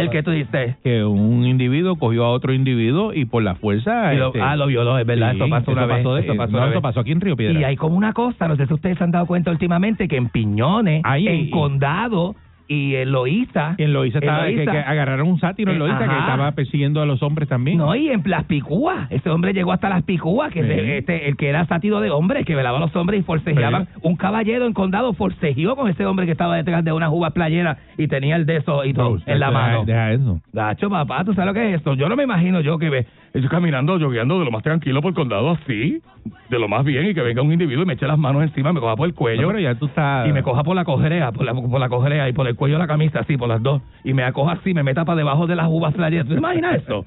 El 0.00 0.10
que 0.10 0.22
tú 0.22 0.30
dices. 0.30 0.76
Que 0.82 1.04
un 1.04 1.44
individuo 1.46 1.96
cogió 1.96 2.24
a 2.24 2.30
otro 2.30 2.52
individuo 2.52 3.12
y 3.12 3.24
por 3.24 3.42
la 3.42 3.54
fuerza. 3.54 4.12
Lo- 4.14 4.28
este, 4.28 4.40
ah, 4.40 4.56
lo 4.56 4.66
violó, 4.66 4.98
es 4.98 5.06
verdad, 5.06 5.32
sí, 5.32 5.36
eso 5.38 5.48
pasó 5.50 5.70
una 5.72 5.86
vez. 5.86 6.04
de- 6.04 6.20
eso 6.20 6.36
pasó 6.36 6.52
no, 6.52 6.58
una 6.58 6.66
eso 6.66 6.74
vez. 6.74 6.82
pasó 6.82 7.00
aquí 7.00 7.12
en 7.12 7.20
Río 7.20 7.36
Piedra. 7.36 7.60
Y 7.60 7.64
hay 7.64 7.76
como 7.76 7.96
una 7.96 8.12
cosa, 8.12 8.48
no 8.48 8.56
sé 8.56 8.66
si 8.66 8.74
ustedes 8.74 8.98
se 8.98 9.04
han 9.04 9.10
dado 9.10 9.26
cuenta 9.26 9.50
últimamente, 9.50 10.08
que 10.08 10.16
en 10.16 10.28
Piñones, 10.28 11.02
Ahí- 11.04 11.26
en 11.28 11.50
Condado 11.50 12.34
y 12.68 12.94
en 12.96 13.10
Loíza... 13.10 13.74
Y 13.78 13.82
en 13.82 13.92
Loíza 13.94 14.18
estaba, 14.18 14.46
que, 14.46 14.56
Loíza- 14.56 14.70
que 14.72 14.78
agarraron 14.78 15.26
un 15.26 15.40
sátiro 15.40 15.70
en 15.72 15.76
Eh, 15.76 15.78
Loíza 15.80 15.98
que 15.98 16.04
estaba 16.18 16.52
persiguiendo 16.52 17.00
a 17.00 17.06
los 17.06 17.22
hombres 17.22 17.48
también. 17.48 17.78
No, 17.78 17.94
y 17.96 18.10
en 18.10 18.22
las 18.26 18.44
picúas. 18.44 19.10
Ese 19.10 19.30
hombre 19.30 19.52
llegó 19.54 19.72
hasta 19.72 19.88
las 19.88 20.02
picúas, 20.02 20.52
que 20.52 20.62
Sí. 20.62 20.70
ese- 20.70 20.98
este, 20.98 21.28
el 21.28 21.36
que 21.36 21.48
era 21.48 21.64
sátiro 21.66 22.00
de 22.00 22.10
hombres, 22.10 22.44
que 22.44 22.54
velaba 22.54 22.76
a 22.76 22.80
los 22.80 22.94
hombres 22.94 23.20
y 23.20 23.22
forcejeaban. 23.22 23.88
Un 24.02 24.16
caballero 24.16 24.66
en 24.66 24.74
condado 24.74 25.14
forcejeó 25.14 25.74
con 25.76 25.88
ese 25.88 26.04
hombre 26.06 26.26
que 26.26 26.32
estaba 26.32 26.56
detrás 26.56 26.84
de 26.84 26.92
una 26.92 27.08
juba 27.08 27.30
playera 27.30 27.78
y 27.96 28.06
tenía 28.06 28.36
el 28.36 28.44
de 28.46 28.56
eso 28.56 28.84
y 28.84 28.92
todo 28.92 29.18
en 29.26 29.40
la 29.40 29.48
Deja- 29.48 29.58
mano. 29.58 29.84
Deja 29.86 30.12
eso. 30.12 30.40
Gacho, 30.52 30.90
papá, 30.90 31.24
¿tú 31.24 31.32
sabes 31.34 31.46
lo 31.48 31.54
que 31.54 31.70
es 31.70 31.76
esto? 31.76 31.94
Yo 31.94 32.08
no 32.08 32.16
me 32.16 32.24
imagino 32.24 32.60
yo 32.60 32.78
que 32.78 32.90
ve, 32.90 33.06
yo 33.34 33.48
caminando, 33.48 33.98
jogueando 33.98 34.38
de 34.38 34.44
lo 34.44 34.50
más 34.50 34.62
tranquilo 34.62 35.00
por 35.00 35.10
el 35.10 35.14
condado 35.14 35.50
así, 35.52 36.02
de 36.50 36.58
lo 36.58 36.68
más 36.68 36.84
bien, 36.84 37.06
y 37.06 37.14
que 37.14 37.22
venga 37.22 37.40
un 37.40 37.52
individuo 37.52 37.82
y 37.84 37.86
me 37.86 37.94
eche 37.94 38.06
las 38.06 38.18
manos 38.18 38.42
encima, 38.42 38.72
me 38.72 38.80
coja 38.80 38.96
por 38.96 39.06
el 39.06 39.14
cuello. 39.14 39.42
No, 39.42 39.48
pero 39.48 39.60
ya 39.60 39.74
tú 39.74 39.86
estás. 39.86 40.28
Y 40.28 40.32
me 40.32 40.42
coja 40.42 40.62
por 40.64 40.76
la 40.76 40.84
cojrea, 40.84 41.32
por 41.32 41.44
la, 41.44 41.54
por 41.54 41.80
la 41.80 41.88
cojrea 41.88 42.28
y 42.28 42.32
por 42.32 42.46
el 42.46 42.56
cuello 42.58 42.74
de 42.74 42.80
la 42.80 42.86
camisa, 42.86 43.20
así, 43.20 43.36
por 43.38 43.48
las 43.48 43.62
dos. 43.62 43.80
Y 44.04 44.12
me 44.12 44.24
acoja 44.24 44.52
así, 44.52 44.74
me 44.74 44.82
meta 44.82 45.04
para 45.04 45.16
debajo 45.16 45.46
de 45.46 45.56
las 45.56 45.68
uvas 45.68 45.94
playeras. 45.94 46.26
¿Tú 46.26 46.34
te 46.34 46.38
imaginas 46.38 46.82
eso? 46.82 47.06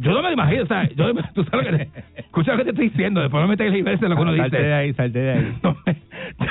Yo 0.00 0.10
no 0.12 0.16
me 0.22 0.28
lo 0.28 0.32
imagino, 0.34 0.64
o 0.64 0.66
sea, 0.66 0.88
yo, 0.90 1.12
tú 1.34 1.44
sabes 1.44 1.70
lo 1.70 1.78
que 1.78 1.84
te, 1.86 2.20
escucha 2.20 2.52
lo 2.52 2.58
que 2.58 2.64
te 2.64 2.70
estoy 2.70 2.88
diciendo, 2.90 3.20
después 3.20 3.42
me 3.42 3.48
metes 3.48 3.66
el 3.68 3.76
inverso 3.76 4.08
lo 4.08 4.16
que 4.16 4.22
uno 4.22 4.36
Salte 4.36 4.56
de 4.56 4.62
dice. 4.62 4.74
ahí, 4.74 4.92
salte 4.94 5.18
de 5.18 5.32
ahí. 5.32 5.54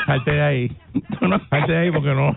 Salte 0.05 0.31
de 0.31 0.41
ahí. 0.41 0.71
Salte 1.49 1.71
de 1.71 1.77
ahí 1.77 1.91
porque 1.91 2.13
no. 2.13 2.35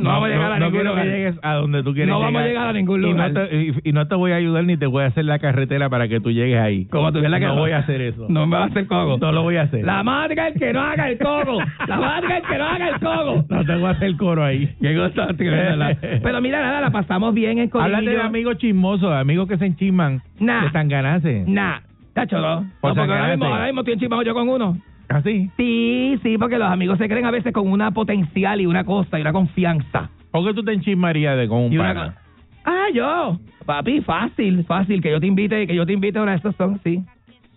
No 0.00 0.08
vamos 0.08 0.24
a 0.24 0.28
llegar 0.28 0.52
a 0.52 0.58
no 0.58 0.66
ningún 0.66 0.70
quiero 0.72 0.90
lugar. 0.90 1.04
que 1.04 1.10
llegues 1.10 1.38
a 1.42 1.54
donde 1.54 1.82
tú 1.82 1.92
quieres 1.92 2.08
No 2.08 2.20
vamos 2.20 2.42
a 2.42 2.46
llegar 2.46 2.68
a 2.68 2.72
ningún 2.72 3.00
Y 3.00 3.10
lugar. 3.10 3.32
no, 3.32 3.40
te, 3.48 3.56
y, 3.56 3.74
y 3.84 3.92
no 3.92 4.06
te 4.06 4.14
voy 4.14 4.32
a 4.32 4.36
ayudar 4.36 4.64
ni 4.64 4.76
te 4.76 4.86
voy 4.86 5.02
a 5.04 5.06
hacer 5.06 5.24
la 5.24 5.38
carretera 5.38 5.88
para 5.88 6.08
que 6.08 6.20
tú 6.20 6.30
llegues 6.30 6.60
ahí. 6.60 6.84
Como 6.86 7.12
tú 7.12 7.20
la 7.20 7.38
no 7.38 7.56
voy 7.56 7.72
a 7.72 7.78
hacer 7.78 8.00
eso. 8.00 8.26
No 8.28 8.46
me 8.46 8.56
va 8.56 8.64
a 8.64 8.66
hacer 8.66 8.86
coco. 8.86 9.18
No 9.20 9.32
lo 9.32 9.42
voy 9.42 9.56
a 9.56 9.62
hacer. 9.62 9.84
La 9.84 10.02
marca 10.02 10.48
el 10.48 10.54
que 10.54 10.72
no 10.72 10.80
haga 10.80 11.08
el 11.08 11.18
coco. 11.18 11.58
La 11.86 11.96
marca 11.96 12.36
el 12.36 12.42
que 12.44 12.58
no 12.58 12.64
haga 12.64 12.88
el 12.88 13.00
coco. 13.00 13.44
No 13.48 13.64
te 13.64 13.74
voy 13.74 13.84
a 13.86 13.90
hacer 13.90 14.16
coro 14.16 14.44
ahí. 14.44 14.68
Qué 14.80 14.94
cosa. 14.96 15.28
Pero 16.22 16.40
mira, 16.40 16.60
nada, 16.62 16.80
la 16.80 16.90
pasamos 16.90 17.34
bien 17.34 17.58
en 17.58 17.68
Corillo. 17.68 17.96
Háblate 17.96 18.16
de 18.16 18.22
amigos 18.22 18.58
chismosos, 18.58 19.12
amigos 19.12 19.48
que 19.48 19.56
se 19.58 19.66
enchisman. 19.66 20.22
Nah. 20.38 20.64
De 20.64 20.70
Tanganase. 20.70 21.44
Nah, 21.46 21.78
tacho, 22.14 22.38
no. 22.38 22.60
No, 22.62 22.66
Por 22.80 22.94
porque 22.94 23.12
ahora 23.12 23.28
mismo, 23.30 23.46
ahora 23.46 23.66
mismo 23.66 23.80
estoy 23.80 23.94
enchismado 23.94 24.22
yo 24.22 24.34
con 24.34 24.48
uno. 24.48 24.76
¿Así? 25.10 25.50
Sí, 25.56 26.18
sí, 26.22 26.38
porque 26.38 26.56
los 26.56 26.70
amigos 26.70 26.96
se 26.98 27.08
creen 27.08 27.26
a 27.26 27.32
veces 27.32 27.52
con 27.52 27.70
una 27.70 27.90
potencial 27.90 28.60
y 28.60 28.66
una 28.66 28.84
cosa 28.84 29.18
y 29.18 29.22
una 29.22 29.32
confianza. 29.32 30.08
¿Por 30.30 30.46
qué 30.46 30.54
tú 30.54 30.62
te 30.62 30.72
enchismarías 30.72 31.36
de 31.36 31.48
con 31.48 31.64
un 31.64 31.72
Y 31.72 31.78
pana? 31.78 32.16
Ah, 32.64 32.86
yo. 32.94 33.38
Papi, 33.66 34.02
fácil, 34.02 34.64
fácil. 34.64 35.02
Que 35.02 35.10
yo 35.10 35.18
te 35.18 35.26
invite, 35.26 35.66
que 35.66 35.74
yo 35.74 35.84
te 35.84 35.92
invite 35.92 36.18
a 36.18 36.22
una 36.22 36.32
de 36.32 36.36
estos 36.36 36.54
son, 36.54 36.80
sí. 36.84 37.02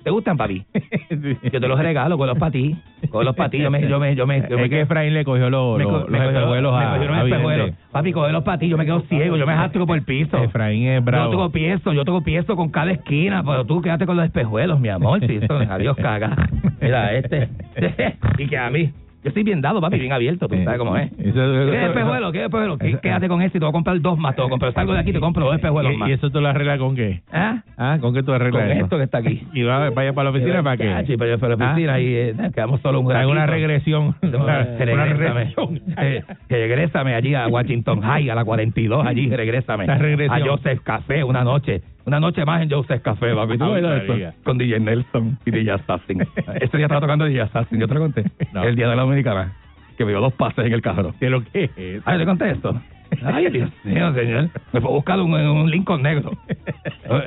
¿Te 0.04 0.10
gustan, 0.12 0.36
papi? 0.38 0.64
Yo 1.52 1.60
te 1.62 1.68
los 1.68 1.80
regalo, 1.80 2.18
con 2.18 2.28
los 2.28 2.38
para 2.38 2.52
ti. 2.52 2.76
Con 3.10 3.24
los 3.24 3.36
para 3.36 3.50
ti. 3.50 3.60
Yo 3.60 3.72
me, 3.72 3.88
yo 3.88 4.00
me, 4.00 4.16
yo 4.16 4.28
me, 4.28 4.46
yo 4.50 4.58
me 4.58 4.64
es 4.66 4.70
que 4.70 4.82
Efraín 4.82 5.14
le 5.14 5.24
cogió 5.24 5.50
los, 5.50 5.78
me 5.78 5.84
los, 5.84 5.92
co- 5.94 6.00
los 6.00 6.10
me 6.10 6.18
cogió- 6.20 6.30
espejuelos 6.40 6.74
a, 6.74 6.94
a 6.94 7.24
espejuelos. 7.24 7.72
Papi, 7.92 8.12
coge 8.12 8.32
los 8.34 8.44
para 8.44 8.58
ti. 8.58 8.68
Yo 8.68 8.78
me 8.78 8.86
quedo 8.86 9.00
ciego. 9.02 9.38
Yo 9.38 9.48
me 9.48 9.54
jastro 9.56 9.86
por 9.88 9.98
el 9.98 10.04
piso. 10.04 10.38
Efraín 10.44 10.88
es 10.88 11.04
bravo. 11.04 11.32
Yo 11.32 11.38
tropiezo, 11.38 11.94
yo 11.94 12.04
tropiezo 12.04 12.56
con 12.58 12.70
cada 12.70 12.92
esquina, 12.92 13.44
pero 13.46 13.66
tú 13.66 13.82
quédate 13.82 14.06
con 14.06 14.18
los 14.18 14.26
espejuelos, 14.26 14.80
mi 14.80 14.90
amor. 14.90 15.20
Si 15.26 15.36
eso, 15.38 15.54
adiós, 15.70 15.96
caga. 15.96 16.36
Mira, 16.82 17.14
este. 17.14 17.50
y 18.40 18.48
que 18.48 18.58
a 18.58 18.70
mí. 18.70 18.92
Yo 19.24 19.30
estoy 19.30 19.44
bien 19.44 19.62
dado, 19.62 19.80
papi, 19.80 19.98
bien 20.00 20.12
abierto, 20.12 20.48
tú 20.48 20.56
sabes 20.64 20.78
cómo 20.80 20.98
es. 20.98 21.12
Eso- 21.14 21.72
¿Qué 21.72 21.86
espejuelo? 21.86 22.32
¿Qué 22.32 22.98
Quédate 23.02 23.28
con 23.30 23.42
ese 23.42 23.58
y 23.58 23.60
te 23.60 23.66
voy 23.66 23.70
a 23.70 23.72
comprar 23.72 24.00
dos 24.02 24.18
más. 24.18 24.36
Te 24.36 24.42
voy 24.42 24.48
a 24.48 24.52
comprar, 24.52 24.74
salgo 24.74 24.94
de 24.94 25.00
aquí 25.00 25.12
y 25.12 25.14
te 25.14 25.20
compro 25.20 25.46
dos 25.46 25.56
espejuelos 25.56 25.94
¿Y, 25.94 25.98
más. 25.98 26.10
y 26.10 26.12
eso 26.14 26.30
tú 26.30 26.42
lo 26.42 26.48
arreglas 26.50 26.78
con 26.80 26.96
qué? 26.96 27.22
¿Ah? 27.32 27.64
Ah, 27.78 27.98
¿con 28.02 28.14
qué 28.14 28.20
tú 28.22 28.28
Con 28.28 28.36
arreglas 28.36 28.70
eso? 28.72 28.84
esto 28.84 28.98
que 28.98 29.04
está 29.04 29.18
aquí. 29.20 29.48
¿Y 29.54 29.64
va, 29.64 29.90
vaya 29.92 30.14
para 30.14 30.26
la 30.26 30.30
oficina 30.32 30.62
para 30.64 30.78
qué? 30.78 31.06
Sí, 31.08 31.16
pero 31.18 31.32
yo 31.32 31.40
para 31.40 31.56
la 31.56 31.66
oficina 31.66 31.94
¿Ah? 31.94 32.02
y 32.02 32.06
eh, 32.16 32.36
quedamos 32.54 32.82
solo 32.82 33.00
un 33.00 33.12
Haga 33.12 33.28
una 33.28 33.46
regresión. 33.46 34.16
Una, 34.22 34.64
regresión. 34.64 35.82
eh, 35.98 36.24
regrésame 36.50 37.16
allí 37.16 37.34
a 37.36 37.48
Washington 37.48 38.02
High, 38.02 38.30
a 38.30 38.36
la 38.36 38.44
42, 38.44 39.06
allí, 39.06 39.30
regrésame. 39.30 39.88
La 39.88 39.98
regresión. 39.98 40.42
A 40.42 40.46
Joseph 40.46 40.82
Café, 40.84 41.24
una 41.24 41.44
noche. 41.44 41.82
Una 42.06 42.20
noche 42.20 42.44
más 42.46 42.62
en 42.62 42.70
Joseph 42.70 43.02
Café, 43.02 43.34
papi. 43.34 43.58
¿Tú? 43.58 43.66
María. 44.08 44.34
Con 44.44 44.58
DJ 44.58 44.80
Nelson 44.80 45.38
y 45.46 45.52
DJ 45.52 45.72
Assassin. 45.72 46.22
Este 46.62 46.78
día 46.78 46.86
estaba 46.88 47.02
tocando 47.02 47.26
DJ 47.26 47.42
Assassin, 47.42 47.80
¿yo 47.80 47.88
te 47.88 47.94
lo 47.94 48.02
conté? 48.02 48.24
No. 48.54 48.64
El 48.64 48.76
día 48.76 48.90
de 48.90 48.96
la 48.96 49.04
Dominicana, 49.04 49.54
que 49.98 50.06
me 50.06 50.12
dio 50.12 50.20
dos 50.22 50.34
pases 50.34 50.66
en 50.66 50.74
el 50.74 50.82
carro. 50.82 51.14
¿Qué 51.20 51.30
lo 51.30 51.44
que 51.44 51.66
es? 51.76 52.02
Ay, 52.06 52.18
¿le 52.18 52.26
conté 52.26 52.50
esto? 52.52 52.80
Ay, 53.24 53.48
Dios 53.52 53.70
mío, 53.84 54.12
señor. 54.14 54.50
Me 54.74 54.82
fue 54.82 54.90
a 54.90 54.94
buscar 54.94 55.20
un, 55.22 55.34
un 55.34 55.70
Lincoln 55.70 56.02
negro. 56.02 56.32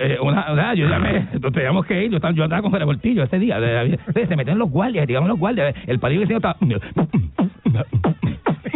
Eh, 0.00 0.16
una, 0.20 0.50
una- 0.52 0.74
yo 0.74 0.88
llamé, 0.88 1.28
teníamos 1.52 1.84
que 1.86 2.02
ir, 2.04 2.10
yo 2.10 2.16
estaba, 2.16 2.32
yo 2.34 2.44
andaba 2.44 2.62
con 2.62 2.72
revoltillo 2.72 3.22
ese 3.22 3.38
día. 3.38 3.60
De- 3.60 3.98
de- 4.14 4.26
se 4.26 4.34
metieron 4.34 4.58
los 4.58 4.70
guardias, 4.70 5.06
digamos 5.06 5.28
los 5.28 5.38
guardias. 5.38 5.74
El 5.86 5.98
parido 6.00 6.22
vecino 6.22 6.38
estaba... 6.38 6.56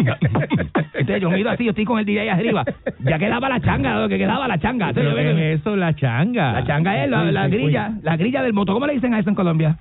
Entonces 0.94 1.20
yo 1.22 1.30
miro 1.30 1.50
así, 1.50 1.64
yo 1.64 1.70
estoy 1.70 1.84
con 1.84 1.98
el 1.98 2.04
DJ 2.04 2.20
ahí 2.22 2.28
arriba. 2.28 2.64
Ya 3.00 3.18
quedaba 3.18 3.48
la 3.48 3.60
changa, 3.60 3.98
lo 4.00 4.08
que 4.08 4.18
quedaba 4.18 4.46
la 4.48 4.58
changa. 4.58 4.88
Entonces, 4.90 5.12
¿Pero 5.14 5.32
yo 5.32 5.38
es 5.38 5.60
eso? 5.60 5.76
La 5.76 5.94
changa. 5.94 6.52
la 6.52 6.64
changa 6.64 7.04
es 7.04 7.10
la, 7.10 7.24
la 7.32 7.48
grilla, 7.48 7.92
la 8.02 8.16
grilla 8.16 8.42
del 8.42 8.52
moto. 8.52 8.72
¿Cómo 8.74 8.86
le 8.86 8.94
dicen 8.94 9.14
a 9.14 9.18
eso 9.18 9.28
en 9.30 9.34
Colombia? 9.36 9.76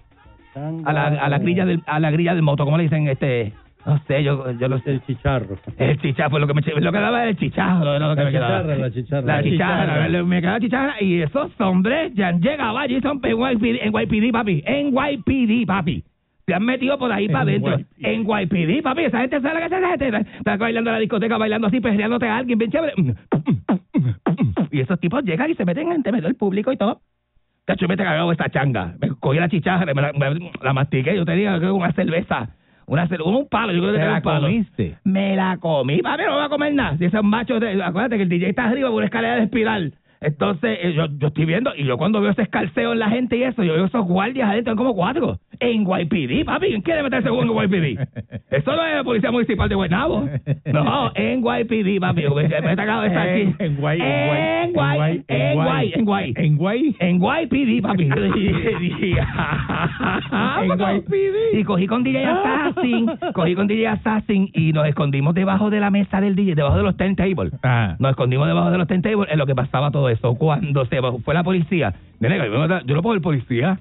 A 0.85 0.93
la, 0.93 1.05
a 1.07 1.29
la 1.29 1.37
grilla 1.39 1.65
del, 1.65 1.81
a 1.85 1.99
la 1.99 2.11
grilla 2.11 2.33
del 2.33 2.41
moto, 2.43 2.65
¿cómo 2.65 2.77
le 2.77 2.83
dicen 2.83 3.07
este? 3.07 3.53
No 3.85 3.97
sé, 4.07 4.23
yo, 4.23 4.51
yo 4.59 4.67
lo 4.67 4.77
sé. 4.79 4.91
El 4.91 5.01
chicharro. 5.05 5.57
El 5.77 5.97
chicharro, 6.01 6.31
pues 6.31 6.41
lo 6.41 6.47
que 6.47 6.53
me 6.53 6.61
lo 6.81 6.91
que 6.91 6.97
daba 6.99 7.21
era 7.21 7.29
el 7.29 7.37
chicharro, 7.37 7.97
lo 7.97 8.09
que 8.15 8.21
La 8.21 8.25
me 8.25 8.31
quedaba. 8.31 8.61
chicharra, 8.61 8.77
la 8.77 8.91
chicharra. 8.91 9.21
La 9.27 9.35
La 9.37 9.43
chicharra, 9.43 10.07
le- 10.09 10.23
me 10.23 10.41
quedaba 10.41 10.59
chicharra 10.59 10.95
y 11.01 11.21
esos 11.21 11.51
hombres 11.61 12.13
ya 12.13 12.27
han 12.27 12.41
llegado 12.41 12.77
allí 12.77 12.99
son 12.99 13.21
en 13.23 13.37
YPD, 13.37 13.79
en 13.81 13.93
YPD, 13.93 14.31
papi, 14.33 14.63
en 14.65 14.87
YPD, 14.93 15.65
papi. 15.65 16.03
Se 16.49 16.55
han 16.55 16.65
metido 16.65 16.97
por 16.97 17.11
ahí 17.11 17.27
para 17.29 17.41
adentro. 17.43 17.77
En 17.99 18.23
YPD, 18.23 18.81
papi. 18.81 19.03
Esa 19.03 19.19
gente 19.21 19.39
sabe 19.39 19.59
que 19.59 19.65
esa 19.67 19.87
gente. 19.97 20.25
Está 20.39 20.57
bailando 20.57 20.89
en 20.89 20.93
la 20.95 20.99
discoteca, 20.99 21.37
bailando 21.37 21.67
así, 21.67 21.79
perreándote 21.79 22.27
a 22.27 22.37
alguien 22.37 22.57
bien 22.57 22.71
chévere. 22.71 22.93
Y 24.71 24.79
esos 24.79 24.99
tipos 24.99 25.23
llegan 25.23 25.51
y 25.51 25.55
se 25.55 25.65
meten 25.65 25.91
en 25.91 26.01
medio 26.01 26.21
del 26.27 26.35
público 26.35 26.71
y 26.71 26.77
todo. 26.77 27.01
Tacho, 27.65 27.87
me 27.87 27.93
he 27.93 27.97
cagado 27.97 28.31
esta 28.31 28.49
changa. 28.49 28.95
Me 28.99 29.09
cogí 29.19 29.37
la 29.39 29.47
chicharra, 29.49 29.93
me 29.93 30.01
la, 30.01 30.11
me 30.13 30.51
la 30.63 30.73
mastiqué. 30.73 31.15
Yo 31.15 31.25
tenía 31.25 31.55
una 31.57 31.91
cerveza. 31.93 32.49
Una 32.87 33.07
cer- 33.07 33.21
un 33.23 33.47
palo, 33.47 33.71
yo 33.71 33.81
creo 33.81 33.93
que 33.93 33.99
¿Te 33.99 34.05
la 34.05 34.15
un 34.15 34.21
palo. 34.23 34.47
comiste? 34.47 34.97
Me 35.03 35.35
la 35.35 35.57
comí, 35.57 36.01
papi, 36.01 36.23
no 36.25 36.33
voy 36.33 36.45
a 36.45 36.49
comer 36.49 36.73
nada. 36.73 36.97
Si 36.97 37.05
ese 37.05 37.21
macho, 37.21 37.59
de- 37.59 37.83
acuérdate 37.83 38.17
que 38.17 38.23
el 38.23 38.29
DJ 38.29 38.49
está 38.49 38.63
arriba 38.65 38.89
por 38.89 38.97
una 38.97 39.05
escalera 39.05 39.35
de 39.35 39.43
espiral. 39.43 39.93
Entonces, 40.21 40.79
eh, 40.81 40.93
yo, 40.93 41.05
yo 41.19 41.27
estoy 41.27 41.45
viendo, 41.45 41.71
y 41.77 41.85
yo 41.85 41.97
cuando 41.97 42.19
veo 42.19 42.31
ese 42.31 42.41
escalceo 42.41 42.91
en 42.93 42.99
la 42.99 43.09
gente 43.09 43.37
y 43.37 43.43
eso, 43.43 43.63
yo 43.63 43.73
veo 43.73 43.85
esos 43.85 44.05
guardias 44.07 44.49
adentro, 44.49 44.75
como 44.75 44.95
cuatro. 44.95 45.37
En 45.61 45.81
YPD, 45.81 46.45
papi, 46.45 46.67
¿quién 46.67 46.81
quiere 46.81 47.03
meterse 47.03 47.27
en 47.29 47.35
YPD? 47.49 47.99
Eso 48.51 48.75
no 48.75 48.85
es 48.85 48.95
la 48.95 49.03
Policía 49.03 49.31
Municipal 49.31 49.67
de 49.69 49.75
Guaynabo. 49.75 50.27
No, 50.65 51.11
en 51.15 51.39
YPD, 51.41 51.99
papi. 51.99 52.23
Me 52.33 52.45
he 52.45 52.75
sacado 52.75 53.03
esa 53.03 53.27
En- 53.35 53.49
chi- 53.57 53.63
en 53.63 53.75
Guay, 53.75 53.99
en 54.01 54.73
Guay, 54.73 55.23
en 55.27 55.53
Guay, 55.55 55.93
en 55.95 56.05
Guay. 56.05 56.33
En 56.37 56.55
Guay. 56.55 56.95
En 56.99 57.15
YPD, 57.17 57.81
papi. 57.81 58.03
En 58.03 58.13
YPD. 60.69 61.59
Y 61.59 61.63
cogí 61.63 61.87
con 61.87 62.03
DJ 62.03 62.25
Assassin, 62.25 63.05
cogí 63.33 63.55
con 63.55 63.67
DJ 63.67 63.87
Assassin 63.87 64.49
y 64.53 64.71
nos 64.73 64.87
escondimos 64.87 65.33
debajo 65.35 65.69
de 65.69 65.79
la 65.79 65.89
mesa 65.89 66.21
del 66.21 66.35
DJ, 66.35 66.55
debajo 66.55 66.77
de 66.77 66.83
los 66.83 66.97
turntables. 66.97 67.53
Ah. 67.63 67.95
Nos 67.99 68.11
escondimos 68.11 68.47
debajo 68.47 68.71
de 68.71 68.77
los 68.77 68.87
turntables 68.87 69.29
en 69.31 69.37
lo 69.37 69.45
que 69.45 69.55
pasaba 69.55 69.91
todo 69.91 70.09
eso. 70.09 70.35
Cuando 70.35 70.85
se 70.85 70.99
fue 71.23 71.33
la 71.33 71.43
policía, 71.43 71.93
yo 72.19 72.29
no- 72.29 73.01
puedo 73.01 73.13
ver 73.13 73.21
policía. 73.21 73.79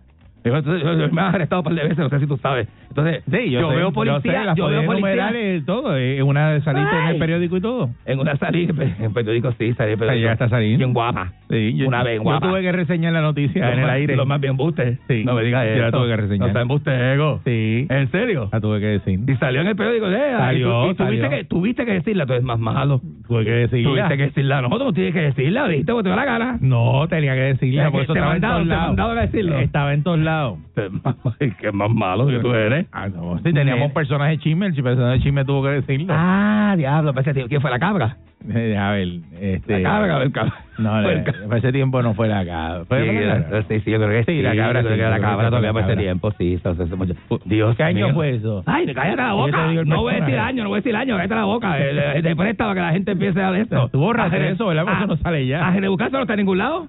Me 0.51 1.21
has 1.21 1.35
arrestado 1.35 1.61
un 1.61 1.65
par 1.65 1.75
de 1.75 1.83
veces, 1.83 1.99
no 1.99 2.09
sé 2.09 2.21
si 2.21 2.27
tú 2.27 2.37
sabes. 2.39 2.69
Entonces, 2.99 3.23
Sí, 3.31 3.51
yo, 3.51 3.61
sé, 3.71 3.77
veo 3.77 3.89
yo 3.89 3.93
policía, 3.93 4.21
sé, 4.41 4.45
las 4.47 4.57
yo 4.57 4.67
veo 4.69 4.85
policía. 4.87 5.31
todo, 5.67 5.97
eh, 5.97 6.23
una 6.23 6.61
salita 6.61 7.03
en 7.03 7.09
el 7.09 7.19
periódico 7.19 7.57
y 7.57 7.61
todo. 7.61 7.91
En 8.07 8.19
una 8.21 8.37
salida, 8.37 8.73
en 9.01 9.13
periódico 9.13 9.53
sí, 9.53 9.73
salí 9.75 9.93
en 9.93 9.99
periódico. 9.99 10.21
llegaste 10.23 10.45
a 10.45 10.49
salir. 10.49 10.77
Bien 10.79 10.93
guapa. 10.93 11.33
Sí, 11.51 11.75
yo, 11.77 11.89
Una 11.89 12.03
vez, 12.03 12.17
yo 12.17 12.23
guapa. 12.23 12.49
tuve 12.49 12.61
que 12.63 12.73
reseñar 12.73 13.13
la 13.13 13.21
noticia 13.23 13.73
en 13.73 13.79
el 13.81 13.91
aire. 13.91 14.17
Lo 14.17 14.27
más 14.27 14.41
bien 14.41 14.53
embuste. 14.53 14.99
Sí, 15.09 15.25
No 15.25 15.35
me 15.35 15.43
digas 15.45 15.65
yo 15.67 15.73
eso. 15.73 15.83
la 15.83 15.91
tuve 15.93 16.07
que 16.09 16.17
reseñar. 16.17 16.47
No 16.49 16.53
sea 16.53 16.63
embuste, 16.63 17.13
ego. 17.15 17.41
Sí, 17.45 17.87
¿En 17.89 18.11
serio? 18.11 18.49
la 18.53 18.61
tuve 18.61 18.81
que 18.81 18.87
decir. 18.87 19.21
Y 19.27 19.35
salió 19.37 19.61
en 19.61 19.67
el 19.69 19.77
periódico. 19.77 20.07
Eh, 20.11 20.35
Salió, 20.37 20.59
y 20.59 20.63
tú- 20.63 20.91
y 20.91 20.95
tuviste, 20.95 21.05
salió. 21.25 21.31
que, 21.31 21.45
tuviste 21.45 21.85
que 21.87 21.93
decirla, 21.93 22.27
tú 22.27 22.33
eres 22.33 22.45
más 22.45 22.59
malo. 22.59 23.01
Tuve 23.27 23.45
que 23.45 23.51
decirla. 23.51 23.89
Tuviste 23.91 24.17
que 24.17 24.23
decirla. 24.25 24.63
No, 24.63 24.69
tú 24.79 24.93
tienes 24.93 25.15
que 25.15 25.21
decirla, 25.21 25.69
dijiste 25.69 25.93
porque 25.93 26.05
te 26.05 26.11
da 26.11 26.17
la 26.17 26.25
gana. 26.25 26.59
No, 26.61 27.07
tenía 27.09 27.35
que 27.35 27.41
decirla, 27.41 27.91
por 27.91 28.03
eso 28.03 28.13
te 28.13 28.19
estaba 28.19 28.35
en 28.37 28.41
todos 28.43 28.67
lados. 28.67 29.63
Estaba 29.63 29.95
en 29.95 30.03
todos 30.03 30.19
lados. 30.19 30.59
Qué 31.61 31.73
más 31.73 31.91
malo 31.91 32.27
que 32.27 32.39
tú 32.39 32.53
eres. 32.53 32.87
Ah, 32.93 33.09
no, 33.09 33.39
sí, 33.39 33.53
teníamos 33.53 33.89
un 33.89 33.93
personaje 33.93 34.39
chisme, 34.39 34.67
el 34.67 34.75
personaje 34.75 35.21
chisme 35.21 35.45
tuvo 35.45 35.63
que 35.63 35.69
decirlo. 35.71 36.15
Ah, 36.17 36.75
diablo, 36.77 37.13
tiempo. 37.13 37.49
¿Quién 37.49 37.61
fue 37.61 37.71
la 37.71 37.79
cabra? 37.79 38.17
Eh, 38.49 38.77
a 38.77 38.91
ver, 38.93 39.09
este... 39.41 39.81
La 39.81 39.91
cabra, 39.91 40.23
el 40.23 40.33
cabra. 40.33 40.55
No, 40.79 41.03
no, 41.03 41.09
para 41.49 41.59
ese 41.59 41.73
tiempo 41.73 42.01
no 42.03 42.15
fue 42.15 42.29
la 42.29 42.45
cabra. 42.47 42.85
¿Fue 42.87 43.01
Sí, 43.03 43.07
la 43.15 43.35
la- 43.35 43.43
cabra? 43.45 43.63
sí, 43.69 43.81
sí, 43.81 43.91
yo 43.91 43.99
creo 43.99 44.11
que 44.11 44.25
sí. 44.33 44.43
La 44.43 44.55
cabra, 44.57 44.83
sí, 44.83 44.89
la 44.97 45.19
cabra 45.21 45.49
todavía 45.49 45.73
para 45.73 45.87
ese 45.87 45.97
tiempo, 45.97 46.31
sí. 46.39 46.55
eso 46.55 46.97
mucho. 46.97 47.15
Dios 47.45 47.77
¿Qué 47.77 47.83
año 47.83 48.13
fue 48.15 48.37
eso? 48.37 48.63
Ay, 48.67 48.87
cállate 48.95 49.17
la 49.17 49.29
te 49.29 49.35
boca. 49.35 49.73
No 49.85 50.03
voy 50.03 50.15
a 50.15 50.21
decir 50.21 50.39
año, 50.39 50.63
no 50.63 50.69
voy 50.71 50.77
a 50.77 50.81
decir 50.81 50.97
año, 50.97 51.17
cállate 51.17 51.35
la 51.35 51.45
boca. 51.45 51.79
Eh, 51.81 52.19
eh, 52.19 52.23
Te 52.23 52.37
presta 52.37 52.65
para 52.65 52.75
que 52.75 52.81
la 52.81 52.93
gente 52.93 53.13
empiece 53.13 53.43
a 53.43 53.51
de 53.53 53.61
esto. 53.63 53.89
Tú 53.91 53.99
borraste 53.99 54.51
eso, 54.51 54.67
¿verdad? 54.67 54.85
Porque 54.85 54.99
eso 54.99 55.07
no 55.09 55.17
sale 55.17 55.47
ya. 55.47 55.67
¿A 55.67 55.73
Genebucar 55.73 56.09
eso 56.09 56.17
no 56.17 56.23
está 56.23 56.35
en 56.35 56.39
ningún 56.39 56.59
lado? 56.59 56.89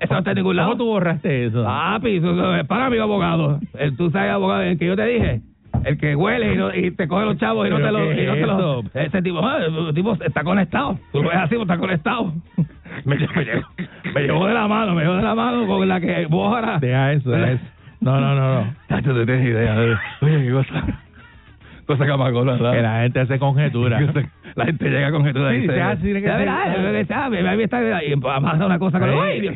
Eso 0.00 0.12
no 0.12 0.18
está 0.18 0.30
en 0.30 0.36
ningún 0.36 0.56
lado. 0.56 0.68
¿Cómo 0.70 0.78
tú 0.78 0.86
borraste 0.86 1.46
eso? 1.46 1.64
Papi, 1.64 2.20
para 2.68 2.88
mi 2.90 2.98
abogado. 2.98 3.58
El, 3.78 3.96
tú 3.96 4.10
sabes, 4.10 4.30
abogado, 4.30 4.62
el 4.62 4.78
que 4.78 4.86
yo 4.86 4.96
te 4.96 5.06
dije. 5.06 5.40
El 5.84 5.98
que 5.98 6.14
huele 6.14 6.54
y, 6.54 6.56
no- 6.56 6.74
y 6.74 6.92
te 6.92 7.08
coge 7.08 7.24
los 7.26 7.36
chavos 7.36 7.66
y 7.66 7.70
no 7.70 7.76
¿Pero 7.76 7.86
te 7.88 7.92
los... 7.92 8.00
no 8.06 8.10
es 8.12 8.40
te 8.40 8.46
los- 8.46 8.84
eso? 8.86 8.98
ese 8.98 9.22
tipo, 9.22 9.44
ah, 9.44 9.58
el 9.88 9.94
tipo 9.94 10.12
está 10.24 10.44
conectado. 10.44 10.98
Tú 11.12 11.22
lo 11.22 11.28
ves 11.30 11.38
así, 11.38 11.56
pues 11.56 11.62
está 11.62 11.78
conectado. 11.78 12.32
Me, 13.06 13.16
me, 13.16 13.44
llevó, 13.44 13.62
me 14.14 14.20
llevó 14.22 14.46
de 14.46 14.54
la 14.54 14.66
mano, 14.66 14.94
me 14.94 15.02
llevó 15.02 15.16
de 15.16 15.22
la 15.22 15.34
mano 15.34 15.66
con 15.66 15.86
la 15.86 16.00
que 16.00 16.26
vos 16.26 16.54
ahora... 16.54 16.78
Deja 16.78 17.12
eso, 17.12 17.30
deja 17.30 17.52
eso. 17.52 17.64
No, 18.00 18.20
no, 18.20 18.34
no, 18.34 18.54
no. 18.64 18.74
Tacho, 18.88 19.12
tú 19.14 19.24
tienes 19.26 19.46
idea. 19.46 19.74
de- 19.74 19.96
Oye, 20.22 20.44
qué 20.46 20.50
cosa... 20.52 20.84
Cosa 21.86 22.06
que 22.06 22.12
amagona, 22.12 22.56
Que 22.56 22.80
la 22.80 23.02
gente 23.02 23.20
hace 23.20 23.38
conjetura. 23.38 24.00
La 24.54 24.66
gente 24.66 24.88
llega 24.88 25.10
con 25.10 25.26
esto 25.26 25.50
Sí, 25.50 25.66
se 25.66 25.82
hace, 25.82 26.02
tiene 26.02 26.20
que 26.20 26.26
Ya 26.28 26.32
ser. 26.38 26.46
verás, 26.46 26.78
lo 26.80 26.92
que 26.92 27.04
sabe, 27.06 27.48
ahí 27.48 27.62
está, 27.62 28.04
y 28.04 28.12
amasa 28.12 28.64
una 28.66 28.78
cosa 28.78 29.00
con 29.00 29.10
Sí. 29.10 29.50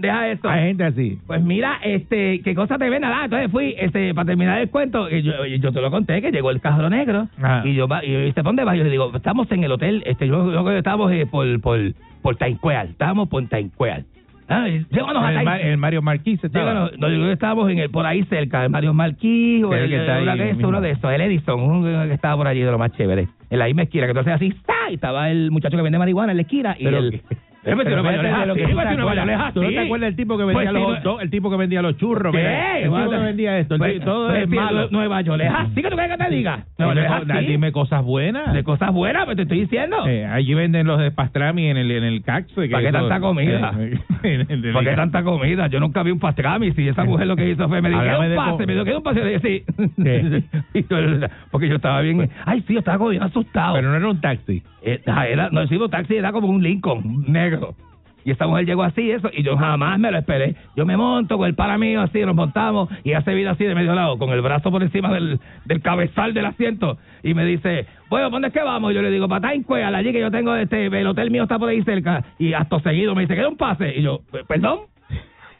Deja 0.00 0.28
esto. 0.28 0.48
Hay 0.48 0.68
gente 0.68 0.84
así. 0.84 1.18
Pues 1.26 1.42
mira, 1.42 1.78
este, 1.82 2.40
qué 2.42 2.54
cosa 2.54 2.78
te 2.78 2.88
ven, 2.90 3.02
nada. 3.02 3.24
Entonces 3.24 3.50
fui, 3.50 3.74
este, 3.78 4.14
para 4.14 4.26
terminar 4.26 4.60
el 4.60 4.70
cuento, 4.70 5.08
y 5.10 5.22
yo, 5.22 5.44
yo 5.46 5.72
te 5.72 5.80
lo 5.80 5.90
conté, 5.90 6.20
que 6.22 6.30
llegó 6.32 6.50
el 6.50 6.60
carro 6.60 6.88
negro, 6.90 7.28
Ah. 7.42 7.62
y 7.64 7.74
yo, 7.74 7.86
va- 7.88 8.04
y 8.04 8.12
yo, 8.12 8.20
¿y 8.20 8.32
dónde 8.42 8.64
vas? 8.64 8.76
Yo 8.76 8.84
le 8.84 8.90
digo, 8.90 9.10
estamos 9.14 9.50
en 9.52 9.64
el 9.64 9.72
hotel, 9.72 10.02
este, 10.06 10.26
yo, 10.26 10.44
yo 10.52 10.62
creo 10.62 10.74
que 10.74 10.78
estábamos 10.78 11.12
eh, 11.12 11.26
por, 11.30 11.60
por, 11.60 11.78
por 12.22 12.36
Taincueal, 12.36 12.88
estábamos 12.88 13.28
por 13.28 13.46
Taincueal. 13.48 14.04
Ah, 14.52 14.66
llévanos 14.66 15.22
a 15.22 15.28
El, 15.30 15.36
Tain- 15.36 15.44
Ma- 15.44 15.60
el 15.60 15.76
Mario 15.78 16.02
Marquís 16.02 16.42
estaba. 16.42 16.90
No, 16.98 17.08
yo 17.08 17.30
estábamos 17.30 17.70
en 17.70 17.78
el, 17.78 17.90
por 17.90 18.04
ahí 18.04 18.24
cerca, 18.24 18.64
el 18.64 18.70
Mario 18.70 18.92
Marquís, 18.92 19.62
o 19.62 19.72
el 19.72 19.84
el, 19.84 19.90
que 19.90 19.96
está 20.00 20.16
ahí 20.16 20.24
de 20.24 20.32
esos, 20.32 20.56
mismo. 20.56 20.68
uno 20.70 20.80
de 20.80 20.90
esos, 20.90 21.12
el 21.12 21.20
Edison, 21.20 21.60
uno 21.60 22.08
que 22.08 22.14
estaba 22.14 22.36
por 22.36 22.48
allí 22.48 22.60
de 22.60 22.70
lo 22.72 22.76
más 22.78 22.90
chévere, 22.96 23.28
en 23.48 23.58
la 23.60 23.66
misma 23.66 23.82
esquina, 23.82 24.06
que 24.06 24.10
entonces 24.10 24.32
así, 24.32 24.50
¡sa! 24.66 24.90
y 24.90 24.94
estaba 24.94 25.30
el 25.30 25.52
muchacho 25.52 25.76
que 25.76 25.82
vende 25.84 25.98
marihuana 26.00 26.32
en 26.32 26.38
la 26.38 26.42
esquina, 26.42 26.74
y 26.76 26.82
Pero 26.84 26.98
el... 26.98 27.20
lo 27.62 28.54
que 28.54 28.64
así, 28.64 28.72
tú 28.72 28.76
me 28.76 28.84
te 28.84 28.90
tiro 28.90 29.02
acuerdas. 29.02 29.26
payoles 29.26 29.54
¿Tú 29.54 29.62
no 29.62 29.68
te 29.68 29.78
acuerdas 29.78 30.06
del 30.08 30.16
tipo 30.16 30.38
que 30.38 30.44
Pues 30.44 30.56
vendía 30.56 30.80
sí, 30.80 31.04
los? 31.04 31.22
El 31.22 31.30
tipo 31.30 31.50
que 31.50 31.56
vendía 31.56 31.82
los 31.82 31.96
churros. 31.96 32.34
¿Qué? 32.34 32.82
El 32.82 32.90
tipo 32.90 33.10
que 33.10 33.16
vendía 33.16 33.58
esto. 33.58 33.78
pues, 33.78 34.04
todo 34.04 34.28
pues, 34.28 34.44
es 34.44 34.50
sí, 34.50 34.56
malo. 34.56 34.88
Nueva 34.90 35.20
York 35.20 35.42
es 35.42 35.50
así 35.50 35.82
que 35.82 35.90
tú 35.90 35.96
quieres 35.96 36.16
que 36.16 36.24
te 36.24 36.30
diga. 36.30 36.64
Es 36.78 37.46
Dime, 37.46 37.72
cosas 37.72 38.04
buenas. 38.04 38.52
De 38.52 38.64
cosas 38.64 38.92
buenas, 38.92 39.24
pues 39.24 39.36
te 39.36 39.42
estoy 39.42 39.60
diciendo. 39.60 40.06
Eh, 40.06 40.24
allí 40.26 40.54
venden 40.54 40.86
los 40.86 40.98
de 40.98 41.10
pastrami 41.10 41.68
en 41.68 41.76
el 41.76 41.90
en 41.90 42.04
el 42.04 42.22
Caxo. 42.22 42.62
¿Para 42.70 42.82
qué 42.82 42.92
tanta 42.92 43.20
comida? 43.20 43.72
eh, 44.22 44.72
¿Por 44.72 44.84
qué 44.84 44.94
tanta 44.94 45.22
comida? 45.22 45.66
Yo 45.66 45.80
nunca 45.80 46.02
vi 46.02 46.10
un 46.10 46.18
pastrami. 46.18 46.72
Si 46.72 46.88
esa 46.88 47.04
mujer 47.04 47.26
lo 47.26 47.36
que 47.36 47.50
hizo 47.50 47.68
fue 47.68 47.82
me 47.82 47.88
dijo, 47.88 48.00
Háblame 48.00 48.24
¿qué 48.24 48.30
de 48.30 48.38
un 48.38 48.44
pase? 48.44 48.66
Me 48.66 48.72
dijo, 48.72 48.84
¿qué 48.84 48.96
un 48.96 49.02
pase? 49.02 49.40
Sí. 49.40 49.64
Porque 51.50 51.68
yo 51.68 51.76
estaba 51.76 52.00
bien. 52.00 52.30
Ay, 52.44 52.62
sí, 52.66 52.74
yo 52.74 52.78
estaba 52.80 53.08
bien 53.08 53.22
asustado. 53.22 53.74
Pero 53.74 53.90
no 53.90 53.96
era 53.96 54.08
un 54.08 54.20
taxi. 54.20 54.62
Eh, 54.82 55.00
era, 55.04 55.50
no, 55.50 55.66
sí, 55.66 55.76
un 55.76 55.90
taxi 55.90 56.16
era 56.16 56.32
como 56.32 56.48
un 56.48 56.62
Lincoln 56.62 57.24
negro. 57.26 57.49
Y 58.24 58.32
esa 58.32 58.46
mujer 58.46 58.66
llegó 58.66 58.82
así, 58.82 59.10
eso, 59.10 59.30
y 59.32 59.42
yo 59.42 59.56
jamás 59.56 59.98
me 59.98 60.10
lo 60.10 60.18
esperé. 60.18 60.54
Yo 60.76 60.84
me 60.84 60.96
monto 60.96 61.38
con 61.38 61.46
el 61.46 61.54
para 61.54 61.78
mío 61.78 62.02
así, 62.02 62.20
nos 62.20 62.34
montamos, 62.34 62.88
y 63.02 63.12
se 63.12 63.34
vino 63.34 63.50
así 63.50 63.64
de 63.64 63.74
medio 63.74 63.94
lado, 63.94 64.18
con 64.18 64.30
el 64.30 64.42
brazo 64.42 64.70
por 64.70 64.82
encima 64.82 65.12
del, 65.12 65.40
del 65.64 65.80
cabezal 65.80 66.34
del 66.34 66.46
asiento, 66.46 66.98
y 67.22 67.34
me 67.34 67.44
dice, 67.44 67.86
bueno, 68.08 68.30
¿dónde 68.30 68.48
es 68.48 68.54
que 68.54 68.62
vamos? 68.62 68.92
Y 68.92 68.94
yo 68.94 69.02
le 69.02 69.10
digo, 69.10 69.28
para 69.28 69.48
Taincueal, 69.48 69.94
allí 69.94 70.12
que 70.12 70.20
yo 70.20 70.30
tengo, 70.30 70.54
este, 70.54 70.86
el 70.86 71.06
hotel 71.06 71.30
mío 71.30 71.44
está 71.44 71.58
por 71.58 71.70
ahí 71.70 71.82
cerca, 71.82 72.22
y 72.38 72.52
acto 72.52 72.80
seguido 72.80 73.14
me 73.14 73.22
dice, 73.22 73.34
¿queda 73.34 73.48
un 73.48 73.56
pase? 73.56 73.94
Y 73.96 74.02
yo, 74.02 74.20
¿perdón? 74.46 74.80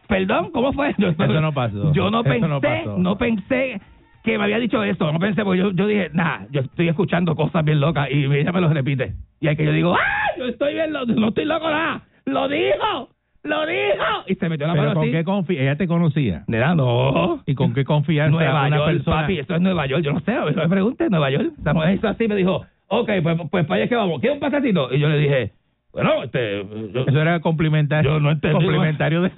¿Perdón? 0.07 0.51
¿Cómo 0.53 0.73
fue? 0.73 0.95
Yo, 0.99 1.09
Eso 1.19 1.41
no 1.41 1.53
pasó. 1.53 1.93
Yo 1.93 2.11
no 2.11 2.21
Eso 2.21 2.61
pensé, 2.61 2.85
no 2.99 3.17
pensé 3.17 3.81
que 4.23 4.37
me 4.39 4.45
había 4.45 4.59
dicho 4.59 4.83
eso, 4.85 5.13
no 5.13 5.19
pensé, 5.19 5.45
porque 5.45 5.61
yo, 5.61 5.71
yo 5.73 5.87
dije, 5.87 6.11
nah, 6.13 6.41
yo 6.51 6.61
estoy 6.61 6.89
escuchando 6.89 7.35
cosas 7.35 7.65
bien 7.65 7.81
locas, 7.81 8.09
y 8.11 8.25
ella 8.25 8.53
me 8.53 8.61
lo 8.61 8.69
repite. 8.69 9.15
Y 9.41 9.49
hay 9.49 9.57
que 9.57 9.65
yo 9.65 9.73
digo, 9.73 9.95
¡ah! 9.95 10.31
Yo 10.39 10.47
estoy 10.47 10.75
bien, 10.75 10.93
lo- 10.93 11.07
no 11.07 11.29
estoy 11.29 11.45
loco 11.47 11.71
nada, 11.71 12.03
lo 12.27 12.49
dijo, 12.49 13.09
lo 13.45 13.67
dijo. 13.67 14.05
Y 14.27 14.35
se 14.35 14.49
metió 14.49 14.67
la 14.67 14.75
Pero 14.75 14.83
mano 14.85 14.95
con 14.95 15.05
así. 15.05 15.13
qué 15.13 15.25
confía. 15.25 15.63
Ella 15.63 15.77
te 15.77 15.87
conocía. 15.89 16.45
Nena, 16.47 16.75
no. 16.75 17.43
¿Y 17.47 17.55
con 17.55 17.73
qué 17.73 17.85
confianza 17.85 18.31
Nueva 18.37 18.67
una 18.67 18.77
York, 18.77 18.93
persona? 18.93 19.21
papi, 19.23 19.39
esto 19.39 19.55
es 19.55 19.61
Nueva 19.63 19.87
York, 19.87 20.03
yo 20.03 20.13
no 20.13 20.21
sé, 20.21 20.33
no 20.35 20.45
me 20.47 20.69
pregunte, 20.69 21.09
Nueva 21.09 21.31
York. 21.31 21.53
Esa 21.59 21.73
mujer 21.75 21.95
hizo 21.95 22.09
así, 22.09 22.29
me 22.29 22.37
dijo, 22.37 22.65
ok, 22.89 23.11
pues, 23.23 23.37
pues 23.51 23.65
para 23.67 23.81
allá 23.81 23.89
que 23.89 23.97
vamos, 23.97 24.21
¿quieres 24.21 24.37
un 24.37 24.41
pasecito? 24.51 24.93
Y 24.95 24.99
yo 24.99 25.09
le 25.09 25.19
dije, 25.19 25.53
bueno, 25.93 26.23
este... 26.25 26.65
yo- 26.93 27.07
Eso 27.07 27.21
era 27.21 27.41
complementario. 27.41 28.13
Yo 28.13 28.21
no 28.21 28.31
entendí. 28.31 28.55
Complementario 28.57 29.23
de 29.23 29.31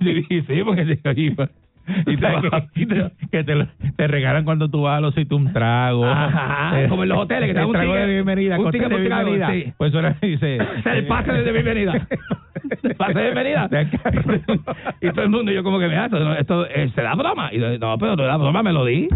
sí, 0.00 0.42
sí, 0.46 0.62
porque 0.64 0.84
yo 1.02 1.10
iba... 1.16 1.48
Y 2.06 2.16
te 2.16 2.26
que, 2.74 3.10
que 3.30 3.44
te, 3.44 3.54
lo- 3.54 3.66
te 3.96 4.06
regalan 4.06 4.44
cuando 4.44 4.68
tú 4.68 4.82
vas 4.82 4.98
a 4.98 5.00
los 5.00 5.14
sitios 5.14 5.40
un 5.40 5.52
trago. 5.52 6.04
Ajá, 6.06 6.86
como 6.88 7.02
en 7.02 7.08
los 7.10 7.18
hoteles, 7.18 7.48
que 7.48 7.54
te 7.54 7.58
dan 7.60 7.68
un 7.68 7.72
trago 7.74 7.94
de 7.94 8.06
bienvenida, 8.06 8.58
un 8.58 8.70
ticket 8.70 8.88
de 8.88 8.96
bienvenida. 9.00 9.50
sí. 9.50 9.72
Pues 9.76 9.90
eso 9.90 9.98
era, 10.00 10.16
dice... 10.20 10.58
El 10.84 11.06
pase 11.06 11.32
de 11.32 11.52
bienvenida. 11.52 11.92
Pase 12.98 13.14
de 13.18 13.22
bienvenida. 13.32 13.68
y 15.00 15.10
todo 15.10 15.22
el 15.22 15.30
mundo, 15.30 15.52
yo 15.52 15.62
como 15.62 15.78
que, 15.78 15.86
mira, 15.88 16.06
esto, 16.06 16.34
esto 16.34 16.66
eh, 16.66 16.90
¿se 16.94 17.02
da 17.02 17.14
broma? 17.14 17.50
Y 17.52 17.58
yo, 17.60 17.78
no, 17.78 17.96
pero 17.98 18.16
no 18.16 18.22
da 18.24 18.36
broma, 18.36 18.62
me 18.62 18.72
lo 18.72 18.84
di. 18.84 19.08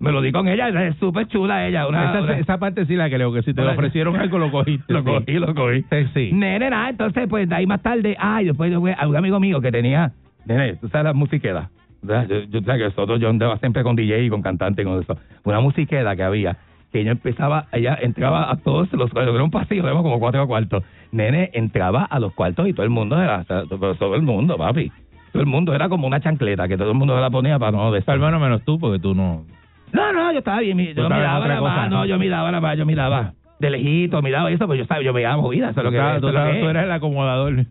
Me 0.00 0.12
lo 0.12 0.20
di 0.20 0.32
con 0.32 0.48
ella, 0.48 0.68
es 0.86 0.96
súper 0.96 1.26
chula 1.28 1.66
ella. 1.66 1.86
Una, 1.86 2.10
esa, 2.10 2.22
una- 2.22 2.38
esa 2.38 2.58
parte 2.58 2.84
sí 2.84 2.94
la 2.94 3.08
creo, 3.08 3.32
que 3.32 3.42
si 3.42 3.54
te 3.54 3.62
Una- 3.62 3.72
ofrecieron 3.72 4.16
algo 4.16 4.38
lo 4.38 4.50
cogiste. 4.50 4.92
Lo 4.92 5.00
sí. 5.00 5.04
cogí, 5.06 5.32
lo 5.34 5.54
cogí. 5.54 5.84
Sí. 6.12 6.30
Nene, 6.32 6.68
nada, 6.68 6.90
entonces, 6.90 7.26
pues, 7.28 7.48
de 7.48 7.54
ahí 7.54 7.66
más 7.66 7.80
tarde, 7.80 8.14
ay, 8.18 8.46
después 8.46 8.70
yo 8.70 8.82
a 8.98 9.06
un 9.08 9.16
amigo 9.16 9.40
mío 9.40 9.60
que 9.60 9.70
tenía, 9.72 10.12
nene, 10.44 10.74
tú 10.76 10.88
sabes 10.88 11.04
la 11.06 11.12
musiquera. 11.14 11.70
Yo, 12.06 12.42
yo 12.44 12.62
que 12.62 12.78
nosotros, 12.78 13.20
yo 13.20 13.28
andaba 13.30 13.56
siempre 13.58 13.82
con 13.82 13.96
DJ 13.96 14.24
y 14.24 14.28
con 14.30 14.42
cantante 14.42 14.82
y 14.82 14.84
con 14.84 15.00
eso. 15.02 15.16
Una 15.44 15.60
musiquera 15.60 16.14
que 16.16 16.22
había, 16.22 16.56
que 16.92 17.00
ella 17.00 17.12
empezaba, 17.12 17.66
ella 17.72 17.98
entraba 18.00 18.50
a 18.50 18.56
todos 18.56 18.92
los 18.92 19.10
cuartos, 19.10 19.34
era 19.34 19.42
un 19.44 19.50
pasillo, 19.50 19.82
como 20.02 20.18
cuatro 20.18 20.46
cuartos. 20.46 20.84
Nene, 21.12 21.50
entraba 21.54 22.04
a 22.04 22.18
los 22.20 22.32
cuartos 22.34 22.68
y 22.68 22.72
todo 22.72 22.84
el 22.84 22.90
mundo 22.90 23.20
era, 23.20 23.44
todo 23.44 24.14
el 24.14 24.22
mundo, 24.22 24.56
papi. 24.56 24.92
Todo 25.32 25.42
el 25.42 25.48
mundo 25.48 25.74
era 25.74 25.88
como 25.88 26.06
una 26.06 26.20
chancleta, 26.20 26.68
que 26.68 26.76
todo 26.76 26.90
el 26.92 26.96
mundo 26.96 27.14
se 27.16 27.20
la 27.20 27.30
ponía 27.30 27.58
para 27.58 27.72
no 27.72 27.90
besar. 27.90 28.14
hermano 28.14 28.38
menos 28.38 28.62
tú, 28.64 28.78
porque 28.78 28.98
tú 29.00 29.14
no... 29.14 29.44
No, 29.92 30.12
no, 30.12 30.32
yo 30.32 30.38
estaba 30.38 30.60
bien, 30.60 30.78
yo 30.78 31.08
miraba 31.08 31.46
la 31.48 31.58
cosa. 31.58 31.74
mano, 31.76 32.04
yo 32.06 32.18
miraba 32.18 32.50
la 32.52 32.60
mano, 32.60 32.74
yo 32.74 32.86
miraba 32.86 33.32
de 33.60 33.70
lejito, 33.70 34.20
miraba 34.22 34.50
eso, 34.50 34.66
pues 34.66 34.78
yo 34.78 34.84
sabía, 34.86 35.06
yo 35.06 35.12
me 35.12 35.36
movida, 35.36 35.70
eso 35.70 35.80
es 35.80 35.84
lo 35.84 35.90
que 35.90 35.96
tú, 35.96 36.02
estabas- 36.02 36.16
eso 36.16 36.20
tú 36.20 36.28
es 36.28 36.34
lo 36.34 36.38
estabas- 36.40 36.54
que 36.54 36.60
tú 36.60 36.66
es. 36.66 36.70
eras 36.70 36.84
el 36.84 36.92
acomodador. 36.92 37.66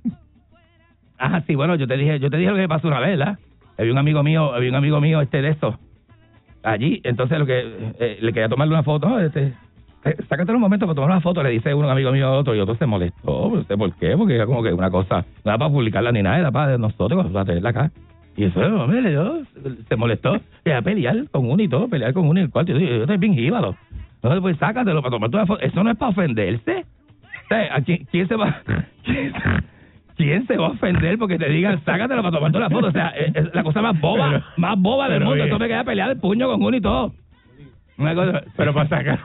Ajá, 1.17 1.41
sí, 1.47 1.55
bueno, 1.55 1.75
yo 1.75 1.87
te 1.87 1.95
dije, 1.97 2.19
yo 2.19 2.29
te 2.29 2.37
dije 2.37 2.49
lo 2.51 2.57
que 2.57 2.67
pasó 2.67 2.87
una 2.87 2.99
vez, 2.99 3.17
¿verdad? 3.17 3.37
Había 3.77 3.91
un 3.91 3.97
amigo 3.97 4.23
mío, 4.23 4.53
había 4.53 4.69
un 4.69 4.75
amigo 4.75 5.01
mío 5.01 5.21
este 5.21 5.41
de 5.41 5.49
esto 5.49 5.79
allí, 6.63 7.01
entonces 7.03 7.37
lo 7.37 7.45
que 7.45 7.93
eh, 7.99 8.17
le 8.21 8.33
quería 8.33 8.49
tomarle 8.49 8.73
una 8.73 8.83
foto, 8.83 9.19
este, 9.19 9.53
eh, 10.05 10.15
sácate 10.29 10.51
un 10.51 10.61
momento 10.61 10.85
para 10.85 10.95
tomar 10.95 11.11
una 11.11 11.21
foto, 11.21 11.43
le 11.43 11.49
dice 11.49 11.73
un 11.73 11.85
amigo 11.85 12.11
mío 12.11 12.27
a 12.27 12.31
otro 12.31 12.55
y 12.55 12.59
otro 12.59 12.75
se 12.75 12.85
molestó, 12.85 13.51
no 13.53 13.63
sé 13.63 13.77
por 13.77 13.93
qué, 13.95 14.15
porque 14.17 14.35
era 14.35 14.45
como 14.45 14.63
que 14.63 14.73
una 14.73 14.89
cosa, 14.89 15.25
no 15.43 15.51
era 15.51 15.57
para 15.57 15.71
publicarla 15.71 16.11
ni 16.11 16.23
nada, 16.23 16.39
era 16.39 16.51
para 16.51 16.77
nosotros, 16.77 17.31
para 17.31 17.45
tenerla 17.45 17.69
acá. 17.69 17.91
Y 18.35 18.45
eso, 18.45 18.59
hombre, 18.61 19.07
dio, 19.07 19.43
se 19.87 19.95
molestó, 19.95 20.39
y 20.65 20.71
a 20.71 20.81
pelear 20.81 21.29
con 21.29 21.51
uno 21.51 21.61
y 21.61 21.67
todo, 21.67 21.87
pelear 21.87 22.13
con 22.13 22.27
uno 22.27 22.39
y 22.39 22.43
el 22.43 22.49
cuarto, 22.49 22.71
yo, 22.71 22.79
yo 22.79 23.03
estoy 23.03 23.17
bien. 23.17 23.33
Entonces, 23.33 24.41
pues 24.41 24.57
sácatelo 24.57 25.01
para 25.01 25.11
tomarte 25.11 25.37
una 25.37 25.45
foto, 25.45 25.61
eso 25.61 25.83
no 25.83 25.91
es 25.91 25.97
para 25.97 26.11
ofenderse. 26.11 26.85
O 27.43 27.47
sea, 27.49 27.75
¿a 27.75 27.81
quién, 27.81 28.07
quién 28.09 28.27
se 28.27 28.35
va? 28.35 28.61
quién- 30.15 30.29
¿Quién 30.29 30.47
se 30.47 30.57
va 30.57 30.67
a 30.67 30.71
ofender 30.71 31.17
porque 31.17 31.37
te 31.37 31.49
digan 31.49 31.83
sácatelo 31.85 32.21
para 32.21 32.35
tomarte 32.35 32.57
una 32.57 32.69
foto? 32.69 32.87
O 32.87 32.91
sea, 32.91 33.09
es, 33.09 33.35
es 33.35 33.53
la 33.55 33.63
cosa 33.63 33.81
más 33.81 33.99
boba, 33.99 34.29
Pero- 34.29 34.43
más 34.57 34.79
boba 34.79 35.09
del 35.09 35.19
mundo. 35.19 35.33
oye. 35.33 35.43
Esto 35.43 35.59
me 35.59 35.67
queda 35.67 35.83
pelear 35.83 36.09
el 36.11 36.19
puño 36.19 36.47
con 36.47 36.61
uno 36.63 36.75
y 36.77 36.81
todo. 36.81 37.11
Una 37.97 38.15
cosa, 38.15 38.41
Pero 38.57 38.73
para 38.73 38.89
sacar 38.89 39.19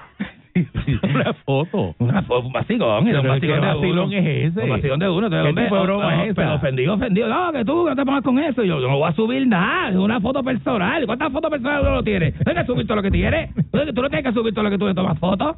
una 1.04 1.32
foto. 1.44 1.94
una 2.00 2.22
foto, 2.22 2.46
un 2.48 2.52
vacilón, 2.52 3.04
Pero 3.04 3.18
un 3.18 3.22
¿qué 3.22 3.28
vacilón 3.28 3.60
de 3.60 3.66
vacilón 3.68 4.12
es 4.12 4.26
ese? 4.52 4.60
Un 4.64 4.70
vacilón 4.70 4.98
de 4.98 5.08
uno. 5.08 5.26
Entonces, 5.28 5.54
¿Qué 5.54 5.62
tipo 5.62 5.74
de 5.76 5.80
oh, 5.80 5.84
broma 5.84 6.06
oh, 6.06 6.10
es 6.10 6.24
esa? 6.30 6.34
Pero 6.34 6.54
ofendido, 6.54 6.94
ofendido. 6.94 7.28
No, 7.28 7.52
que 7.52 7.64
tú 7.64 7.88
no 7.88 7.94
te 7.96 8.04
pongas 8.04 8.22
con 8.24 8.38
eso. 8.40 8.64
Yo, 8.64 8.80
yo 8.80 8.88
no 8.88 8.98
voy 8.98 9.08
a 9.08 9.12
subir 9.12 9.46
nada. 9.46 9.90
Es 9.90 9.96
una 9.96 10.20
foto 10.20 10.42
personal. 10.42 11.06
¿Cuántas 11.06 11.32
fotos 11.32 11.50
personales 11.50 11.86
uno 11.88 12.02
tiene? 12.02 12.32
Tienes 12.32 12.62
que 12.62 12.66
subir 12.66 12.86
todo 12.86 12.96
lo 12.96 13.02
que 13.02 13.10
tiene. 13.10 13.50
Entonces, 13.56 13.94
Tú 13.94 14.02
no 14.02 14.08
tienes 14.10 14.26
que 14.26 14.32
subir 14.32 14.52
todo 14.52 14.64
lo 14.64 14.70
que 14.70 14.78
tú 14.78 14.86
le 14.88 14.94
tomas 14.94 15.18
fotos. 15.20 15.56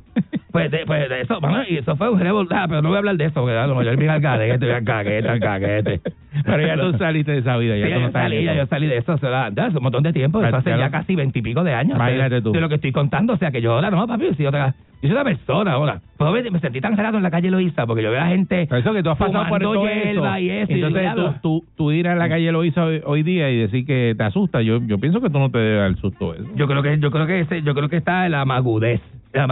Pues 0.53 0.71
de, 0.71 0.85
pues 0.87 1.09
de 1.09 1.21
eso, 1.23 1.41
bueno, 1.41 1.63
y 1.69 1.77
eso 1.77 1.97
fue 1.97 2.11
un 2.11 2.21
revoltada, 2.21 2.67
pero 2.69 2.83
no 2.83 2.89
voy 2.89 2.97
a 2.97 2.99
hablar 2.99 3.17
de 3.17 3.25
eso, 3.27 3.41
porque 3.41 3.57
a 3.57 3.67
lo 3.67 3.75
mejor 3.77 3.97
viene 3.97 4.13
al 4.13 4.21
caguete, 4.23 4.73
al 4.73 4.85
caguete, 4.85 5.29
al 5.29 5.41
caguete. 5.41 6.01
Pero 6.45 6.67
ya 6.67 6.77
tú 6.77 6.99
saliste 6.99 7.33
de 7.33 7.39
esa 7.39 7.57
vida. 7.57 7.77
Ya 7.77 7.87
Sí, 7.87 7.93
tú 7.93 8.01
no 8.01 8.07
yo 8.07 8.13
salí, 8.13 8.45
ya 8.45 8.55
yo 8.55 8.67
salí 8.67 8.87
de 8.87 8.97
eso, 8.99 9.17
da, 9.17 9.47
hace 9.47 9.77
un 9.77 9.83
montón 9.83 10.03
de 10.03 10.13
tiempo, 10.13 10.43
eso 10.43 10.57
hace 10.57 10.71
ya 10.71 10.91
casi 10.91 11.15
veintipico 11.17 11.63
de 11.65 11.75
años. 11.75 11.97
Imagínate 11.97 12.41
tú. 12.43 12.53
De 12.53 12.61
lo 12.61 12.69
que 12.69 12.77
estoy 12.77 12.93
contando, 12.93 13.33
o 13.35 13.37
sea, 13.37 13.51
que 13.51 13.61
yo 13.61 13.73
ahora 13.73 13.91
no, 13.91 14.07
papi, 14.07 14.35
si 14.37 14.43
yo, 14.45 14.51
te- 14.53 14.59
yo 14.59 15.09
soy 15.09 15.13
una 15.13 15.25
persona 15.25 15.73
ahora. 15.73 16.01
Pues, 16.17 16.53
me- 16.53 16.61
sentí 16.61 16.81
tan 16.81 16.97
raro 16.97 17.17
en 17.17 17.23
la 17.23 17.31
calle 17.31 17.51
Loíza, 17.51 17.87
porque 17.87 18.03
yo 18.03 18.11
veo 18.11 18.21
a 18.21 18.27
gente 18.27 18.67
Pero 18.69 18.81
eso 18.81 18.93
que 18.93 19.03
tú 19.03 19.11
has 19.11 19.19
pasado 19.19 19.49
por 19.49 19.61
todo 19.61 19.89
eso. 19.89 20.39
y 20.39 20.51
eso. 20.51 20.73
y 20.73 20.75
Entonces 20.75 21.03
digo, 21.15 21.15
tú, 21.15 21.61
tú, 21.61 21.65
tú 21.77 21.93
ir 21.93 22.07
a 22.09 22.15
la 22.15 22.29
calle 22.29 22.53
lo 22.53 22.65
hizo 22.65 22.85
hoy, 22.85 23.01
hoy 23.05 23.23
día 23.23 23.51
y 23.51 23.57
decir 23.59 23.87
que 23.87 24.15
te 24.17 24.25
asusta. 24.25 24.61
Yo 24.63 24.81
yo 24.87 24.99
pienso 24.99 25.21
que 25.21 25.31
tú 25.31 25.39
no 25.39 25.51
te 25.51 25.59
debes 25.59 25.81
dar 25.93 26.01
susto 26.01 26.35
eso. 26.35 26.45
Yo 26.55 26.67
creo 26.67 26.83
que 26.83 26.99
yo 26.99 27.11
creo 27.11 27.27
que 27.27 27.41
ese, 27.41 27.63
yo 27.63 27.75
creo 27.75 27.89
que 27.89 27.97
está 27.97 28.29
la 28.29 28.45
magudez. 28.45 29.01
La 29.33 29.47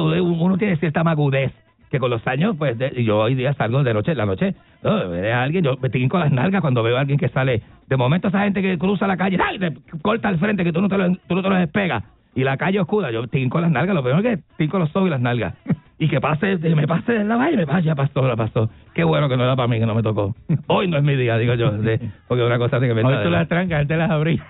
uno, 0.00 0.58
tiene 0.58 0.76
cierta 0.76 1.04
magudez 1.04 1.52
que 1.90 1.98
con 1.98 2.08
los 2.10 2.26
años, 2.26 2.56
pues 2.58 2.78
de- 2.78 3.04
yo 3.04 3.18
hoy 3.18 3.34
día 3.34 3.52
salgo 3.52 3.82
de 3.82 3.92
noche, 3.92 4.14
la 4.14 4.24
noche, 4.24 4.54
no, 4.82 4.92
a 4.92 5.42
alguien, 5.42 5.62
yo 5.62 5.76
me 5.76 5.90
tinco 5.90 6.18
las 6.18 6.32
nalgas 6.32 6.62
cuando 6.62 6.82
veo 6.82 6.96
a 6.96 7.00
alguien 7.00 7.18
que 7.18 7.28
sale. 7.28 7.60
De 7.86 7.96
momento 7.98 8.28
esa 8.28 8.44
gente 8.44 8.62
que 8.62 8.78
cruza 8.78 9.06
la 9.06 9.18
calle, 9.18 9.36
¡ay! 9.46 9.58
te 9.58 9.74
corta 10.00 10.28
al 10.28 10.38
frente 10.38 10.64
que 10.64 10.72
tú 10.72 10.80
no 10.80 10.88
te 10.88 10.96
lo, 10.96 11.14
tú 11.28 11.34
no 11.34 11.42
te 11.42 11.48
lo 11.50 11.54
despegas. 11.56 12.02
Y 12.34 12.44
la 12.44 12.56
calle 12.56 12.80
oscura, 12.80 13.10
yo 13.10 13.26
tinco 13.26 13.60
las 13.60 13.70
nalgas, 13.70 13.94
lo 13.94 14.02
primero 14.02 14.22
que 14.22 14.38
tinco 14.56 14.78
los 14.78 14.88
ojos 14.96 15.08
y 15.08 15.10
las 15.10 15.20
nalgas. 15.20 15.52
Y 15.98 16.08
que 16.08 16.18
pase, 16.18 16.58
que 16.58 16.74
me 16.74 16.86
pase 16.88 17.12
de 17.12 17.24
la 17.24 17.36
valle, 17.36 17.58
me 17.58 17.66
pase, 17.66 17.82
ya 17.82 17.94
pasó, 17.94 18.26
ya 18.26 18.36
pasó. 18.36 18.70
Qué 18.94 19.04
bueno 19.04 19.28
que 19.28 19.36
no 19.36 19.44
era 19.44 19.54
para 19.54 19.68
mí, 19.68 19.78
que 19.78 19.84
no 19.86 19.94
me 19.94 20.02
tocó. 20.02 20.34
Hoy 20.68 20.88
no 20.88 20.96
es 20.96 21.02
mi 21.04 21.14
día, 21.14 21.36
digo 21.36 21.52
yo, 21.54 21.72
de- 21.72 22.00
porque 22.26 22.42
una 22.42 22.56
cosa 22.58 22.78
así 22.78 22.86
que 22.86 22.94
me 22.94 23.04
Hoy 23.04 23.16
tú 23.22 23.28
las 23.30 23.46
trancas, 23.48 23.86
te 23.86 23.96
las 23.98 24.10
abrí. 24.10 24.40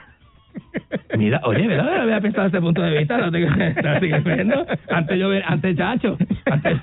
Mira, 1.16 1.40
oye, 1.44 1.66
¿verdad? 1.66 1.84
No 1.96 2.02
había 2.02 2.20
pensado 2.20 2.44
desde 2.44 2.56
ese 2.58 2.64
punto 2.64 2.82
de 2.82 2.98
vista. 2.98 3.18
No 3.18 3.30
te, 3.30 3.40
no 3.40 4.00
te 4.00 4.18
viendo. 4.34 4.66
Antes 4.90 5.18
yo, 5.18 5.28
antes 5.46 5.76
chacho, 5.76 6.16
antes, 6.50 6.78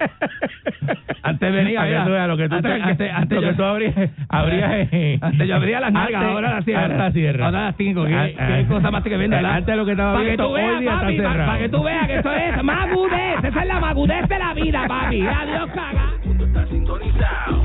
antes 1.24 1.54
venía, 1.54 1.80
Para 1.80 1.90
mira, 1.90 2.04
tú 2.06 2.28
lo 2.28 2.38
que 2.38 2.50
tú 2.50 2.56
antes, 2.56 2.82
antes, 2.84 3.12
antes 3.14 3.36
lo 3.36 3.42
yo, 3.42 3.50
que 3.50 3.54
tú 3.56 3.64
abrías, 3.64 3.96
abrías 4.30 4.72
eh, 4.92 5.18
antes 5.22 5.48
yo 5.48 5.56
abría 5.56 5.80
las 5.80 5.92
nalgas, 5.94 6.22
antes- 6.22 6.32
ahora 6.36 6.50
las 6.56 6.66
cierro. 6.66 6.82
ahora 6.82 6.98
las 6.98 7.14
cierras. 7.14 7.46
Ahora 7.46 7.62
las 7.66 7.76
cinco, 7.78 8.06
¿qué, 8.06 8.14
Ah, 8.16 8.28
qué 8.28 8.54
ah. 8.54 8.68
cosa 8.68 8.92
más 8.92 9.04
que 9.04 9.18
vende, 9.18 9.36
¿verdad? 9.36 9.54
Antes 9.56 9.76
lo 9.78 9.86
que 9.86 9.92
estaba 9.92 10.14
Para 10.14 10.26
que 10.30 10.38
tú 10.38 10.52
veas, 10.54 10.70
hoy 10.74 10.80
día 10.82 10.90
está 10.92 11.02
papi, 11.02 11.18
para, 11.18 11.32
cerrado. 11.32 11.60
que 11.60 11.70
tú 11.70 11.84
veas 11.84 12.08
que 12.08 12.16
eso 12.20 12.34
es 12.34 12.64
magudez, 12.64 13.44
esa 13.44 13.62
es 13.62 13.68
la 13.68 13.80
magudez 13.80 14.28
de 14.30 14.40
la 14.40 14.54
vida, 14.54 14.86
papi. 14.88 15.22
Adiós, 15.28 15.70
caga. 15.74 16.10
Está 16.40 16.66
sintonizado. 16.68 17.64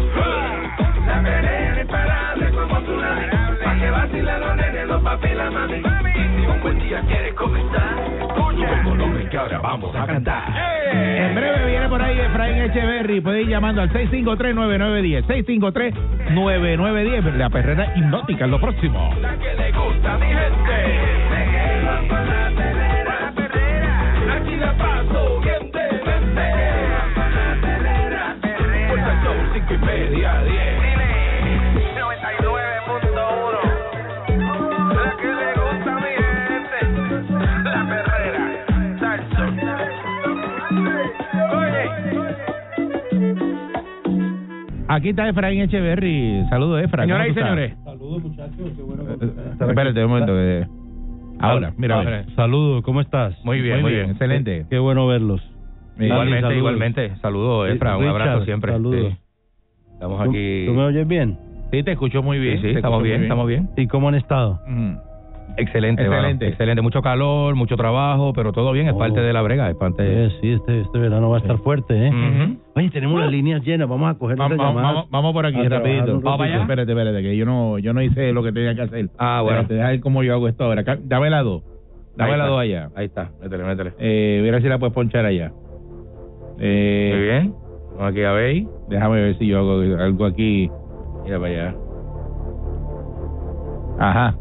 La 1.07 1.22
perrera 1.22 1.80
imparable 1.82 2.50
como 2.50 2.80
tsunami. 2.80 3.22
Pa' 3.26 3.30
que 3.30 3.34
vacilen 3.34 3.34
papela, 5.05 5.50
mami. 5.50 5.80
mami. 5.80 6.12
Si 6.12 6.46
un 6.46 6.61
buen 6.62 6.78
día 6.78 7.02
quieres 7.07 7.34
comenzar, 7.34 7.98
escucha. 8.20 8.82
que 9.30 9.36
ahora 9.36 9.59
vamos 9.59 9.94
a 9.94 10.07
cantar. 10.07 10.50
Yeah. 10.52 11.28
En 11.28 11.34
breve 11.34 11.66
viene 11.66 11.86
por 11.88 12.00
ahí 12.02 12.18
Efraín 12.18 12.62
Echeverry. 12.62 13.20
Puede 13.20 13.42
ir 13.42 13.48
llamando 13.48 13.82
al 13.82 13.92
653-9910. 13.92 15.26
653-9910. 15.26 17.36
La 17.36 17.50
perrera 17.50 17.92
hipnótica 17.94 18.46
es 18.46 18.50
lo 18.50 18.59
próximo. 18.61 19.14
La 19.20 19.36
que 19.36 19.55
le 19.55 19.70
gusta 19.72 20.14
a 20.14 20.18
mi 20.18 20.26
gente. 20.26 21.24
Pues 29.66 29.80
media 29.80 30.42
10 30.44 30.74
Aquí 44.95 45.09
está 45.11 45.28
Efraín 45.28 45.61
Echeverry. 45.62 46.45
Saludos, 46.51 46.82
Efraín. 46.84 47.09
Señoras 47.09 47.28
y 47.28 47.34
¿Cómo 47.34 47.40
tú 47.40 47.40
señores. 47.40 47.72
estás? 48.30 48.51
Eh, 49.61 49.68
Espérate 49.68 50.05
un 50.05 50.11
momento. 50.11 50.32
eh. 50.40 50.66
Ahora, 51.40 51.72
mira. 51.76 52.24
Saludos, 52.36 52.82
¿cómo 52.84 53.01
estás? 53.01 53.34
Muy 53.45 53.61
bien, 53.61 53.80
muy 53.82 53.92
bien. 53.92 54.11
Excelente. 54.11 54.66
Qué 54.70 54.78
bueno 54.78 55.07
verlos. 55.07 55.40
Igualmente, 55.99 56.40
saludos. 56.40 56.59
igualmente. 56.59 57.16
Saludos, 57.16 57.70
Efra, 57.70 57.97
un 57.97 58.05
Richard, 58.05 58.20
abrazo 58.22 58.45
siempre. 58.45 58.72
saludos. 58.72 59.12
Sí. 59.12 59.18
Estamos 59.95 60.24
¿Tú, 60.24 60.30
aquí. 60.30 60.64
tú 60.66 60.74
me 60.74 60.82
oyes 60.84 61.07
bien? 61.09 61.38
Sí, 61.70 61.82
te 61.82 61.92
escucho 61.92 62.22
muy 62.22 62.38
bien. 62.38 62.61
Sí, 62.61 62.68
sí, 62.70 62.76
estamos 62.76 63.03
bien, 63.03 63.22
estamos 63.22 63.47
bien. 63.49 63.68
¿Y 63.76 63.86
cómo 63.88 64.09
han 64.09 64.14
estado? 64.16 64.61
Mm. 64.68 64.95
Excelente, 65.57 66.03
Excelente. 66.03 66.49
excelente. 66.49 66.82
Mucho 66.82 67.01
calor, 67.01 67.55
mucho 67.55 67.76
trabajo, 67.76 68.32
pero 68.32 68.51
todo 68.53 68.72
bien, 68.72 68.88
es 68.88 68.92
Oh. 68.95 68.99
parte 68.99 69.20
de 69.20 69.32
la 69.32 69.40
brega, 69.40 69.70
es 69.70 69.76
parte 69.76 70.03
Eh, 70.05 70.28
sí, 70.40 70.51
este, 70.53 70.80
este 70.80 70.99
verano 70.99 71.30
va 71.30 71.36
a 71.36 71.40
estar 71.40 71.59
fuerte, 71.59 72.09
¿eh? 72.09 72.57
Oye, 72.74 72.90
tenemos 72.90 73.20
las 73.20 73.30
líneas 73.30 73.62
llenas, 73.62 73.88
vamos 73.88 74.11
a 74.11 74.18
coger 74.18 74.36
Vamos, 74.36 75.07
vamos, 75.11 75.32
por 75.32 75.47
aquí, 75.47 75.59
a 75.61 75.68
trabajar 75.68 75.78
rapidito. 75.84 76.07
Vamos 76.07 76.22
para 76.24 76.36
ratito. 76.38 76.42
allá. 76.55 76.62
Espérate, 76.62 76.90
espérate, 76.92 77.22
que 77.22 77.36
yo 77.36 77.47
no, 77.47 77.78
yo 77.78 77.92
no 77.95 78.03
hice 78.03 78.32
lo 78.32 78.42
que 78.42 78.51
tenía 78.53 78.74
que 78.74 78.82
hacer. 78.82 79.11
Ah, 79.16 79.42
bueno. 79.42 79.61
Espérate, 79.61 79.74
deja 79.74 79.88
ver 79.90 80.01
cómo 80.01 80.22
yo 80.24 80.34
hago 80.34 80.49
esto 80.49 80.64
ahora. 80.64 80.82
Dame 81.05 81.30
la 81.30 81.42
dos. 81.45 81.62
Dame 82.16 82.32
Ahí 82.32 82.36
la 82.38 82.45
está. 82.45 82.51
dos 82.51 82.61
allá. 82.61 82.88
Ahí 82.97 83.07
está, 83.07 83.30
métele, 83.40 83.64
métele. 83.64 83.92
Eh, 84.01 84.40
mira 84.42 84.61
si 84.61 84.68
la 84.68 84.78
puedes 84.78 84.92
ponchar 84.95 85.24
allá. 85.24 85.53
Eh, 86.59 87.12
Muy 87.14 87.22
bien. 87.26 87.55
Vamos 87.97 88.11
aquí 88.11 88.22
a 88.24 88.32
ver. 88.32 88.64
Déjame 88.88 89.22
ver 89.22 89.38
si 89.38 89.47
yo 89.47 89.59
hago 89.61 89.80
algo 90.03 90.24
aquí. 90.26 90.68
Mira 91.24 91.38
para 91.38 91.53
allá. 91.53 91.74
Ajá. 94.01 94.34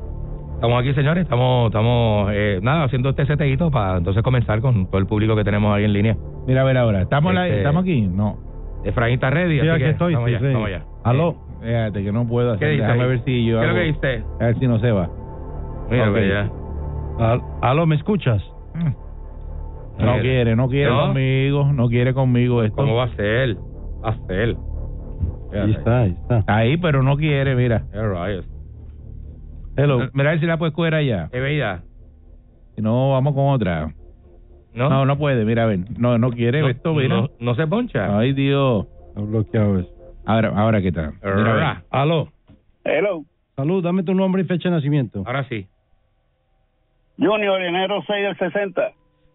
Estamos 0.63 0.79
aquí, 0.81 0.93
señores. 0.93 1.23
Estamos, 1.23 1.65
estamos 1.67 2.29
eh, 2.31 2.59
nada, 2.63 2.85
haciendo 2.85 3.09
este 3.09 3.25
seteíto 3.25 3.69
para 3.69 3.97
entonces 3.97 4.23
comenzar 4.23 4.61
con 4.61 4.85
todo 4.87 4.97
el 4.97 5.05
público 5.07 5.35
que 5.35 5.43
tenemos 5.43 5.75
ahí 5.75 5.83
en 5.83 5.91
línea. 5.91 6.15
Mira 6.47 6.61
a 6.61 6.63
ver 6.63 6.77
ahora. 6.77 7.01
¿Estamos, 7.01 7.33
la- 7.33 7.47
Este- 7.47 7.57
¿estamos 7.57 7.81
aquí? 7.83 8.03
No. 8.03 8.37
Efraín 8.85 9.15
está 9.15 9.29
ready, 9.29 9.55
Sí, 9.55 9.59
así 9.59 9.69
aquí 9.71 9.83
que 9.83 9.89
estoy, 9.89 10.13
vamos 10.13 10.29
sí, 10.29 10.37
sí. 10.39 10.45
vamos 10.53 10.67
allá. 10.69 10.85
Aló. 11.03 11.35
Fíjate 11.61 12.01
que 12.05 12.11
no 12.13 12.25
puedo 12.25 12.51
¿Qué 12.51 12.55
hacer. 12.63 12.69
dice 12.71 12.81
Déjame 12.83 13.03
ahí? 13.03 13.09
ver 13.09 13.19
si 13.25 13.45
yo 13.45 13.59
¿Qué 13.59 13.65
es 13.65 13.67
lo 13.73 13.75
hago- 13.75 13.75
que 13.75 13.85
dice? 13.87 14.23
A 14.39 14.45
ver 14.45 14.59
si 14.59 14.67
no 14.67 14.79
se 14.79 14.91
va. 14.93 15.09
Mira 15.91 16.03
Ok. 16.09 16.13
para 16.13 16.25
allá. 16.25 16.51
Al- 17.19 17.41
Aló, 17.61 17.85
¿me 17.85 17.95
escuchas? 17.97 18.41
No 18.73 18.93
Mira. 19.99 20.19
quiere, 20.21 20.55
no 20.55 20.69
quiere 20.69 20.89
¿No? 20.91 21.07
conmigo, 21.07 21.73
no 21.73 21.89
quiere 21.89 22.13
conmigo 22.13 22.63
esto. 22.63 22.77
¿Cómo 22.77 22.95
va 22.95 23.03
a 23.03 23.15
ser? 23.17 23.57
Va 24.01 24.11
a 24.11 24.27
ser. 24.27 24.55
Ahí 25.53 25.71
está, 25.71 25.99
ahí 26.03 26.11
está. 26.21 26.43
Ahí, 26.47 26.77
pero 26.77 27.03
no 27.03 27.17
quiere, 27.17 27.53
mira. 27.53 27.83
Qué 27.91 28.01
rayos. 28.01 28.45
Hello. 29.75 30.09
Mira 30.13 30.29
a 30.29 30.33
ver 30.33 30.39
si 30.39 30.45
la 30.45 30.57
puedes 30.57 30.73
coger 30.75 30.95
allá. 30.95 31.29
¿Qué 31.31 31.39
veía? 31.39 31.81
Si 32.75 32.81
no, 32.81 33.11
vamos 33.11 33.33
con 33.33 33.47
otra. 33.49 33.93
¿No? 34.73 34.89
No, 34.89 35.05
no 35.05 35.17
puede, 35.17 35.45
mira, 35.45 35.63
a 35.63 35.67
ver. 35.67 35.79
No, 35.97 36.17
no 36.17 36.31
quiere 36.31 36.61
No, 36.61 36.69
esto, 36.69 36.93
mira. 36.93 37.07
no, 37.15 37.29
no 37.39 37.55
se 37.55 37.67
poncha. 37.67 38.17
Ay, 38.17 38.33
Dios. 38.33 38.87
Está 39.09 39.21
bloqueado 39.21 39.79
eso. 39.79 39.89
Ahora, 40.25 40.49
ahora 40.55 40.81
qué 40.81 40.91
tal. 40.91 41.13
Mira. 41.23 41.83
Aló. 41.91 42.29
Hello. 42.83 43.23
Salud, 43.55 43.83
dame 43.83 44.03
tu 44.03 44.13
nombre 44.15 44.41
y 44.41 44.45
fecha 44.45 44.69
de 44.69 44.75
nacimiento. 44.75 45.23
Ahora 45.25 45.43
sí. 45.47 45.67
Junior, 47.19 47.61
enero 47.61 48.03
6 48.07 48.23
del 48.23 48.37
60. 48.37 48.91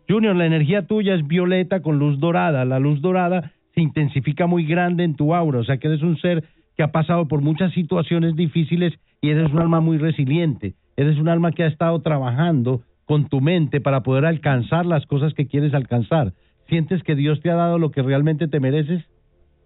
Junior, 0.09 0.35
la 0.35 0.47
energía 0.47 0.87
tuya 0.87 1.15
es 1.15 1.27
violeta 1.27 1.81
con 1.83 1.99
luz 1.99 2.19
dorada. 2.19 2.65
La 2.65 2.79
luz 2.81 3.01
dorada 3.01 3.53
se 3.75 3.81
intensifica 3.81 4.47
muy 4.47 4.65
grande 4.67 5.05
en 5.05 5.15
tu 5.15 5.35
aura, 5.35 5.61
o 5.61 5.65
sea 5.65 5.77
que 5.79 5.87
eres 5.87 6.03
un 6.03 6.17
ser 6.19 6.43
que 6.79 6.85
ha 6.85 6.93
pasado 6.93 7.27
por 7.27 7.41
muchas 7.43 7.73
situaciones 7.73 8.37
difíciles 8.37 8.95
y 9.21 9.31
eres 9.31 9.53
un 9.53 9.59
alma 9.59 9.81
muy 9.81 9.99
resiliente. 9.99 10.75
Eres 10.97 11.19
un 11.19 11.29
alma 11.29 11.51
que 11.51 11.65
ha 11.65 11.67
estado 11.67 12.01
trabajando 12.03 12.83
con 13.05 13.29
tu 13.29 13.41
mente 13.41 13.81
para 13.81 14.05
poder 14.05 14.25
alcanzar 14.25 14.87
las 14.87 15.05
cosas 15.07 15.35
que 15.35 15.49
quieres 15.49 15.75
alcanzar. 15.75 16.35
¿Sientes 16.69 17.03
que 17.03 17.17
Dios 17.17 17.41
te 17.41 17.51
ha 17.51 17.57
dado 17.57 17.79
lo 17.79 17.91
que 17.91 18.01
realmente 18.01 18.47
te 18.47 18.61
mereces? 18.61 19.03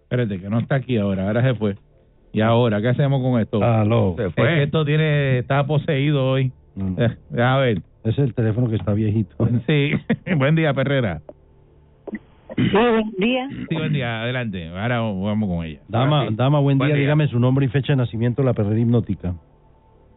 Espérate, 0.05 0.41
que 0.41 0.49
no 0.49 0.59
está 0.59 0.77
aquí 0.77 0.97
ahora, 0.97 1.27
ahora 1.27 1.43
se 1.43 1.55
fue. 1.55 1.77
¿Y 2.33 2.41
ahora 2.41 2.81
qué 2.81 2.89
hacemos 2.89 3.21
con 3.21 3.39
esto? 3.39 3.63
Aló. 3.63 4.17
Es 4.19 4.35
que 4.35 4.63
esto 4.63 4.83
tiene, 4.87 5.41
está 5.41 5.67
poseído 5.67 6.25
hoy. 6.25 6.51
Mm. 6.77 6.95
Eh, 6.97 7.17
a 7.43 7.59
ver. 7.59 7.83
Es 8.05 8.19
el 8.19 8.33
teléfono 8.33 8.71
que 8.71 8.77
está 8.77 8.95
viejito. 8.95 9.37
Sí. 9.67 9.93
buen 10.39 10.55
día, 10.55 10.73
Perrera. 10.73 11.21
Buenos 12.57 13.17
días. 13.17 13.51
Sí, 13.69 13.75
buen 13.75 13.93
día. 13.93 14.23
Adelante. 14.23 14.69
Ahora 14.69 15.01
vamos 15.01 15.49
con 15.49 15.65
ella. 15.65 15.81
Dama, 15.89 16.29
dama, 16.33 16.61
buen 16.61 16.79
Buen 16.79 16.89
día. 16.89 16.97
día. 16.97 17.03
Dígame 17.05 17.29
su 17.29 17.39
nombre 17.39 17.67
y 17.67 17.69
fecha 17.69 17.93
de 17.93 17.97
nacimiento, 17.97 18.43
la 18.43 18.53
perrera 18.55 18.79
hipnótica. 18.79 19.35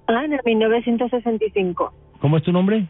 Ana, 0.07 0.37
1965. 0.45 1.93
¿Cómo 2.19 2.37
es 2.37 2.43
tu 2.43 2.51
nombre? 2.51 2.85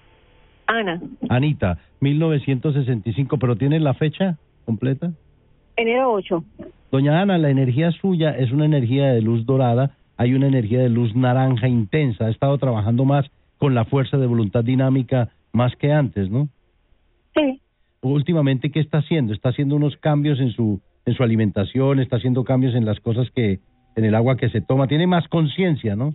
Ana, 0.68 1.00
Anita, 1.30 1.78
1965, 2.00 3.38
pero 3.38 3.56
¿tienes 3.56 3.82
la 3.82 3.94
fecha 3.94 4.38
completa? 4.66 5.12
enero 5.78 6.12
8. 6.14 6.44
Doña 6.92 7.22
Ana, 7.22 7.38
la 7.38 7.50
energía 7.50 7.92
suya 7.92 8.32
es 8.32 8.52
una 8.52 8.66
energía 8.66 9.08
de 9.14 9.22
luz 9.22 9.46
dorada, 9.46 9.92
hay 10.18 10.34
una 10.34 10.48
energía 10.48 10.80
de 10.80 10.90
luz 10.90 11.14
naranja 11.16 11.68
intensa, 11.68 12.26
ha 12.26 12.30
estado 12.30 12.58
trabajando 12.58 13.06
más 13.06 13.30
con 13.58 13.76
la 13.76 13.86
fuerza 13.86 14.18
de 14.18 14.26
voluntad 14.26 14.64
dinámica 14.64 15.30
más 15.54 15.76
que 15.76 15.92
antes, 15.92 16.30
¿no? 16.32 16.48
Sí, 17.36 17.62
Últimamente, 18.14 18.70
¿qué 18.70 18.80
está 18.80 19.00
haciendo? 19.00 19.34
Está 19.34 19.50
haciendo 19.50 19.76
unos 19.76 19.98
cambios 19.98 20.40
en 20.40 20.52
su, 20.52 20.80
en 21.06 21.16
su 21.16 21.24
alimentación, 21.24 22.00
está 22.00 22.18
haciendo 22.18 22.44
cambios 22.44 22.76
en 22.76 22.86
las 22.86 23.00
cosas 23.00 23.32
que, 23.32 23.60
en 23.96 24.06
el 24.06 24.14
agua 24.14 24.38
que 24.38 24.50
se 24.50 24.62
toma, 24.62 24.88
tiene 24.88 25.08
más 25.08 25.28
conciencia, 25.28 25.96
¿no? 25.96 26.14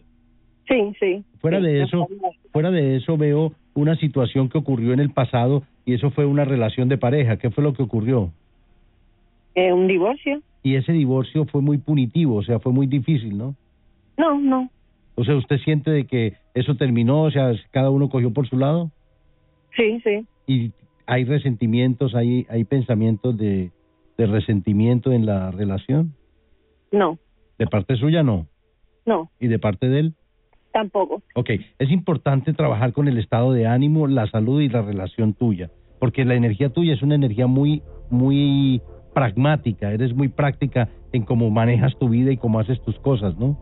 sí, 0.69 0.93
sí. 1.01 1.25
Fuera 1.41 1.59
Sí, 1.59 1.65
de 1.65 1.83
eso, 1.83 2.07
fuera 2.53 2.71
de 2.71 2.97
eso 2.97 3.17
veo 3.17 3.53
una 3.75 3.97
situación 3.97 4.49
que 4.49 4.59
ocurrió 4.59 4.93
en 4.93 5.01
el 5.01 5.11
pasado 5.11 5.65
y 5.85 5.95
eso 5.95 6.11
fue 6.11 6.27
una 6.27 6.45
relación 6.45 6.89
de 6.89 6.97
pareja. 6.97 7.39
¿Qué 7.39 7.51
fue 7.51 7.65
lo 7.65 7.73
que 7.73 7.83
ocurrió? 7.83 8.31
Eh, 9.57 9.73
¿Un 9.73 9.89
divorcio? 9.89 10.43
Y 10.63 10.77
ese 10.77 10.93
divorcio 10.93 11.45
fue 11.47 11.61
muy 11.61 11.79
punitivo, 11.79 12.37
o 12.37 12.43
sea, 12.45 12.61
fue 12.61 12.73
muy 12.73 12.87
difícil, 12.87 13.37
¿no? 13.37 13.57
No, 14.17 14.39
no. 14.39 14.71
O 15.17 15.25
sea, 15.25 15.35
¿usted 15.35 15.59
siente 15.59 15.91
de 15.91 16.05
que 16.05 16.35
eso 16.55 16.77
terminó, 16.77 17.23
o 17.23 17.31
sea, 17.33 17.53
cada 17.73 17.91
uno 17.91 18.09
cogió 18.09 18.33
por 18.33 18.49
su 18.49 18.57
lado? 18.57 18.93
Sí, 19.77 20.01
sí. 20.05 20.25
Y 20.47 20.71
hay 21.11 21.25
resentimientos, 21.25 22.15
hay, 22.15 22.47
hay 22.49 22.65
pensamientos 22.65 23.37
de, 23.37 23.73
de 24.17 24.27
resentimiento 24.27 25.13
en 25.13 25.27
la 25.27 25.51
relación. 25.51 26.15
No, 26.93 27.19
De 27.59 27.67
parte 27.67 27.97
suya, 27.97 28.23
no. 28.23 28.47
no, 29.07 29.31
Y 29.41 29.49
de 29.49 29.59
parte 29.59 29.89
de 29.89 30.01
él. 30.01 30.15
tampoco. 30.73 31.23
Ok, 31.35 31.51
es 31.79 31.91
importante 31.91 32.53
trabajar 32.53 32.93
con 32.93 33.09
el 33.09 33.19
estado 33.19 33.53
de 33.53 33.67
ánimo, 33.67 34.07
la 34.07 34.27
salud 34.31 34.61
y 34.61 34.69
la 34.69 34.83
relación 34.83 35.35
tuya, 35.35 35.71
porque 35.99 36.25
la 36.25 36.35
energía 36.35 36.71
tuya 36.71 36.95
es 36.95 37.03
una 37.03 37.17
energía 37.17 37.47
muy, 37.49 37.83
muy 38.09 38.81
pragmática, 39.15 39.93
eres 39.93 40.15
muy 40.15 40.29
práctica 40.29 40.89
en 41.13 41.25
cómo 41.25 41.51
manejas 41.51 41.97
tu 41.99 42.09
vida 42.09 42.31
y 42.31 42.37
cómo 42.37 42.61
haces 42.61 42.81
tus 42.83 42.99
cosas, 43.01 43.37
¿no? 43.37 43.59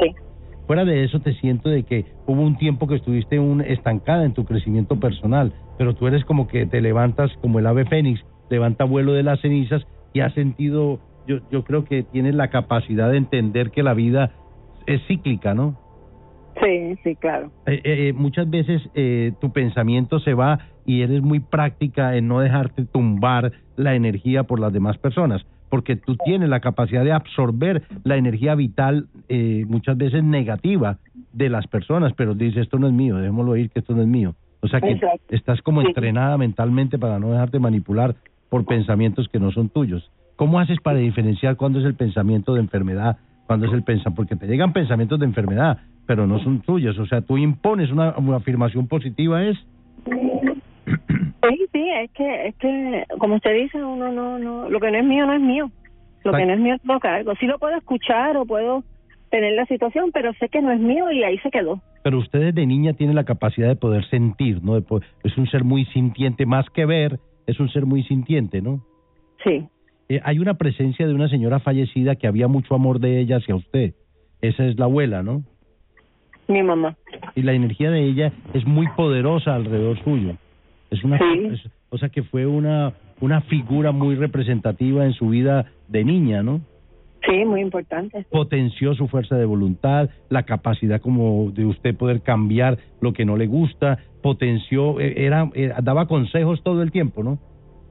Sí. 0.00 0.12
Fuera 0.66 0.84
de 0.84 1.04
eso 1.04 1.20
te 1.20 1.34
siento 1.34 1.68
de 1.68 1.84
que 1.84 2.06
hubo 2.26 2.42
un 2.42 2.58
tiempo 2.58 2.88
que 2.88 2.96
estuviste 2.96 3.38
un, 3.38 3.60
estancada 3.60 4.24
en 4.24 4.34
tu 4.34 4.44
crecimiento 4.44 4.98
personal, 4.98 5.52
pero 5.78 5.94
tú 5.94 6.06
eres 6.06 6.24
como 6.24 6.48
que 6.48 6.66
te 6.66 6.80
levantas 6.80 7.30
como 7.40 7.58
el 7.58 7.66
ave 7.66 7.84
fénix, 7.84 8.24
levanta 8.50 8.84
vuelo 8.84 9.12
de 9.12 9.22
las 9.22 9.40
cenizas 9.40 9.86
y 10.12 10.20
has 10.20 10.34
sentido, 10.34 11.00
yo, 11.26 11.38
yo 11.50 11.62
creo 11.62 11.84
que 11.84 12.02
tienes 12.02 12.34
la 12.34 12.48
capacidad 12.48 13.10
de 13.10 13.18
entender 13.18 13.70
que 13.70 13.82
la 13.82 13.94
vida 13.94 14.32
es 14.86 15.00
cíclica, 15.06 15.54
¿no? 15.54 15.76
Sí, 16.62 16.96
sí, 17.04 17.16
claro. 17.16 17.52
Eh, 17.66 17.80
eh, 17.84 18.12
muchas 18.14 18.48
veces 18.48 18.82
eh, 18.94 19.32
tu 19.40 19.52
pensamiento 19.52 20.20
se 20.20 20.34
va 20.34 20.58
y 20.86 21.02
eres 21.02 21.20
muy 21.20 21.40
práctica 21.40 22.16
en 22.16 22.28
no 22.28 22.40
dejarte 22.40 22.86
tumbar 22.86 23.52
la 23.76 23.94
energía 23.94 24.44
por 24.44 24.58
las 24.58 24.72
demás 24.72 24.96
personas, 24.98 25.44
porque 25.68 25.96
tú 25.96 26.16
tienes 26.24 26.48
la 26.48 26.60
capacidad 26.60 27.04
de 27.04 27.12
absorber 27.12 27.82
la 28.04 28.16
energía 28.16 28.54
vital 28.54 29.06
eh, 29.28 29.64
muchas 29.68 29.96
veces 29.96 30.22
negativa 30.22 30.98
de 31.32 31.48
las 31.48 31.66
personas, 31.66 32.12
pero 32.16 32.34
dices, 32.34 32.62
esto 32.62 32.78
no 32.78 32.86
es 32.86 32.92
mío, 32.92 33.16
dejémoslo 33.16 33.56
ir, 33.56 33.70
que 33.70 33.80
esto 33.80 33.94
no 33.94 34.02
es 34.02 34.08
mío. 34.08 34.34
O 34.60 34.68
sea 34.68 34.80
que 34.80 34.92
Exacto. 34.92 35.20
estás 35.34 35.60
como 35.62 35.82
Sí. 35.82 35.88
entrenada 35.88 36.38
mentalmente 36.38 36.98
para 36.98 37.18
no 37.18 37.30
dejarte 37.30 37.58
manipular 37.58 38.14
por 38.48 38.64
pensamientos 38.64 39.28
que 39.28 39.38
no 39.38 39.50
son 39.52 39.68
tuyos. 39.68 40.10
¿Cómo 40.36 40.60
haces 40.60 40.78
para 40.80 40.98
diferenciar 40.98 41.56
cuándo 41.56 41.78
es 41.80 41.84
el 41.84 41.94
pensamiento 41.94 42.54
de 42.54 42.60
enfermedad, 42.60 43.18
cuándo 43.46 43.66
es 43.66 43.72
el 43.72 43.82
pensamiento? 43.82 44.16
Porque 44.16 44.36
te 44.36 44.46
llegan 44.46 44.72
pensamientos 44.72 45.18
de 45.18 45.26
enfermedad, 45.26 45.78
pero 46.06 46.26
no 46.26 46.38
son 46.40 46.60
tuyos. 46.60 46.98
O 46.98 47.06
sea, 47.06 47.20
tú 47.22 47.36
impones 47.38 47.90
una, 47.90 48.16
una 48.16 48.36
afirmación 48.36 48.86
positiva, 48.86 49.42
es. 49.44 49.56
Sí, 51.48 51.66
sí, 51.72 51.88
es 51.90 52.10
que, 52.12 52.48
es 52.48 52.54
que, 52.56 53.04
como 53.18 53.36
usted 53.36 53.54
dice, 53.54 53.82
uno 53.82 54.12
no, 54.12 54.38
no, 54.38 54.68
lo 54.68 54.80
que 54.80 54.90
no 54.90 54.98
es 54.98 55.04
mío 55.04 55.26
no 55.26 55.34
es 55.34 55.40
mío. 55.40 55.70
Lo 56.24 56.32
que 56.32 56.44
no 56.44 56.54
es 56.54 56.60
mío 56.60 56.76
lo 56.82 56.98
cargo. 56.98 57.34
Sí 57.38 57.46
lo 57.46 57.58
puedo 57.58 57.76
escuchar 57.76 58.36
o 58.36 58.44
puedo 58.44 58.82
tener 59.30 59.54
la 59.54 59.64
situación, 59.66 60.10
pero 60.12 60.32
sé 60.34 60.48
que 60.48 60.60
no 60.60 60.72
es 60.72 60.80
mío 60.80 61.10
y 61.12 61.22
ahí 61.22 61.38
se 61.38 61.50
quedó. 61.50 61.80
Pero 62.02 62.18
usted 62.18 62.40
desde 62.40 62.66
niña 62.66 62.94
tiene 62.94 63.14
la 63.14 63.24
capacidad 63.24 63.68
de 63.68 63.76
poder 63.76 64.04
sentir, 64.08 64.62
¿no? 64.62 64.76
Es 64.76 65.36
un 65.36 65.46
ser 65.48 65.64
muy 65.64 65.84
sintiente, 65.86 66.46
más 66.46 66.68
que 66.70 66.84
ver, 66.86 67.18
es 67.46 67.60
un 67.60 67.68
ser 67.68 67.86
muy 67.86 68.02
sintiente, 68.04 68.60
¿no? 68.60 68.80
Sí, 69.44 69.66
Eh, 70.08 70.20
hay 70.22 70.38
una 70.38 70.54
presencia 70.54 71.06
de 71.06 71.14
una 71.14 71.28
señora 71.28 71.58
fallecida 71.58 72.14
que 72.14 72.28
había 72.28 72.46
mucho 72.46 72.74
amor 72.74 73.00
de 73.00 73.20
ella 73.20 73.38
hacia 73.38 73.56
usted. 73.56 73.94
Esa 74.40 74.64
es 74.64 74.78
la 74.78 74.84
abuela, 74.84 75.22
¿no? 75.22 75.42
mi 76.48 76.62
mamá. 76.62 76.96
y 77.34 77.42
la 77.42 77.54
energía 77.54 77.90
de 77.90 78.04
ella 78.04 78.32
es 78.54 78.64
muy 78.64 78.86
poderosa 78.96 79.56
alrededor 79.56 79.98
suyo. 80.04 80.36
Es 80.90 81.02
una, 81.04 81.18
Sí. 81.18 81.46
es- 81.52 81.70
o 81.90 81.98
sea 81.98 82.08
que 82.08 82.22
fue 82.22 82.46
una 82.46 82.94
una 83.20 83.40
figura 83.40 83.92
muy 83.92 84.14
representativa 84.14 85.06
en 85.06 85.14
su 85.14 85.30
vida 85.30 85.72
de 85.88 86.04
niña, 86.04 86.42
¿no? 86.42 86.60
Sí, 87.26 87.46
muy 87.46 87.62
importante. 87.62 88.26
Potenció 88.30 88.94
su 88.94 89.08
fuerza 89.08 89.36
de 89.36 89.46
voluntad, 89.46 90.10
la 90.28 90.42
capacidad 90.42 91.00
como 91.00 91.50
de 91.50 91.64
usted 91.64 91.96
poder 91.96 92.20
cambiar 92.20 92.76
lo 93.00 93.14
que 93.14 93.24
no 93.24 93.38
le 93.38 93.46
gusta, 93.46 93.98
potenció, 94.22 95.00
eh, 95.00 95.24
era, 95.24 95.50
eh, 95.54 95.72
daba 95.82 96.06
consejos 96.06 96.62
todo 96.62 96.82
el 96.82 96.92
tiempo, 96.92 97.22
¿no? 97.22 97.38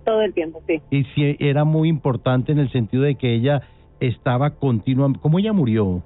Todo 0.05 0.21
el 0.21 0.31
tiempo, 0.35 0.61
sí. 0.67 0.79
Y 0.91 1.03
sí, 1.15 1.35
era 1.39 1.63
muy 1.63 1.89
importante 1.89 2.51
en 2.51 2.59
el 2.59 2.71
sentido 2.71 3.01
de 3.01 3.15
que 3.15 3.33
ella 3.33 3.63
estaba 3.99 4.51
continuamente, 4.51 5.19
¿cómo 5.21 5.39
ella 5.39 5.53
murió? 5.53 6.03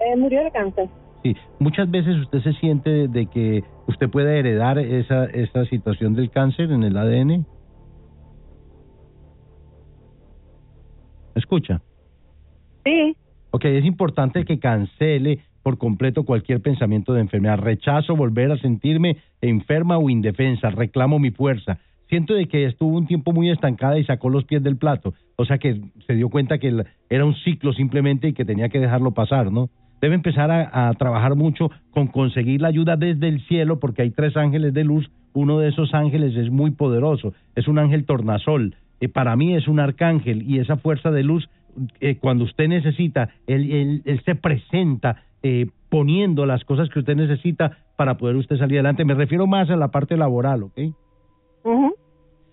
Eh, 0.00 0.16
murió 0.16 0.44
de 0.44 0.50
cáncer. 0.50 0.88
Sí, 1.26 1.36
muchas 1.58 1.90
veces 1.90 2.16
usted 2.18 2.40
se 2.40 2.52
siente 2.52 3.08
de 3.08 3.26
que 3.26 3.64
usted 3.88 4.08
puede 4.08 4.38
heredar 4.38 4.78
esa, 4.78 5.24
esa 5.24 5.64
situación 5.64 6.14
del 6.14 6.30
cáncer 6.30 6.70
en 6.70 6.84
el 6.84 6.96
ADN. 6.96 7.44
Escucha. 11.34 11.82
Sí, 12.84 13.16
Ok, 13.50 13.64
es 13.64 13.84
importante 13.84 14.44
que 14.44 14.60
cancele 14.60 15.40
por 15.64 15.78
completo 15.78 16.24
cualquier 16.24 16.60
pensamiento 16.60 17.12
de 17.12 17.22
enfermedad. 17.22 17.58
Rechazo 17.58 18.14
volver 18.14 18.52
a 18.52 18.58
sentirme 18.58 19.16
enferma 19.40 19.98
o 19.98 20.10
indefensa. 20.10 20.70
Reclamo 20.70 21.18
mi 21.18 21.32
fuerza. 21.32 21.78
Siento 22.08 22.34
de 22.34 22.46
que 22.46 22.66
estuvo 22.66 22.96
un 22.96 23.08
tiempo 23.08 23.32
muy 23.32 23.50
estancada 23.50 23.98
y 23.98 24.04
sacó 24.04 24.28
los 24.28 24.44
pies 24.44 24.62
del 24.62 24.76
plato. 24.76 25.14
O 25.34 25.44
sea 25.44 25.58
que 25.58 25.80
se 26.06 26.14
dio 26.14 26.28
cuenta 26.28 26.58
que 26.58 26.84
era 27.08 27.24
un 27.24 27.34
ciclo 27.34 27.72
simplemente 27.72 28.28
y 28.28 28.32
que 28.32 28.44
tenía 28.44 28.68
que 28.68 28.78
dejarlo 28.78 29.12
pasar, 29.12 29.50
¿no? 29.50 29.70
Debe 30.00 30.14
empezar 30.14 30.50
a, 30.50 30.88
a 30.88 30.94
trabajar 30.94 31.34
mucho 31.36 31.70
con 31.90 32.08
conseguir 32.08 32.60
la 32.60 32.68
ayuda 32.68 32.96
desde 32.96 33.28
el 33.28 33.40
cielo 33.46 33.78
porque 33.80 34.02
hay 34.02 34.10
tres 34.10 34.36
ángeles 34.36 34.74
de 34.74 34.84
luz. 34.84 35.10
Uno 35.32 35.58
de 35.58 35.68
esos 35.68 35.94
ángeles 35.94 36.36
es 36.36 36.50
muy 36.50 36.70
poderoso. 36.70 37.34
Es 37.54 37.68
un 37.68 37.78
ángel 37.78 38.04
tornasol. 38.04 38.74
Eh, 39.00 39.08
para 39.08 39.36
mí 39.36 39.54
es 39.54 39.68
un 39.68 39.80
arcángel 39.80 40.42
y 40.42 40.58
esa 40.58 40.76
fuerza 40.76 41.10
de 41.10 41.22
luz 41.22 41.48
eh, 42.00 42.16
cuando 42.16 42.44
usted 42.44 42.68
necesita, 42.68 43.30
él, 43.46 43.70
él, 43.70 44.02
él 44.06 44.22
se 44.24 44.34
presenta 44.34 45.22
eh, 45.42 45.66
poniendo 45.90 46.46
las 46.46 46.64
cosas 46.64 46.88
que 46.88 47.00
usted 47.00 47.16
necesita 47.16 47.78
para 47.96 48.16
poder 48.16 48.36
usted 48.36 48.56
salir 48.56 48.78
adelante. 48.78 49.04
Me 49.04 49.14
refiero 49.14 49.46
más 49.46 49.68
a 49.70 49.76
la 49.76 49.88
parte 49.88 50.16
laboral, 50.16 50.62
¿ok? 50.64 50.78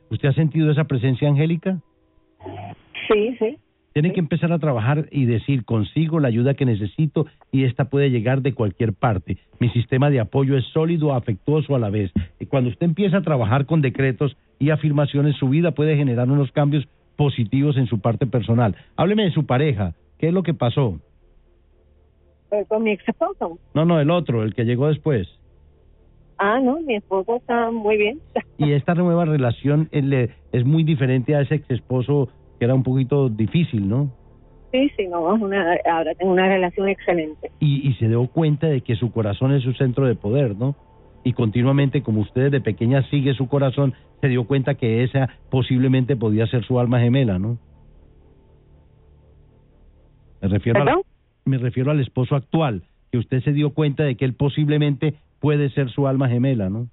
¿Usted 0.09 0.29
ha 0.29 0.33
sentido 0.33 0.71
esa 0.71 0.83
presencia 0.83 1.27
angélica? 1.27 1.79
sí, 3.07 3.35
sí. 3.39 3.57
Tiene 3.93 4.11
que 4.11 4.19
empezar 4.19 4.51
a 4.51 4.57
trabajar 4.59 5.07
y 5.11 5.25
decir, 5.25 5.65
consigo 5.65 6.19
la 6.19 6.27
ayuda 6.27 6.55
que 6.55 6.65
necesito 6.65 7.27
y 7.51 7.63
esta 7.65 7.85
puede 7.85 8.09
llegar 8.09 8.41
de 8.41 8.53
cualquier 8.53 8.93
parte. 8.93 9.37
Mi 9.59 9.69
sistema 9.69 10.09
de 10.09 10.19
apoyo 10.19 10.57
es 10.57 10.65
sólido, 10.73 11.13
afectuoso 11.13 11.75
a 11.75 11.79
la 11.79 11.91
vez. 11.91 12.11
Y 12.39 12.47
cuando 12.47 12.71
usted 12.71 12.85
empieza 12.87 13.17
a 13.17 13.21
trabajar 13.21 13.65
con 13.67 13.81
decretos 13.81 14.35
y 14.57 14.71
afirmaciones, 14.71 15.35
su 15.35 15.47
vida 15.49 15.71
puede 15.71 15.95
generar 15.95 16.29
unos 16.29 16.51
cambios 16.51 16.87
positivos 17.15 17.77
en 17.77 17.85
su 17.85 17.99
parte 17.99 18.25
personal. 18.25 18.75
Hábleme 18.95 19.25
de 19.25 19.31
su 19.31 19.45
pareja. 19.45 19.93
¿Qué 20.17 20.27
es 20.29 20.33
lo 20.33 20.41
que 20.41 20.55
pasó? 20.55 20.99
Eh, 22.51 22.65
con 22.67 22.83
mi 22.83 22.91
ex 22.91 23.07
esposo. 23.07 23.59
No, 23.75 23.85
no, 23.85 23.99
el 23.99 24.09
otro, 24.09 24.43
el 24.43 24.53
que 24.55 24.63
llegó 24.65 24.87
después. 24.87 25.27
Ah, 26.39 26.59
no, 26.59 26.81
mi 26.81 26.95
esposo 26.95 27.35
está 27.37 27.69
muy 27.71 27.97
bien. 27.97 28.19
Y 28.57 28.71
esta 28.71 28.95
nueva 28.95 29.25
relación 29.25 29.87
le- 29.91 30.31
es 30.51 30.65
muy 30.65 30.83
diferente 30.83 31.35
a 31.35 31.41
ese 31.41 31.55
ex 31.55 31.69
esposo 31.69 32.29
que 32.63 32.65
era 32.65 32.75
un 32.75 32.83
poquito 32.83 33.27
difícil, 33.27 33.89
¿no? 33.89 34.09
Sí, 34.71 34.89
sí, 34.95 35.05
no, 35.09 35.35
es 35.35 35.41
una, 35.41 35.75
ahora 35.85 36.15
tengo 36.15 36.31
una 36.31 36.47
relación 36.47 36.87
excelente. 36.87 37.51
y, 37.59 37.89
y 37.89 37.93
se 37.95 38.07
dio 38.07 38.25
cuenta 38.27 38.67
de 38.67 38.79
que 38.79 38.95
su 38.95 39.11
corazón 39.11 39.51
es 39.53 39.63
su 39.63 39.73
centro 39.73 40.05
de 40.05 40.15
poder, 40.15 40.55
¿no? 40.55 40.73
Y 41.25 41.33
continuamente, 41.33 42.01
como 42.03 42.21
usted 42.21 42.51
de 42.51 42.61
pequeña 42.61 43.03
sigue 43.09 43.33
su 43.33 43.49
corazón, 43.49 43.93
se 44.21 44.29
dio 44.29 44.45
cuenta 44.45 44.75
que 44.75 45.03
esa 45.03 45.27
posiblemente 45.49 46.15
podía 46.15 46.47
ser 46.47 46.63
su 46.63 46.79
alma 46.79 47.01
gemela, 47.01 47.37
¿no? 47.37 47.57
Me 50.41 50.47
refiero, 50.47 50.81
a 50.81 50.85
la- 50.85 51.01
me 51.43 51.57
refiero 51.57 51.91
al 51.91 51.99
esposo 51.99 52.37
actual, 52.37 52.83
que 53.11 53.17
usted 53.17 53.43
se 53.43 53.51
dio 53.51 53.71
cuenta 53.73 54.03
de 54.05 54.15
que 54.15 54.23
él 54.23 54.35
posiblemente 54.35 55.15
puede 55.41 55.69
ser 55.71 55.89
su 55.89 56.07
alma 56.07 56.29
gemela, 56.29 56.69
¿no? 56.69 56.87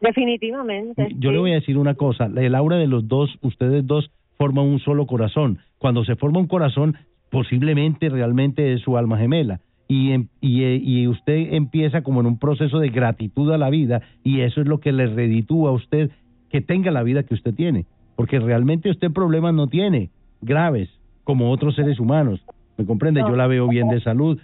Definitivamente. 0.00 1.08
Yo 1.18 1.32
le 1.32 1.38
voy 1.38 1.50
a 1.50 1.54
decir 1.54 1.78
una 1.78 1.94
cosa, 1.94 2.26
el 2.36 2.54
aura 2.54 2.76
de 2.76 2.86
los 2.86 3.08
dos, 3.08 3.36
ustedes 3.42 3.84
dos 3.86 4.08
forman 4.38 4.66
un 4.66 4.80
solo 4.80 5.06
corazón. 5.06 5.58
Cuando 5.78 6.04
se 6.04 6.16
forma 6.16 6.40
un 6.40 6.46
corazón, 6.46 6.96
posiblemente 7.30 8.08
realmente 8.08 8.72
es 8.72 8.80
su 8.80 8.96
alma 8.96 9.18
gemela. 9.18 9.60
Y, 9.86 10.12
em- 10.12 10.28
y, 10.40 10.62
eh, 10.62 10.80
y 10.82 11.06
usted 11.08 11.52
empieza 11.52 12.02
como 12.02 12.20
en 12.20 12.26
un 12.26 12.38
proceso 12.38 12.78
de 12.78 12.88
gratitud 12.88 13.52
a 13.52 13.58
la 13.58 13.70
vida 13.70 14.00
y 14.22 14.40
eso 14.40 14.60
es 14.60 14.66
lo 14.66 14.80
que 14.80 14.92
le 14.92 15.06
reditúa 15.06 15.70
a 15.70 15.74
usted 15.74 16.10
que 16.50 16.60
tenga 16.60 16.90
la 16.90 17.02
vida 17.02 17.24
que 17.24 17.34
usted 17.34 17.54
tiene. 17.54 17.84
Porque 18.16 18.38
realmente 18.38 18.90
usted 18.90 19.10
problemas 19.10 19.54
no 19.54 19.66
tiene 19.66 20.10
graves 20.40 20.88
como 21.24 21.50
otros 21.50 21.74
seres 21.74 21.98
humanos. 21.98 22.44
¿Me 22.76 22.86
comprende? 22.86 23.20
Yo 23.20 23.36
la 23.36 23.46
veo 23.46 23.68
bien 23.68 23.88
de 23.88 24.00
salud. 24.00 24.38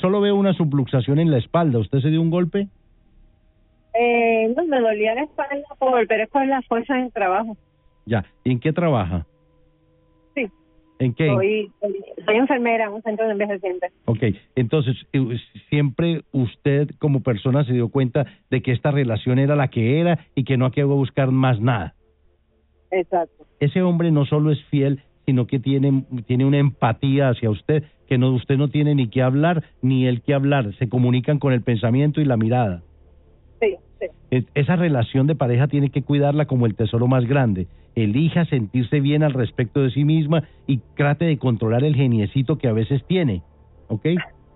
Solo 0.00 0.20
veo 0.20 0.36
una 0.36 0.54
subluxación 0.54 1.18
en 1.18 1.30
la 1.30 1.38
espalda. 1.38 1.78
¿Usted 1.78 2.00
se 2.00 2.10
dio 2.10 2.22
un 2.22 2.30
golpe? 2.30 2.68
Eh, 3.94 4.52
no, 4.56 4.64
me 4.66 4.80
dolía 4.80 5.14
la 5.14 5.22
espalda, 5.22 5.64
por, 5.78 6.06
pero 6.06 6.24
es 6.24 6.30
por 6.30 6.46
las 6.46 6.66
fuerzas 6.66 7.02
del 7.02 7.12
trabajo. 7.12 7.56
Ya. 8.06 8.24
¿Y 8.44 8.52
en 8.52 8.60
qué 8.60 8.72
trabaja? 8.72 9.26
Sí. 10.34 10.46
¿En 10.98 11.14
qué? 11.14 11.26
Soy, 11.26 11.72
soy 12.24 12.36
enfermera 12.36 12.84
en 12.84 12.92
un 12.92 13.02
centro 13.02 13.26
de 13.26 13.32
envejecientes. 13.32 13.92
Ok, 14.04 14.22
entonces 14.54 14.96
eh, 15.12 15.38
siempre 15.68 16.22
usted 16.32 16.90
como 16.98 17.22
persona 17.22 17.64
se 17.64 17.72
dio 17.72 17.88
cuenta 17.88 18.26
de 18.50 18.62
que 18.62 18.72
esta 18.72 18.90
relación 18.90 19.38
era 19.38 19.56
la 19.56 19.68
que 19.68 20.00
era 20.00 20.26
y 20.34 20.44
que 20.44 20.56
no 20.56 20.66
había 20.66 20.74
que 20.74 20.84
buscar 20.84 21.30
más 21.30 21.60
nada. 21.60 21.94
Exacto. 22.90 23.46
Ese 23.60 23.82
hombre 23.82 24.10
no 24.10 24.24
solo 24.24 24.52
es 24.52 24.62
fiel, 24.66 25.02
sino 25.26 25.46
que 25.46 25.58
tiene, 25.58 26.04
tiene 26.26 26.44
una 26.44 26.58
empatía 26.58 27.30
hacia 27.30 27.50
usted, 27.50 27.84
que 28.06 28.18
no 28.18 28.30
usted 28.32 28.56
no 28.56 28.68
tiene 28.68 28.94
ni 28.94 29.08
que 29.08 29.22
hablar 29.22 29.64
ni 29.82 30.06
él 30.06 30.22
que 30.22 30.34
hablar, 30.34 30.74
se 30.74 30.88
comunican 30.88 31.38
con 31.38 31.52
el 31.52 31.62
pensamiento 31.62 32.20
y 32.20 32.24
la 32.24 32.36
mirada. 32.36 32.82
Es- 34.30 34.46
Esa 34.54 34.76
relación 34.76 35.26
de 35.26 35.34
pareja 35.34 35.68
tiene 35.68 35.90
que 35.90 36.02
cuidarla 36.02 36.46
como 36.46 36.66
el 36.66 36.74
tesoro 36.74 37.06
más 37.06 37.24
grande. 37.26 37.68
Elija 37.94 38.44
sentirse 38.46 39.00
bien 39.00 39.22
al 39.22 39.32
respecto 39.32 39.82
de 39.82 39.90
sí 39.90 40.04
misma 40.04 40.48
y 40.66 40.80
trate 40.96 41.24
de 41.26 41.38
controlar 41.38 41.84
el 41.84 41.94
geniecito 41.94 42.58
que 42.58 42.68
a 42.68 42.72
veces 42.72 43.02
tiene, 43.06 43.42
¿ok? 43.88 44.06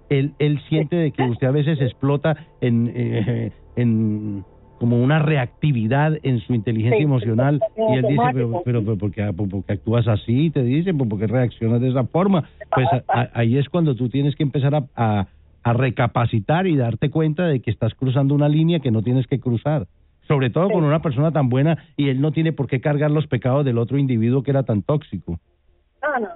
Él, 0.09 0.35
él 0.39 0.61
siente 0.69 0.97
de 0.97 1.13
que 1.13 1.23
usted 1.25 1.47
a 1.47 1.51
veces 1.53 1.81
explota 1.81 2.49
en, 2.61 2.91
eh, 2.95 3.53
en 3.77 4.45
como 4.79 5.03
una 5.03 5.19
reactividad 5.19 6.19
en 6.23 6.41
su 6.41 6.55
inteligencia 6.55 6.99
Sí, 6.99 7.03
emocional 7.05 7.61
y 7.89 7.95
él 7.95 8.07
dice, 8.07 8.23
pero, 8.33 8.63
pero, 8.65 8.85
pero 8.85 8.99
¿por, 8.99 9.11
qué, 9.11 9.33
por 9.33 9.65
qué 9.65 9.73
actúas 9.73 10.07
así? 10.07 10.51
Te 10.51 10.63
dice, 10.63 10.95
¿por 10.95 11.19
qué 11.19 11.27
reaccionas 11.27 11.81
de 11.81 11.89
esa 11.89 12.05
forma? 12.05 12.49
Pues 12.75 12.87
a- 12.93 13.03
a- 13.09 13.31
ahí 13.35 13.59
es 13.59 13.69
cuando 13.69 13.95
tú 13.97 14.09
tienes 14.09 14.37
que 14.37 14.45
empezar 14.45 14.75
a, 14.75 14.85
a, 14.95 15.27
a 15.63 15.73
recapacitar 15.73 16.67
y 16.67 16.77
darte 16.77 17.11
cuenta 17.11 17.47
de 17.47 17.61
que 17.61 17.71
estás 17.71 17.95
cruzando 17.95 18.35
una 18.35 18.49
línea 18.49 18.81
que 18.81 18.91
no 18.91 19.03
tienes 19.03 19.27
que 19.27 19.41
cruzar. 19.41 19.87
Sobre 20.27 20.51
todo 20.51 20.69
con 20.69 20.85
una 20.85 21.01
persona 21.01 21.33
tan 21.33 21.49
buena 21.49 21.79
y 21.97 22.11
él 22.11 22.21
no 22.21 22.33
tiene 22.33 22.53
por 22.53 22.67
qué 22.67 22.81
cargar 22.81 23.11
los 23.11 23.27
pecados 23.27 23.65
del 23.65 23.79
otro 23.79 23.97
individuo 23.97 24.43
que 24.43 24.51
era 24.51 24.63
tan 24.63 24.83
tóxico. 24.83 25.41
No, 26.03 26.21
no. 26.21 26.29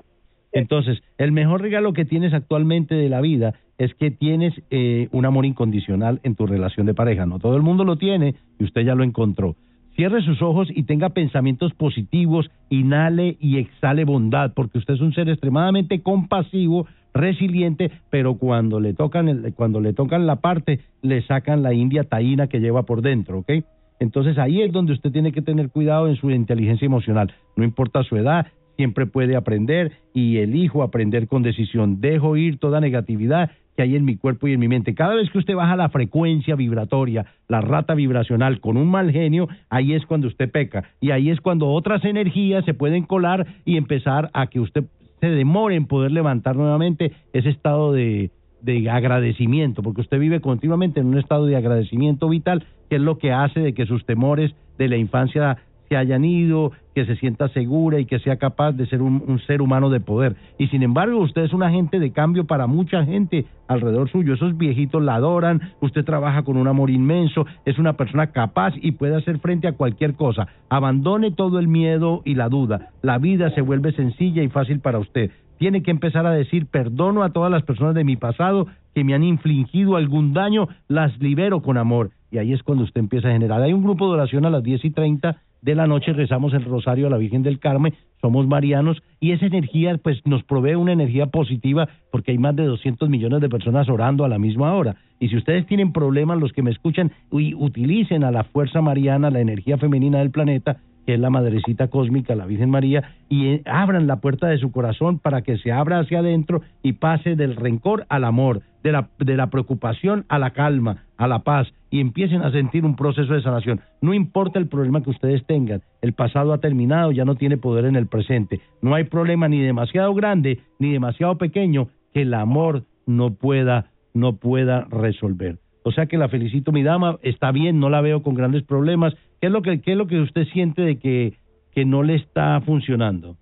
Entonces, 0.52 1.02
el 1.18 1.32
mejor 1.32 1.62
regalo 1.62 1.92
que 1.92 2.04
tienes 2.04 2.34
actualmente 2.34 2.94
de 2.94 3.08
la 3.08 3.20
vida 3.20 3.54
es 3.78 3.94
que 3.94 4.10
tienes 4.10 4.54
eh, 4.70 5.08
un 5.12 5.24
amor 5.24 5.46
incondicional 5.46 6.20
en 6.22 6.36
tu 6.36 6.46
relación 6.46 6.86
de 6.86 6.94
pareja. 6.94 7.26
No 7.26 7.38
todo 7.38 7.56
el 7.56 7.62
mundo 7.62 7.84
lo 7.84 7.96
tiene 7.96 8.34
y 8.58 8.64
usted 8.64 8.82
ya 8.82 8.94
lo 8.94 9.02
encontró. 9.02 9.56
Cierre 9.94 10.22
sus 10.22 10.40
ojos 10.40 10.68
y 10.74 10.84
tenga 10.84 11.10
pensamientos 11.10 11.74
positivos, 11.74 12.50
inhale 12.70 13.36
y 13.40 13.58
exhale 13.58 14.04
bondad, 14.04 14.52
porque 14.54 14.78
usted 14.78 14.94
es 14.94 15.00
un 15.00 15.12
ser 15.12 15.28
extremadamente 15.28 16.00
compasivo, 16.00 16.86
resiliente, 17.12 17.90
pero 18.10 18.36
cuando 18.36 18.80
le 18.80 18.94
tocan 18.94 19.28
el- 19.28 19.52
cuando 19.54 19.80
le 19.80 19.92
tocan 19.92 20.26
la 20.26 20.36
parte, 20.36 20.80
le 21.02 21.20
sacan 21.22 21.62
la 21.62 21.74
india 21.74 22.04
taína 22.04 22.46
que 22.46 22.60
lleva 22.60 22.84
por 22.84 23.02
dentro, 23.02 23.40
¿ok? 23.40 23.52
Entonces 24.00 24.38
ahí 24.38 24.62
es 24.62 24.72
donde 24.72 24.94
usted 24.94 25.12
tiene 25.12 25.30
que 25.30 25.42
tener 25.42 25.68
cuidado 25.68 26.08
en 26.08 26.16
su 26.16 26.30
inteligencia 26.30 26.86
emocional. 26.86 27.32
No 27.54 27.62
importa 27.62 28.02
su 28.02 28.16
edad, 28.16 28.46
siempre 28.76 29.06
puede 29.06 29.36
aprender 29.36 29.92
y 30.14 30.38
elijo 30.38 30.82
aprender 30.82 31.28
con 31.28 31.42
decisión. 31.42 32.00
Dejo 32.00 32.36
ir 32.36 32.58
toda 32.58 32.80
negatividad 32.80 33.50
que 33.76 33.82
hay 33.82 33.96
en 33.96 34.04
mi 34.04 34.16
cuerpo 34.16 34.48
y 34.48 34.52
en 34.52 34.60
mi 34.60 34.68
mente. 34.68 34.94
Cada 34.94 35.14
vez 35.14 35.30
que 35.30 35.38
usted 35.38 35.54
baja 35.54 35.76
la 35.76 35.88
frecuencia 35.88 36.56
vibratoria, 36.56 37.26
la 37.48 37.60
rata 37.60 37.94
vibracional 37.94 38.60
con 38.60 38.76
un 38.76 38.90
mal 38.90 39.10
genio, 39.12 39.48
ahí 39.70 39.94
es 39.94 40.04
cuando 40.06 40.26
usted 40.26 40.50
peca. 40.50 40.84
Y 41.00 41.10
ahí 41.10 41.30
es 41.30 41.40
cuando 41.40 41.68
otras 41.68 42.04
energías 42.04 42.64
se 42.64 42.74
pueden 42.74 43.04
colar 43.04 43.46
y 43.64 43.76
empezar 43.76 44.30
a 44.34 44.46
que 44.48 44.60
usted 44.60 44.84
se 45.20 45.28
demore 45.28 45.76
en 45.76 45.86
poder 45.86 46.10
levantar 46.12 46.56
nuevamente 46.56 47.12
ese 47.32 47.50
estado 47.50 47.92
de, 47.92 48.30
de 48.60 48.90
agradecimiento, 48.90 49.82
porque 49.82 50.00
usted 50.00 50.18
vive 50.18 50.40
continuamente 50.40 51.00
en 51.00 51.06
un 51.06 51.18
estado 51.18 51.46
de 51.46 51.56
agradecimiento 51.56 52.28
vital, 52.28 52.64
que 52.88 52.96
es 52.96 53.02
lo 53.02 53.18
que 53.18 53.32
hace 53.32 53.60
de 53.60 53.74
que 53.74 53.86
sus 53.86 54.04
temores 54.04 54.54
de 54.78 54.88
la 54.88 54.96
infancia 54.96 55.58
se 55.92 55.98
hayan 55.98 56.24
ido, 56.24 56.72
que 56.94 57.04
se 57.04 57.16
sienta 57.16 57.48
segura 57.48 58.00
y 58.00 58.06
que 58.06 58.18
sea 58.18 58.36
capaz 58.36 58.72
de 58.72 58.86
ser 58.86 59.02
un, 59.02 59.22
un 59.26 59.38
ser 59.40 59.60
humano 59.60 59.90
de 59.90 60.00
poder. 60.00 60.36
Y 60.56 60.68
sin 60.68 60.82
embargo, 60.82 61.18
usted 61.18 61.42
es 61.42 61.52
un 61.52 61.62
agente 61.62 61.98
de 61.98 62.12
cambio 62.12 62.46
para 62.46 62.66
mucha 62.66 63.04
gente 63.04 63.44
alrededor 63.68 64.10
suyo. 64.10 64.32
Esos 64.32 64.56
viejitos 64.56 65.02
la 65.02 65.16
adoran, 65.16 65.60
usted 65.82 66.02
trabaja 66.02 66.44
con 66.44 66.56
un 66.56 66.66
amor 66.66 66.88
inmenso, 66.88 67.44
es 67.66 67.78
una 67.78 67.92
persona 67.92 68.28
capaz 68.28 68.72
y 68.80 68.92
puede 68.92 69.16
hacer 69.16 69.38
frente 69.40 69.68
a 69.68 69.72
cualquier 69.72 70.14
cosa. 70.14 70.48
Abandone 70.70 71.30
todo 71.30 71.58
el 71.58 71.68
miedo 71.68 72.22
y 72.24 72.36
la 72.36 72.48
duda. 72.48 72.88
La 73.02 73.18
vida 73.18 73.50
se 73.50 73.60
vuelve 73.60 73.92
sencilla 73.92 74.42
y 74.42 74.48
fácil 74.48 74.80
para 74.80 74.98
usted. 74.98 75.30
Tiene 75.58 75.82
que 75.82 75.90
empezar 75.90 76.24
a 76.24 76.30
decir, 76.32 76.68
perdono 76.68 77.22
a 77.22 77.34
todas 77.34 77.50
las 77.50 77.64
personas 77.64 77.94
de 77.94 78.04
mi 78.04 78.16
pasado 78.16 78.66
que 78.94 79.04
me 79.04 79.12
han 79.12 79.24
infligido 79.24 79.96
algún 79.96 80.32
daño, 80.32 80.68
las 80.88 81.20
libero 81.20 81.60
con 81.60 81.76
amor. 81.76 82.12
Y 82.30 82.38
ahí 82.38 82.54
es 82.54 82.62
cuando 82.62 82.84
usted 82.84 82.98
empieza 82.98 83.28
a 83.28 83.32
generar. 83.32 83.60
Hay 83.60 83.74
un 83.74 83.82
grupo 83.82 84.06
de 84.06 84.14
oración 84.14 84.46
a 84.46 84.50
las 84.50 84.62
10 84.62 84.86
y 84.86 84.90
30 84.90 85.36
de 85.62 85.74
la 85.76 85.86
noche, 85.86 86.12
rezamos 86.12 86.52
el 86.54 86.64
rosario 86.64 87.06
a 87.06 87.10
la 87.10 87.16
Virgen 87.16 87.42
del 87.42 87.60
Carmen, 87.60 87.94
somos 88.20 88.46
marianos, 88.46 89.02
y 89.20 89.30
esa 89.30 89.46
energía 89.46 89.96
pues 89.96 90.20
nos 90.26 90.42
provee 90.42 90.74
una 90.74 90.92
energía 90.92 91.26
positiva 91.26 91.88
porque 92.10 92.32
hay 92.32 92.38
más 92.38 92.54
de 92.56 92.64
200 92.64 93.08
millones 93.08 93.40
de 93.40 93.48
personas 93.48 93.88
orando 93.88 94.24
a 94.24 94.28
la 94.28 94.38
misma 94.38 94.74
hora. 94.74 94.96
Y 95.20 95.28
si 95.28 95.36
ustedes 95.36 95.66
tienen 95.66 95.92
problemas, 95.92 96.40
los 96.40 96.52
que 96.52 96.62
me 96.62 96.72
escuchan, 96.72 97.12
uy, 97.30 97.54
utilicen 97.54 98.24
a 98.24 98.32
la 98.32 98.42
fuerza 98.42 98.82
mariana, 98.82 99.30
la 99.30 99.40
energía 99.40 99.78
femenina 99.78 100.18
del 100.18 100.32
planeta, 100.32 100.78
que 101.06 101.14
es 101.14 101.20
la 101.20 101.30
madrecita 101.30 101.88
cósmica, 101.88 102.34
la 102.34 102.46
Virgen 102.46 102.70
María, 102.70 103.14
y 103.28 103.48
eh, 103.48 103.62
abran 103.64 104.06
la 104.06 104.16
puerta 104.16 104.48
de 104.48 104.58
su 104.58 104.70
corazón 104.70 105.18
para 105.18 105.42
que 105.42 105.58
se 105.58 105.72
abra 105.72 105.98
hacia 105.98 106.20
adentro 106.20 106.62
y 106.82 106.94
pase 106.94 107.36
del 107.36 107.56
rencor 107.56 108.06
al 108.08 108.24
amor, 108.24 108.62
de 108.82 108.92
la, 108.92 109.08
de 109.18 109.36
la 109.36 109.48
preocupación 109.48 110.24
a 110.28 110.38
la 110.38 110.50
calma, 110.50 111.04
a 111.16 111.28
la 111.28 111.40
paz, 111.40 111.72
y 111.90 112.00
empiecen 112.00 112.42
a 112.42 112.50
sentir 112.50 112.84
un 112.84 112.96
proceso 112.96 113.34
de 113.34 113.42
sanación. 113.42 113.80
No 114.00 114.14
importa 114.14 114.58
el 114.58 114.68
problema 114.68 115.02
que 115.02 115.10
ustedes 115.10 115.44
tengan, 115.46 115.82
el 116.00 116.12
pasado 116.14 116.52
ha 116.52 116.58
terminado, 116.58 117.12
ya 117.12 117.24
no 117.24 117.34
tiene 117.34 117.56
poder 117.56 117.84
en 117.84 117.96
el 117.96 118.06
presente. 118.06 118.60
No 118.80 118.94
hay 118.94 119.04
problema 119.04 119.48
ni 119.48 119.60
demasiado 119.60 120.14
grande 120.14 120.60
ni 120.78 120.92
demasiado 120.92 121.38
pequeño 121.38 121.88
que 122.12 122.22
el 122.22 122.34
amor 122.34 122.84
no 123.06 123.34
pueda, 123.34 123.86
no 124.14 124.36
pueda 124.36 124.86
resolver. 124.90 125.58
O 125.84 125.92
sea 125.92 126.06
que 126.06 126.18
la 126.18 126.28
felicito, 126.28 126.72
mi 126.72 126.82
dama, 126.82 127.18
está 127.22 127.50
bien, 127.50 127.80
no 127.80 127.90
la 127.90 128.00
veo 128.00 128.22
con 128.22 128.34
grandes 128.34 128.62
problemas. 128.62 129.14
¿Qué 129.42 129.46
es 129.48 129.52
lo 129.52 129.60
que, 129.60 129.80
qué 129.80 129.90
es 129.90 129.96
lo 129.98 130.06
que 130.06 130.20
usted 130.20 130.44
siente 130.52 130.82
de 130.82 131.00
que, 131.00 131.36
que 131.72 131.84
no 131.84 132.04
le 132.04 132.14
está 132.14 132.60
funcionando? 132.60 133.36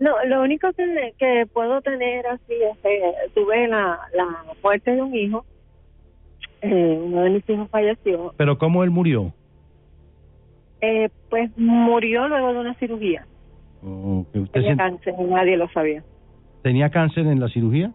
No, 0.00 0.10
lo 0.26 0.42
único 0.42 0.72
que, 0.72 1.14
que 1.16 1.46
puedo 1.52 1.80
tener 1.80 2.26
así 2.26 2.54
es 2.54 2.76
que 2.78 3.00
tuve 3.36 3.68
la, 3.68 4.00
la 4.12 4.26
muerte 4.60 4.90
de 4.96 5.00
un 5.00 5.14
hijo. 5.14 5.44
Eh, 6.60 6.98
uno 7.04 7.22
de 7.22 7.30
mis 7.30 7.48
hijos 7.48 7.70
falleció. 7.70 8.34
Pero 8.36 8.58
¿cómo 8.58 8.82
él 8.82 8.90
murió? 8.90 9.32
Eh, 10.80 11.08
pues 11.30 11.56
murió 11.56 12.26
luego 12.26 12.52
de 12.52 12.58
una 12.58 12.74
cirugía. 12.74 13.24
¿O 13.80 14.26
que 14.32 14.40
usted 14.40 14.54
Tenía 14.60 14.72
se- 14.72 14.76
cáncer 14.78 15.14
y 15.20 15.22
nadie 15.22 15.56
lo 15.56 15.68
sabía. 15.68 16.02
tenía 16.64 16.90
cáncer 16.90 17.28
en 17.28 17.38
la 17.38 17.48
cirugía? 17.48 17.92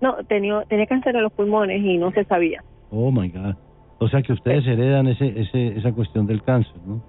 No, 0.00 0.14
tenía, 0.28 0.62
tenía 0.68 0.86
cáncer 0.86 1.16
en 1.16 1.24
los 1.24 1.32
pulmones 1.32 1.82
y 1.82 1.98
no 1.98 2.12
se 2.12 2.22
sabía. 2.24 2.62
Oh 2.90 3.10
my 3.10 3.28
God. 3.28 3.56
O 4.02 4.08
sea 4.08 4.20
que 4.22 4.32
ustedes 4.32 4.66
heredan 4.66 5.06
ese, 5.06 5.40
ese, 5.40 5.78
esa 5.78 5.92
cuestión 5.92 6.26
del 6.26 6.42
cáncer, 6.42 6.74
¿no? 6.84 7.02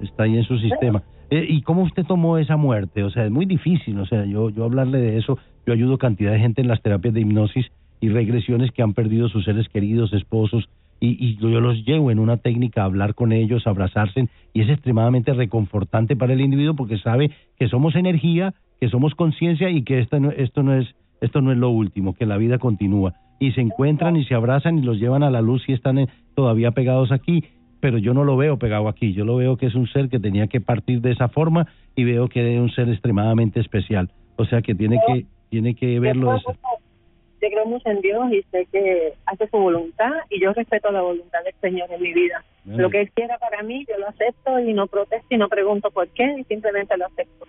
Está 0.00 0.24
ahí 0.24 0.36
en 0.36 0.44
su 0.44 0.58
sistema. 0.58 1.02
Eh, 1.28 1.44
¿Y 1.48 1.62
cómo 1.62 1.82
usted 1.82 2.04
tomó 2.04 2.38
esa 2.38 2.56
muerte? 2.56 3.02
O 3.02 3.10
sea, 3.10 3.24
es 3.24 3.32
muy 3.32 3.44
difícil. 3.44 3.98
O 3.98 4.06
sea, 4.06 4.24
yo, 4.26 4.50
yo 4.50 4.64
hablarle 4.64 4.98
de 4.98 5.18
eso, 5.18 5.36
yo 5.66 5.72
ayudo 5.72 5.98
cantidad 5.98 6.30
de 6.30 6.38
gente 6.38 6.60
en 6.60 6.68
las 6.68 6.80
terapias 6.82 7.14
de 7.14 7.20
hipnosis 7.20 7.66
y 8.00 8.10
regresiones 8.10 8.70
que 8.70 8.82
han 8.82 8.94
perdido 8.94 9.28
sus 9.28 9.44
seres 9.44 9.68
queridos, 9.68 10.12
esposos, 10.12 10.68
y, 11.00 11.16
y 11.18 11.36
yo 11.36 11.60
los 11.60 11.84
llevo 11.84 12.12
en 12.12 12.20
una 12.20 12.36
técnica 12.36 12.82
a 12.82 12.84
hablar 12.84 13.14
con 13.14 13.32
ellos, 13.32 13.66
a 13.66 13.70
abrazarse, 13.70 14.28
y 14.52 14.60
es 14.60 14.68
extremadamente 14.68 15.32
reconfortante 15.32 16.14
para 16.14 16.34
el 16.34 16.42
individuo 16.42 16.74
porque 16.74 16.98
sabe 16.98 17.32
que 17.58 17.68
somos 17.68 17.96
energía, 17.96 18.54
que 18.80 18.88
somos 18.88 19.16
conciencia 19.16 19.68
y 19.68 19.82
que 19.82 19.98
esto 19.98 20.20
no, 20.20 20.30
esto 20.30 20.62
no 20.62 20.74
es 20.74 20.94
esto 21.20 21.40
no 21.40 21.52
es 21.52 21.58
lo 21.58 21.70
último, 21.70 22.14
que 22.14 22.26
la 22.26 22.36
vida 22.36 22.58
continúa. 22.58 23.14
Y 23.38 23.52
se 23.52 23.60
encuentran 23.60 24.16
y 24.16 24.24
se 24.24 24.34
abrazan 24.34 24.78
y 24.78 24.82
los 24.82 24.98
llevan 24.98 25.22
a 25.22 25.30
la 25.30 25.40
luz 25.42 25.64
y 25.68 25.72
están 25.72 25.98
eh, 25.98 26.08
todavía 26.34 26.70
pegados 26.72 27.12
aquí. 27.12 27.44
pero 27.80 27.98
yo 27.98 28.14
no 28.14 28.24
lo 28.24 28.38
veo 28.38 28.56
pegado 28.58 28.88
aquí. 28.88 29.12
Yo 29.12 29.26
lo 29.26 29.36
veo 29.36 29.58
que 29.58 29.66
es 29.66 29.74
un 29.74 29.86
ser 29.88 30.08
que 30.08 30.18
tenía 30.18 30.46
que 30.46 30.58
partir 30.62 31.02
de 31.02 31.12
esa 31.12 31.28
forma 31.28 31.66
y 31.94 32.04
veo 32.04 32.28
que 32.28 32.54
es 32.54 32.58
un 32.58 32.70
ser 32.70 32.88
extremadamente 32.88 33.60
especial. 33.60 34.08
O 34.36 34.46
sea 34.46 34.62
que 34.62 34.74
tiene 34.74 34.98
que 35.06 35.26
tiene 35.50 35.74
que 35.74 36.00
verlo 36.00 36.30
de 36.32 36.38
esa- 36.38 36.52
Yo 37.42 37.48
creo 37.50 37.66
mucho 37.66 37.90
en 37.90 38.00
Dios 38.00 38.32
y 38.32 38.42
sé 38.50 38.66
que 38.72 39.12
hace 39.26 39.46
su 39.48 39.58
voluntad 39.58 40.12
y 40.30 40.40
yo 40.40 40.54
respeto 40.54 40.90
la 40.90 41.02
voluntad 41.02 41.40
del 41.44 41.52
Señor 41.60 41.90
en 41.92 42.00
mi 42.02 42.14
vida. 42.14 42.42
Bueno. 42.64 42.84
Lo 42.84 42.88
que 42.90 43.02
Él 43.02 43.10
quiera 43.14 43.36
para 43.36 43.62
mí, 43.62 43.84
yo 43.86 43.98
lo 43.98 44.08
acepto 44.08 44.58
y 44.60 44.72
no 44.72 44.86
protesto 44.86 45.26
y 45.28 45.36
no 45.36 45.48
pregunto 45.50 45.90
por 45.90 46.08
qué 46.08 46.36
y 46.40 46.44
simplemente 46.44 46.96
lo 46.96 47.04
acepto. 47.04 47.44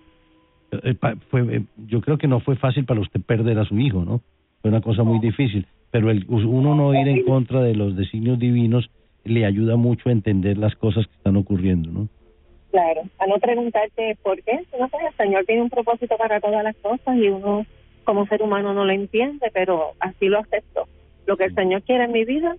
eh, 0.82 0.94
pa- 0.94 1.16
fue, 1.30 1.40
eh, 1.56 1.62
yo 1.86 2.02
creo 2.02 2.18
que 2.18 2.28
no 2.28 2.40
fue 2.40 2.56
fácil 2.56 2.84
para 2.84 3.00
usted 3.00 3.22
perder 3.22 3.58
a 3.58 3.64
su 3.64 3.78
hijo, 3.78 4.04
¿no? 4.04 4.20
Fue 4.60 4.70
una 4.70 4.82
cosa 4.82 5.02
muy 5.02 5.18
difícil, 5.20 5.66
pero 5.90 6.10
el, 6.10 6.26
uno 6.28 6.74
no 6.74 6.94
ir 6.94 7.08
en 7.08 7.24
contra 7.24 7.62
de 7.62 7.74
los 7.74 7.96
designios 7.96 8.38
divinos 8.38 8.90
le 9.24 9.44
ayuda 9.44 9.76
mucho 9.76 10.08
a 10.08 10.12
entender 10.12 10.56
las 10.56 10.74
cosas 10.76 11.06
que 11.06 11.14
están 11.14 11.36
ocurriendo, 11.36 11.90
¿no? 11.90 12.08
Claro, 12.70 13.02
a 13.18 13.26
no 13.26 13.38
preguntarte 13.38 14.16
por 14.22 14.42
qué, 14.42 14.60
no 14.78 14.88
sé, 14.88 14.96
el 15.08 15.16
Señor 15.16 15.44
tiene 15.46 15.62
un 15.62 15.70
propósito 15.70 16.16
para 16.16 16.40
todas 16.40 16.62
las 16.62 16.76
cosas 16.76 17.16
y 17.16 17.28
uno 17.28 17.64
como 18.04 18.26
ser 18.26 18.42
humano 18.42 18.72
no 18.74 18.84
lo 18.84 18.92
entiende, 18.92 19.50
pero 19.52 19.92
así 19.98 20.26
lo 20.26 20.38
acepto. 20.38 20.86
Lo 21.26 21.36
que 21.36 21.44
el 21.44 21.54
Señor 21.54 21.82
quiere 21.82 22.04
en 22.04 22.12
mi 22.12 22.24
vida, 22.24 22.56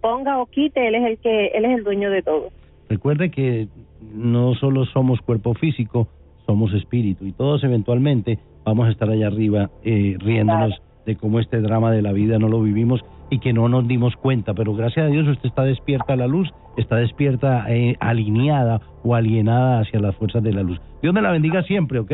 ponga 0.00 0.40
o 0.40 0.46
quite, 0.46 0.88
Él 0.88 0.94
es 0.94 1.04
el 1.04 1.18
que, 1.18 1.46
Él 1.48 1.64
es 1.64 1.78
el 1.78 1.84
dueño 1.84 2.10
de 2.10 2.22
todo. 2.22 2.48
Recuerde 2.88 3.30
que 3.30 3.68
no 4.12 4.54
solo 4.54 4.84
somos 4.86 5.20
cuerpo 5.20 5.54
físico, 5.54 6.08
somos 6.46 6.74
espíritu 6.74 7.26
y 7.26 7.32
todos 7.32 7.62
eventualmente 7.64 8.38
vamos 8.64 8.88
a 8.88 8.90
estar 8.90 9.08
allá 9.08 9.28
arriba 9.28 9.70
eh, 9.84 10.16
riéndonos 10.18 10.80
de 11.06 11.16
cómo 11.16 11.40
este 11.40 11.60
drama 11.60 11.90
de 11.90 12.02
la 12.02 12.12
vida 12.12 12.38
no 12.38 12.48
lo 12.48 12.62
vivimos 12.62 13.00
y 13.30 13.38
que 13.38 13.52
no 13.52 13.68
nos 13.68 13.88
dimos 13.88 14.14
cuenta, 14.16 14.54
pero 14.54 14.74
gracias 14.74 15.06
a 15.06 15.08
Dios 15.08 15.26
usted 15.26 15.48
está 15.48 15.64
despierta 15.64 16.12
a 16.12 16.16
la 16.16 16.26
luz, 16.26 16.50
está 16.76 16.96
despierta, 16.96 17.64
eh, 17.68 17.96
alineada 18.00 18.80
o 19.02 19.14
alienada 19.14 19.80
hacia 19.80 20.00
las 20.00 20.14
fuerzas 20.16 20.42
de 20.42 20.52
la 20.52 20.62
luz. 20.62 20.80
Dios 21.00 21.14
me 21.14 21.22
la 21.22 21.30
bendiga 21.30 21.62
siempre, 21.62 21.98
¿ok? 21.98 22.12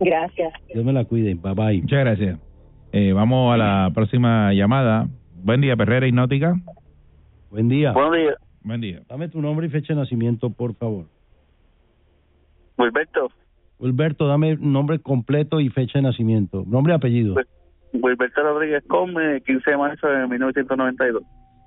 Gracias. 0.00 0.52
Dios 0.72 0.84
me 0.84 0.92
la 0.92 1.04
cuide, 1.04 1.34
bye 1.34 1.54
bye. 1.54 1.80
Muchas 1.82 2.00
gracias. 2.00 2.38
Eh, 2.92 3.12
vamos 3.12 3.54
a 3.54 3.56
la 3.56 3.90
próxima 3.94 4.52
llamada. 4.52 5.08
Buen 5.42 5.60
día, 5.60 5.76
Perrera 5.76 6.06
Hipnótica. 6.06 6.54
Buen 7.50 7.68
día. 7.68 7.92
Buenos 7.92 8.16
días, 8.16 8.34
Buen 8.62 8.80
día. 8.80 9.00
Dame 9.08 9.28
tu 9.28 9.40
nombre 9.40 9.66
y 9.66 9.70
fecha 9.70 9.94
de 9.94 10.00
nacimiento, 10.00 10.50
por 10.50 10.74
favor. 10.74 11.06
Wilberto. 12.76 13.28
Wilberto, 13.78 14.26
dame 14.26 14.56
nombre 14.56 14.98
completo 14.98 15.60
y 15.60 15.68
fecha 15.68 15.98
de 15.98 16.02
nacimiento. 16.02 16.64
Nombre 16.66 16.92
y 16.92 16.96
apellido. 16.96 17.34
Pues- 17.34 17.46
Wilberto 17.92 18.42
Rodríguez 18.42 18.84
Come, 18.88 19.40
15 19.42 19.70
de 19.70 19.76
marzo 19.76 20.06
de 20.06 20.26
1992. 20.26 21.22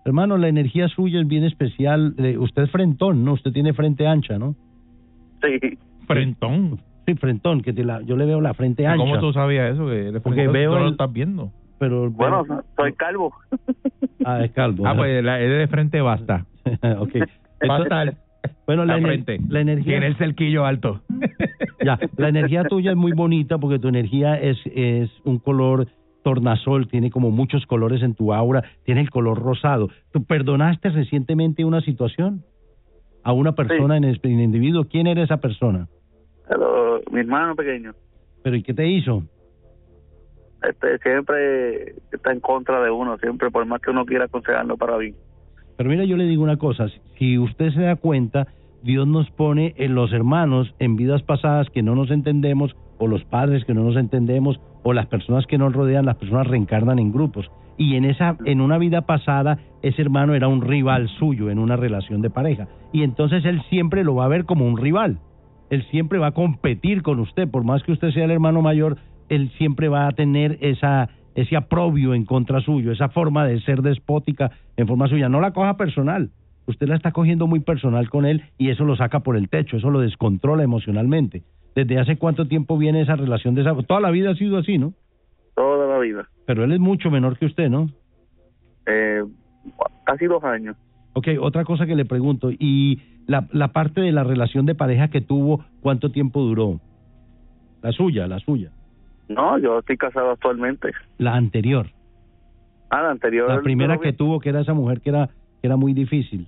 Hermano, 0.05 0.37
la 0.37 0.47
energía 0.47 0.87
suya 0.87 1.19
es 1.21 1.27
bien 1.27 1.43
especial. 1.43 2.13
Eh, 2.17 2.37
usted 2.37 2.63
es 2.63 2.71
frentón, 2.71 3.23
¿no? 3.23 3.33
Usted 3.33 3.51
tiene 3.51 3.73
frente 3.73 4.07
ancha, 4.07 4.37
¿no? 4.39 4.55
Sí, 5.41 5.77
Frentón. 6.07 6.79
Sí, 7.05 7.15
frentón, 7.15 7.61
que 7.61 7.73
te 7.73 7.83
la- 7.83 8.01
yo 8.01 8.15
le 8.15 8.25
veo 8.25 8.41
la 8.41 8.53
frente 8.53 8.85
ancha. 8.85 8.97
¿Cómo 8.97 9.19
tú 9.19 9.33
sabías 9.33 9.73
eso? 9.73 9.85
Que 9.87 10.09
eres 10.09 10.21
Porque 10.21 10.41
frentón? 10.47 10.53
veo 10.53 10.69
¿Tú 10.71 10.75
no 10.75 10.79
lo 10.81 10.85
el- 10.87 10.91
estás 10.93 11.13
viendo? 11.13 11.51
Pero, 11.79 12.11
bueno, 12.11 12.43
pero- 12.47 12.63
soy 12.77 12.93
calvo. 12.93 13.33
ah, 14.25 14.43
es 14.43 14.51
calvo. 14.51 14.85
Ah, 14.87 14.93
pues 14.95 15.23
la, 15.23 15.39
es 15.41 15.49
de 15.49 15.67
frente 15.67 15.99
basta. 16.01 16.45
ok. 16.99 17.11
Fatal. 17.65 18.17
Bueno, 18.65 18.85
la, 18.85 18.97
La 18.97 19.03
frente. 19.07 19.39
la 19.49 19.61
energía... 19.61 19.85
Tiene 19.93 20.07
el 20.07 20.15
cerquillo 20.15 20.65
alto. 20.65 21.01
Ya, 21.83 21.99
la 22.17 22.29
energía 22.29 22.63
tuya 22.69 22.91
es 22.91 22.97
muy 22.97 23.11
bonita 23.13 23.57
porque 23.57 23.77
tu 23.79 23.87
energía 23.87 24.35
es, 24.39 24.57
es 24.75 25.09
un 25.25 25.37
color 25.39 25.87
tornasol, 26.23 26.87
tiene 26.87 27.09
como 27.09 27.31
muchos 27.31 27.65
colores 27.65 28.01
en 28.03 28.15
tu 28.15 28.33
aura, 28.33 28.63
tiene 28.83 29.01
el 29.01 29.09
color 29.09 29.39
rosado. 29.39 29.89
¿Tú 30.11 30.23
perdonaste 30.23 30.89
recientemente 30.89 31.65
una 31.65 31.81
situación? 31.81 32.43
A 33.23 33.33
una 33.33 33.53
persona 33.53 33.97
en, 33.97 34.03
en 34.03 34.39
individuo. 34.39 34.85
¿Quién 34.85 35.07
era 35.07 35.23
esa 35.23 35.37
persona? 35.37 35.87
Pero, 36.47 37.01
mi 37.11 37.19
hermano 37.19 37.55
pequeño, 37.55 37.93
¿Pero 38.43 38.55
y 38.55 38.63
qué 38.63 38.73
te 38.73 38.87
hizo? 38.87 39.23
este, 40.63 40.97
siempre 40.99 41.95
está 42.11 42.31
en 42.31 42.39
contra 42.39 42.81
de 42.81 42.91
uno, 42.91 43.17
siempre, 43.17 43.49
por 43.49 43.65
más 43.65 43.81
que 43.81 43.91
uno 43.91 44.05
quiera 44.05 44.25
aconsejarlo 44.25 44.77
para 44.77 44.97
bien. 44.97 45.15
Pero 45.77 45.89
mira, 45.89 46.03
yo 46.05 46.17
le 46.17 46.25
digo 46.25 46.43
una 46.43 46.57
cosa, 46.57 46.87
si 47.17 47.37
usted 47.37 47.71
se 47.71 47.81
da 47.81 47.95
cuenta, 47.95 48.47
Dios 48.83 49.07
nos 49.07 49.29
pone 49.31 49.73
en 49.77 49.95
los 49.95 50.13
hermanos 50.13 50.73
en 50.79 50.95
vidas 50.95 51.23
pasadas 51.23 51.67
que 51.69 51.81
no 51.81 51.95
nos 51.95 52.11
entendemos, 52.11 52.75
o 52.99 53.07
los 53.07 53.23
padres 53.25 53.65
que 53.65 53.73
no 53.73 53.83
nos 53.83 53.95
entendemos, 53.95 54.59
o 54.83 54.93
las 54.93 55.07
personas 55.07 55.45
que 55.45 55.57
nos 55.57 55.73
rodean, 55.73 56.05
las 56.05 56.17
personas 56.17 56.47
reencarnan 56.47 56.99
en 56.99 57.11
grupos. 57.11 57.49
Y 57.77 57.95
en 57.95 58.05
esa, 58.05 58.37
en 58.45 58.61
una 58.61 58.77
vida 58.77 59.01
pasada, 59.01 59.59
ese 59.81 60.01
hermano 60.01 60.35
era 60.35 60.47
un 60.47 60.61
rival 60.61 61.09
suyo 61.19 61.49
en 61.49 61.59
una 61.59 61.75
relación 61.75 62.21
de 62.21 62.29
pareja. 62.29 62.67
Y 62.91 63.03
entonces 63.03 63.45
él 63.45 63.61
siempre 63.69 64.03
lo 64.03 64.15
va 64.15 64.25
a 64.25 64.29
ver 64.29 64.45
como 64.45 64.65
un 64.65 64.77
rival. 64.77 65.19
Él 65.69 65.85
siempre 65.89 66.19
va 66.19 66.27
a 66.27 66.31
competir 66.33 67.01
con 67.01 67.19
usted, 67.19 67.49
por 67.49 67.63
más 67.63 67.81
que 67.83 67.93
usted 67.93 68.11
sea 68.11 68.25
el 68.25 68.31
hermano 68.31 68.61
mayor, 68.61 68.97
él 69.29 69.51
siempre 69.57 69.87
va 69.87 70.07
a 70.07 70.11
tener 70.11 70.57
esa 70.61 71.09
ese 71.35 71.55
aprobio 71.55 72.13
en 72.13 72.25
contra 72.25 72.61
suyo, 72.61 72.91
esa 72.91 73.09
forma 73.09 73.45
de 73.45 73.61
ser 73.61 73.81
despótica 73.81 74.51
en 74.77 74.87
forma 74.87 75.07
suya. 75.07 75.29
No 75.29 75.41
la 75.41 75.51
coja 75.51 75.77
personal. 75.77 76.29
Usted 76.67 76.87
la 76.87 76.95
está 76.95 77.11
cogiendo 77.11 77.47
muy 77.47 77.61
personal 77.61 78.09
con 78.09 78.25
él 78.25 78.43
y 78.57 78.69
eso 78.69 78.85
lo 78.85 78.95
saca 78.95 79.21
por 79.21 79.35
el 79.35 79.49
techo, 79.49 79.77
eso 79.77 79.89
lo 79.89 79.99
descontrola 79.99 80.63
emocionalmente. 80.63 81.43
¿Desde 81.75 81.99
hace 81.99 82.17
cuánto 82.17 82.47
tiempo 82.47 82.77
viene 82.77 83.01
esa 83.01 83.15
relación 83.15 83.55
de 83.55 83.61
esa? 83.61 83.73
Toda 83.83 84.01
la 84.01 84.11
vida 84.11 84.31
ha 84.31 84.35
sido 84.35 84.57
así, 84.57 84.77
¿no? 84.77 84.93
Toda 85.55 85.87
la 85.87 85.99
vida. 85.99 86.27
Pero 86.45 86.63
él 86.63 86.71
es 86.73 86.79
mucho 86.79 87.09
menor 87.09 87.37
que 87.37 87.45
usted, 87.45 87.69
¿no? 87.69 87.89
Eh, 88.85 89.23
casi 90.05 90.25
dos 90.25 90.43
años. 90.43 90.75
Ok, 91.13 91.27
otra 91.39 91.63
cosa 91.63 91.85
que 91.85 91.95
le 91.95 92.05
pregunto, 92.05 92.51
¿y 92.51 93.01
la, 93.27 93.47
la 93.51 93.69
parte 93.69 94.01
de 94.01 94.11
la 94.11 94.23
relación 94.23 94.65
de 94.65 94.75
pareja 94.75 95.09
que 95.09 95.21
tuvo, 95.21 95.63
cuánto 95.81 96.11
tiempo 96.11 96.41
duró? 96.41 96.79
La 97.81 97.91
suya, 97.91 98.27
la 98.27 98.39
suya. 98.39 98.71
No, 99.27 99.57
yo 99.57 99.79
estoy 99.79 99.97
casado 99.97 100.31
actualmente. 100.31 100.91
La 101.17 101.35
anterior. 101.35 101.87
Ah, 102.89 103.01
la 103.01 103.11
anterior. 103.11 103.49
La 103.49 103.61
primera 103.61 103.97
que 103.97 104.13
tuvo, 104.13 104.39
que 104.39 104.49
era 104.49 104.61
esa 104.61 104.73
mujer 104.73 105.01
que 105.01 105.09
era, 105.09 105.27
que 105.61 105.67
era 105.67 105.77
muy 105.77 105.93
difícil. 105.93 106.47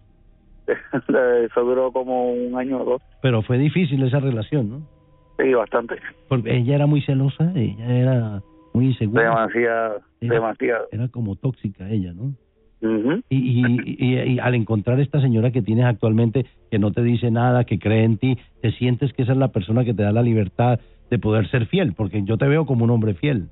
Eso 0.68 1.62
duró 1.62 1.92
como 1.92 2.32
un 2.34 2.58
año 2.58 2.82
o 2.82 2.86
dos. 2.86 3.02
Pero 3.22 3.42
fue 3.42 3.58
difícil 3.58 4.04
esa 4.04 4.20
relación, 4.20 4.70
¿no? 4.70 4.93
Sí, 5.40 5.54
bastante. 5.54 5.96
Porque 6.30 6.56
ella 6.58 6.76
era 6.76 6.86
muy 6.86 7.02
celosa, 7.02 7.52
ella 7.56 7.88
era 7.96 8.42
muy 8.74 8.88
insegura. 8.88 9.24
Demasiado, 9.24 10.02
Era- 10.22 10.34
demasiado. 10.36 10.88
Era 10.92 11.08
como 11.10 11.36
tóxica 11.36 11.90
ella, 11.90 12.14
¿no? 12.14 12.34
Ujú. 12.82 13.22
Y, 13.30 13.62
y, 13.62 13.96
y, 13.98 14.20
y 14.34 14.40
al 14.40 14.56
encontrar 14.56 15.00
esta 15.00 15.22
señora 15.22 15.52
que 15.52 15.62
tienes 15.62 15.86
actualmente, 15.86 16.46
que 16.70 16.80
no 16.80 16.92
te 16.92 17.02
dice 17.02 17.32
nada, 17.32 17.64
que 17.64 17.80
cree 17.80 18.04
en 18.04 18.18
ti, 18.18 18.38
te 18.62 18.72
sientes 18.74 19.14
que 19.14 19.24
esa 19.24 19.32
es 19.32 19.38
la 19.38 19.48
persona 19.54 19.86
que 19.86 19.94
te 19.94 20.04
da 20.04 20.12
la 20.12 20.22
libertad 20.22 20.80
de 21.10 21.20
poder 21.20 21.48
ser 21.50 21.66
fiel, 21.68 21.94
porque 21.94 22.24
yo 22.24 22.38
te 22.38 22.48
veo 22.48 22.66
como 22.66 22.84
un 22.84 22.90
hombre 22.92 23.14
fiel. 23.14 23.48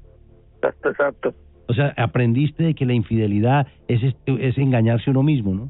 Exacto, 0.58 0.90
exacto. 0.90 1.34
O 1.68 1.74
sea, 1.74 1.94
aprendiste 1.96 2.64
de 2.64 2.74
que 2.74 2.86
la 2.86 2.94
infidelidad 2.94 3.68
es, 3.88 4.04
este- 4.04 4.48
es 4.48 4.58
engañarse 4.58 5.10
uno 5.10 5.24
mismo, 5.24 5.54
¿no? 5.54 5.70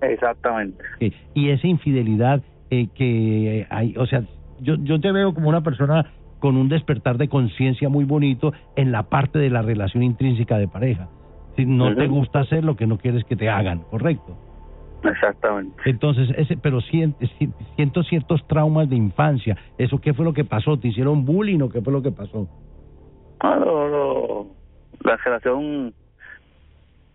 Exactamente. 0.00 0.84
Y 1.34 1.50
esa 1.50 1.66
infidelidad 1.66 2.42
eh, 2.70 2.88
que 2.94 3.66
hay, 3.70 3.94
o 3.96 4.06
sea, 4.06 4.24
yo, 4.58 4.76
yo 4.76 5.00
te 5.00 5.12
veo 5.12 5.34
como 5.34 5.48
una 5.48 5.62
persona 5.62 6.12
con 6.38 6.56
un 6.56 6.68
despertar 6.68 7.16
de 7.16 7.28
conciencia 7.28 7.88
muy 7.88 8.04
bonito 8.04 8.52
en 8.76 8.92
la 8.92 9.04
parte 9.04 9.38
de 9.38 9.50
la 9.50 9.62
relación 9.62 10.02
intrínseca 10.02 10.58
de 10.58 10.68
pareja. 10.68 11.08
Si 11.56 11.64
no 11.64 11.94
te 11.94 12.06
gusta 12.08 12.40
hacer 12.40 12.64
lo 12.64 12.76
que 12.76 12.86
no 12.86 12.98
quieres 12.98 13.24
que 13.24 13.36
te 13.36 13.48
hagan, 13.48 13.80
¿correcto? 13.90 14.36
Exactamente. 15.04 15.74
Entonces, 15.84 16.30
ese, 16.36 16.56
pero 16.56 16.80
siento, 16.80 17.24
siento 17.76 18.02
ciertos 18.02 18.44
traumas 18.46 18.88
de 18.88 18.96
infancia. 18.96 19.56
¿Eso 19.78 20.00
qué 20.00 20.12
fue 20.14 20.24
lo 20.24 20.32
que 20.32 20.44
pasó? 20.44 20.76
¿Te 20.78 20.88
hicieron 20.88 21.24
bullying 21.24 21.60
o 21.60 21.68
qué 21.68 21.80
fue 21.80 21.92
lo 21.92 22.02
que 22.02 22.10
pasó? 22.10 22.48
Ah, 23.40 23.56
lo- 23.56 23.88
lo- 23.88 24.46
la 25.04 25.16
relación 25.16 25.94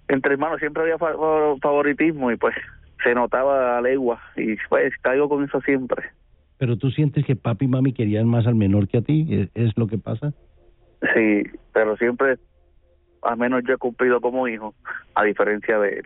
entre 0.07 0.33
hermanos 0.33 0.59
siempre 0.59 0.83
había 0.83 0.97
fa- 0.97 1.15
favoritismo 1.61 2.31
y 2.31 2.37
pues 2.37 2.55
se 3.03 3.13
notaba 3.13 3.77
a 3.77 3.81
legua 3.81 4.19
y 4.35 4.55
pues 4.69 4.93
caigo 5.01 5.29
con 5.29 5.43
eso 5.43 5.61
siempre. 5.61 6.11
Pero 6.59 6.77
tú 6.77 6.91
sientes 6.91 7.25
que 7.25 7.35
papi 7.35 7.65
y 7.65 7.67
mami 7.69 7.93
querían 7.93 8.27
más 8.27 8.45
al 8.45 8.55
menor 8.55 8.87
que 8.87 8.97
a 8.97 9.01
ti, 9.01 9.25
¿es, 9.29 9.49
es 9.55 9.77
lo 9.77 9.87
que 9.87 9.97
pasa? 9.97 10.33
Sí, 11.15 11.43
pero 11.73 11.97
siempre, 11.97 12.35
al 13.23 13.37
menos 13.37 13.63
yo 13.67 13.73
he 13.73 13.77
cumplido 13.77 14.21
como 14.21 14.47
hijo, 14.47 14.75
a 15.15 15.23
diferencia 15.23 15.79
de 15.79 15.89
él. 15.89 16.05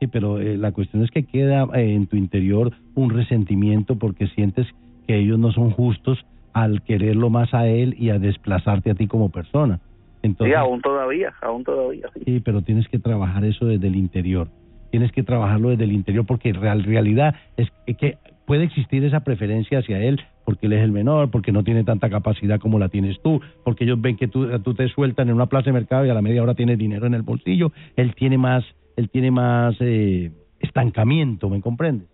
Sí, 0.00 0.08
pero 0.08 0.40
eh, 0.40 0.56
la 0.58 0.72
cuestión 0.72 1.04
es 1.04 1.10
que 1.10 1.24
queda 1.24 1.66
eh, 1.74 1.94
en 1.94 2.06
tu 2.06 2.16
interior 2.16 2.72
un 2.94 3.10
resentimiento 3.10 3.96
porque 3.96 4.26
sientes 4.28 4.66
que 5.06 5.16
ellos 5.16 5.38
no 5.38 5.52
son 5.52 5.70
justos 5.70 6.26
al 6.52 6.82
quererlo 6.82 7.30
más 7.30 7.54
a 7.54 7.66
él 7.66 7.94
y 7.98 8.10
a 8.10 8.18
desplazarte 8.18 8.90
a 8.90 8.94
ti 8.94 9.06
como 9.06 9.30
persona. 9.30 9.80
Entonces, 10.22 10.54
sí, 10.54 10.58
aún 10.58 10.80
todavía, 10.80 11.32
aún 11.40 11.64
todavía. 11.64 12.08
Sí. 12.14 12.22
Sí, 12.24 12.40
pero 12.40 12.62
tienes 12.62 12.88
que 12.88 12.98
trabajar 12.98 13.44
eso 13.44 13.66
desde 13.66 13.86
el 13.86 13.96
interior. 13.96 14.48
Tienes 14.90 15.12
que 15.12 15.22
trabajarlo 15.22 15.70
desde 15.70 15.84
el 15.84 15.92
interior 15.92 16.26
porque 16.26 16.50
en 16.50 16.60
real, 16.60 16.82
realidad 16.82 17.34
es 17.56 17.70
que 17.86 18.18
puede 18.46 18.64
existir 18.64 19.04
esa 19.04 19.20
preferencia 19.20 19.80
hacia 19.80 19.98
él 19.98 20.20
porque 20.44 20.66
él 20.66 20.74
es 20.74 20.82
el 20.82 20.92
menor, 20.92 21.30
porque 21.30 21.50
no 21.50 21.64
tiene 21.64 21.82
tanta 21.82 22.08
capacidad 22.08 22.60
como 22.60 22.78
la 22.78 22.88
tienes 22.88 23.20
tú, 23.20 23.40
porque 23.64 23.84
ellos 23.84 24.00
ven 24.00 24.16
que 24.16 24.28
tú, 24.28 24.46
tú 24.60 24.74
te 24.74 24.88
sueltan 24.88 25.28
en 25.28 25.34
una 25.34 25.46
plaza 25.46 25.66
de 25.66 25.72
mercado 25.72 26.06
y 26.06 26.10
a 26.10 26.14
la 26.14 26.22
media 26.22 26.42
hora 26.42 26.54
tienes 26.54 26.78
dinero 26.78 27.06
en 27.06 27.14
el 27.14 27.22
bolsillo. 27.22 27.72
Él 27.96 28.14
tiene 28.14 28.38
más, 28.38 28.64
él 28.96 29.10
tiene 29.10 29.32
más, 29.32 29.74
eh, 29.80 30.30
estancamiento, 30.60 31.48
¿me 31.48 31.60
comprendes? 31.60 32.08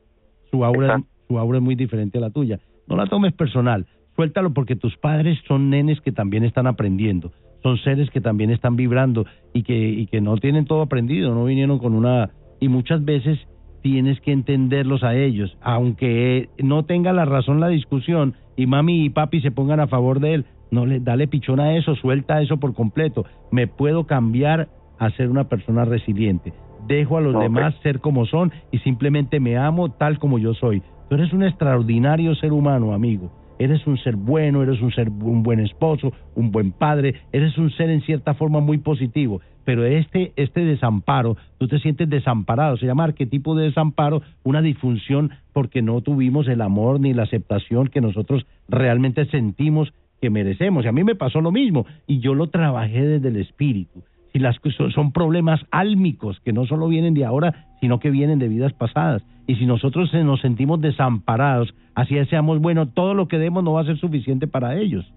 Su 0.50 0.64
aura, 0.64 1.02
su 1.28 1.38
aura 1.38 1.58
es 1.58 1.64
muy 1.64 1.74
diferente 1.74 2.18
a 2.18 2.20
la 2.20 2.30
tuya. 2.30 2.58
No 2.86 2.96
la 2.96 3.06
tomes 3.06 3.32
personal, 3.32 3.86
suéltalo 4.16 4.52
porque 4.52 4.76
tus 4.76 4.96
padres 4.96 5.38
son 5.46 5.70
nenes 5.70 6.00
que 6.00 6.12
también 6.12 6.44
están 6.44 6.66
aprendiendo, 6.66 7.32
son 7.62 7.78
seres 7.78 8.10
que 8.10 8.20
también 8.20 8.50
están 8.50 8.76
vibrando 8.76 9.26
y 9.52 9.62
que, 9.62 9.76
y 9.76 10.06
que 10.06 10.20
no 10.20 10.36
tienen 10.36 10.66
todo 10.66 10.82
aprendido, 10.82 11.34
no 11.34 11.44
vinieron 11.44 11.78
con 11.78 11.94
una... 11.94 12.30
Y 12.60 12.68
muchas 12.68 13.04
veces 13.04 13.38
tienes 13.82 14.20
que 14.20 14.32
entenderlos 14.32 15.02
a 15.02 15.14
ellos, 15.14 15.56
aunque 15.60 16.48
no 16.58 16.84
tenga 16.84 17.12
la 17.12 17.24
razón 17.24 17.60
la 17.60 17.68
discusión 17.68 18.34
y 18.56 18.66
mami 18.66 19.04
y 19.04 19.10
papi 19.10 19.40
se 19.40 19.50
pongan 19.50 19.80
a 19.80 19.88
favor 19.88 20.20
de 20.20 20.34
él, 20.34 20.46
no 20.70 20.86
le 20.86 21.00
dale 21.00 21.28
pichón 21.28 21.60
a 21.60 21.76
eso, 21.76 21.94
suelta 21.96 22.40
eso 22.40 22.56
por 22.56 22.74
completo. 22.74 23.26
Me 23.50 23.66
puedo 23.66 24.06
cambiar 24.06 24.68
a 24.98 25.10
ser 25.10 25.28
una 25.28 25.44
persona 25.44 25.84
resiliente. 25.84 26.52
Dejo 26.86 27.18
a 27.18 27.20
los 27.20 27.38
demás 27.38 27.74
ser 27.82 28.00
como 28.00 28.24
son 28.26 28.52
y 28.70 28.78
simplemente 28.78 29.38
me 29.38 29.56
amo 29.56 29.90
tal 29.90 30.18
como 30.18 30.38
yo 30.38 30.54
soy. 30.54 30.82
Tú 31.08 31.16
eres 31.16 31.32
un 31.32 31.42
extraordinario 31.42 32.34
ser 32.36 32.52
humano, 32.52 32.94
amigo. 32.94 33.30
Eres 33.62 33.86
un 33.86 33.96
ser 33.98 34.16
bueno, 34.16 34.62
eres 34.62 34.80
un 34.80 34.90
ser 34.92 35.08
un 35.08 35.42
buen 35.42 35.60
esposo, 35.60 36.12
un 36.34 36.50
buen 36.50 36.72
padre, 36.72 37.14
eres 37.32 37.56
un 37.58 37.70
ser 37.70 37.90
en 37.90 38.02
cierta 38.02 38.34
forma 38.34 38.60
muy 38.60 38.78
positivo, 38.78 39.40
pero 39.64 39.84
este 39.84 40.32
este 40.36 40.64
desamparo, 40.64 41.36
tú 41.58 41.68
te 41.68 41.78
sientes 41.78 42.08
desamparado, 42.10 42.76
se 42.76 42.86
llama 42.86 43.04
arquetipo 43.04 43.54
de 43.54 43.66
desamparo, 43.66 44.22
una 44.42 44.62
disfunción 44.62 45.30
porque 45.52 45.82
no 45.82 46.00
tuvimos 46.00 46.48
el 46.48 46.60
amor 46.60 46.98
ni 46.98 47.14
la 47.14 47.22
aceptación 47.22 47.88
que 47.88 48.00
nosotros 48.00 48.46
realmente 48.68 49.26
sentimos 49.26 49.92
que 50.20 50.30
merecemos. 50.30 50.84
Y 50.84 50.88
a 50.88 50.92
mí 50.92 51.04
me 51.04 51.14
pasó 51.14 51.40
lo 51.40 51.52
mismo 51.52 51.86
y 52.06 52.20
yo 52.20 52.34
lo 52.34 52.48
trabajé 52.48 53.02
desde 53.02 53.28
el 53.28 53.36
espíritu. 53.36 54.02
Si 54.32 54.38
las 54.38 54.56
son 54.94 55.12
problemas 55.12 55.60
álmicos 55.70 56.40
que 56.40 56.52
no 56.52 56.66
solo 56.66 56.88
vienen 56.88 57.14
de 57.14 57.24
ahora, 57.24 57.66
sino 57.80 57.98
que 57.98 58.10
vienen 58.10 58.38
de 58.38 58.48
vidas 58.48 58.72
pasadas. 58.72 59.22
Y 59.46 59.56
si 59.56 59.66
nosotros 59.66 60.12
nos 60.14 60.40
sentimos 60.40 60.80
desamparados, 60.80 61.74
así 61.94 62.14
seamos 62.26 62.60
buenos, 62.60 62.94
todo 62.94 63.14
lo 63.14 63.28
que 63.28 63.38
demos 63.38 63.62
no 63.62 63.72
va 63.72 63.82
a 63.82 63.86
ser 63.86 63.98
suficiente 63.98 64.46
para 64.46 64.76
ellos. 64.76 65.12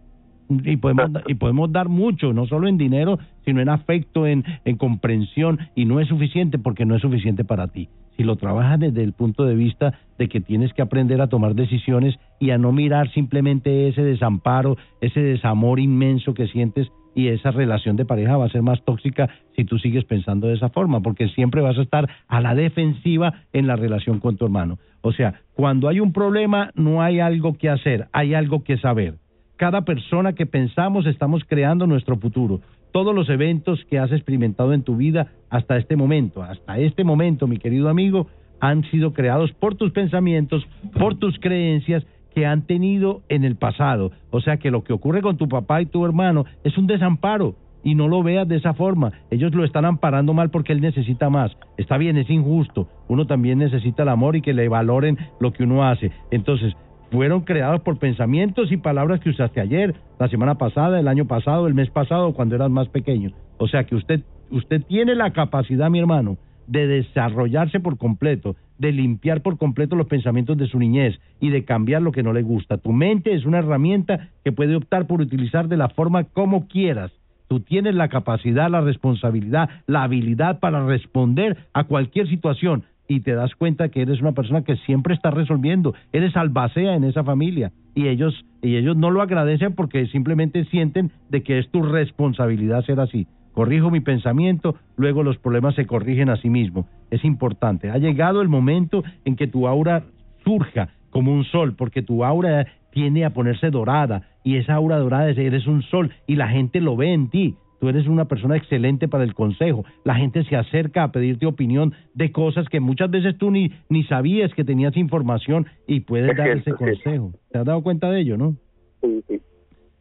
Y 0.49 0.77
podemos, 0.77 1.11
y 1.27 1.35
podemos 1.35 1.71
dar 1.71 1.89
mucho, 1.89 2.33
no 2.33 2.45
solo 2.45 2.67
en 2.67 2.77
dinero, 2.77 3.17
sino 3.45 3.61
en 3.61 3.69
afecto, 3.69 4.27
en 4.27 4.43
comprensión, 4.77 5.59
y 5.75 5.85
no 5.85 5.99
es 5.99 6.07
suficiente 6.07 6.59
porque 6.59 6.85
no 6.85 6.95
es 6.95 7.01
suficiente 7.01 7.43
para 7.43 7.67
ti. 7.67 7.89
Si 8.17 8.23
lo 8.23 8.37
trabajas 8.37 8.79
desde 8.79 9.03
el 9.03 9.13
punto 9.13 9.43
de 9.45 9.55
vista 9.55 9.93
de 10.17 10.29
que 10.29 10.39
tienes 10.39 10.73
que 10.73 10.81
aprender 10.81 11.21
a 11.21 11.27
tomar 11.27 11.53
decisiones 11.53 12.15
y 12.39 12.51
a 12.51 12.57
no 12.57 12.71
mirar 12.71 13.11
simplemente 13.11 13.89
ese 13.89 14.03
desamparo, 14.03 14.77
ese 15.01 15.19
desamor 15.19 15.79
inmenso 15.79 16.33
que 16.33 16.47
sientes 16.47 16.89
y 17.15 17.29
esa 17.29 17.49
relación 17.49 17.95
de 17.95 18.05
pareja 18.05 18.37
va 18.37 18.45
a 18.45 18.49
ser 18.49 18.61
más 18.61 18.83
tóxica 18.83 19.29
si 19.55 19.63
tú 19.63 19.79
sigues 19.79 20.03
pensando 20.03 20.47
de 20.47 20.55
esa 20.55 20.69
forma, 20.69 21.01
porque 21.01 21.29
siempre 21.29 21.61
vas 21.61 21.77
a 21.77 21.81
estar 21.81 22.09
a 22.27 22.41
la 22.41 22.53
defensiva 22.53 23.45
en 23.53 23.65
la 23.65 23.77
relación 23.77 24.19
con 24.19 24.37
tu 24.37 24.45
hermano. 24.45 24.77
O 25.01 25.13
sea, 25.13 25.41
cuando 25.53 25.87
hay 25.87 26.01
un 26.01 26.13
problema 26.13 26.71
no 26.75 27.01
hay 27.01 27.19
algo 27.21 27.57
que 27.57 27.69
hacer, 27.69 28.07
hay 28.11 28.33
algo 28.33 28.63
que 28.63 28.77
saber. 28.77 29.15
Cada 29.55 29.81
persona 29.81 30.33
que 30.33 30.45
pensamos 30.45 31.05
estamos 31.05 31.43
creando 31.47 31.87
nuestro 31.87 32.17
futuro. 32.17 32.59
Todos 32.91 33.15
los 33.15 33.29
eventos 33.29 33.83
que 33.89 33.99
has 33.99 34.11
experimentado 34.11 34.73
en 34.73 34.83
tu 34.83 34.97
vida 34.97 35.27
hasta 35.49 35.77
este 35.77 35.95
momento, 35.95 36.43
hasta 36.43 36.77
este 36.79 37.03
momento, 37.05 37.47
mi 37.47 37.57
querido 37.57 37.89
amigo, 37.89 38.27
han 38.59 38.83
sido 38.89 39.13
creados 39.13 39.51
por 39.53 39.75
tus 39.75 39.91
pensamientos, 39.91 40.65
por 40.97 41.15
tus 41.15 41.37
creencias 41.39 42.05
que 42.35 42.45
han 42.45 42.63
tenido 42.67 43.21
en 43.29 43.45
el 43.45 43.55
pasado. 43.55 44.11
O 44.29 44.41
sea 44.41 44.57
que 44.57 44.69
lo 44.69 44.83
que 44.83 44.93
ocurre 44.93 45.21
con 45.21 45.37
tu 45.37 45.47
papá 45.47 45.81
y 45.81 45.85
tu 45.85 46.05
hermano 46.05 46.45
es 46.65 46.77
un 46.77 46.85
desamparo 46.85 47.55
y 47.81 47.95
no 47.95 48.09
lo 48.09 48.23
veas 48.23 48.47
de 48.47 48.57
esa 48.57 48.73
forma. 48.73 49.13
Ellos 49.31 49.55
lo 49.55 49.63
están 49.63 49.85
amparando 49.85 50.33
mal 50.33 50.49
porque 50.49 50.73
él 50.73 50.81
necesita 50.81 51.29
más. 51.29 51.55
Está 51.77 51.97
bien, 51.97 52.17
es 52.17 52.29
injusto. 52.29 52.89
Uno 53.07 53.25
también 53.25 53.59
necesita 53.59 54.03
el 54.03 54.09
amor 54.09 54.35
y 54.35 54.41
que 54.41 54.53
le 54.53 54.67
valoren 54.67 55.17
lo 55.39 55.53
que 55.53 55.63
uno 55.63 55.87
hace. 55.87 56.11
Entonces, 56.29 56.75
fueron 57.09 57.41
creados 57.41 57.81
por 57.81 57.97
pensamientos 57.97 58.71
y 58.71 58.77
palabras 58.77 59.21
que 59.21 59.29
usaste 59.29 59.61
ayer, 59.61 59.95
la 60.19 60.27
semana 60.27 60.55
pasada, 60.55 60.99
el 60.99 61.07
año 61.07 61.25
pasado, 61.25 61.67
el 61.67 61.73
mes 61.73 61.89
pasado, 61.89 62.33
cuando 62.33 62.55
eras 62.55 62.69
más 62.69 62.89
pequeño. 62.89 63.31
O 63.57 63.67
sea 63.69 63.85
que 63.85 63.95
usted, 63.95 64.21
usted 64.51 64.81
tiene 64.81 65.15
la 65.15 65.31
capacidad, 65.31 65.89
mi 65.89 65.99
hermano, 65.99 66.37
de 66.67 66.87
desarrollarse 66.87 67.79
por 67.79 67.97
completo, 67.97 68.55
de 68.77 68.91
limpiar 68.91 69.41
por 69.41 69.57
completo 69.57 69.95
los 69.95 70.07
pensamientos 70.07 70.57
de 70.57 70.67
su 70.67 70.79
niñez 70.79 71.19
y 71.39 71.49
de 71.49 71.65
cambiar 71.65 72.01
lo 72.01 72.11
que 72.11 72.23
no 72.23 72.33
le 72.33 72.41
gusta. 72.41 72.77
Tu 72.77 72.91
mente 72.91 73.33
es 73.33 73.45
una 73.45 73.59
herramienta 73.59 74.29
que 74.43 74.51
puede 74.51 74.75
optar 74.75 75.07
por 75.07 75.21
utilizar 75.21 75.67
de 75.67 75.77
la 75.77 75.89
forma 75.89 76.25
como 76.25 76.67
quieras. 76.67 77.11
Tú 77.47 77.59
tienes 77.59 77.95
la 77.95 78.09
capacidad, 78.09 78.69
la 78.69 78.81
responsabilidad, 78.81 79.69
la 79.87 80.03
habilidad 80.03 80.59
para 80.59 80.85
responder 80.85 81.57
a 81.73 81.83
cualquier 81.83 82.27
situación 82.27 82.83
y 83.07 83.19
te 83.19 83.35
das 83.35 83.53
cuenta 83.55 83.89
que 83.89 84.01
eres 84.01 84.19
una 84.19 84.31
persona 84.31 84.63
que 84.63 84.77
siempre 84.77 85.13
está 85.13 85.29
resolviendo, 85.29 85.93
eres 86.11 86.35
albacea 86.35 86.95
en 86.95 87.03
esa 87.03 87.23
familia 87.23 87.71
y 87.93 88.07
ellos 88.07 88.45
y 88.61 88.77
ellos 88.77 88.97
no 88.97 89.11
lo 89.11 89.21
agradecen 89.21 89.75
porque 89.75 90.07
simplemente 90.07 90.65
sienten 90.65 91.11
de 91.29 91.43
que 91.43 91.59
es 91.59 91.69
tu 91.69 91.83
responsabilidad 91.83 92.83
ser 92.83 92.99
así. 92.99 93.27
Corrijo 93.55 93.89
mi 93.89 94.01
pensamiento, 94.01 94.75
luego 94.97 95.23
los 95.23 95.37
problemas 95.37 95.75
se 95.75 95.85
corrigen 95.87 96.29
a 96.29 96.35
sí 96.37 96.49
mismo. 96.49 96.87
Es 97.09 97.23
importante. 97.23 97.89
Ha 97.89 97.97
llegado 97.97 98.41
el 98.41 98.49
momento 98.49 99.03
en 99.23 99.37
que 99.37 99.47
tu 99.47 99.67
aura 99.67 100.03
surja 100.43 100.89
como 101.09 101.31
un 101.31 101.45
sol, 101.45 101.73
porque 101.77 102.01
tu 102.01 102.25
aura 102.25 102.67
tiende 102.91 103.23
a 103.23 103.29
ponerse 103.31 103.69
dorada 103.71 104.23
y 104.43 104.57
esa 104.57 104.73
aura 104.73 104.97
dorada 104.97 105.29
es 105.29 105.37
eres 105.37 105.67
un 105.67 105.81
sol 105.83 106.11
y 106.27 106.35
la 106.35 106.49
gente 106.49 106.81
lo 106.81 106.97
ve 106.97 107.13
en 107.13 107.29
ti. 107.29 107.55
Tú 107.79 107.87
eres 107.87 108.07
una 108.07 108.25
persona 108.25 108.57
excelente 108.57 109.07
para 109.07 109.23
el 109.23 109.33
consejo. 109.33 109.85
La 110.03 110.15
gente 110.15 110.43
se 110.45 110.55
acerca 110.57 111.03
a 111.03 111.11
pedirte 111.11 111.45
opinión 111.45 111.93
de 112.13 112.31
cosas 112.33 112.67
que 112.67 112.79
muchas 112.81 113.09
veces 113.09 113.37
tú 113.37 113.51
ni, 113.51 113.71
ni 113.89 114.03
sabías 114.03 114.53
que 114.53 114.65
tenías 114.65 114.97
información 114.97 115.65
y 115.87 116.01
puedes 116.01 116.31
Es 116.31 116.37
dar 116.37 116.47
cierto, 116.47 116.69
ese 116.69 116.71
sí. 116.71 116.77
consejo. 116.77 117.31
¿Te 117.51 117.59
has 117.59 117.65
dado 117.65 117.81
cuenta 117.83 118.09
de 118.11 118.19
ello, 118.19 118.37
no? 118.37 118.55
Sí, 119.01 119.23
sí. 119.29 119.39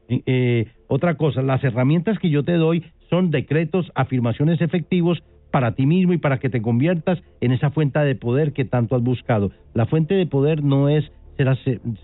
Eh, 0.09 0.23
eh, 0.27 0.67
otra 0.89 1.17
cosa, 1.17 1.43
las 1.43 1.63
herramientas 1.65 2.19
que 2.19 2.31
yo 2.31 2.45
te 2.45 2.53
doy 2.53 2.85
son 3.15 3.31
decretos, 3.31 3.93
afirmaciones 3.95 4.61
efectivos 4.61 5.23
para 5.53 5.77
ti 5.77 5.87
mismo 5.87 6.13
y 6.13 6.19
para 6.19 6.39
que 6.39 6.51
te 6.51 6.61
conviertas 6.61 7.23
en 7.41 7.53
esa 7.53 7.71
fuente 7.71 8.01
de 8.01 8.17
poder 8.17 8.53
que 8.53 8.65
tanto 8.65 8.97
has 8.97 9.03
buscado. 9.03 9.53
La 9.73 9.87
fuente 9.87 10.15
de 10.15 10.27
poder 10.27 10.65
no 10.65 10.89
es 10.89 11.05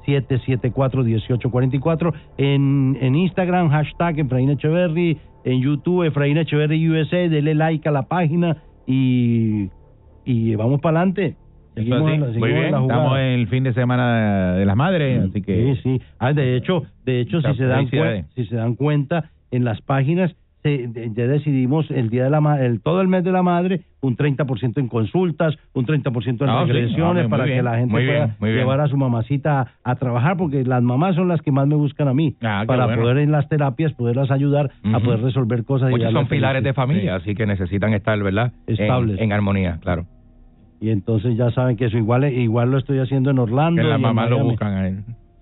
774-1844. 0.07 2.13
En, 2.39 2.97
en 3.01 3.15
Instagram, 3.15 3.71
hashtag 3.71 4.21
Efraín 4.21 4.51
Echeverry. 4.51 5.19
En 5.45 5.61
YouTube, 5.61 6.05
Efraín 6.05 6.39
Echeverry 6.39 6.89
USA. 6.89 7.29
Dele 7.29 7.55
like 7.55 7.89
a 7.89 7.93
la 7.93 8.03
página 8.03 8.57
y, 8.87 9.69
y 10.25 10.55
vamos 10.55 10.81
para 10.81 11.01
adelante. 11.01 11.37
Sí. 11.77 11.85
Muy 11.85 12.53
bien, 12.53 12.67
estamos 12.67 13.19
en 13.19 13.25
el 13.25 13.49
fin 13.49 13.65
de 13.65 13.73
semana 13.73 14.55
de 14.55 14.67
las 14.67 14.77
madres, 14.77 15.31
así 15.31 15.41
que 15.41 15.75
Sí, 15.77 15.81
sí. 15.83 16.01
Ah, 16.19 16.35
de 16.35 16.57
hecho, 16.57 16.83
de 17.07 17.21
hecho 17.21 17.41
si 17.41 17.55
se 17.55 17.65
dan 17.65 17.89
si 18.35 18.45
se 18.45 18.57
dan 18.57 18.75
cuenta 18.75 19.31
en 19.51 19.65
las 19.65 19.81
páginas 19.81 20.35
ya 20.65 21.27
decidimos 21.27 21.91
el 21.91 22.09
día 22.09 22.25
de 22.25 22.31
la 22.31 22.41
ma- 22.41 22.61
el 22.61 22.81
todo 22.81 23.01
el 23.01 23.09
mes 23.09 23.25
de 23.25 23.33
la 23.33 23.43
madre 23.43 23.81
un 24.01 24.17
30% 24.17 24.79
en 24.79 24.89
consultas, 24.89 25.57
un 25.75 25.87
30% 25.87 26.45
en 26.45 26.51
Ah, 26.51 26.63
sí. 26.67 26.73
regresiones 26.73 27.25
Ah, 27.25 27.29
muy 27.29 27.31
para 27.31 27.45
bien, 27.45 27.57
que 27.59 27.63
la 27.63 27.77
gente 27.79 27.91
pueda 27.93 28.37
bien. 28.41 28.57
llevar 28.57 28.81
a 28.81 28.87
su 28.89 28.97
mamacita 28.97 29.61
a, 29.85 29.91
a 29.91 29.95
trabajar 29.97 30.37
porque 30.37 30.65
las 30.65 30.83
mamás 30.83 31.17
son 31.17 31.29
las 31.29 31.43
que 31.43 31.51
más 31.53 31.67
me 31.67 31.75
buscan 31.75 32.09
a 32.09 32.15
mí 32.15 32.37
Ah, 32.43 32.65
para 32.67 32.87
bueno. 32.87 33.03
poder 33.03 33.19
en 33.19 33.33
las 33.33 33.49
terapias 33.49 33.93
poderlas 33.95 34.31
ayudar 34.31 34.71
a 34.85 34.97
Ujú. 34.99 35.05
poder 35.07 35.21
resolver 35.23 35.65
cosas 35.65 35.89
y 35.89 35.93
Muchos 35.93 36.05
darles 36.05 36.21
son 36.21 36.29
pilares 36.29 36.63
de 36.65 36.73
familia, 36.75 37.17
así 37.17 37.35
que 37.35 37.45
necesitan 37.47 37.93
estar, 37.95 38.21
¿verdad? 38.23 38.53
En- 38.67 38.75
Estables. 38.81 39.21
En, 39.21 39.33
armonía, 39.33 39.79
claro. 39.81 40.07
Y 40.81 40.91
entonces 40.91 41.37
ya 41.37 41.51
saben 41.53 41.77
que 41.77 41.87
eso 41.87 41.97
igual 41.99 42.25
igual 42.33 42.71
lo 42.71 42.79
estoy 42.79 42.99
haciendo 42.99 43.31
en 43.31 43.39
Orlando 43.39 43.81
que 43.81 43.87
y 43.87 43.91
las 43.91 43.97
en 43.97 44.03
mamás 44.03 44.31
lo 44.31 44.45
buscan 44.45 44.73
a 44.75 44.89
él. 44.89 44.99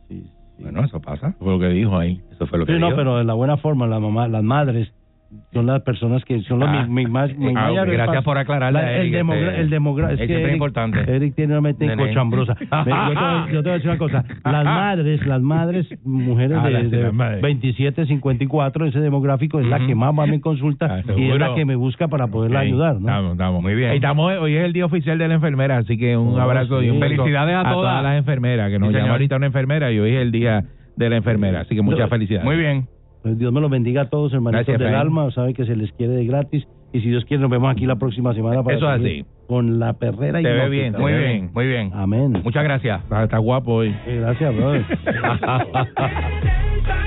Sí, 0.09 0.23
sí. 0.57 0.63
Bueno, 0.63 0.85
eso 0.85 1.01
pasa. 1.01 1.33
Fue 1.39 1.53
lo 1.53 1.59
que 1.59 1.69
dijo 1.69 1.97
ahí. 1.97 2.21
Eso 2.33 2.47
fue 2.47 2.59
lo 2.59 2.67
que 2.67 2.75
Sí, 2.75 2.79
no, 2.79 2.87
dijo. 2.89 2.97
pero 2.99 3.17
de 3.17 3.25
la 3.25 3.33
buena 3.33 3.57
forma, 3.57 3.87
la 3.87 4.01
mamá, 4.01 4.29
las 4.29 4.43
madres 4.43 4.93
son 5.53 5.67
las 5.67 5.83
personas 5.83 6.25
que 6.25 6.41
son 6.43 6.59
los 6.59 6.69
Ah, 6.69 6.85
mi, 6.89 7.05
mi 7.05 7.11
más 7.11 7.37
mi 7.37 7.53
ah, 7.57 7.71
gracias 7.85 8.25
por 8.25 8.37
aclararle 8.37 8.79
a 8.79 8.83
La- 8.83 8.97
el 8.99 9.13
demogra- 9.13 9.49
este, 9.51 9.61
el 9.61 9.71
demogra- 9.71 10.13
es 10.13 10.19
que 10.19 10.43
Eric- 10.43 10.53
importante. 10.55 10.99
Eric 11.17 11.35
tiene 11.37 11.53
una 11.53 11.61
mente 11.61 11.97
cochambrosa. 11.97 12.55
Yo, 12.61 12.85
te, 12.85 12.91
voy- 12.91 13.53
yo 13.53 13.63
te 13.63 13.69
voy 13.69 13.71
a 13.71 13.75
decir 13.75 13.91
una 13.91 13.99
cosa, 13.99 14.25
las 14.45 14.65
madres, 14.65 15.27
las 15.27 15.41
madres, 15.41 15.87
mujeres 16.05 16.59
Ah, 16.61 16.65
de, 16.67 16.71
las- 16.73 16.91
de 16.91 17.03
las 17.05 17.13
madres. 17.15 17.43
27, 17.43 18.07
54, 18.07 18.87
ese 18.87 19.01
demográfico 19.01 19.61
es 19.61 19.67
la 19.67 19.79
que 19.87 19.95
más 19.95 20.13
va 20.19 20.25
a 20.25 20.27
mi 20.27 20.41
consulta 20.41 20.87
Ah, 21.07 21.13
y 21.17 21.31
es 21.31 21.39
la 21.39 21.55
que 21.55 21.65
me 21.65 21.77
busca 21.77 22.09
para 22.09 22.27
poderla 22.27 22.61
ayudar, 22.61 22.95
¿no? 22.95 23.09
Estamos, 23.09 23.33
estamos. 23.33 23.63
Muy 23.63 23.75
bien. 23.75 23.93
Estamos, 23.93 24.33
hoy 24.41 24.57
es 24.57 24.65
el 24.65 24.73
día 24.73 24.85
oficial 24.87 25.17
de 25.19 25.29
la 25.29 25.35
enfermera, 25.35 25.79
así 25.79 25.97
que 25.97 26.17
un 26.17 26.35
Oh, 26.39 26.41
abrazo 26.43 26.83
y 26.83 26.91
un 26.91 26.99
Felicidades 27.01 27.55
a 27.57 27.71
todas. 27.71 28.03
las 28.03 28.17
enfermeras, 28.19 28.71
que 28.71 28.79
nos 28.79 28.89
Sí, 28.91 28.97
llama 28.97 29.13
ahorita 29.13 29.37
una 29.37 29.47
enfermera 29.47 29.93
y 29.93 29.99
hoy 30.01 30.11
es 30.15 30.23
el 30.23 30.33
día 30.33 30.65
de 30.97 31.09
la 31.11 31.17
enfermera, 31.17 31.61
así 31.61 31.75
que 31.75 31.83
muchas 31.83 32.09
felicidades. 32.11 32.45
Muy 32.45 32.57
bien. 32.57 32.87
Pues 33.23 33.39
Dios 33.39 33.53
me 33.53 33.61
los 33.61 33.71
bendiga 33.71 34.03
a 34.03 34.09
todos, 34.09 34.33
hermanitos 34.33 34.67
Gracias, 34.67 34.91
del 34.91 34.95
alma, 34.99 35.31
sabe 35.33 35.53
que 35.55 35.67
se 35.67 35.77
les 35.77 35.93
quiere 35.93 36.15
de 36.15 36.25
gratis 36.27 36.67
y 36.93 37.01
si 37.01 37.09
Dios 37.09 37.25
quiere 37.27 37.43
nos 37.43 37.51
vemos 37.51 37.71
aquí 37.71 37.87
la 37.87 37.97
próxima 37.97 38.33
semana 38.35 38.63
para 38.63 38.77
Eso 38.77 38.89
así. 38.89 39.25
con 39.47 39.79
la 39.79 39.93
perrera 39.93 40.41
y 40.41 40.45
Te 40.45 40.53
ve 40.53 40.69
bien, 40.69 40.93
te 40.95 40.99
Muy 40.99 41.13
ve 41.13 41.19
bien, 41.19 41.33
bien. 41.33 41.51
muy 41.53 41.67
bien. 41.67 41.91
Amén. 41.95 42.33
Muchas 42.43 42.65
gracias. 42.65 43.03
Está, 43.03 43.25
está 43.25 43.39
guapo 43.39 43.75
hoy. 43.75 43.95
Gracias, 44.07 44.57
brother. 44.57 44.85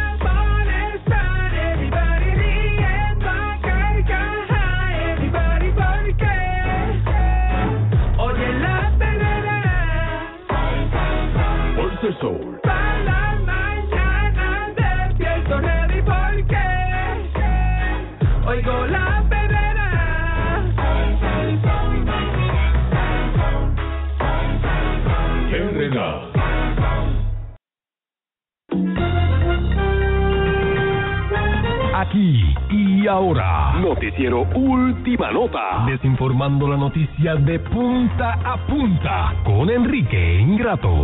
Aquí 32.03 32.43
y 32.69 33.07
ahora. 33.07 33.75
Noticiero 33.79 34.45
Última 34.55 35.31
Nota. 35.31 35.85
Desinformando 35.87 36.67
la 36.67 36.75
noticia 36.75 37.35
de 37.35 37.59
punta 37.59 38.39
a 38.43 38.57
punta 38.67 39.33
con 39.45 39.69
Enrique 39.69 40.41
Ingrato. 40.41 41.01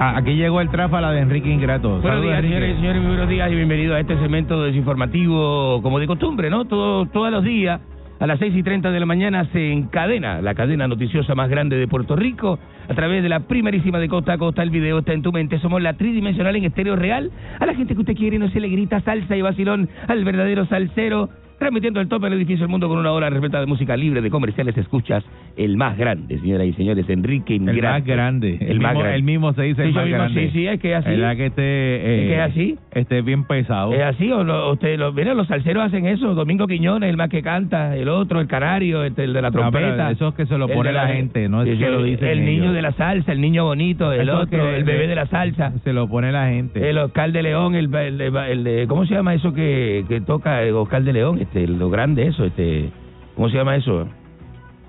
Ah, 0.00 0.14
aquí 0.16 0.34
llegó 0.34 0.60
el 0.60 0.70
tráfala 0.70 1.12
de 1.12 1.20
Enrique 1.20 1.48
Ingrato. 1.48 2.00
Buenos 2.00 2.02
Saludos, 2.02 2.24
días, 2.24 2.42
señores 2.42 2.70
y 2.70 2.74
señores, 2.74 3.02
muy 3.02 3.10
buenos 3.10 3.28
días 3.28 3.52
y 3.52 3.54
bienvenidos 3.54 3.96
a 3.96 4.00
este 4.00 4.18
segmento 4.18 4.60
desinformativo, 4.64 5.80
como 5.82 6.00
de 6.00 6.08
costumbre, 6.08 6.50
¿no? 6.50 6.64
Todo, 6.64 7.06
todos 7.06 7.30
los 7.30 7.44
días, 7.44 7.80
a 8.20 8.26
las 8.26 8.38
6 8.40 8.54
y 8.56 8.62
30 8.62 8.90
de 8.90 9.00
la 9.00 9.06
mañana, 9.06 9.44
se 9.52 9.72
encadena 9.72 10.42
la 10.42 10.54
cadena 10.54 10.88
noticiosa 10.88 11.34
más 11.34 11.48
grande 11.48 11.76
de 11.76 11.86
Puerto 11.86 12.16
Rico 12.16 12.58
a 12.88 12.94
través 12.94 13.22
de 13.22 13.28
la 13.28 13.40
primerísima 13.40 13.98
de 13.98 14.08
costa 14.08 14.32
a 14.32 14.38
costa. 14.38 14.62
El 14.62 14.70
video 14.70 14.98
está 14.98 15.12
en 15.12 15.22
tu 15.22 15.32
mente. 15.32 15.58
Somos 15.60 15.80
la 15.80 15.94
tridimensional 15.94 16.56
en 16.56 16.64
estéreo 16.64 16.96
real. 16.96 17.30
A 17.60 17.66
la 17.66 17.74
gente 17.74 17.94
que 17.94 18.00
usted 18.00 18.16
quiere 18.16 18.38
no 18.38 18.50
se 18.50 18.60
le 18.60 18.68
grita 18.68 19.00
salsa 19.02 19.36
y 19.36 19.42
vacilón 19.42 19.88
al 20.08 20.24
verdadero 20.24 20.66
salsero. 20.66 21.28
Transmitiendo 21.58 22.00
el 22.00 22.08
tope 22.08 22.26
del 22.26 22.34
edificio 22.38 22.60
del 22.64 22.70
mundo 22.70 22.88
con 22.88 22.98
una 22.98 23.10
hora 23.10 23.28
repleta 23.30 23.58
de 23.58 23.66
música 23.66 23.96
libre 23.96 24.20
de 24.20 24.30
comerciales. 24.30 24.76
Escuchas 24.78 25.24
el 25.56 25.76
más 25.76 25.98
grande, 25.98 26.38
señoras 26.38 26.68
y 26.68 26.72
señores, 26.74 27.08
Enrique 27.10 27.56
El 27.56 27.82
más 27.82 28.04
grande. 28.04 28.58
El, 28.60 28.78
más 28.78 28.92
mismo, 28.92 29.00
grande. 29.00 29.16
El 29.16 29.22
mismo 29.24 29.52
se 29.54 29.62
dice 29.62 29.82
Sí, 29.82 29.88
el 29.88 29.94
más 29.94 30.04
mismo, 30.04 30.18
grande. 30.18 30.40
sí, 30.46 30.50
sí, 30.52 30.66
es 30.68 30.78
que 30.80 30.90
es 30.92 30.96
así. 30.98 31.10
Es 31.10 31.18
la 31.18 31.34
que 31.34 31.46
esté, 31.46 31.62
eh, 31.62 32.22
¿Es 32.22 32.28
que 32.28 32.34
es 32.34 32.40
así? 32.40 32.78
esté 32.92 33.22
bien 33.22 33.44
pesado. 33.44 33.92
¿Es 33.92 34.02
así 34.02 34.30
o 34.30 34.44
no? 34.44 34.70
Usted, 34.70 34.96
lo, 35.00 35.12
mira, 35.12 35.34
los 35.34 35.48
salseros 35.48 35.82
hacen 35.84 36.06
eso. 36.06 36.34
Domingo 36.34 36.68
Quiñones, 36.68 37.10
el 37.10 37.16
más 37.16 37.28
que 37.28 37.42
canta, 37.42 37.96
el 37.96 38.08
otro, 38.08 38.40
el 38.40 38.46
canario, 38.46 39.02
este, 39.02 39.24
el 39.24 39.32
de 39.32 39.42
la 39.42 39.50
No, 39.50 39.58
trompeta. 39.58 40.12
eso 40.12 40.28
es 40.28 40.34
que 40.36 40.46
se 40.46 40.56
lo 40.58 40.66
el 40.68 40.74
pone 40.74 40.92
la 40.92 41.08
gente, 41.08 41.48
no 41.48 41.62
es 41.62 41.76
que 41.76 41.90
lo 41.90 42.04
dicen 42.04 42.28
El 42.28 42.44
niño 42.44 42.62
ellos. 42.64 42.74
de 42.74 42.82
la 42.82 42.92
salsa, 42.92 43.32
el 43.32 43.40
niño 43.40 43.64
bonito, 43.64 44.12
el 44.12 44.28
Eso 44.28 44.38
otro, 44.38 44.48
que- 44.64 44.76
el 44.76 44.84
bebé 44.84 45.08
de 45.08 45.16
la 45.16 45.26
salsa. 45.26 45.72
Se 45.82 45.92
lo 45.92 46.06
pone 46.08 46.30
la 46.30 46.48
gente. 46.50 46.88
El 46.88 46.98
Oscar 46.98 47.32
de 47.32 47.42
León, 47.42 47.74
el, 47.74 47.92
el, 47.92 48.20
el 48.20 48.86
¿cómo 48.86 49.04
se 49.06 49.14
llama 49.14 49.34
eso 49.34 49.52
que, 49.52 50.04
que 50.08 50.20
toca 50.20 50.62
el 50.62 50.74
Oscar 50.74 51.02
de 51.02 51.12
León? 51.12 51.47
Este, 51.48 51.66
lo 51.66 51.90
grande 51.90 52.26
eso, 52.26 52.44
este, 52.44 52.90
¿cómo 53.34 53.48
se 53.48 53.56
llama 53.56 53.76
eso? 53.76 54.06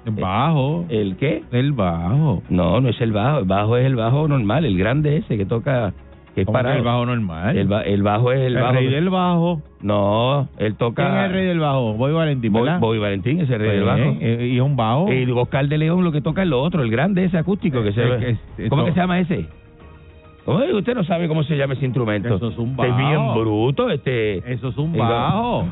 El 0.06 0.14
bajo. 0.16 0.86
¿El 0.90 1.16
qué? 1.18 1.44
El 1.52 1.74
bajo. 1.74 2.42
No, 2.50 2.82
no 2.82 2.90
es 2.90 3.00
el 3.02 3.12
bajo, 3.12 3.40
el 3.40 3.46
bajo 3.46 3.78
es 3.78 3.86
el 3.86 3.96
bajo 3.96 4.28
normal, 4.28 4.66
el 4.66 4.78
grande 4.78 5.18
ese 5.18 5.38
que 5.38 5.46
toca, 5.46 5.94
que 6.36 6.42
es 6.42 6.46
¿Cómo 6.48 6.58
que 6.58 6.64
para 6.64 6.76
el 6.78 6.84
bajo 6.84 7.06
normal. 7.06 7.58
el, 7.58 7.68
ba- 7.68 7.82
el 7.84 8.02
bajo 8.04 8.32
es 8.32 8.40
el, 8.40 8.56
El 8.58 8.62
bajo. 8.64 8.74
rey 8.74 8.88
del 8.88 9.10
bajo. 9.10 9.62
No, 9.82 10.48
él 10.58 10.76
toca. 10.76 11.06
¿Quién 11.06 11.18
es 11.20 11.26
el 11.28 11.32
rey 11.34 11.46
del 11.46 11.60
bajo? 11.60 11.94
Boy 11.94 12.12
Valentín, 12.14 12.52
Boy, 12.54 12.98
Valentín, 13.00 13.40
ese 13.42 13.58
rey 13.58 13.72
del 13.78 13.84
Pues, 13.84 13.98
bajo. 14.00 14.18
eh, 14.20 14.48
Y 14.52 14.56
es 14.58 14.62
un 14.62 14.76
bajo. 14.76 15.12
Y 15.14 15.30
Oscar 15.32 15.68
de 15.68 15.78
León 15.78 16.04
lo 16.04 16.12
que 16.12 16.22
toca 16.22 16.42
es 16.44 16.48
lo 16.50 16.62
otro, 16.62 16.82
el 16.82 16.90
grande 16.92 17.26
ese 17.26 17.38
acústico 17.38 17.84
que 17.84 17.94
se 17.94 18.02
Eh, 18.04 18.38
es- 18.58 18.70
¿Cómo 18.70 18.84
que 18.86 18.92
se 18.94 19.00
llama 19.00 19.20
ese? 19.20 19.46
Oye, 20.46 20.74
usted 20.74 20.96
no 20.96 21.04
sabe 21.04 21.28
cómo 21.28 21.44
se 21.44 21.56
llama 21.56 21.74
ese 21.74 21.86
instrumento. 21.86 22.36
Eso 22.36 22.50
es 22.50 22.58
un 22.58 22.72
Usted 22.72 22.88
Es 22.90 22.98
bien 22.98 23.18
bajo. 23.28 23.40
bruto, 23.42 23.90
este. 23.92 24.38
Eso 24.52 24.70
es 24.70 24.78
un 24.78 24.98
bajo. 24.98 25.68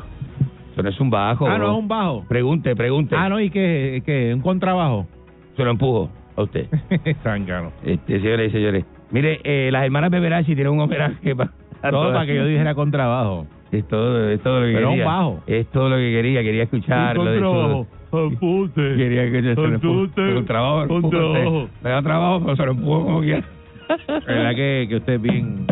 Eso 0.78 0.82
no 0.84 0.88
es 0.90 1.00
un 1.00 1.10
bajo. 1.10 1.48
Ah, 1.48 1.58
no 1.58 1.72
es 1.72 1.78
un 1.78 1.88
bajo. 1.88 2.24
Pregunte, 2.28 2.76
pregunte. 2.76 3.16
Ah, 3.18 3.28
no, 3.28 3.40
¿y 3.40 3.50
qué? 3.50 4.00
qué? 4.06 4.32
¿Un 4.32 4.40
contrabajo? 4.42 5.08
Se 5.56 5.64
lo 5.64 5.72
empujo 5.72 6.08
a 6.36 6.42
usted. 6.42 6.68
Zángano. 7.24 7.72
Este, 7.84 8.20
señores 8.20 8.50
y 8.50 8.52
señores. 8.52 8.84
Mire, 9.10 9.40
eh, 9.42 9.70
las 9.72 9.84
hermanas 9.84 10.10
Beberachi 10.10 10.54
tienen 10.54 10.72
un 10.72 10.80
homenaje 10.80 11.34
para. 11.34 11.50
Todo 11.90 12.12
para 12.12 12.26
que 12.26 12.36
yo 12.36 12.46
dijera 12.46 12.76
contrabajo. 12.76 13.46
Es 13.72 13.86
todo, 13.88 14.30
es 14.30 14.40
todo 14.40 14.60
lo 14.60 14.66
que 14.66 14.72
Pero 14.72 14.88
un 14.90 14.94
quería. 14.94 15.06
bajo. 15.06 15.42
Es 15.48 15.66
todo 15.72 15.88
lo 15.88 15.96
que 15.96 16.12
quería. 16.12 16.42
Quería 16.44 16.62
escucharlo. 16.62 17.24
de 17.24 17.40
su- 17.40 18.70
Quería 18.74 19.30
que 19.32 19.42
se 19.42 19.54
lo 19.54 19.64
empujo. 19.66 20.06
Con 20.14 20.44
trabajo, 20.46 20.94
a 20.94 20.96
usted. 20.96 21.68
Me 21.82 21.90
da 21.90 22.02
trabajo, 22.02 22.40
pero 22.44 22.56
se 22.56 22.64
lo 22.66 22.70
empujo 22.70 23.04
como 23.04 23.20
quiera. 23.20 23.42
¿Verdad 24.26 24.54
que, 24.54 24.86
que 24.88 24.96
usted 24.96 25.14
es 25.14 25.22
bien... 25.22 25.66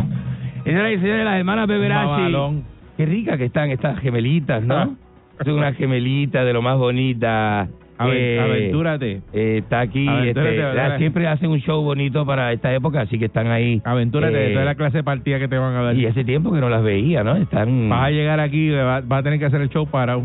Señoras 0.65 0.91
y 0.91 0.97
señores, 0.99 1.23
las 1.23 1.37
hermanas. 1.37 1.67
Mamalón. 1.69 2.63
Qué 2.97 3.05
ricas 3.05 3.37
que 3.37 3.45
están 3.45 3.69
estas 3.71 3.99
gemelitas. 3.99 4.61
¿no? 4.63 4.95
Son 5.43 5.53
unas 5.55 5.75
gemelitas 5.75 6.45
de 6.45 6.53
lo 6.53 6.61
más 6.61 6.77
bonitas. 6.77 7.69
Aven- 7.99 8.13
Eh, 8.15 8.39
aventúrate. 8.39 9.21
eh, 9.33 9.57
está 9.63 9.79
aquí, 9.79 10.07
Aventúrate, 10.07 10.49
este, 10.51 10.63
aventúrate. 10.63 10.97
siempre 10.99 11.27
hacen 11.27 11.49
un 11.49 11.59
show 11.61 11.81
bonito 11.81 12.25
para 12.27 12.51
esta 12.53 12.71
época, 12.73 13.01
así 13.01 13.17
que 13.17 13.25
están 13.25 13.47
ahí. 13.47 13.81
Aventúrate, 13.83 14.37
Eh, 14.37 14.51
esa 14.51 14.59
es 14.59 14.65
la 14.65 14.75
clase 14.75 14.97
de 14.97 15.03
partida 15.03 15.39
que 15.39 15.47
te 15.47 15.57
van 15.57 15.73
a 15.75 15.81
dar. 15.81 15.95
Y 15.95 16.05
hace 16.05 16.23
tiempo 16.23 16.51
que 16.53 16.59
no 16.59 16.69
las 16.69 16.83
veía, 16.83 17.23
¿no? 17.23 17.35
Están 17.37 17.89
Vas 17.89 18.03
a 18.05 18.11
llegar 18.11 18.39
aquí, 18.39 18.69
vas 18.69 19.03
va 19.11 19.17
a 19.17 19.23
tener 19.23 19.39
que 19.39 19.45
hacer 19.45 19.61
el 19.61 19.69
show 19.69 19.87
parado. 19.87 20.23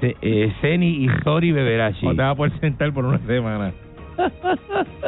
Ce- 0.00 0.16
eh, 0.20 0.52
Zeni 0.60 1.04
y 1.04 1.08
Sori 1.24 1.50
Beberachi. 1.50 2.06
O 2.06 2.10
te 2.14 2.20
vas 2.22 2.32
a 2.32 2.34
poder 2.34 2.52
sentar 2.60 2.92
por 2.92 3.06
una 3.06 3.18
semana. 3.20 3.72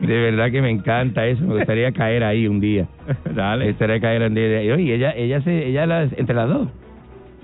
De 0.00 0.18
verdad 0.18 0.50
que 0.50 0.62
me 0.62 0.70
encanta 0.70 1.26
eso, 1.26 1.44
me 1.44 1.56
gustaría 1.56 1.92
caer 1.92 2.24
ahí 2.24 2.46
un 2.46 2.58
día. 2.58 2.86
Me 3.26 3.32
Dale. 3.34 3.66
gustaría 3.68 4.00
caer 4.00 4.22
un 4.22 4.34
día. 4.34 4.62
Y 4.64 4.70
oye, 4.70 4.94
ella, 4.94 5.12
ella, 5.14 5.42
se, 5.42 5.66
ella 5.68 5.84
las, 5.86 6.10
entre 6.18 6.34
las 6.34 6.48
dos. 6.48 6.68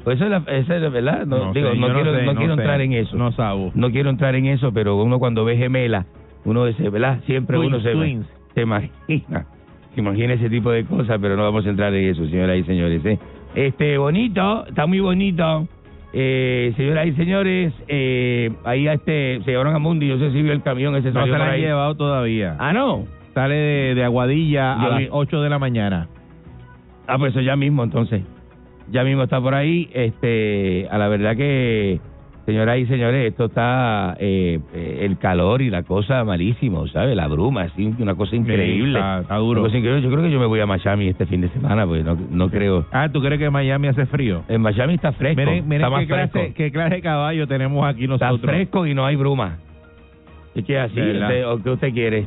Pues 0.07 0.20
eso 0.20 0.24
es 0.27 0.31
la, 0.31 0.37
esa 0.55 0.77
es 0.77 0.83
la 0.83 0.89
verdad. 0.89 1.27
No, 1.27 1.53
digo, 1.53 1.73
sé, 1.73 1.77
no 1.78 1.87
quiero, 1.93 2.15
sé, 2.15 2.23
no 2.24 2.35
quiero 2.37 2.55
sé. 2.55 2.61
entrar 2.62 2.81
en 2.81 2.93
eso. 2.93 3.16
No 3.16 3.33
sabo. 3.33 3.73
No 3.74 3.91
quiero 3.91 4.09
entrar 4.09 4.37
en 4.37 4.47
eso, 4.47 4.73
pero 4.73 4.95
uno 5.03 5.19
cuando 5.19 5.45
ve 5.45 5.57
gemela, 5.57 6.07
uno 6.45 6.65
dice, 6.65 6.89
¿verdad? 6.91 7.19
Siempre 7.27 7.57
Twins, 7.57 7.73
uno 7.74 7.83
se, 7.83 7.91
twins. 7.91 8.27
se 8.55 8.61
imagina. 8.62 9.47
Se 9.97 10.01
imagina 10.01 10.35
ese 10.35 10.49
tipo 10.49 10.70
de 10.70 10.85
cosas, 10.85 11.19
pero 11.20 11.37
no 11.37 11.43
vamos 11.43 11.66
a 11.66 11.70
entrar 11.70 11.93
en 11.93 12.09
eso, 12.09 12.24
señoras 12.28 12.57
y 12.57 12.62
señores. 12.62 13.05
¿eh? 13.05 13.19
Este, 13.57 13.99
bonito, 13.99 14.65
está 14.69 14.87
muy 14.87 15.01
bonito. 15.01 15.66
Eh, 16.12 16.73
señoras 16.77 17.09
y 17.09 17.12
señores, 17.15 17.73
eh, 17.89 18.53
ahí 18.65 18.87
a 18.87 18.93
este, 18.93 19.41
se 19.45 19.51
llevaron 19.51 19.74
a 19.74 19.81
Mundi, 19.81 20.07
yo 20.07 20.19
sé 20.20 20.31
si 20.31 20.41
vio 20.41 20.53
el 20.53 20.62
camión 20.62 20.95
ese 20.95 21.11
No 21.11 21.24
se 21.24 21.31
la 21.33 21.51
han 21.51 21.59
llevado 21.59 21.97
todavía. 21.97 22.55
Ah, 22.61 22.73
no. 22.73 23.07
Sale 23.35 23.55
de, 23.57 23.95
de 23.97 24.05
Aguadilla 24.05 24.77
Yo 24.81 24.87
a 24.87 24.89
las 24.91 24.99
vi- 25.01 25.09
8 25.11 25.43
de 25.43 25.51
la 25.51 25.59
mañana. 25.59 26.07
Ah, 27.09 27.19
pues 27.19 27.33
eso 27.33 27.41
ya 27.41 27.57
mismo 27.57 27.83
entonces. 27.83 28.23
Ya 28.91 29.05
mismo 29.05 29.23
está 29.25 29.41
por 29.41 29.55
ahí. 29.55 29.89
Este, 29.93 30.87
a 30.91 30.99
la 30.99 31.09
verdad 31.09 31.37
que, 31.37 31.99
señoras 32.47 32.79
y 32.79 32.87
señores, 32.87 33.27
esto 33.29 33.47
está 33.47 34.17
eh, 34.21 34.61
eh, 34.75 34.99
el 35.03 35.19
calor 35.19 35.61
y 35.63 35.71
la 35.71 35.83
cosa 35.83 36.23
malísimo, 36.25 36.87
¿sabes? 36.89 37.17
La 37.17 37.27
bruma, 37.27 37.63
así, 37.63 37.93
una 37.99 38.15
cosa 38.15 38.37
increíble. 38.37 38.99
está- 38.99 39.21
está 39.23 39.37
duro. 39.37 39.61
Una 39.61 39.69
cosa 39.69 39.79
increíble. 39.79 40.03
Yo 40.03 40.11
creo 40.11 40.23
que 40.23 40.31
yo 40.31 40.39
me 40.39 40.47
voy 40.47 40.61
a 40.61 40.67
Miami 40.67 41.09
este 41.09 41.27
fin 41.27 41.41
de 41.41 41.49
semana, 41.49 41.85
porque 41.87 42.05
no, 42.05 42.17
no 42.31 42.49
creo. 42.49 42.87
Ah, 42.93 43.09
¿tú 43.13 43.21
crees 43.21 43.39
que 43.41 43.47
en 43.47 43.53
Miami 43.53 43.89
hace 43.89 44.07
frío? 44.07 44.43
En 44.49 44.61
Miami 44.63 44.95
está 44.95 45.11
fresco. 45.13 45.41
Miren, 45.41 45.65
miren 45.69 45.81
está 45.81 45.91
más 45.91 46.01
qué, 46.03 46.07
clase, 46.07 46.29
fresco. 46.33 46.55
qué 46.57 46.71
clase 46.71 46.95
de 46.97 47.03
caballo 47.03 47.47
tenemos 47.49 47.85
aquí 47.87 48.05
Está 48.05 48.29
nosotros. 48.29 48.51
fresco 48.55 48.87
y 48.87 48.95
no 48.95 49.05
hay 49.05 49.17
bruma. 49.17 49.59
¿Y 50.55 50.63
qué 50.63 50.79
así? 50.79 51.01
Usted- 51.01 51.47
¿O 51.49 51.63
qué 51.63 51.71
usted 51.71 51.93
quiere? 51.93 52.27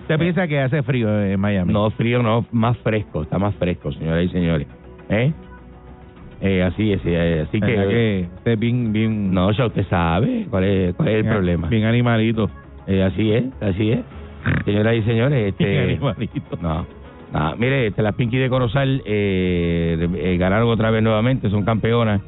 ¿Usted 0.00 0.18
piensa 0.18 0.48
que 0.48 0.58
hace 0.58 0.82
frío 0.82 1.22
en 1.22 1.38
Miami? 1.38 1.72
No, 1.72 1.88
frío 1.90 2.22
no, 2.22 2.44
más 2.50 2.76
fresco, 2.78 3.22
está 3.22 3.38
más 3.38 3.54
fresco, 3.54 3.92
señoras 3.92 4.24
y 4.24 4.28
señores. 4.30 4.66
¿Eh? 5.08 5.32
Eh, 6.44 6.62
así 6.62 6.92
es, 6.92 7.00
eh, 7.04 7.44
así 7.48 7.60
¿Verdad 7.60 7.84
que... 7.84 7.88
que 7.88 8.28
usted 8.38 8.58
bien, 8.58 8.92
bien, 8.92 9.32
No, 9.32 9.50
ya 9.52 9.66
usted 9.66 9.86
sabe 9.88 10.46
cuál 10.50 10.64
es, 10.64 10.94
cuál 10.96 11.08
es 11.08 11.14
el 11.14 11.22
bien- 11.22 11.32
problema. 11.34 11.68
Bien 11.68 11.84
animalito. 11.84 12.50
Eh, 12.88 13.02
así 13.02 13.30
es, 13.32 13.44
así 13.60 13.92
es. 13.92 14.00
Señoras 14.64 14.96
y 14.96 15.02
señores, 15.02 15.54
Bien 15.58 15.70
este... 15.70 15.92
animalito. 15.94 16.58
No, 16.60 16.84
no, 17.32 17.56
mire, 17.56 17.86
este, 17.86 18.02
las 18.02 18.16
Pinky 18.16 18.38
de 18.38 18.48
Corozal 18.48 19.02
eh, 19.06 20.36
ganaron 20.38 20.68
otra 20.68 20.90
vez 20.90 21.00
nuevamente, 21.02 21.48
son 21.48 21.64
campeonas 21.64 22.20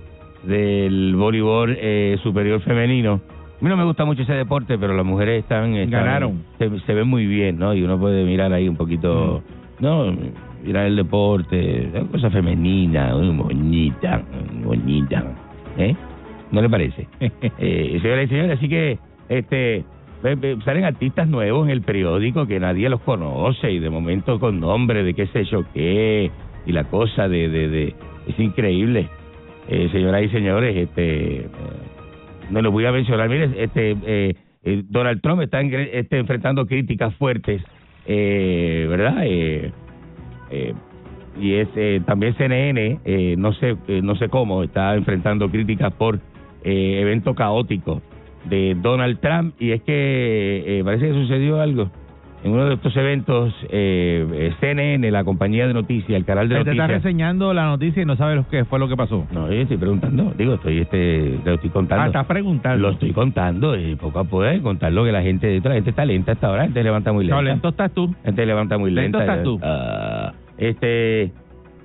del 0.45 1.15
voleibol 1.17 1.77
eh, 1.81 2.17
superior 2.23 2.61
femenino. 2.61 3.15
A 3.61 3.65
mí 3.65 3.69
no 3.71 3.77
me 3.77 3.85
gusta 3.85 4.05
mucho 4.05 4.23
ese 4.23 4.35
deporte, 4.35 4.79
pero 4.79 4.95
las 4.95 5.07
mujeres 5.07 5.43
están... 5.43 5.75
están- 5.75 5.91
Ganaron. 6.05 6.45
Se, 6.59 6.71
se 6.81 6.95
ven 6.95 7.09
muy 7.09 7.27
bien, 7.27 7.59
¿no? 7.59 7.75
Y 7.75 7.83
uno 7.83 7.99
puede 7.99 8.25
mirar 8.25 8.53
ahí 8.53 8.69
un 8.69 8.77
poquito... 8.77 9.43
No, 9.81 10.13
mirar 10.65 10.87
el 10.87 10.97
deporte, 10.97 11.89
es 11.97 12.05
cosa 12.11 12.31
femenina, 12.31 13.15
muy 13.15 13.37
bonita, 13.37 14.23
muy 14.53 14.65
bonita. 14.77 15.25
¿Eh? 15.79 15.95
¿No 16.51 16.63
le 16.63 16.69
parece? 16.69 17.07
eh, 17.21 17.99
señoras 18.03 18.25
y 18.27 18.29
señores, 18.29 18.59
así 18.59 18.69
que 18.69 18.99
este 19.29 19.85
salen 20.65 20.85
artistas 20.85 21.29
nuevos 21.29 21.67
en 21.67 21.71
el 21.71 21.83
periódico 21.83 22.47
que 22.47 22.59
nadie 22.59 22.89
los 22.89 23.01
conoce 23.03 23.71
y 23.71 23.79
de 23.79 23.91
momento 23.91 24.41
con 24.41 24.59
nombre 24.59 25.03
de 25.05 25.13
qué 25.13 25.27
sé 25.27 25.45
yo 25.45 25.65
qué 25.75 26.31
y 26.65 26.73
la 26.73 26.85
cosa 26.85 27.29
de, 27.29 27.49
de, 27.51 27.69
de 27.69 27.95
es 28.27 28.39
increíble. 28.39 29.07
Eh, 29.69 29.89
señoras 29.93 30.23
y 30.23 30.29
señores, 30.31 30.75
este 30.77 31.37
eh, 31.41 31.47
no 32.51 32.63
lo 32.63 32.71
voy 32.71 32.87
a 32.87 32.93
mencionar. 32.93 33.29
Mire, 33.29 33.51
este 33.57 33.97
eh, 34.07 34.35
eh, 34.63 34.83
Donald 34.89 35.21
Trump 35.21 35.43
está 35.43 35.61
en- 35.61 35.75
este, 35.93 36.19
enfrentando 36.19 36.65
críticas 36.67 37.15
fuertes, 37.17 37.63
eh, 38.07 38.87
¿verdad? 38.89 39.19
Eh, 39.25 39.73
eh, 40.55 40.75
y 41.41 41.55
es 41.55 41.69
eh, 41.75 42.01
también 42.07 42.35
CNN, 42.37 43.01
eh, 43.05 43.35
no 43.39 43.53
sé 43.55 43.77
eh, 43.89 44.01
no 44.03 44.15
sé 44.17 44.29
cómo, 44.29 44.63
está 44.63 44.95
enfrentando 44.95 45.49
críticas 45.51 45.93
por 45.95 46.21
eh, 46.63 47.01
evento 47.01 47.35
caótico 47.35 48.03
de 48.45 48.77
Donald 48.81 49.19
Trump 49.21 49.55
y 49.59 49.73
es 49.73 49.83
que 49.83 50.65
eh, 50.79 50.83
parece 50.85 51.09
que 51.09 51.15
sucedió 51.15 51.61
algo 51.61 51.91
en 52.45 52.53
uno 52.53 52.67
de 52.67 52.75
estos 52.75 52.95
eventos 52.97 53.55
CNN, 54.61 55.11
la 55.11 55.25
compañía 55.25 55.67
de 55.67 55.73
noticias, 55.73 56.11
el 56.11 56.27
canal 56.27 56.47
de 56.49 56.57
Usted 56.59 56.73
está 56.73 56.83
noticias. 56.83 57.03
reseñando 57.03 57.55
la 57.55 57.65
noticia 57.65 58.03
y 58.03 58.05
no 58.05 58.17
sabe 58.17 58.37
lo 58.37 58.47
que 58.49 58.67
fue 58.67 58.79
lo 58.79 58.87
que 58.87 58.97
pasó. 58.97 59.27
No, 59.33 59.47
yo 59.51 59.61
estoy 59.63 59.79
preguntando, 59.79 60.33
digo, 60.37 60.55
estoy 60.55 60.81
este 60.81 61.39
lo 61.43 61.55
estoy 61.55 61.71
contando. 61.71 62.03
Ah, 62.05 62.07
estás 62.09 62.27
preguntando. 62.27 62.83
Lo 62.83 62.91
estoy 62.93 63.13
contando 63.13 63.79
y 63.79 63.97
poco 63.97 64.19
a 64.19 64.25
poco 64.25 64.45
contar 64.63 64.93
lo 64.93 65.05
que 65.05 65.13
la 65.13 65.23
gente, 65.23 65.59
la 65.65 65.73
gente 65.75 65.89
está 65.91 66.05
lenta 66.05 66.33
hasta 66.33 66.47
ahora, 66.49 66.59
la 66.59 66.65
gente 66.67 66.83
levanta 66.83 67.13
muy 67.13 67.25
lenta. 67.25 67.37
No, 67.37 67.43
lento 67.43 67.69
estás 67.71 67.91
tú. 67.93 68.09
La 68.09 68.25
gente 68.25 68.45
levanta 68.47 68.77
muy 68.79 68.91
Lento 68.91 69.19
lenta. 69.19 69.33
estás 69.33 69.45
tú. 69.45 69.59
Ah, 69.63 70.33
este 70.59 71.33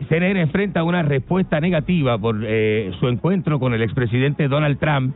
CNN 0.07 0.41
enfrenta 0.41 0.83
una 0.83 1.03
respuesta 1.03 1.59
negativa 1.59 2.17
por 2.17 2.37
eh, 2.43 2.91
su 2.99 3.07
encuentro 3.07 3.59
con 3.59 3.73
el 3.73 3.81
expresidente 3.81 4.47
Donald 4.47 4.79
Trump 4.79 5.15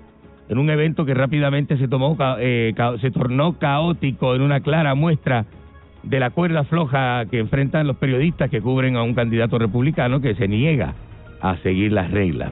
en 0.49 0.57
un 0.57 0.69
evento 0.69 1.05
que 1.05 1.13
rápidamente 1.13 1.77
se 1.77 1.87
tomó 1.87 2.17
eh, 2.39 2.73
se 2.99 3.11
tornó 3.11 3.57
caótico 3.57 4.35
en 4.35 4.41
una 4.41 4.59
clara 4.59 4.93
muestra 4.93 5.45
de 6.03 6.19
la 6.19 6.31
cuerda 6.31 6.65
floja 6.65 7.25
que 7.31 7.39
enfrentan 7.39 7.87
los 7.87 7.97
periodistas 7.97 8.49
que 8.49 8.61
cubren 8.61 8.97
a 8.97 9.03
un 9.03 9.13
candidato 9.13 9.57
republicano 9.57 10.19
que 10.19 10.35
se 10.35 10.47
niega 10.47 10.93
a 11.41 11.57
seguir 11.57 11.93
las 11.93 12.11
reglas. 12.11 12.51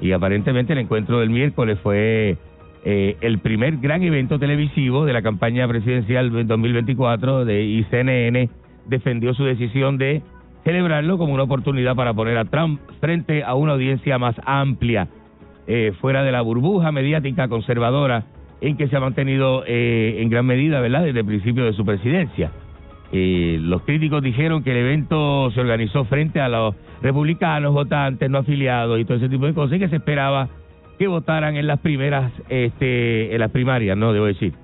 Y 0.00 0.12
aparentemente 0.12 0.72
el 0.72 0.78
encuentro 0.78 1.20
del 1.20 1.30
miércoles 1.30 1.78
fue 1.82 2.36
eh, 2.84 3.16
el 3.20 3.38
primer 3.38 3.78
gran 3.78 4.02
evento 4.02 4.38
televisivo 4.38 5.04
de 5.04 5.12
la 5.12 5.22
campaña 5.22 5.68
presidencial 5.68 6.32
del 6.32 6.46
2024 6.46 7.44
de 7.44 7.64
y 7.64 7.84
CNN 7.84 8.48
defendió 8.86 9.34
su 9.34 9.44
decisión 9.44 9.98
de 9.98 10.22
celebrarlo 10.66 11.16
como 11.16 11.32
una 11.32 11.44
oportunidad 11.44 11.94
para 11.94 12.12
poner 12.12 12.36
a 12.36 12.44
Trump 12.44 12.80
frente 13.00 13.44
a 13.44 13.54
una 13.54 13.74
audiencia 13.74 14.18
más 14.18 14.34
amplia, 14.44 15.06
eh, 15.68 15.92
fuera 16.00 16.24
de 16.24 16.32
la 16.32 16.40
burbuja 16.40 16.90
mediática 16.90 17.46
conservadora 17.46 18.24
en 18.60 18.76
que 18.76 18.88
se 18.88 18.96
ha 18.96 19.00
mantenido 19.00 19.62
eh, 19.64 20.16
en 20.18 20.28
gran 20.28 20.44
medida, 20.44 20.80
¿verdad?, 20.80 21.04
desde 21.04 21.20
el 21.20 21.26
principio 21.26 21.64
de 21.64 21.72
su 21.72 21.84
presidencia. 21.84 22.50
Eh, 23.12 23.58
los 23.60 23.82
críticos 23.82 24.20
dijeron 24.24 24.64
que 24.64 24.72
el 24.72 24.78
evento 24.78 25.52
se 25.52 25.60
organizó 25.60 26.04
frente 26.06 26.40
a 26.40 26.48
los 26.48 26.74
republicanos, 27.00 27.72
votantes, 27.72 28.28
no 28.28 28.38
afiliados 28.38 28.98
y 28.98 29.04
todo 29.04 29.18
ese 29.18 29.28
tipo 29.28 29.46
de 29.46 29.54
cosas 29.54 29.76
y 29.76 29.78
que 29.78 29.88
se 29.88 29.96
esperaba 29.96 30.48
que 30.98 31.06
votaran 31.06 31.54
en 31.56 31.68
las 31.68 31.78
primeras, 31.78 32.32
este, 32.48 33.32
en 33.32 33.38
las 33.38 33.52
primarias, 33.52 33.96
no 33.96 34.12
debo 34.12 34.26
decir, 34.26 34.54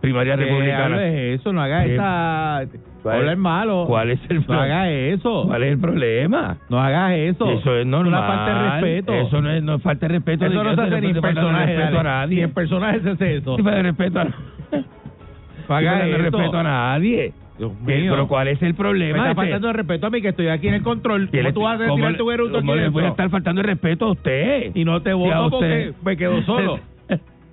primarias 0.00 0.38
republicanas. 0.38 0.92
hable 0.92 1.34
eso, 1.34 1.52
no 1.52 1.60
haga 1.62 1.84
Eh, 1.86 1.94
esa... 1.94 2.60
¿cuál- 3.02 3.16
Hablar 3.18 3.36
malo. 3.36 3.84
¿Cuál 3.86 4.10
es 4.10 4.20
el 4.28 4.36
No 4.40 4.46
problema? 4.46 4.64
haga 4.64 4.90
eso. 4.90 5.44
¿Cuál 5.46 5.62
es 5.62 5.72
el 5.72 5.78
problema? 5.80 6.56
No 6.68 6.80
hagas 6.80 7.12
eso. 7.14 7.50
Eso 7.50 7.76
es 7.76 7.86
normal. 7.86 8.08
una 8.08 8.22
falta 8.26 8.54
de 8.54 8.70
respeto. 8.70 9.14
Eso 9.14 9.40
no 9.42 9.50
es, 9.50 9.62
no 9.62 9.74
es 9.76 9.82
falta 9.82 10.06
de 10.08 10.14
respeto. 10.14 10.44
Eso 10.46 10.64
no 10.64 10.74
se 10.74 10.80
hace 10.80 10.90
no 10.90 11.00
ni 11.00 11.06
en 11.08 11.20
personaje. 11.20 11.76
respeto 11.76 11.98
a 12.00 12.02
nadie. 12.02 12.36
Ni 12.36 12.42
en 12.42 12.52
personaje 12.52 13.00
se 13.00 13.10
hace 13.10 13.36
eso. 13.36 13.56
Ni 13.56 13.62
falta 13.62 13.76
de 13.76 13.82
respeto 13.82 14.20
a 14.20 14.24
No 15.68 15.80
No 15.80 15.90
eso. 16.04 16.16
respeto 16.18 16.58
a 16.58 16.62
nadie. 16.62 17.32
Dios 17.58 17.72
mío. 17.80 18.12
Pero 18.12 18.28
¿cuál 18.28 18.48
es 18.48 18.60
el 18.60 18.68
Me 18.68 18.74
problema? 18.74 19.16
está 19.18 19.30
Este- 19.30 19.34
faltando 19.42 19.68
el 19.68 19.74
respeto 19.74 20.06
a 20.06 20.10
mí 20.10 20.20
que 20.20 20.28
estoy 20.28 20.48
aquí 20.48 20.68
en 20.68 20.74
el 20.74 20.82
control. 20.82 21.30
¿Qué 21.30 21.38
¿Cómo 21.38 21.48
le- 21.48 21.52
tú 21.54 21.62
vas 21.62 21.80
a 21.80 21.94
tirar 21.94 22.16
tu 22.18 22.30
eructo 22.30 22.58
aquí 22.58 22.66
le 22.66 22.88
voy 22.90 23.04
a 23.04 23.08
estar 23.08 23.30
faltando 23.30 23.62
el 23.62 23.66
respeto 23.66 24.04
a 24.04 24.10
usted? 24.12 24.72
Y 24.74 24.84
no 24.84 25.00
te 25.00 25.12
voto 25.14 25.50
porque 25.50 25.92
me 26.04 26.16
quedo 26.18 26.42
solo. 26.46 26.78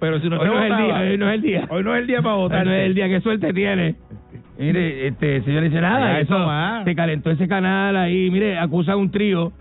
Pero 0.04 0.20
si 0.20 0.28
no 0.28 0.36
Hoy 0.36 0.50
te 0.50 0.54
no 0.54 0.60
es 0.60 0.70
el 0.70 0.78
día, 0.78 1.00
hoy 1.00 1.18
no 1.18 1.30
es 1.30 1.36
el 1.36 1.42
día. 1.42 1.68
Hoy 1.70 1.84
no 1.86 1.96
es 1.96 2.02
el 2.02 2.08
día 2.08 2.22
para 2.22 2.36
votar. 2.36 2.60
Hoy 2.60 2.66
no 2.66 2.74
es 2.74 2.86
el 2.88 2.94
día, 2.94 3.08
qué 3.08 3.22
suerte 3.22 3.54
tiene. 3.54 3.96
Mire, 4.60 5.08
este, 5.08 5.42
señores, 5.44 5.72
dice 5.72 5.82
nada, 5.82 6.20
eso 6.20 6.36
se 6.84 6.94
calentó 6.94 7.32
ese 7.32 7.48
canal 7.48 7.96
ahí, 7.96 8.30
mire, 8.30 8.60
acusa 8.60 8.92
a 8.92 8.96
un 8.98 9.12
trío 9.12 9.54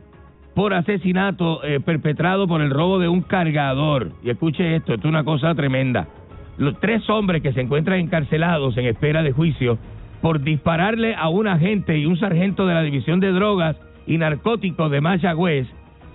por 0.56 0.74
asesinato 0.74 1.62
eh, 1.62 1.78
perpetrado 1.78 2.48
por 2.48 2.60
el 2.60 2.70
robo 2.70 2.98
de 2.98 3.06
un 3.06 3.22
cargador. 3.22 4.10
Y 4.24 4.30
escuche 4.30 4.74
esto, 4.74 4.94
esto 4.94 5.06
es 5.06 5.12
una 5.12 5.22
cosa 5.22 5.54
tremenda. 5.54 6.08
Los 6.58 6.80
tres 6.80 7.08
hombres 7.08 7.40
que 7.40 7.52
se 7.52 7.60
encuentran 7.60 8.00
encarcelados 8.00 8.76
en 8.78 8.86
espera 8.86 9.22
de 9.22 9.30
juicio 9.30 9.78
por 10.22 10.42
dispararle 10.42 11.14
a 11.14 11.28
un 11.28 11.46
agente 11.46 11.96
y 11.96 12.06
un 12.06 12.18
sargento 12.18 12.66
de 12.66 12.74
la 12.74 12.82
División 12.82 13.20
de 13.20 13.30
Drogas 13.30 13.76
y 14.08 14.18
Narcóticos 14.18 14.90
de 14.90 15.00
Mayagüez 15.00 15.68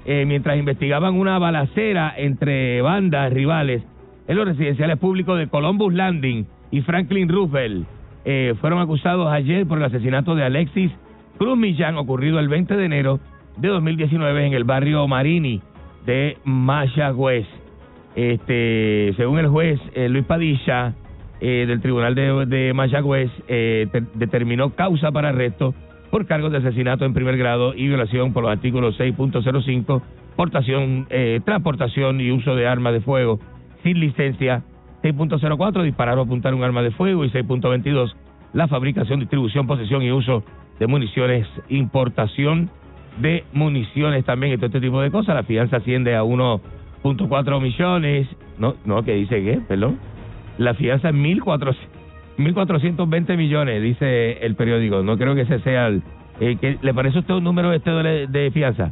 eh, 0.05 0.25
mientras 0.25 0.57
investigaban 0.57 1.13
una 1.13 1.39
balacera 1.39 2.13
entre 2.17 2.81
bandas 2.81 3.31
rivales 3.31 3.83
en 4.27 4.35
los 4.35 4.45
residenciales 4.45 4.97
públicos 4.97 5.37
de 5.37 5.47
Columbus 5.47 5.93
Landing 5.93 6.45
y 6.71 6.81
Franklin 6.81 7.29
Roosevelt. 7.29 7.87
Eh, 8.25 8.55
fueron 8.59 8.79
acusados 8.79 9.31
ayer 9.31 9.65
por 9.65 9.77
el 9.77 9.85
asesinato 9.85 10.35
de 10.35 10.43
Alexis 10.43 10.91
Cruz 11.37 11.57
Millán, 11.57 11.95
ocurrido 11.97 12.39
el 12.39 12.49
20 12.49 12.75
de 12.75 12.85
enero 12.85 13.19
de 13.57 13.69
2019 13.69 14.47
en 14.47 14.53
el 14.53 14.63
barrio 14.65 15.07
Marini 15.07 15.61
de 16.05 16.37
Mayagüez. 16.43 17.45
Este, 18.15 19.13
según 19.15 19.39
el 19.39 19.47
juez 19.47 19.79
eh, 19.93 20.09
Luis 20.09 20.25
Padilla 20.25 20.93
eh, 21.39 21.65
del 21.67 21.81
Tribunal 21.81 22.15
de, 22.15 22.45
de 22.47 22.73
Mayagüez, 22.73 23.29
te- 23.45 23.89
determinó 24.15 24.71
causa 24.71 25.11
para 25.11 25.29
arresto 25.29 25.75
por 26.09 26.25
cargos 26.25 26.51
de 26.51 26.57
asesinato 26.57 27.05
en 27.05 27.13
primer 27.13 27.37
grado 27.37 27.73
y 27.75 27.87
violación 27.87 28.33
por 28.33 28.43
los 28.43 28.51
artículos 28.51 28.97
6.05, 28.99 30.01
portación, 30.35 31.05
transportación 31.45 32.19
y 32.21 32.31
uso 32.31 32.55
de 32.55 32.65
armas 32.65 32.93
de 32.93 33.01
fuego 33.01 33.39
sin 33.87 34.01
licencia, 34.01 34.63
6.04, 35.01 35.83
disparar 35.83 36.17
o 36.17 36.23
apuntar 36.23 36.53
un 36.53 36.61
arma 36.61 36.81
de 36.81 36.91
fuego 36.91 37.23
y 37.23 37.29
6.22, 37.29 38.13
la 38.51 38.67
fabricación, 38.67 39.21
distribución, 39.21 39.65
posesión 39.65 40.03
y 40.03 40.11
uso 40.11 40.43
de 40.77 40.87
municiones, 40.87 41.47
importación 41.69 42.69
de 43.21 43.45
municiones 43.53 44.25
también 44.25 44.53
y 44.53 44.57
todo 44.57 44.65
este 44.65 44.81
tipo 44.81 44.99
de 44.99 45.09
cosas. 45.09 45.35
La 45.35 45.43
fianza 45.43 45.77
asciende 45.77 46.15
a 46.15 46.23
1.4 46.23 47.61
millones. 47.61 48.27
No, 48.59 48.75
no, 48.83 49.03
que 49.03 49.13
dice 49.13 49.41
qué, 49.41 49.61
perdón. 49.65 49.99
La 50.57 50.73
fianza 50.73 51.09
es 51.09 51.15
1.400 51.15 51.75
1.420 52.37 53.35
millones, 53.35 53.81
dice 53.81 54.45
el 54.45 54.55
periódico. 54.55 55.01
No 55.01 55.17
creo 55.17 55.33
que 55.33 55.41
ese 55.41 55.59
sea 55.61 55.87
el... 55.87 56.03
que, 56.39 56.77
¿Le 56.81 56.93
parece 56.93 57.17
a 57.17 57.21
usted 57.21 57.33
un 57.33 57.43
número 57.43 57.73
este 57.73 57.89
de, 57.89 58.27
de 58.27 58.51
fianza? 58.51 58.91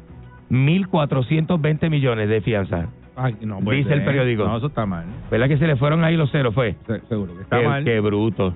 1.420 0.50 1.90
millones 1.92 2.28
de 2.28 2.42
fianza. 2.42 2.90
Ay, 3.18 3.36
no 3.42 3.60
puede 3.60 3.78
Dice 3.80 3.94
el 3.94 4.00
ser. 4.00 4.06
periódico. 4.08 4.46
No, 4.46 4.58
eso 4.58 4.68
está 4.68 4.86
mal. 4.86 5.06
¿Verdad 5.32 5.48
que 5.48 5.58
se 5.58 5.68
le 5.68 5.76
fueron 5.78 6.04
ahí 6.04 6.18
los 6.18 6.30
ceros? 6.32 6.54
Fue. 6.54 6.76
Se- 6.86 7.00
Seguro 7.08 7.36
que 7.36 7.44
está 7.44 7.60
Qué, 7.60 7.66
mal. 7.68 7.84
qué 7.84 8.00
bruto. 8.02 8.54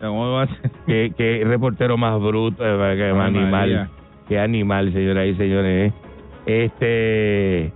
¿Cómo 0.00 0.32
va 0.32 0.42
a 0.42 0.46
ser? 0.46 0.70
Qué, 0.86 1.12
qué 1.16 1.42
reportero 1.44 1.96
más 1.96 2.20
bruto. 2.20 2.64
eh, 2.64 2.96
Qué 2.96 3.04
Ay, 3.04 3.10
animal. 3.20 3.50
María. 3.50 3.88
Qué 4.28 4.38
animal, 4.38 4.92
señoras 4.92 5.26
y 5.26 5.34
señores. 5.34 5.92
eh. 6.46 6.64
Este. 6.64 7.72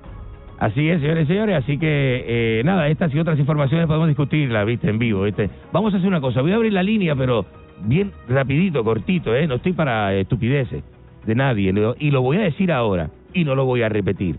Así 0.59 0.89
es, 0.89 1.01
señores 1.01 1.25
y 1.25 1.27
señores. 1.27 1.57
Así 1.57 1.79
que, 1.79 2.25
eh, 2.27 2.63
nada, 2.65 2.89
estas 2.89 3.15
y 3.15 3.19
otras 3.19 3.39
informaciones 3.39 3.87
podemos 3.87 4.09
discutirlas, 4.09 4.65
viste, 4.67 4.89
en 4.89 4.99
vivo. 4.99 5.23
¿viste? 5.23 5.51
Vamos 5.73 5.93
a 5.95 5.97
hacer 5.99 6.09
una 6.09 6.21
cosa. 6.21 6.41
Voy 6.43 6.53
a 6.53 6.57
abrir 6.57 6.73
la 6.73 6.83
línea, 6.83 7.15
pero 7.15 7.45
bien 7.85 8.13
rapidito, 8.29 8.83
cortito, 8.85 9.35
¿eh? 9.35 9.47
No 9.47 9.57
estoy 9.57 9.73
para 9.73 10.15
estupideces 10.15 10.83
de 11.27 11.35
nadie. 11.35 11.73
Y 11.99 12.11
lo 12.11 12.23
voy 12.23 12.37
a 12.39 12.41
decir 12.43 12.73
ahora. 12.73 13.11
Y 13.33 13.45
no 13.45 13.55
lo 13.55 13.65
voy 13.65 13.83
a 13.83 13.89
repetir 13.89 14.37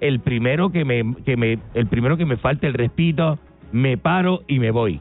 el 0.00 0.20
primero 0.20 0.70
que 0.70 0.84
me, 0.84 1.14
que 1.24 1.36
me, 1.36 1.58
el 1.74 1.86
primero 1.86 2.16
que 2.16 2.26
me 2.26 2.36
falte 2.36 2.66
el 2.66 2.74
respeto, 2.74 3.38
me 3.72 3.96
paro 3.96 4.42
y 4.46 4.58
me 4.58 4.70
voy. 4.70 5.00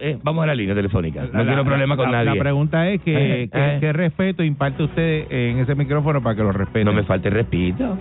Eh, 0.00 0.18
vamos 0.22 0.42
a 0.42 0.46
la 0.46 0.54
línea 0.54 0.74
telefónica. 0.74 1.22
No 1.32 1.38
la, 1.38 1.44
quiero 1.44 1.64
problema 1.64 1.96
con 1.96 2.10
la, 2.10 2.24
nadie. 2.24 2.36
La 2.36 2.42
pregunta 2.42 2.88
es 2.88 3.00
que, 3.02 3.42
eh, 3.42 3.48
que 3.48 3.76
eh. 3.76 3.78
qué 3.80 3.92
respeto 3.92 4.42
imparte 4.42 4.82
usted 4.82 5.26
en 5.30 5.58
ese 5.58 5.74
micrófono 5.76 6.20
para 6.20 6.34
que 6.34 6.42
lo 6.42 6.52
respete. 6.52 6.84
No 6.84 6.92
me 6.92 7.04
falte 7.04 7.28
el 7.28 7.34
respeto. 7.34 7.96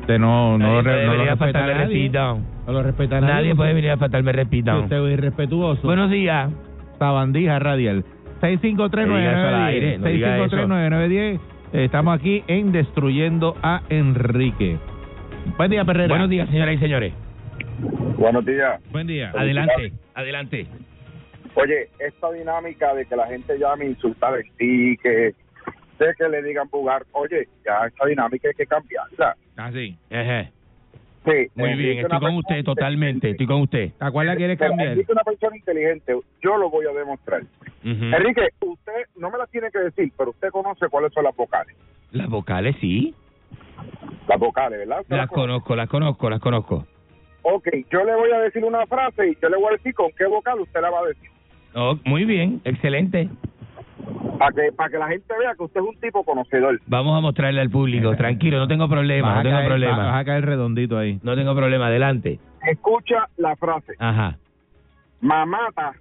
Usted 0.00 0.18
no, 0.18 0.58
no, 0.58 0.82
lo, 0.82 1.06
no 1.06 1.14
lo 1.14 1.24
respeta 1.24 1.66
nadie. 1.66 2.10
No 2.10 2.42
lo 2.66 2.82
respeta 2.82 3.20
nadie. 3.20 3.34
Nadie 3.34 3.54
puede 3.54 3.72
venir 3.72 3.90
a 3.92 3.96
faltarme 3.96 4.32
respeto. 4.32 4.80
Usted 4.80 5.06
es 5.06 5.12
irrespetuoso. 5.14 5.80
Buenos 5.82 6.10
días. 6.10 6.50
Sabandija 6.98 7.58
radial. 7.58 8.04
6539910. 8.42 10.00
6539910. 10.00 11.40
Estamos 11.72 12.18
aquí 12.18 12.42
en 12.46 12.72
Destruyendo 12.72 13.54
a 13.62 13.82
Enrique. 13.90 14.78
Buen 15.58 15.70
día, 15.70 15.84
Perrera. 15.84 16.08
Buenos 16.08 16.30
días, 16.30 16.48
señoras 16.48 16.74
y 16.74 16.78
señores. 16.78 17.12
Buenos 18.16 18.44
días. 18.46 18.80
Buen 18.90 19.06
día. 19.06 19.30
Adelante, 19.34 19.92
adelante. 20.14 20.66
Oye, 21.54 21.90
esta 21.98 22.32
dinámica 22.32 22.94
de 22.94 23.04
que 23.04 23.16
la 23.16 23.26
gente 23.26 23.58
llame 23.58 23.84
a 23.84 23.88
insultar 23.88 24.38
en 24.38 24.50
ti, 24.56 24.96
que 25.02 25.34
sé 25.98 26.06
que 26.16 26.28
le 26.28 26.42
digan 26.42 26.68
bugar, 26.70 27.04
oye, 27.12 27.48
ya 27.64 27.86
esta 27.86 28.06
dinámica 28.06 28.48
hay 28.48 28.54
que 28.54 28.66
cambiarla. 28.66 29.36
Ah, 29.56 29.70
sí. 29.70 29.96
Ejé. 30.08 30.50
Sí, 31.26 31.48
Muy 31.54 31.70
Enrique 31.70 31.88
bien, 31.88 31.98
es 31.98 32.04
estoy 32.04 32.20
con 32.20 32.36
usted 32.36 32.64
totalmente, 32.64 33.30
estoy 33.30 33.46
con 33.46 33.60
usted. 33.60 33.90
¿A 34.00 34.10
cuál 34.10 34.28
la 34.28 34.36
quiere 34.36 34.56
cambiar? 34.56 34.98
Es 34.98 35.08
una 35.08 35.22
persona 35.22 35.56
inteligente, 35.56 36.14
yo 36.40 36.56
lo 36.56 36.70
voy 36.70 36.86
a 36.86 36.92
demostrar. 36.98 37.42
Enrique, 37.84 38.48
usted 38.60 38.92
no 39.16 39.30
me 39.30 39.38
las 39.38 39.50
tiene 39.50 39.70
que 39.70 39.78
decir, 39.78 40.12
pero 40.16 40.30
usted 40.30 40.48
conoce 40.50 40.88
cuáles 40.88 41.12
son 41.12 41.24
las 41.24 41.34
vocales. 41.36 41.76
Las 42.12 42.28
vocales 42.28 42.76
sí, 42.80 43.14
Las 44.28 44.38
vocales, 44.38 44.78
¿verdad? 44.80 45.00
¿Usted 45.02 45.16
las 45.16 45.28
conozco, 45.28 45.76
las 45.76 45.88
conozco, 45.88 46.28
las 46.30 46.40
conozco. 46.40 46.86
Ok, 47.42 47.68
yo 47.90 48.04
le 48.04 48.14
voy 48.14 48.30
a 48.32 48.40
decir 48.40 48.64
una 48.64 48.84
frase 48.86 49.28
y 49.30 49.36
yo 49.40 49.48
le 49.48 49.56
voy 49.56 49.68
a 49.68 49.76
decir 49.76 49.94
con 49.94 50.10
qué 50.18 50.26
vocal 50.26 50.60
usted 50.60 50.80
la 50.82 50.90
va 50.90 51.00
a 51.00 51.06
decir. 51.06 51.30
Oh, 51.74 51.98
muy 52.04 52.24
bien, 52.24 52.60
excelente. 52.64 53.28
Para 54.38 54.52
que, 54.52 54.72
para 54.72 54.90
que 54.90 54.98
la 54.98 55.08
gente 55.08 55.34
vea 55.38 55.54
que 55.54 55.62
usted 55.64 55.80
es 55.80 55.86
un 55.86 56.00
tipo 56.00 56.24
conocedor. 56.24 56.80
Vamos 56.86 57.16
a 57.16 57.20
mostrarle 57.20 57.60
al 57.60 57.70
público, 57.70 58.14
tranquilo, 58.16 58.58
no 58.58 58.68
tengo 58.68 58.88
problema, 58.88 59.28
Vas 59.28 59.36
no 59.36 59.42
tengo 59.44 59.56
caer- 59.56 59.62
Vas 59.62 59.68
problema. 59.70 60.18
a 60.18 60.24
caer 60.24 60.44
redondito 60.44 60.98
ahí. 60.98 61.18
No 61.22 61.34
tengo 61.36 61.54
problema, 61.54 61.86
adelante. 61.86 62.38
Escucha 62.70 63.28
la 63.36 63.54
frase. 63.56 63.94
Ajá. 63.98 64.36
mamata, 65.20 65.92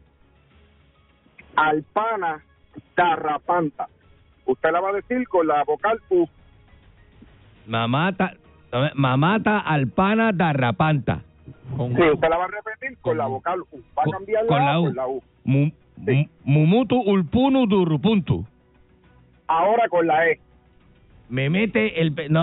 alpana, 1.58 2.42
garrapanta. 2.96 3.88
Usted 4.46 4.72
la 4.72 4.80
va 4.80 4.90
a 4.90 4.94
decir 4.94 5.28
con 5.28 5.46
la 5.48 5.64
vocal 5.66 6.00
U. 6.10 6.26
Mamata, 7.68 8.34
mamata, 8.96 9.60
alpana, 9.60 10.32
darrapanta. 10.32 11.22
Con- 11.76 11.96
Sí, 11.96 12.02
usted 12.14 12.30
la 12.30 12.38
va 12.38 12.46
a 12.46 12.48
repetir 12.48 12.98
con 13.02 13.18
la 13.18 13.26
vocal 13.28 13.60
U. 13.72 13.78
Va 13.98 14.04
a 14.04 14.06
Con- 14.06 14.12
cambiar 14.14 14.46
con 14.46 14.58
la, 14.60 14.66
la 14.66 14.72
A 14.74 14.80
U. 14.80 14.84
por 14.86 14.96
la 14.96 15.08
U. 15.08 15.22
Mu- 15.44 15.72
mu- 15.98 16.28
Mumutu, 16.46 16.96
ulpunu, 17.02 17.66
durrupuntu. 17.68 18.46
Ahora 19.48 19.88
con 19.90 20.08
la 20.08 20.28
E. 20.30 20.40
Me 21.30 21.50
mete 21.50 22.00
el... 22.00 22.14
pe- 22.14 22.30
No, 22.30 22.40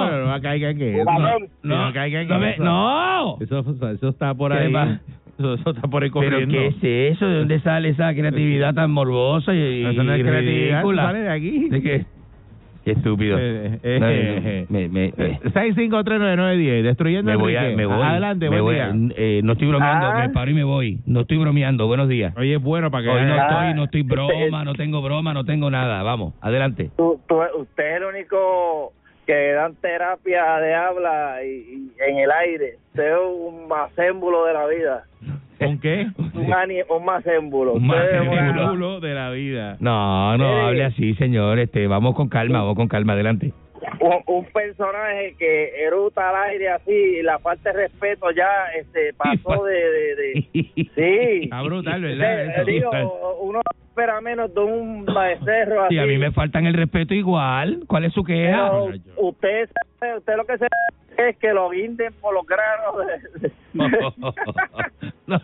No, 0.00 0.10
pero 0.10 0.26
no 0.28 0.40
caiga 0.40 0.70
eso. 0.70 1.04
Jugador. 1.10 1.48
no, 1.62 1.86
no 1.86 1.92
caiga 1.92 2.22
en 2.22 2.28
no, 2.28 2.38
me- 2.38 2.52
eso. 2.54 2.62
no. 2.64 3.36
Eso, 3.40 3.64
eso 3.90 4.08
está 4.08 4.32
por 4.34 4.52
¿Qué 4.52 4.58
ahí. 4.58 4.72
Va? 5.38 5.54
Eso, 5.54 5.54
eso 5.54 5.70
está 5.70 5.88
por 5.88 6.02
ahí 6.02 6.10
¿Pero 6.10 6.38
qué 6.48 6.66
es 6.66 7.14
eso? 7.16 7.26
¿De 7.26 7.38
dónde 7.38 7.60
sale 7.60 7.88
esa 7.90 8.12
creatividad 8.14 8.74
tan 8.74 8.90
morbosa 8.90 9.54
y, 9.54 9.58
y 9.58 9.84
Eso 9.86 10.02
no 10.02 10.12
es 10.14 10.22
creatividad, 10.22 10.64
eso 10.80 10.88
ridícula? 10.88 11.02
sale 11.04 11.18
de 11.20 11.30
aquí. 11.30 11.68
¿De 11.68 11.82
qué? 11.82 12.04
Qué 12.84 12.92
estúpido. 12.92 13.36
Eh, 13.38 13.78
eh, 13.82 13.98
No, 14.00 14.08
eh, 14.08 14.66
me, 14.70 14.88
me, 14.88 15.12
me, 15.14 15.40
6539910, 15.40 16.82
destruyendo 16.82 17.30
me 17.30 17.36
voy 17.36 17.54
a, 17.56 17.62
me 17.76 17.84
voy. 17.84 18.00
Adelante, 18.02 18.48
me 18.48 18.60
buen 18.62 18.64
voy 18.64 18.74
día. 19.10 19.12
eh, 19.16 19.40
no 19.44 19.52
estoy 19.52 19.68
bromeando, 19.68 20.06
Ah. 20.06 20.18
me 20.26 20.28
paro 20.30 20.50
y 20.50 20.54
me 20.54 20.64
voy. 20.64 20.98
No 21.04 21.20
estoy 21.20 21.36
bromeando. 21.36 21.86
Buenos 21.86 22.08
días. 22.08 22.34
Oye, 22.38 22.54
es 22.54 22.62
bueno 22.62 22.90
para 22.90 23.04
que 23.04 23.10
Hoy 23.10 23.22
no 23.26 23.36
estoy, 23.36 23.74
no 23.74 23.84
estoy 23.84 24.02
broma, 24.02 24.64
no 24.64 24.74
tengo 24.74 25.02
broma, 25.02 25.34
no 25.34 25.44
tengo 25.44 25.70
nada. 25.70 26.02
Vamos, 26.02 26.32
adelante. 26.40 26.90
Tú- 26.96 27.20
tú- 27.28 27.36
usted 27.60 27.90
es 27.90 27.96
el 27.98 28.04
único 28.04 28.92
que 29.28 29.52
dan 29.52 29.74
terapia 29.76 30.56
de 30.58 30.74
habla 30.74 31.44
y, 31.44 31.48
y 31.48 31.92
en 32.10 32.16
el 32.16 32.30
aire. 32.30 32.76
Usted 32.88 33.12
es 33.12 33.18
un 33.22 33.68
macémbulo 33.68 34.46
de 34.46 34.54
la 34.54 34.66
vida. 34.66 35.04
¿Con 35.58 35.78
qué? 35.80 36.06
Un, 36.34 36.50
ani- 36.54 36.80
un 36.88 37.04
macémbulo. 37.04 37.74
Un 37.74 37.86
macémbulo. 37.88 39.00
De 39.00 39.12
la 39.12 39.30
vida. 39.30 39.76
No, 39.80 40.36
no 40.38 40.66
hable 40.66 40.84
así, 40.86 41.14
señor. 41.16 41.58
Este, 41.58 41.86
vamos 41.86 42.14
con 42.14 42.28
calma, 42.30 42.60
vamos 42.60 42.76
con 42.76 42.88
calma. 42.88 43.12
Adelante. 43.12 43.52
un, 44.00 44.22
un 44.26 44.44
personaje 44.46 45.34
que 45.38 45.84
eruta 45.84 46.30
al 46.30 46.50
aire 46.50 46.70
así 46.70 46.90
y 46.92 47.22
la 47.22 47.38
falta 47.38 47.70
de 47.72 47.82
respeto 47.82 48.30
ya 48.30 48.48
este 48.80 49.12
pasó 49.18 49.62
de, 49.64 49.74
de, 49.74 50.16
de- 50.16 50.48
sí 50.94 51.40
Está 51.44 51.60
brutal, 51.62 52.00
¿verdad? 52.02 52.44
Eso. 52.46 52.64
digo, 52.64 52.90
uno 53.42 53.60
espera 53.98 54.20
menos 54.20 54.54
de 54.54 54.60
un 54.60 55.04
becerro 55.06 55.82
así 55.84 55.94
Sí, 55.94 55.98
a 55.98 56.06
mí 56.06 56.18
me 56.18 56.30
faltan 56.30 56.66
el 56.66 56.74
respeto 56.74 57.14
igual. 57.14 57.80
¿Cuál 57.88 58.04
es 58.04 58.12
su 58.12 58.22
queja? 58.22 58.70
pero 58.70 58.90
usted 59.28 59.68
sabe- 59.98 60.18
usted 60.18 60.36
lo 60.36 60.44
que 60.44 60.58
se 60.58 60.66
es 61.16 61.36
que 61.38 61.52
lo 61.52 61.68
guinden 61.70 62.12
por 62.20 62.32
los 62.32 62.46
granos 62.46 62.96
de- 63.42 63.50
no, 65.26 65.40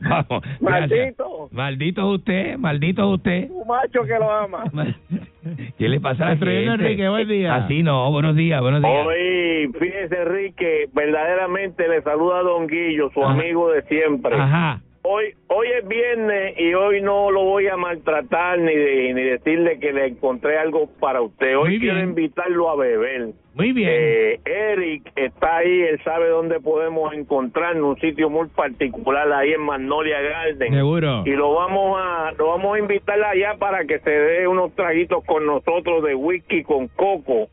vamos. 0.00 0.42
gracias. 0.60 0.60
maldito 0.60 1.48
Maldito 1.52 2.00
es 2.12 2.18
usted, 2.18 2.56
maldito 2.58 3.02
es 3.02 3.18
usted. 3.18 3.50
un 3.50 3.66
macho 3.68 4.02
que 4.02 4.18
lo 4.18 4.30
ama 4.32 4.64
¿Qué 5.78 5.88
le 5.88 6.00
pasa 6.00 6.26
a? 6.28 6.32
Enrique, 6.32 7.08
buen 7.08 7.28
día. 7.28 7.54
Así 7.54 7.82
no, 7.84 8.10
buenos 8.10 8.34
días, 8.36 8.60
buenos 8.60 8.82
días. 8.82 9.06
Hoy, 9.06 9.70
fíjese 9.78 10.22
Enrique, 10.22 10.88
verdaderamente 10.92 11.86
le 11.88 12.02
saluda 12.02 12.40
a 12.40 12.42
Don 12.42 12.66
Guillo, 12.66 13.10
su 13.14 13.22
Ajá. 13.24 13.32
amigo 13.34 13.70
de 13.70 13.82
siempre. 13.82 14.34
Ajá. 14.36 14.80
Hoy 15.04 15.34
hoy 15.48 15.66
es 15.78 15.88
viernes 15.88 16.54
y 16.58 16.74
hoy 16.74 17.00
no 17.00 17.32
lo 17.32 17.42
voy 17.42 17.66
a 17.66 17.76
maltratar 17.76 18.58
ni 18.60 18.72
de, 18.74 19.12
ni 19.14 19.22
decirle 19.24 19.80
que 19.80 19.92
le 19.92 20.06
encontré 20.06 20.56
algo 20.58 20.88
para 21.00 21.20
usted. 21.20 21.56
Hoy 21.58 21.70
Muy 21.70 21.78
quiero 21.80 21.96
bien. 21.96 22.08
invitarlo 22.10 22.70
a 22.70 22.76
beber. 22.76 23.30
Muy 23.54 23.72
bien. 23.72 23.90
Eh, 23.92 24.40
Eric 24.44 25.10
está 25.16 25.56
ahí, 25.56 25.82
él 25.82 26.00
sabe 26.04 26.28
dónde 26.28 26.60
podemos 26.60 27.12
encontrarnos, 27.14 27.96
un 27.96 28.00
sitio 28.00 28.30
muy 28.30 28.46
particular 28.48 29.30
ahí 29.32 29.52
en 29.52 29.62
Magnolia 29.62 30.20
Garden. 30.20 30.72
Seguro. 30.72 31.22
Y 31.26 31.30
lo 31.30 31.52
vamos 31.52 32.00
a 32.00 32.30
lo 32.38 32.46
vamos 32.46 32.76
a 32.76 32.78
invitar 32.78 33.20
allá 33.24 33.56
para 33.58 33.84
que 33.84 33.98
se 33.98 34.10
dé 34.10 34.46
unos 34.46 34.72
traguitos 34.76 35.24
con 35.24 35.44
nosotros 35.44 36.04
de 36.04 36.14
whisky 36.14 36.62
con 36.62 36.86
coco. 36.86 37.48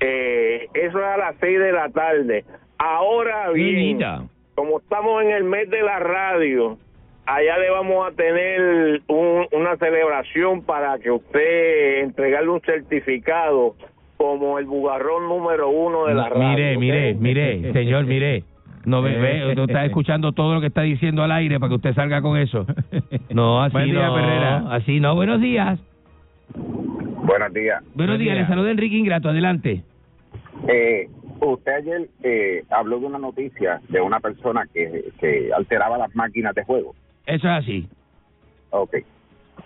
Eh, 0.00 0.68
eso 0.72 0.98
es 0.98 1.04
a 1.04 1.18
las 1.18 1.36
seis 1.38 1.58
de 1.58 1.70
la 1.70 1.90
tarde. 1.90 2.44
Ahora 2.78 3.50
bien, 3.50 3.98
como 4.54 4.78
estamos 4.78 5.22
en 5.22 5.30
el 5.32 5.44
mes 5.44 5.68
de 5.68 5.82
la 5.82 5.98
radio, 5.98 6.78
allá 7.26 7.58
le 7.58 7.70
vamos 7.70 8.06
a 8.06 8.14
tener 8.14 9.02
un- 9.08 9.46
una 9.52 9.76
celebración 9.76 10.62
para 10.62 10.98
que 10.98 11.10
usted 11.10 12.00
entregarle 12.02 12.50
un 12.50 12.60
certificado 12.60 13.74
como 14.16 14.58
el 14.58 14.66
bugarrón 14.66 15.28
número 15.28 15.68
uno 15.68 16.06
de 16.06 16.14
la 16.14 16.28
radio. 16.28 16.48
mire, 16.48 16.76
mire, 16.78 17.14
mire, 17.60 17.72
señor, 17.72 18.04
mire. 18.06 18.44
No 18.86 19.00
ve, 19.00 19.16
ve, 19.16 19.46
usted 19.48 19.62
está 19.62 19.84
escuchando 19.86 20.32
todo 20.32 20.54
lo 20.54 20.60
que 20.60 20.66
está 20.66 20.82
diciendo 20.82 21.22
al 21.22 21.32
aire 21.32 21.58
para 21.58 21.70
que 21.70 21.76
usted 21.76 21.94
salga 21.94 22.20
con 22.20 22.36
eso. 22.36 22.66
No, 23.30 23.62
así 23.62 23.72
Buen 23.72 23.86
día, 23.90 24.06
no. 24.08 24.14
Perrera. 24.14 24.56
Así 24.74 25.00
no. 25.00 25.14
Buenos 25.14 25.40
días. 25.40 25.78
Buenos 26.54 27.52
días. 27.54 27.82
Buenos 27.94 28.16
Buen 28.16 28.18
días. 28.18 28.34
día. 28.34 28.42
Le 28.42 28.46
saluda 28.46 28.70
Enrique 28.70 28.96
Ingrato. 28.96 29.28
Adelante. 29.30 29.82
Eh, 30.68 31.08
usted 31.40 31.72
ayer 31.72 32.08
eh, 32.22 32.62
habló 32.70 33.00
de 33.00 33.06
una 33.06 33.18
noticia 33.18 33.80
de 33.88 34.00
una 34.00 34.20
persona 34.20 34.66
que, 34.72 35.10
que 35.18 35.50
alteraba 35.56 35.96
las 35.98 36.14
máquinas 36.14 36.54
de 36.54 36.64
juego. 36.64 36.94
Eso 37.26 37.48
es 37.48 37.54
así. 37.64 37.88
Ok. 38.70 38.94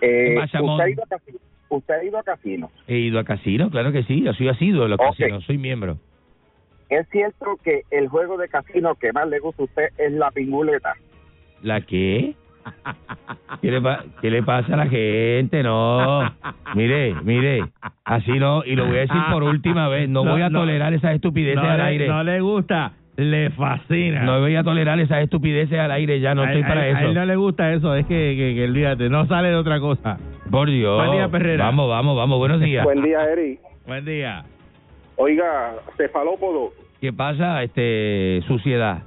Eh, 0.01 0.35
usted, 0.43 0.59
ha 0.59 0.89
ido 0.89 1.03
a 1.03 1.07
casi- 1.07 1.37
usted 1.69 1.93
ha 1.93 2.03
ido 2.03 2.17
a 2.19 2.23
casinos. 2.23 2.71
He 2.87 2.97
ido 2.97 3.19
a 3.19 3.23
casino, 3.23 3.69
claro 3.69 3.91
que 3.91 4.03
sí. 4.03 4.21
Yo 4.23 4.33
soy 4.33 4.47
asiduo 4.49 4.83
de 4.83 4.89
los 4.89 4.97
casinos, 4.99 5.43
soy 5.45 5.57
miembro. 5.57 5.97
¿Es 6.89 7.07
cierto 7.09 7.57
que 7.63 7.81
el 7.91 8.07
juego 8.07 8.37
de 8.37 8.47
casino 8.47 8.95
que 8.95 9.11
más 9.13 9.27
le 9.27 9.39
gusta 9.39 9.61
a 9.63 9.65
usted 9.65 9.89
es 9.97 10.11
la 10.13 10.31
pinguleta? 10.31 10.93
¿La 11.61 11.81
qué? 11.81 12.33
¿Qué 13.61 13.71
le, 13.71 13.81
pa- 13.81 14.03
¿Qué 14.21 14.29
le 14.31 14.43
pasa 14.43 14.73
a 14.73 14.77
la 14.77 14.87
gente? 14.87 15.61
No. 15.63 16.21
Mire, 16.75 17.15
mire. 17.23 17.63
Así 18.05 18.31
no. 18.39 18.63
Y 18.65 18.75
lo 18.75 18.85
voy 18.87 18.97
a 18.97 19.01
decir 19.01 19.21
por 19.31 19.43
última 19.43 19.87
vez. 19.89 20.07
No, 20.09 20.23
No, 20.25 20.31
voy 20.31 20.41
a 20.41 20.49
no. 20.49 20.59
tolerar 20.61 20.93
esas 20.93 21.15
estupideces 21.15 21.61
no, 21.61 21.69
al 21.69 21.77
le, 21.77 21.83
aire. 21.83 22.07
no 22.07 22.23
le 22.23 22.39
gusta. 22.41 22.93
Le 23.19 23.49
fascina. 23.49 24.23
No 24.23 24.39
voy 24.39 24.55
a 24.55 24.63
tolerar 24.63 24.97
esas 24.99 25.21
estupideces 25.23 25.77
al 25.77 25.91
aire 25.91 26.21
ya, 26.21 26.33
no 26.33 26.43
A 26.43 26.45
estoy 26.45 26.61
él- 26.61 26.67
para 26.67 26.81
a 26.81 26.87
él- 26.87 26.95
A 26.95 26.99
él 27.01 27.05
eso. 27.11 27.19
no 27.19 27.25
le 27.25 27.35
gusta 27.35 27.73
eso, 27.73 27.93
es 27.95 28.05
que, 28.05 28.35
que, 28.37 28.55
que 28.55 28.63
olvídate, 28.63 29.09
no 29.09 29.25
sale 29.27 29.49
de 29.49 29.55
otra 29.55 29.79
cosa. 29.81 30.17
Por 30.49 30.69
Dios. 30.69 30.95
Buen 30.95 31.11
día, 31.11 31.27
Perrera. 31.27 31.65
Vamos, 31.65 31.89
vamos, 31.89 32.15
vamos. 32.15 32.39
Buenos 32.39 32.61
días. 32.61 32.83
Buen 32.85 33.01
día, 33.03 33.23
Eri. 33.29 33.59
Buen 33.85 34.05
día. 34.05 34.43
Oiga, 35.17 35.73
cefalópodo, 35.97 36.71
¿Qué 37.01 37.11
pasa, 37.11 37.61
este, 37.63 38.41
suciedad? 38.47 38.99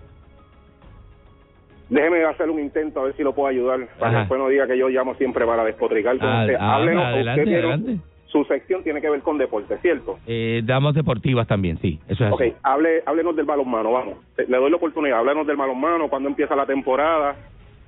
déjeme 1.89 2.24
hacer 2.24 2.48
un 2.51 2.59
intento 2.60 3.01
a 3.01 3.05
ver 3.05 3.14
si 3.16 3.22
lo 3.22 3.34
puedo 3.34 3.48
ayudar. 3.48 3.80
Para 3.98 4.09
Ajá. 4.09 4.10
que 4.10 4.18
después 4.20 4.40
no 4.40 4.48
diga 4.48 4.66
que 4.66 4.78
yo 4.78 4.89
llamo 4.89 5.14
siempre 5.14 5.44
para 5.47 5.64
despotricar 5.64 6.18
con 6.18 6.28
Ah, 6.28 6.40
usted. 6.43 6.56
ah, 6.59 6.74
Háblenos, 6.76 7.05
adelante, 7.05 7.43
usted 7.43 7.55
adelante. 7.55 7.97
Su 8.33 8.45
sección 8.45 8.83
tiene 8.83 9.03
que 9.03 9.11
ver 9.11 9.21
con 9.21 9.37
deporte, 9.37 9.77
¿cierto? 9.83 10.19
Eh, 10.27 10.63
damas 10.65 10.95
deportivas 10.95 11.47
también, 11.47 11.79
sí. 11.83 12.01
Eso 12.09 12.25
es 12.25 12.33
Ok, 12.33 12.41
así. 12.41 12.55
hable, 12.63 13.03
háblenos 13.05 13.37
del 13.37 13.45
balonmano, 13.45 13.93
vamos. 13.93 14.15
Le 14.39 14.57
doy 14.57 14.71
la 14.71 14.77
oportunidad, 14.77 15.19
háblenos 15.19 15.47
del 15.47 15.57
balonmano, 15.57 16.09
cuándo 16.09 16.31
empieza 16.31 16.57
la 16.57 16.65
temporada, 16.65 17.37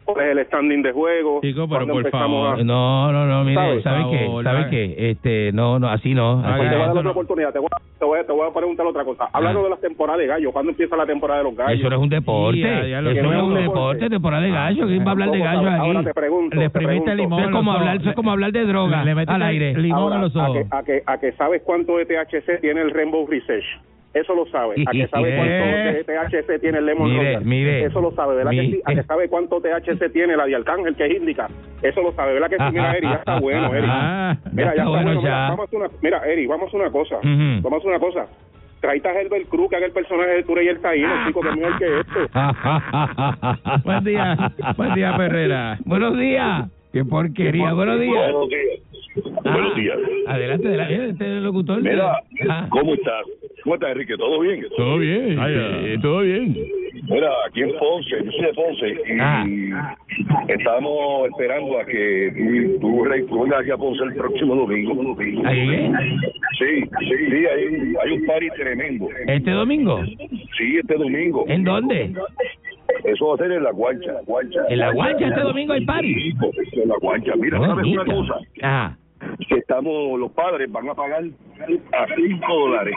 cuál 0.05 0.25
es 0.27 0.37
el 0.37 0.47
standing 0.47 0.83
de 0.83 0.93
juego, 0.93 1.41
Chico, 1.43 1.69
pero 1.69 1.87
por 1.87 2.11
favor. 2.11 2.61
a... 2.61 2.65
No, 2.65 3.13
no, 3.13 3.27
no, 3.27 3.45
mire, 3.45 3.55
¿Sabe? 3.55 3.83
¿sabe 3.83 4.05
qué? 4.11 4.25
Favor, 4.27 4.45
¿Sabe 4.45 4.59
haga- 4.61 4.71
qué? 4.71 4.95
Este, 5.11 5.53
no, 5.53 5.79
no, 5.79 5.89
así 5.89 6.15
no. 6.15 6.41
Así 6.41 6.53
Te 6.53 6.59
voy 6.59 6.67
a 6.67 6.79
dar 6.79 6.91
otra 6.91 7.03
no- 7.03 7.11
oportunidad, 7.11 7.53
te 7.53 7.59
voy, 7.59 7.69
a, 7.73 7.99
te, 7.99 8.05
voy 8.05 8.19
a, 8.21 8.25
te 8.27 8.33
voy 8.33 8.49
a 8.49 8.53
preguntar 8.55 8.87
otra 8.87 9.05
cosa. 9.05 9.25
Ah. 9.33 9.41
de 9.41 9.71
las 9.71 9.81
temporadas 9.81 10.21
de 10.21 10.27
gallo, 10.27 10.53
¿cuándo 10.53 10.71
empieza 10.71 10.97
la 10.97 11.07
temporada 11.07 11.39
de 11.39 11.45
los 11.45 11.57
gallos? 11.57 11.81
Eso 11.81 11.91
no 11.91 11.97
es 11.97 12.03
un 12.03 12.09
deporte. 12.09 12.57
Sí, 12.59 12.63
ya- 12.63 12.87
ya 12.87 13.01
lo 13.01 13.11
eso 13.11 13.23
no 13.23 13.33
es 13.33 13.43
un 13.43 13.55
deporte, 13.55 14.11
temporada 14.11 14.43
de 14.43 14.51
gallo. 14.51 14.87
¿Quién 14.87 15.05
va 15.05 15.09
a 15.09 15.13
hablar 15.13 15.31
de 15.31 15.39
¿Cómo 15.39 15.45
gallos 15.51 15.65
sabes? 15.65 15.81
Ahora 15.81 15.99
aquí? 16.01 16.09
te 16.09 16.15
pregunto, 16.15 16.57
Le 16.57 17.15
limón 17.17 17.41
Es 17.41 17.49
a 17.49 17.51
como 17.51 17.73
hablar, 17.73 17.97
eso 17.97 18.11
es 18.11 18.17
como 18.17 18.31
hablar 18.31 18.53
de 18.53 18.65
droga 18.67 19.05
Le 19.05 19.15
metiste 19.15 19.35
al 19.35 19.43
aire. 19.43 19.75
limón 19.79 19.99
Ahora, 20.01 20.17
a 20.17 20.19
los 20.23 20.37
a 20.37 20.51
ojos. 20.51 20.59
que, 20.71 20.77
a, 20.77 20.83
que, 20.83 21.03
a 21.07 21.19
que 21.19 21.33
sabes 21.33 21.63
cuánto 21.65 21.97
de 21.97 22.05
THC 22.07 22.61
tiene 22.61 22.81
el 22.83 22.91
Rainbow 22.91 23.27
Research. 23.27 23.65
Eso 24.15 24.35
lo 24.35 24.47
sabe. 24.47 24.77
A 24.87 24.91
que 24.93 25.07
sabe 25.09 25.35
cuánto 25.37 26.31
THC 26.41 26.61
tiene 26.61 26.79
el 26.79 26.87
Lemon 26.87 27.11
Mire, 27.11 27.25
Royal. 27.25 27.45
mire. 27.45 27.85
Eso 27.85 28.01
lo 28.01 28.13
sabe, 28.13 28.37
¿verdad 28.37 28.53
que 28.53 28.61
sí? 28.71 28.81
A 28.85 28.95
que 28.95 29.03
sabe 29.03 29.29
cuánto 29.29 29.61
THC 29.61 30.13
tiene 30.13 30.37
la 30.37 30.47
de 30.47 30.55
Arcángel, 30.55 30.95
que 30.95 31.07
es 31.07 31.17
índica. 31.17 31.49
Eso 31.83 32.01
lo 32.01 32.13
sabe, 32.13 32.35
¿verdad 32.35 32.49
que 32.49 32.57
sí? 32.57 32.63
Mira, 32.71 32.97
Eri, 32.97 33.07
ya 33.09 33.15
está 33.15 33.41
bueno, 33.41 33.75
Eri. 33.75 33.87
Ah, 33.91 34.37
Mira, 34.53 34.71
está 34.71 34.89
bueno 34.89 35.11
Mira, 35.11 35.23
ya. 35.23 35.49
vamos 35.51 35.73
a 35.73 35.77
una, 35.77 35.89
mira, 36.01 36.23
Eri, 36.27 36.47
vamos 36.47 36.73
a 36.73 36.77
una 36.77 36.91
cosa. 36.91 37.17
Vamos 37.23 37.73
a 37.73 37.77
hacer 37.77 37.89
una 37.91 37.99
cosa. 37.99 38.27
Traita 38.81 39.09
a 39.09 39.13
Herbert 39.21 39.49
Cruz, 39.49 39.71
que 39.71 39.77
haga 39.77 39.87
el 39.87 39.93
personaje 39.93 40.31
de 40.31 40.43
Ture 40.45 40.63
y 40.65 40.69
el 40.69 40.79
Taíno, 40.81 41.09
chico, 41.27 41.41
que 41.41 41.49
es 41.49 41.57
mejor 41.57 41.79
que 41.79 42.01
esto. 42.01 42.21
Buen 43.85 44.05
día, 44.05 44.53
buen 44.77 44.95
día, 44.95 45.17
Perrera. 45.17 45.79
Buenos 45.87 46.19
días. 46.19 46.69
Qué 46.93 47.05
porquería. 47.05 47.73
Buenos 47.73 47.99
días. 47.99 48.33
Buenos 48.33 48.49
días. 48.49 48.81
Ah, 49.45 49.53
Buenos 49.53 49.77
días. 49.77 49.99
Adelante, 50.27 50.69
adelante. 50.69 50.95
Este 51.11 51.25
es 51.25 51.31
el 51.31 51.45
locutor. 51.45 51.83
Mira, 51.83 52.19
Ah. 52.49 52.67
¿cómo 52.71 52.95
estás? 52.95 53.23
¿Cómo 53.63 53.75
estás, 53.77 53.91
Enrique? 53.93 54.17
¿Todo 54.17 54.41
bien? 54.41 54.65
Todo 54.77 54.99
bien, 54.99 55.39
eh, 55.41 55.97
todo 56.03 56.21
bien. 56.21 56.57
Mira, 57.09 57.31
aquí 57.47 57.61
en 57.63 57.73
Ponce, 57.79 58.11
yo 58.25 58.31
soy 58.33 58.45
de 58.45 58.55
Ponce 58.55 58.89
y 58.89 59.19
Ah. 59.21 59.97
estamos 60.49 61.29
esperando 61.29 61.79
a 61.79 61.85
que 61.85 62.33
tú, 62.37 62.81
tú, 62.81 63.05
Rey, 63.05 63.23
tú 63.27 63.43
vengas 63.43 63.61
aquí 63.61 63.71
a 63.71 63.77
Ponce 63.77 64.03
el 64.05 64.15
próximo 64.15 64.55
domingo. 64.57 65.17
¿Ahí? 65.45 65.93
Sí, 66.59 66.83
sí, 67.01 67.15
sí, 67.31 67.47
hay 67.47 67.65
un, 67.67 67.97
hay 68.03 68.13
un 68.13 68.27
party 68.27 68.49
tremendo. 68.57 69.09
¿Este 69.27 69.51
domingo? 69.51 70.03
Sí, 70.59 70.77
este 70.81 70.95
domingo. 70.95 71.45
¿En 71.49 71.63
dónde? 71.65 72.13
Eso 73.05 73.27
va 73.29 73.35
a 73.35 73.39
ser 73.39 73.53
en 73.53 73.63
la 73.65 73.71
guancha. 73.71 74.13
guancha. 74.27 74.61
¿En 74.69 74.79
la 74.79 74.93
guancha 74.93 75.29
este 75.29 75.41
domingo 75.41 75.73
hay 75.75 75.85
party? 75.85 76.33
En 76.73 76.89
la 76.89 76.97
guancha. 77.01 77.33
Mira, 77.37 77.59
¿sabes 77.59 77.73
una 77.87 78.03
Bonita. 78.03 78.05
cosa? 78.05 78.35
Ah. 78.63 78.97
Que 79.49 79.57
estamos, 79.57 80.19
los 80.19 80.31
padres 80.33 80.71
van 80.71 80.89
a 80.89 80.95
pagar 80.95 81.23
a 81.25 82.07
5 82.15 82.47
dólares 82.49 82.95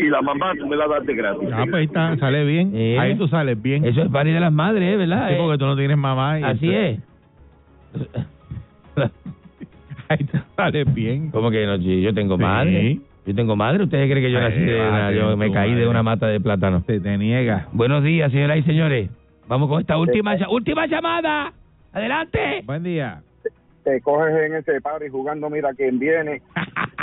y 0.00 0.04
la 0.08 0.20
mamá 0.22 0.52
tú 0.58 0.66
me 0.66 0.76
la 0.76 0.86
das 0.86 1.06
de 1.06 1.14
gratis. 1.14 1.48
Ah, 1.52 1.64
pues 1.64 1.74
ahí 1.74 1.84
está, 1.84 2.16
sale 2.18 2.44
bien. 2.44 2.72
Eh. 2.74 2.98
Ahí 2.98 3.14
tú 3.16 3.26
sales 3.28 3.60
bien. 3.60 3.84
Eso 3.84 4.02
es 4.02 4.08
party 4.08 4.30
de 4.30 4.40
las 4.40 4.52
madres, 4.52 4.96
¿verdad? 4.98 5.28
Sí, 5.28 5.34
Eh, 5.34 5.38
porque 5.40 5.58
tú 5.58 5.66
no 5.66 5.76
tienes 5.76 5.96
mamá. 5.96 6.40
y 6.40 6.42
Así 6.44 6.74
es. 6.74 6.98
Ahí 10.08 10.18
tú 10.24 10.38
sales 10.56 10.92
bien. 10.94 11.30
¿Cómo 11.30 11.50
que 11.50 11.64
no? 11.66 11.76
Yo 11.76 11.92
yo 11.92 12.12
tengo 12.14 12.36
Sí. 12.36 12.42
madre. 12.42 12.98
Yo 13.26 13.34
tengo 13.34 13.54
madre. 13.54 13.84
¿Ustedes 13.84 14.10
creen 14.10 14.24
que 14.26 14.32
yo 14.32 14.40
nací 14.40 14.58
de 14.60 14.80
una, 14.80 15.12
yo 15.12 15.36
me 15.36 15.52
caí 15.52 15.74
de 15.74 15.86
una 15.86 16.02
mata 16.02 16.26
de 16.26 16.40
plátano? 16.40 16.80
Se 16.86 16.98
te 17.00 17.16
niega. 17.18 17.68
Buenos 17.72 18.02
días, 18.02 18.32
señoras 18.32 18.58
y 18.58 18.62
señores. 18.62 19.10
Vamos 19.46 19.68
con 19.68 19.80
esta 19.80 19.98
última 19.98 20.36
ll- 20.36 20.48
última 20.50 20.86
llamada. 20.86 21.52
Adelante. 21.92 22.62
Buen 22.64 22.82
día. 22.82 23.20
Te 23.84 24.00
coges 24.02 24.34
en 24.36 24.54
ese 24.56 24.80
party 24.80 25.08
jugando, 25.08 25.48
mira 25.48 25.70
quién 25.74 25.98
viene. 25.98 26.42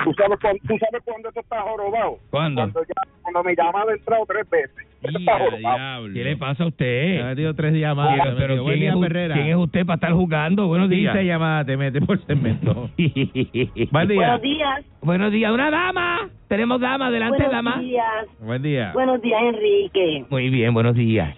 ¿Tú 0.03 0.13
sabes, 0.13 0.37
cuándo, 0.39 0.59
¿Tú 0.67 0.77
sabes 0.77 1.01
cuándo 1.03 1.29
esto 1.29 1.39
está 1.41 1.61
jorobado? 1.61 2.19
¿Cuándo? 2.29 2.61
Cuando, 2.61 2.81
ya- 2.83 3.11
cuando 3.23 3.43
mi 3.43 3.55
llamada 3.55 3.91
ha 3.91 3.95
entrado 3.95 4.25
tres 4.27 4.47
veces. 4.49 4.87
Esto 5.01 5.17
está 5.19 5.39
jorobado. 5.39 6.05
¿Qué 6.13 6.23
le 6.23 6.37
pasa 6.37 6.63
a 6.63 6.65
Me 6.65 6.65
ha 6.65 6.69
usted? 6.69 7.23
metido 7.25 7.53
tres 7.55 7.73
llamadas. 7.73 8.35
Pero, 8.37 8.63
¿quién, 8.63 8.79
día, 8.79 8.91
es, 8.93 9.33
quién 9.33 9.47
es 9.47 9.55
usted 9.55 9.85
para 9.85 9.95
estar 9.95 10.11
jugando? 10.13 10.67
Buenos 10.67 10.89
días. 10.89 11.13
15 11.13 11.25
llamadas 11.27 11.65
te 11.65 11.77
mete 11.77 11.99
por 12.01 12.23
segmento. 12.25 12.89
Buen 13.91 14.07
día. 14.07 14.17
Buenos 14.17 14.41
días. 14.41 14.85
Buenos 15.01 15.31
días. 15.31 15.51
Una 15.51 15.71
dama. 15.71 16.29
Tenemos 16.47 16.79
dama. 16.79 17.07
Adelante, 17.07 17.37
Buenos 17.43 17.51
dama. 17.51 17.79
días. 17.81 18.25
Buen 18.39 18.61
día. 18.61 18.91
Buenos 18.93 19.21
días, 19.21 19.41
Enrique. 19.41 20.25
Muy 20.29 20.49
bien, 20.49 20.73
buenos 20.73 20.95
días. 20.95 21.35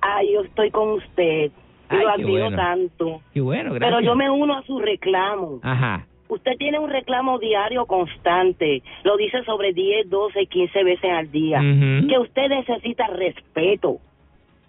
Ay, 0.00 0.32
yo 0.34 0.40
estoy 0.42 0.70
con 0.70 0.92
usted. 0.92 1.50
Ay, 1.92 2.02
lo 2.02 2.10
admiro 2.10 2.44
bueno. 2.44 2.56
tanto. 2.56 3.20
Qué 3.32 3.40
bueno, 3.40 3.72
gracias. 3.72 3.90
Pero 3.90 4.00
yo 4.00 4.14
me 4.16 4.30
uno 4.30 4.56
a 4.56 4.62
su 4.62 4.78
reclamo. 4.78 5.60
Ajá. 5.62 6.06
Usted 6.28 6.56
tiene 6.56 6.78
un 6.78 6.88
reclamo 6.88 7.38
diario 7.38 7.84
constante. 7.84 8.82
Lo 9.04 9.16
dice 9.16 9.44
sobre 9.44 9.74
10, 9.74 10.08
12, 10.08 10.46
15 10.46 10.84
veces 10.84 11.10
al 11.10 11.30
día. 11.30 11.60
Que 11.60 12.18
usted 12.18 12.48
necesita 12.48 13.06
respeto. 13.08 13.98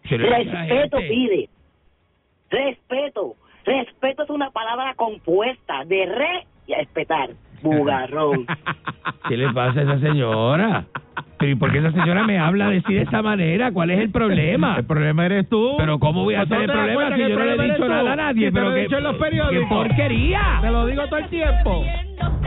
Respeto 0.04 0.98
pide. 0.98 1.50
Respeto. 2.50 3.36
Respeto 3.64 4.24
es 4.24 4.30
una 4.30 4.52
palabra 4.52 4.94
compuesta 4.96 5.86
de 5.86 6.06
re 6.06 6.48
y 6.68 6.74
respetar. 6.74 7.30
Bugarrón. 7.64 8.46
¿Qué 9.28 9.38
le 9.38 9.52
pasa 9.54 9.80
a 9.80 9.84
esa 9.84 10.00
señora? 10.00 10.86
Pero 11.40 11.52
¿y 11.52 11.56
por 11.56 11.72
qué 11.72 11.80
esa 11.80 11.92
señora 11.92 12.24
me 12.24 12.38
habla 12.40 12.68
así 12.70 12.94
de 12.94 13.02
esa 13.02 13.22
manera? 13.22 13.72
¿Cuál 13.72 13.92
es 13.92 14.00
el 14.00 14.12
problema? 14.12 14.76
El 14.78 14.86
problema 14.86 15.26
eres 15.26 15.50
tú. 15.50 15.76
Pero 15.78 16.00
¿cómo 16.00 16.24
voy 16.24 16.36
a 16.36 16.40
¿No 16.40 16.48
te 16.48 16.56
hacer 16.56 16.70
el 16.70 16.72
problema 16.72 17.16
si 17.16 17.22
yo 17.22 17.30
no 17.40 17.46
le 17.46 17.56
he 17.56 17.72
dicho 17.72 17.88
nada 17.88 18.14
a 18.14 18.16
nadie? 18.16 18.52
Pero 18.52 18.66
lo 18.70 18.72
he 18.72 18.76
qué, 18.76 18.82
dicho 18.84 18.98
en 18.98 19.04
los 19.04 19.14
qué 19.16 19.20
periódicos. 19.20 19.68
porquería. 19.70 20.60
Te 20.62 20.72
lo 20.72 20.86
digo 20.86 21.06
todo 21.08 21.18
el 21.20 21.28
tiempo. 21.30 21.84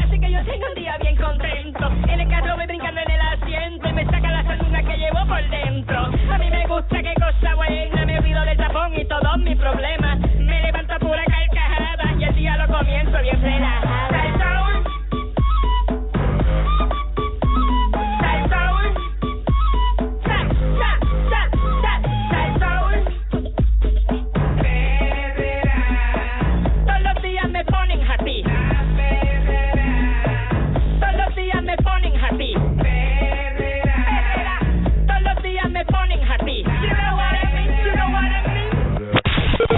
Así 0.03 0.21
que 0.21 0.31
yo 0.33 0.39
tengo 0.45 0.67
un 0.69 0.75
día 0.81 0.97
bien 1.03 1.17
contento. 1.17 1.91
En 2.09 2.21
el 2.21 2.29
carro 2.29 2.57
voy 2.57 2.67
brincando 2.67 3.01
en 3.01 3.11
el 3.11 3.21
asiento 3.21 3.89
y 3.89 3.93
me 3.93 4.05
saca 4.07 4.31
la 4.31 4.45
sanduna 4.45 4.83
que 4.83 4.97
llevo 4.97 5.27
por 5.27 5.51
dentro. 5.51 5.99
A 6.33 6.39
mí 6.39 6.51
me 6.51 6.67
gusta 6.67 7.03
qué 7.03 7.15
cosa 7.15 7.55
buena, 7.55 8.07
me 8.07 8.19
olvido 8.19 8.45
del 8.45 8.57
tapón 8.57 8.95
y 8.95 9.05
todos 9.07 9.39
mis 9.39 9.57
problemas. 9.57 10.19
Me 10.39 10.63
levanto 10.63 10.95
a 10.95 10.99
pura 10.99 11.25
carcajada 11.27 12.15
y 12.19 12.25
el 12.25 12.35
día 12.35 12.57
lo 12.57 12.67
comienzo 12.73 13.19
bien 13.23 13.43
relajada. 13.43 14.36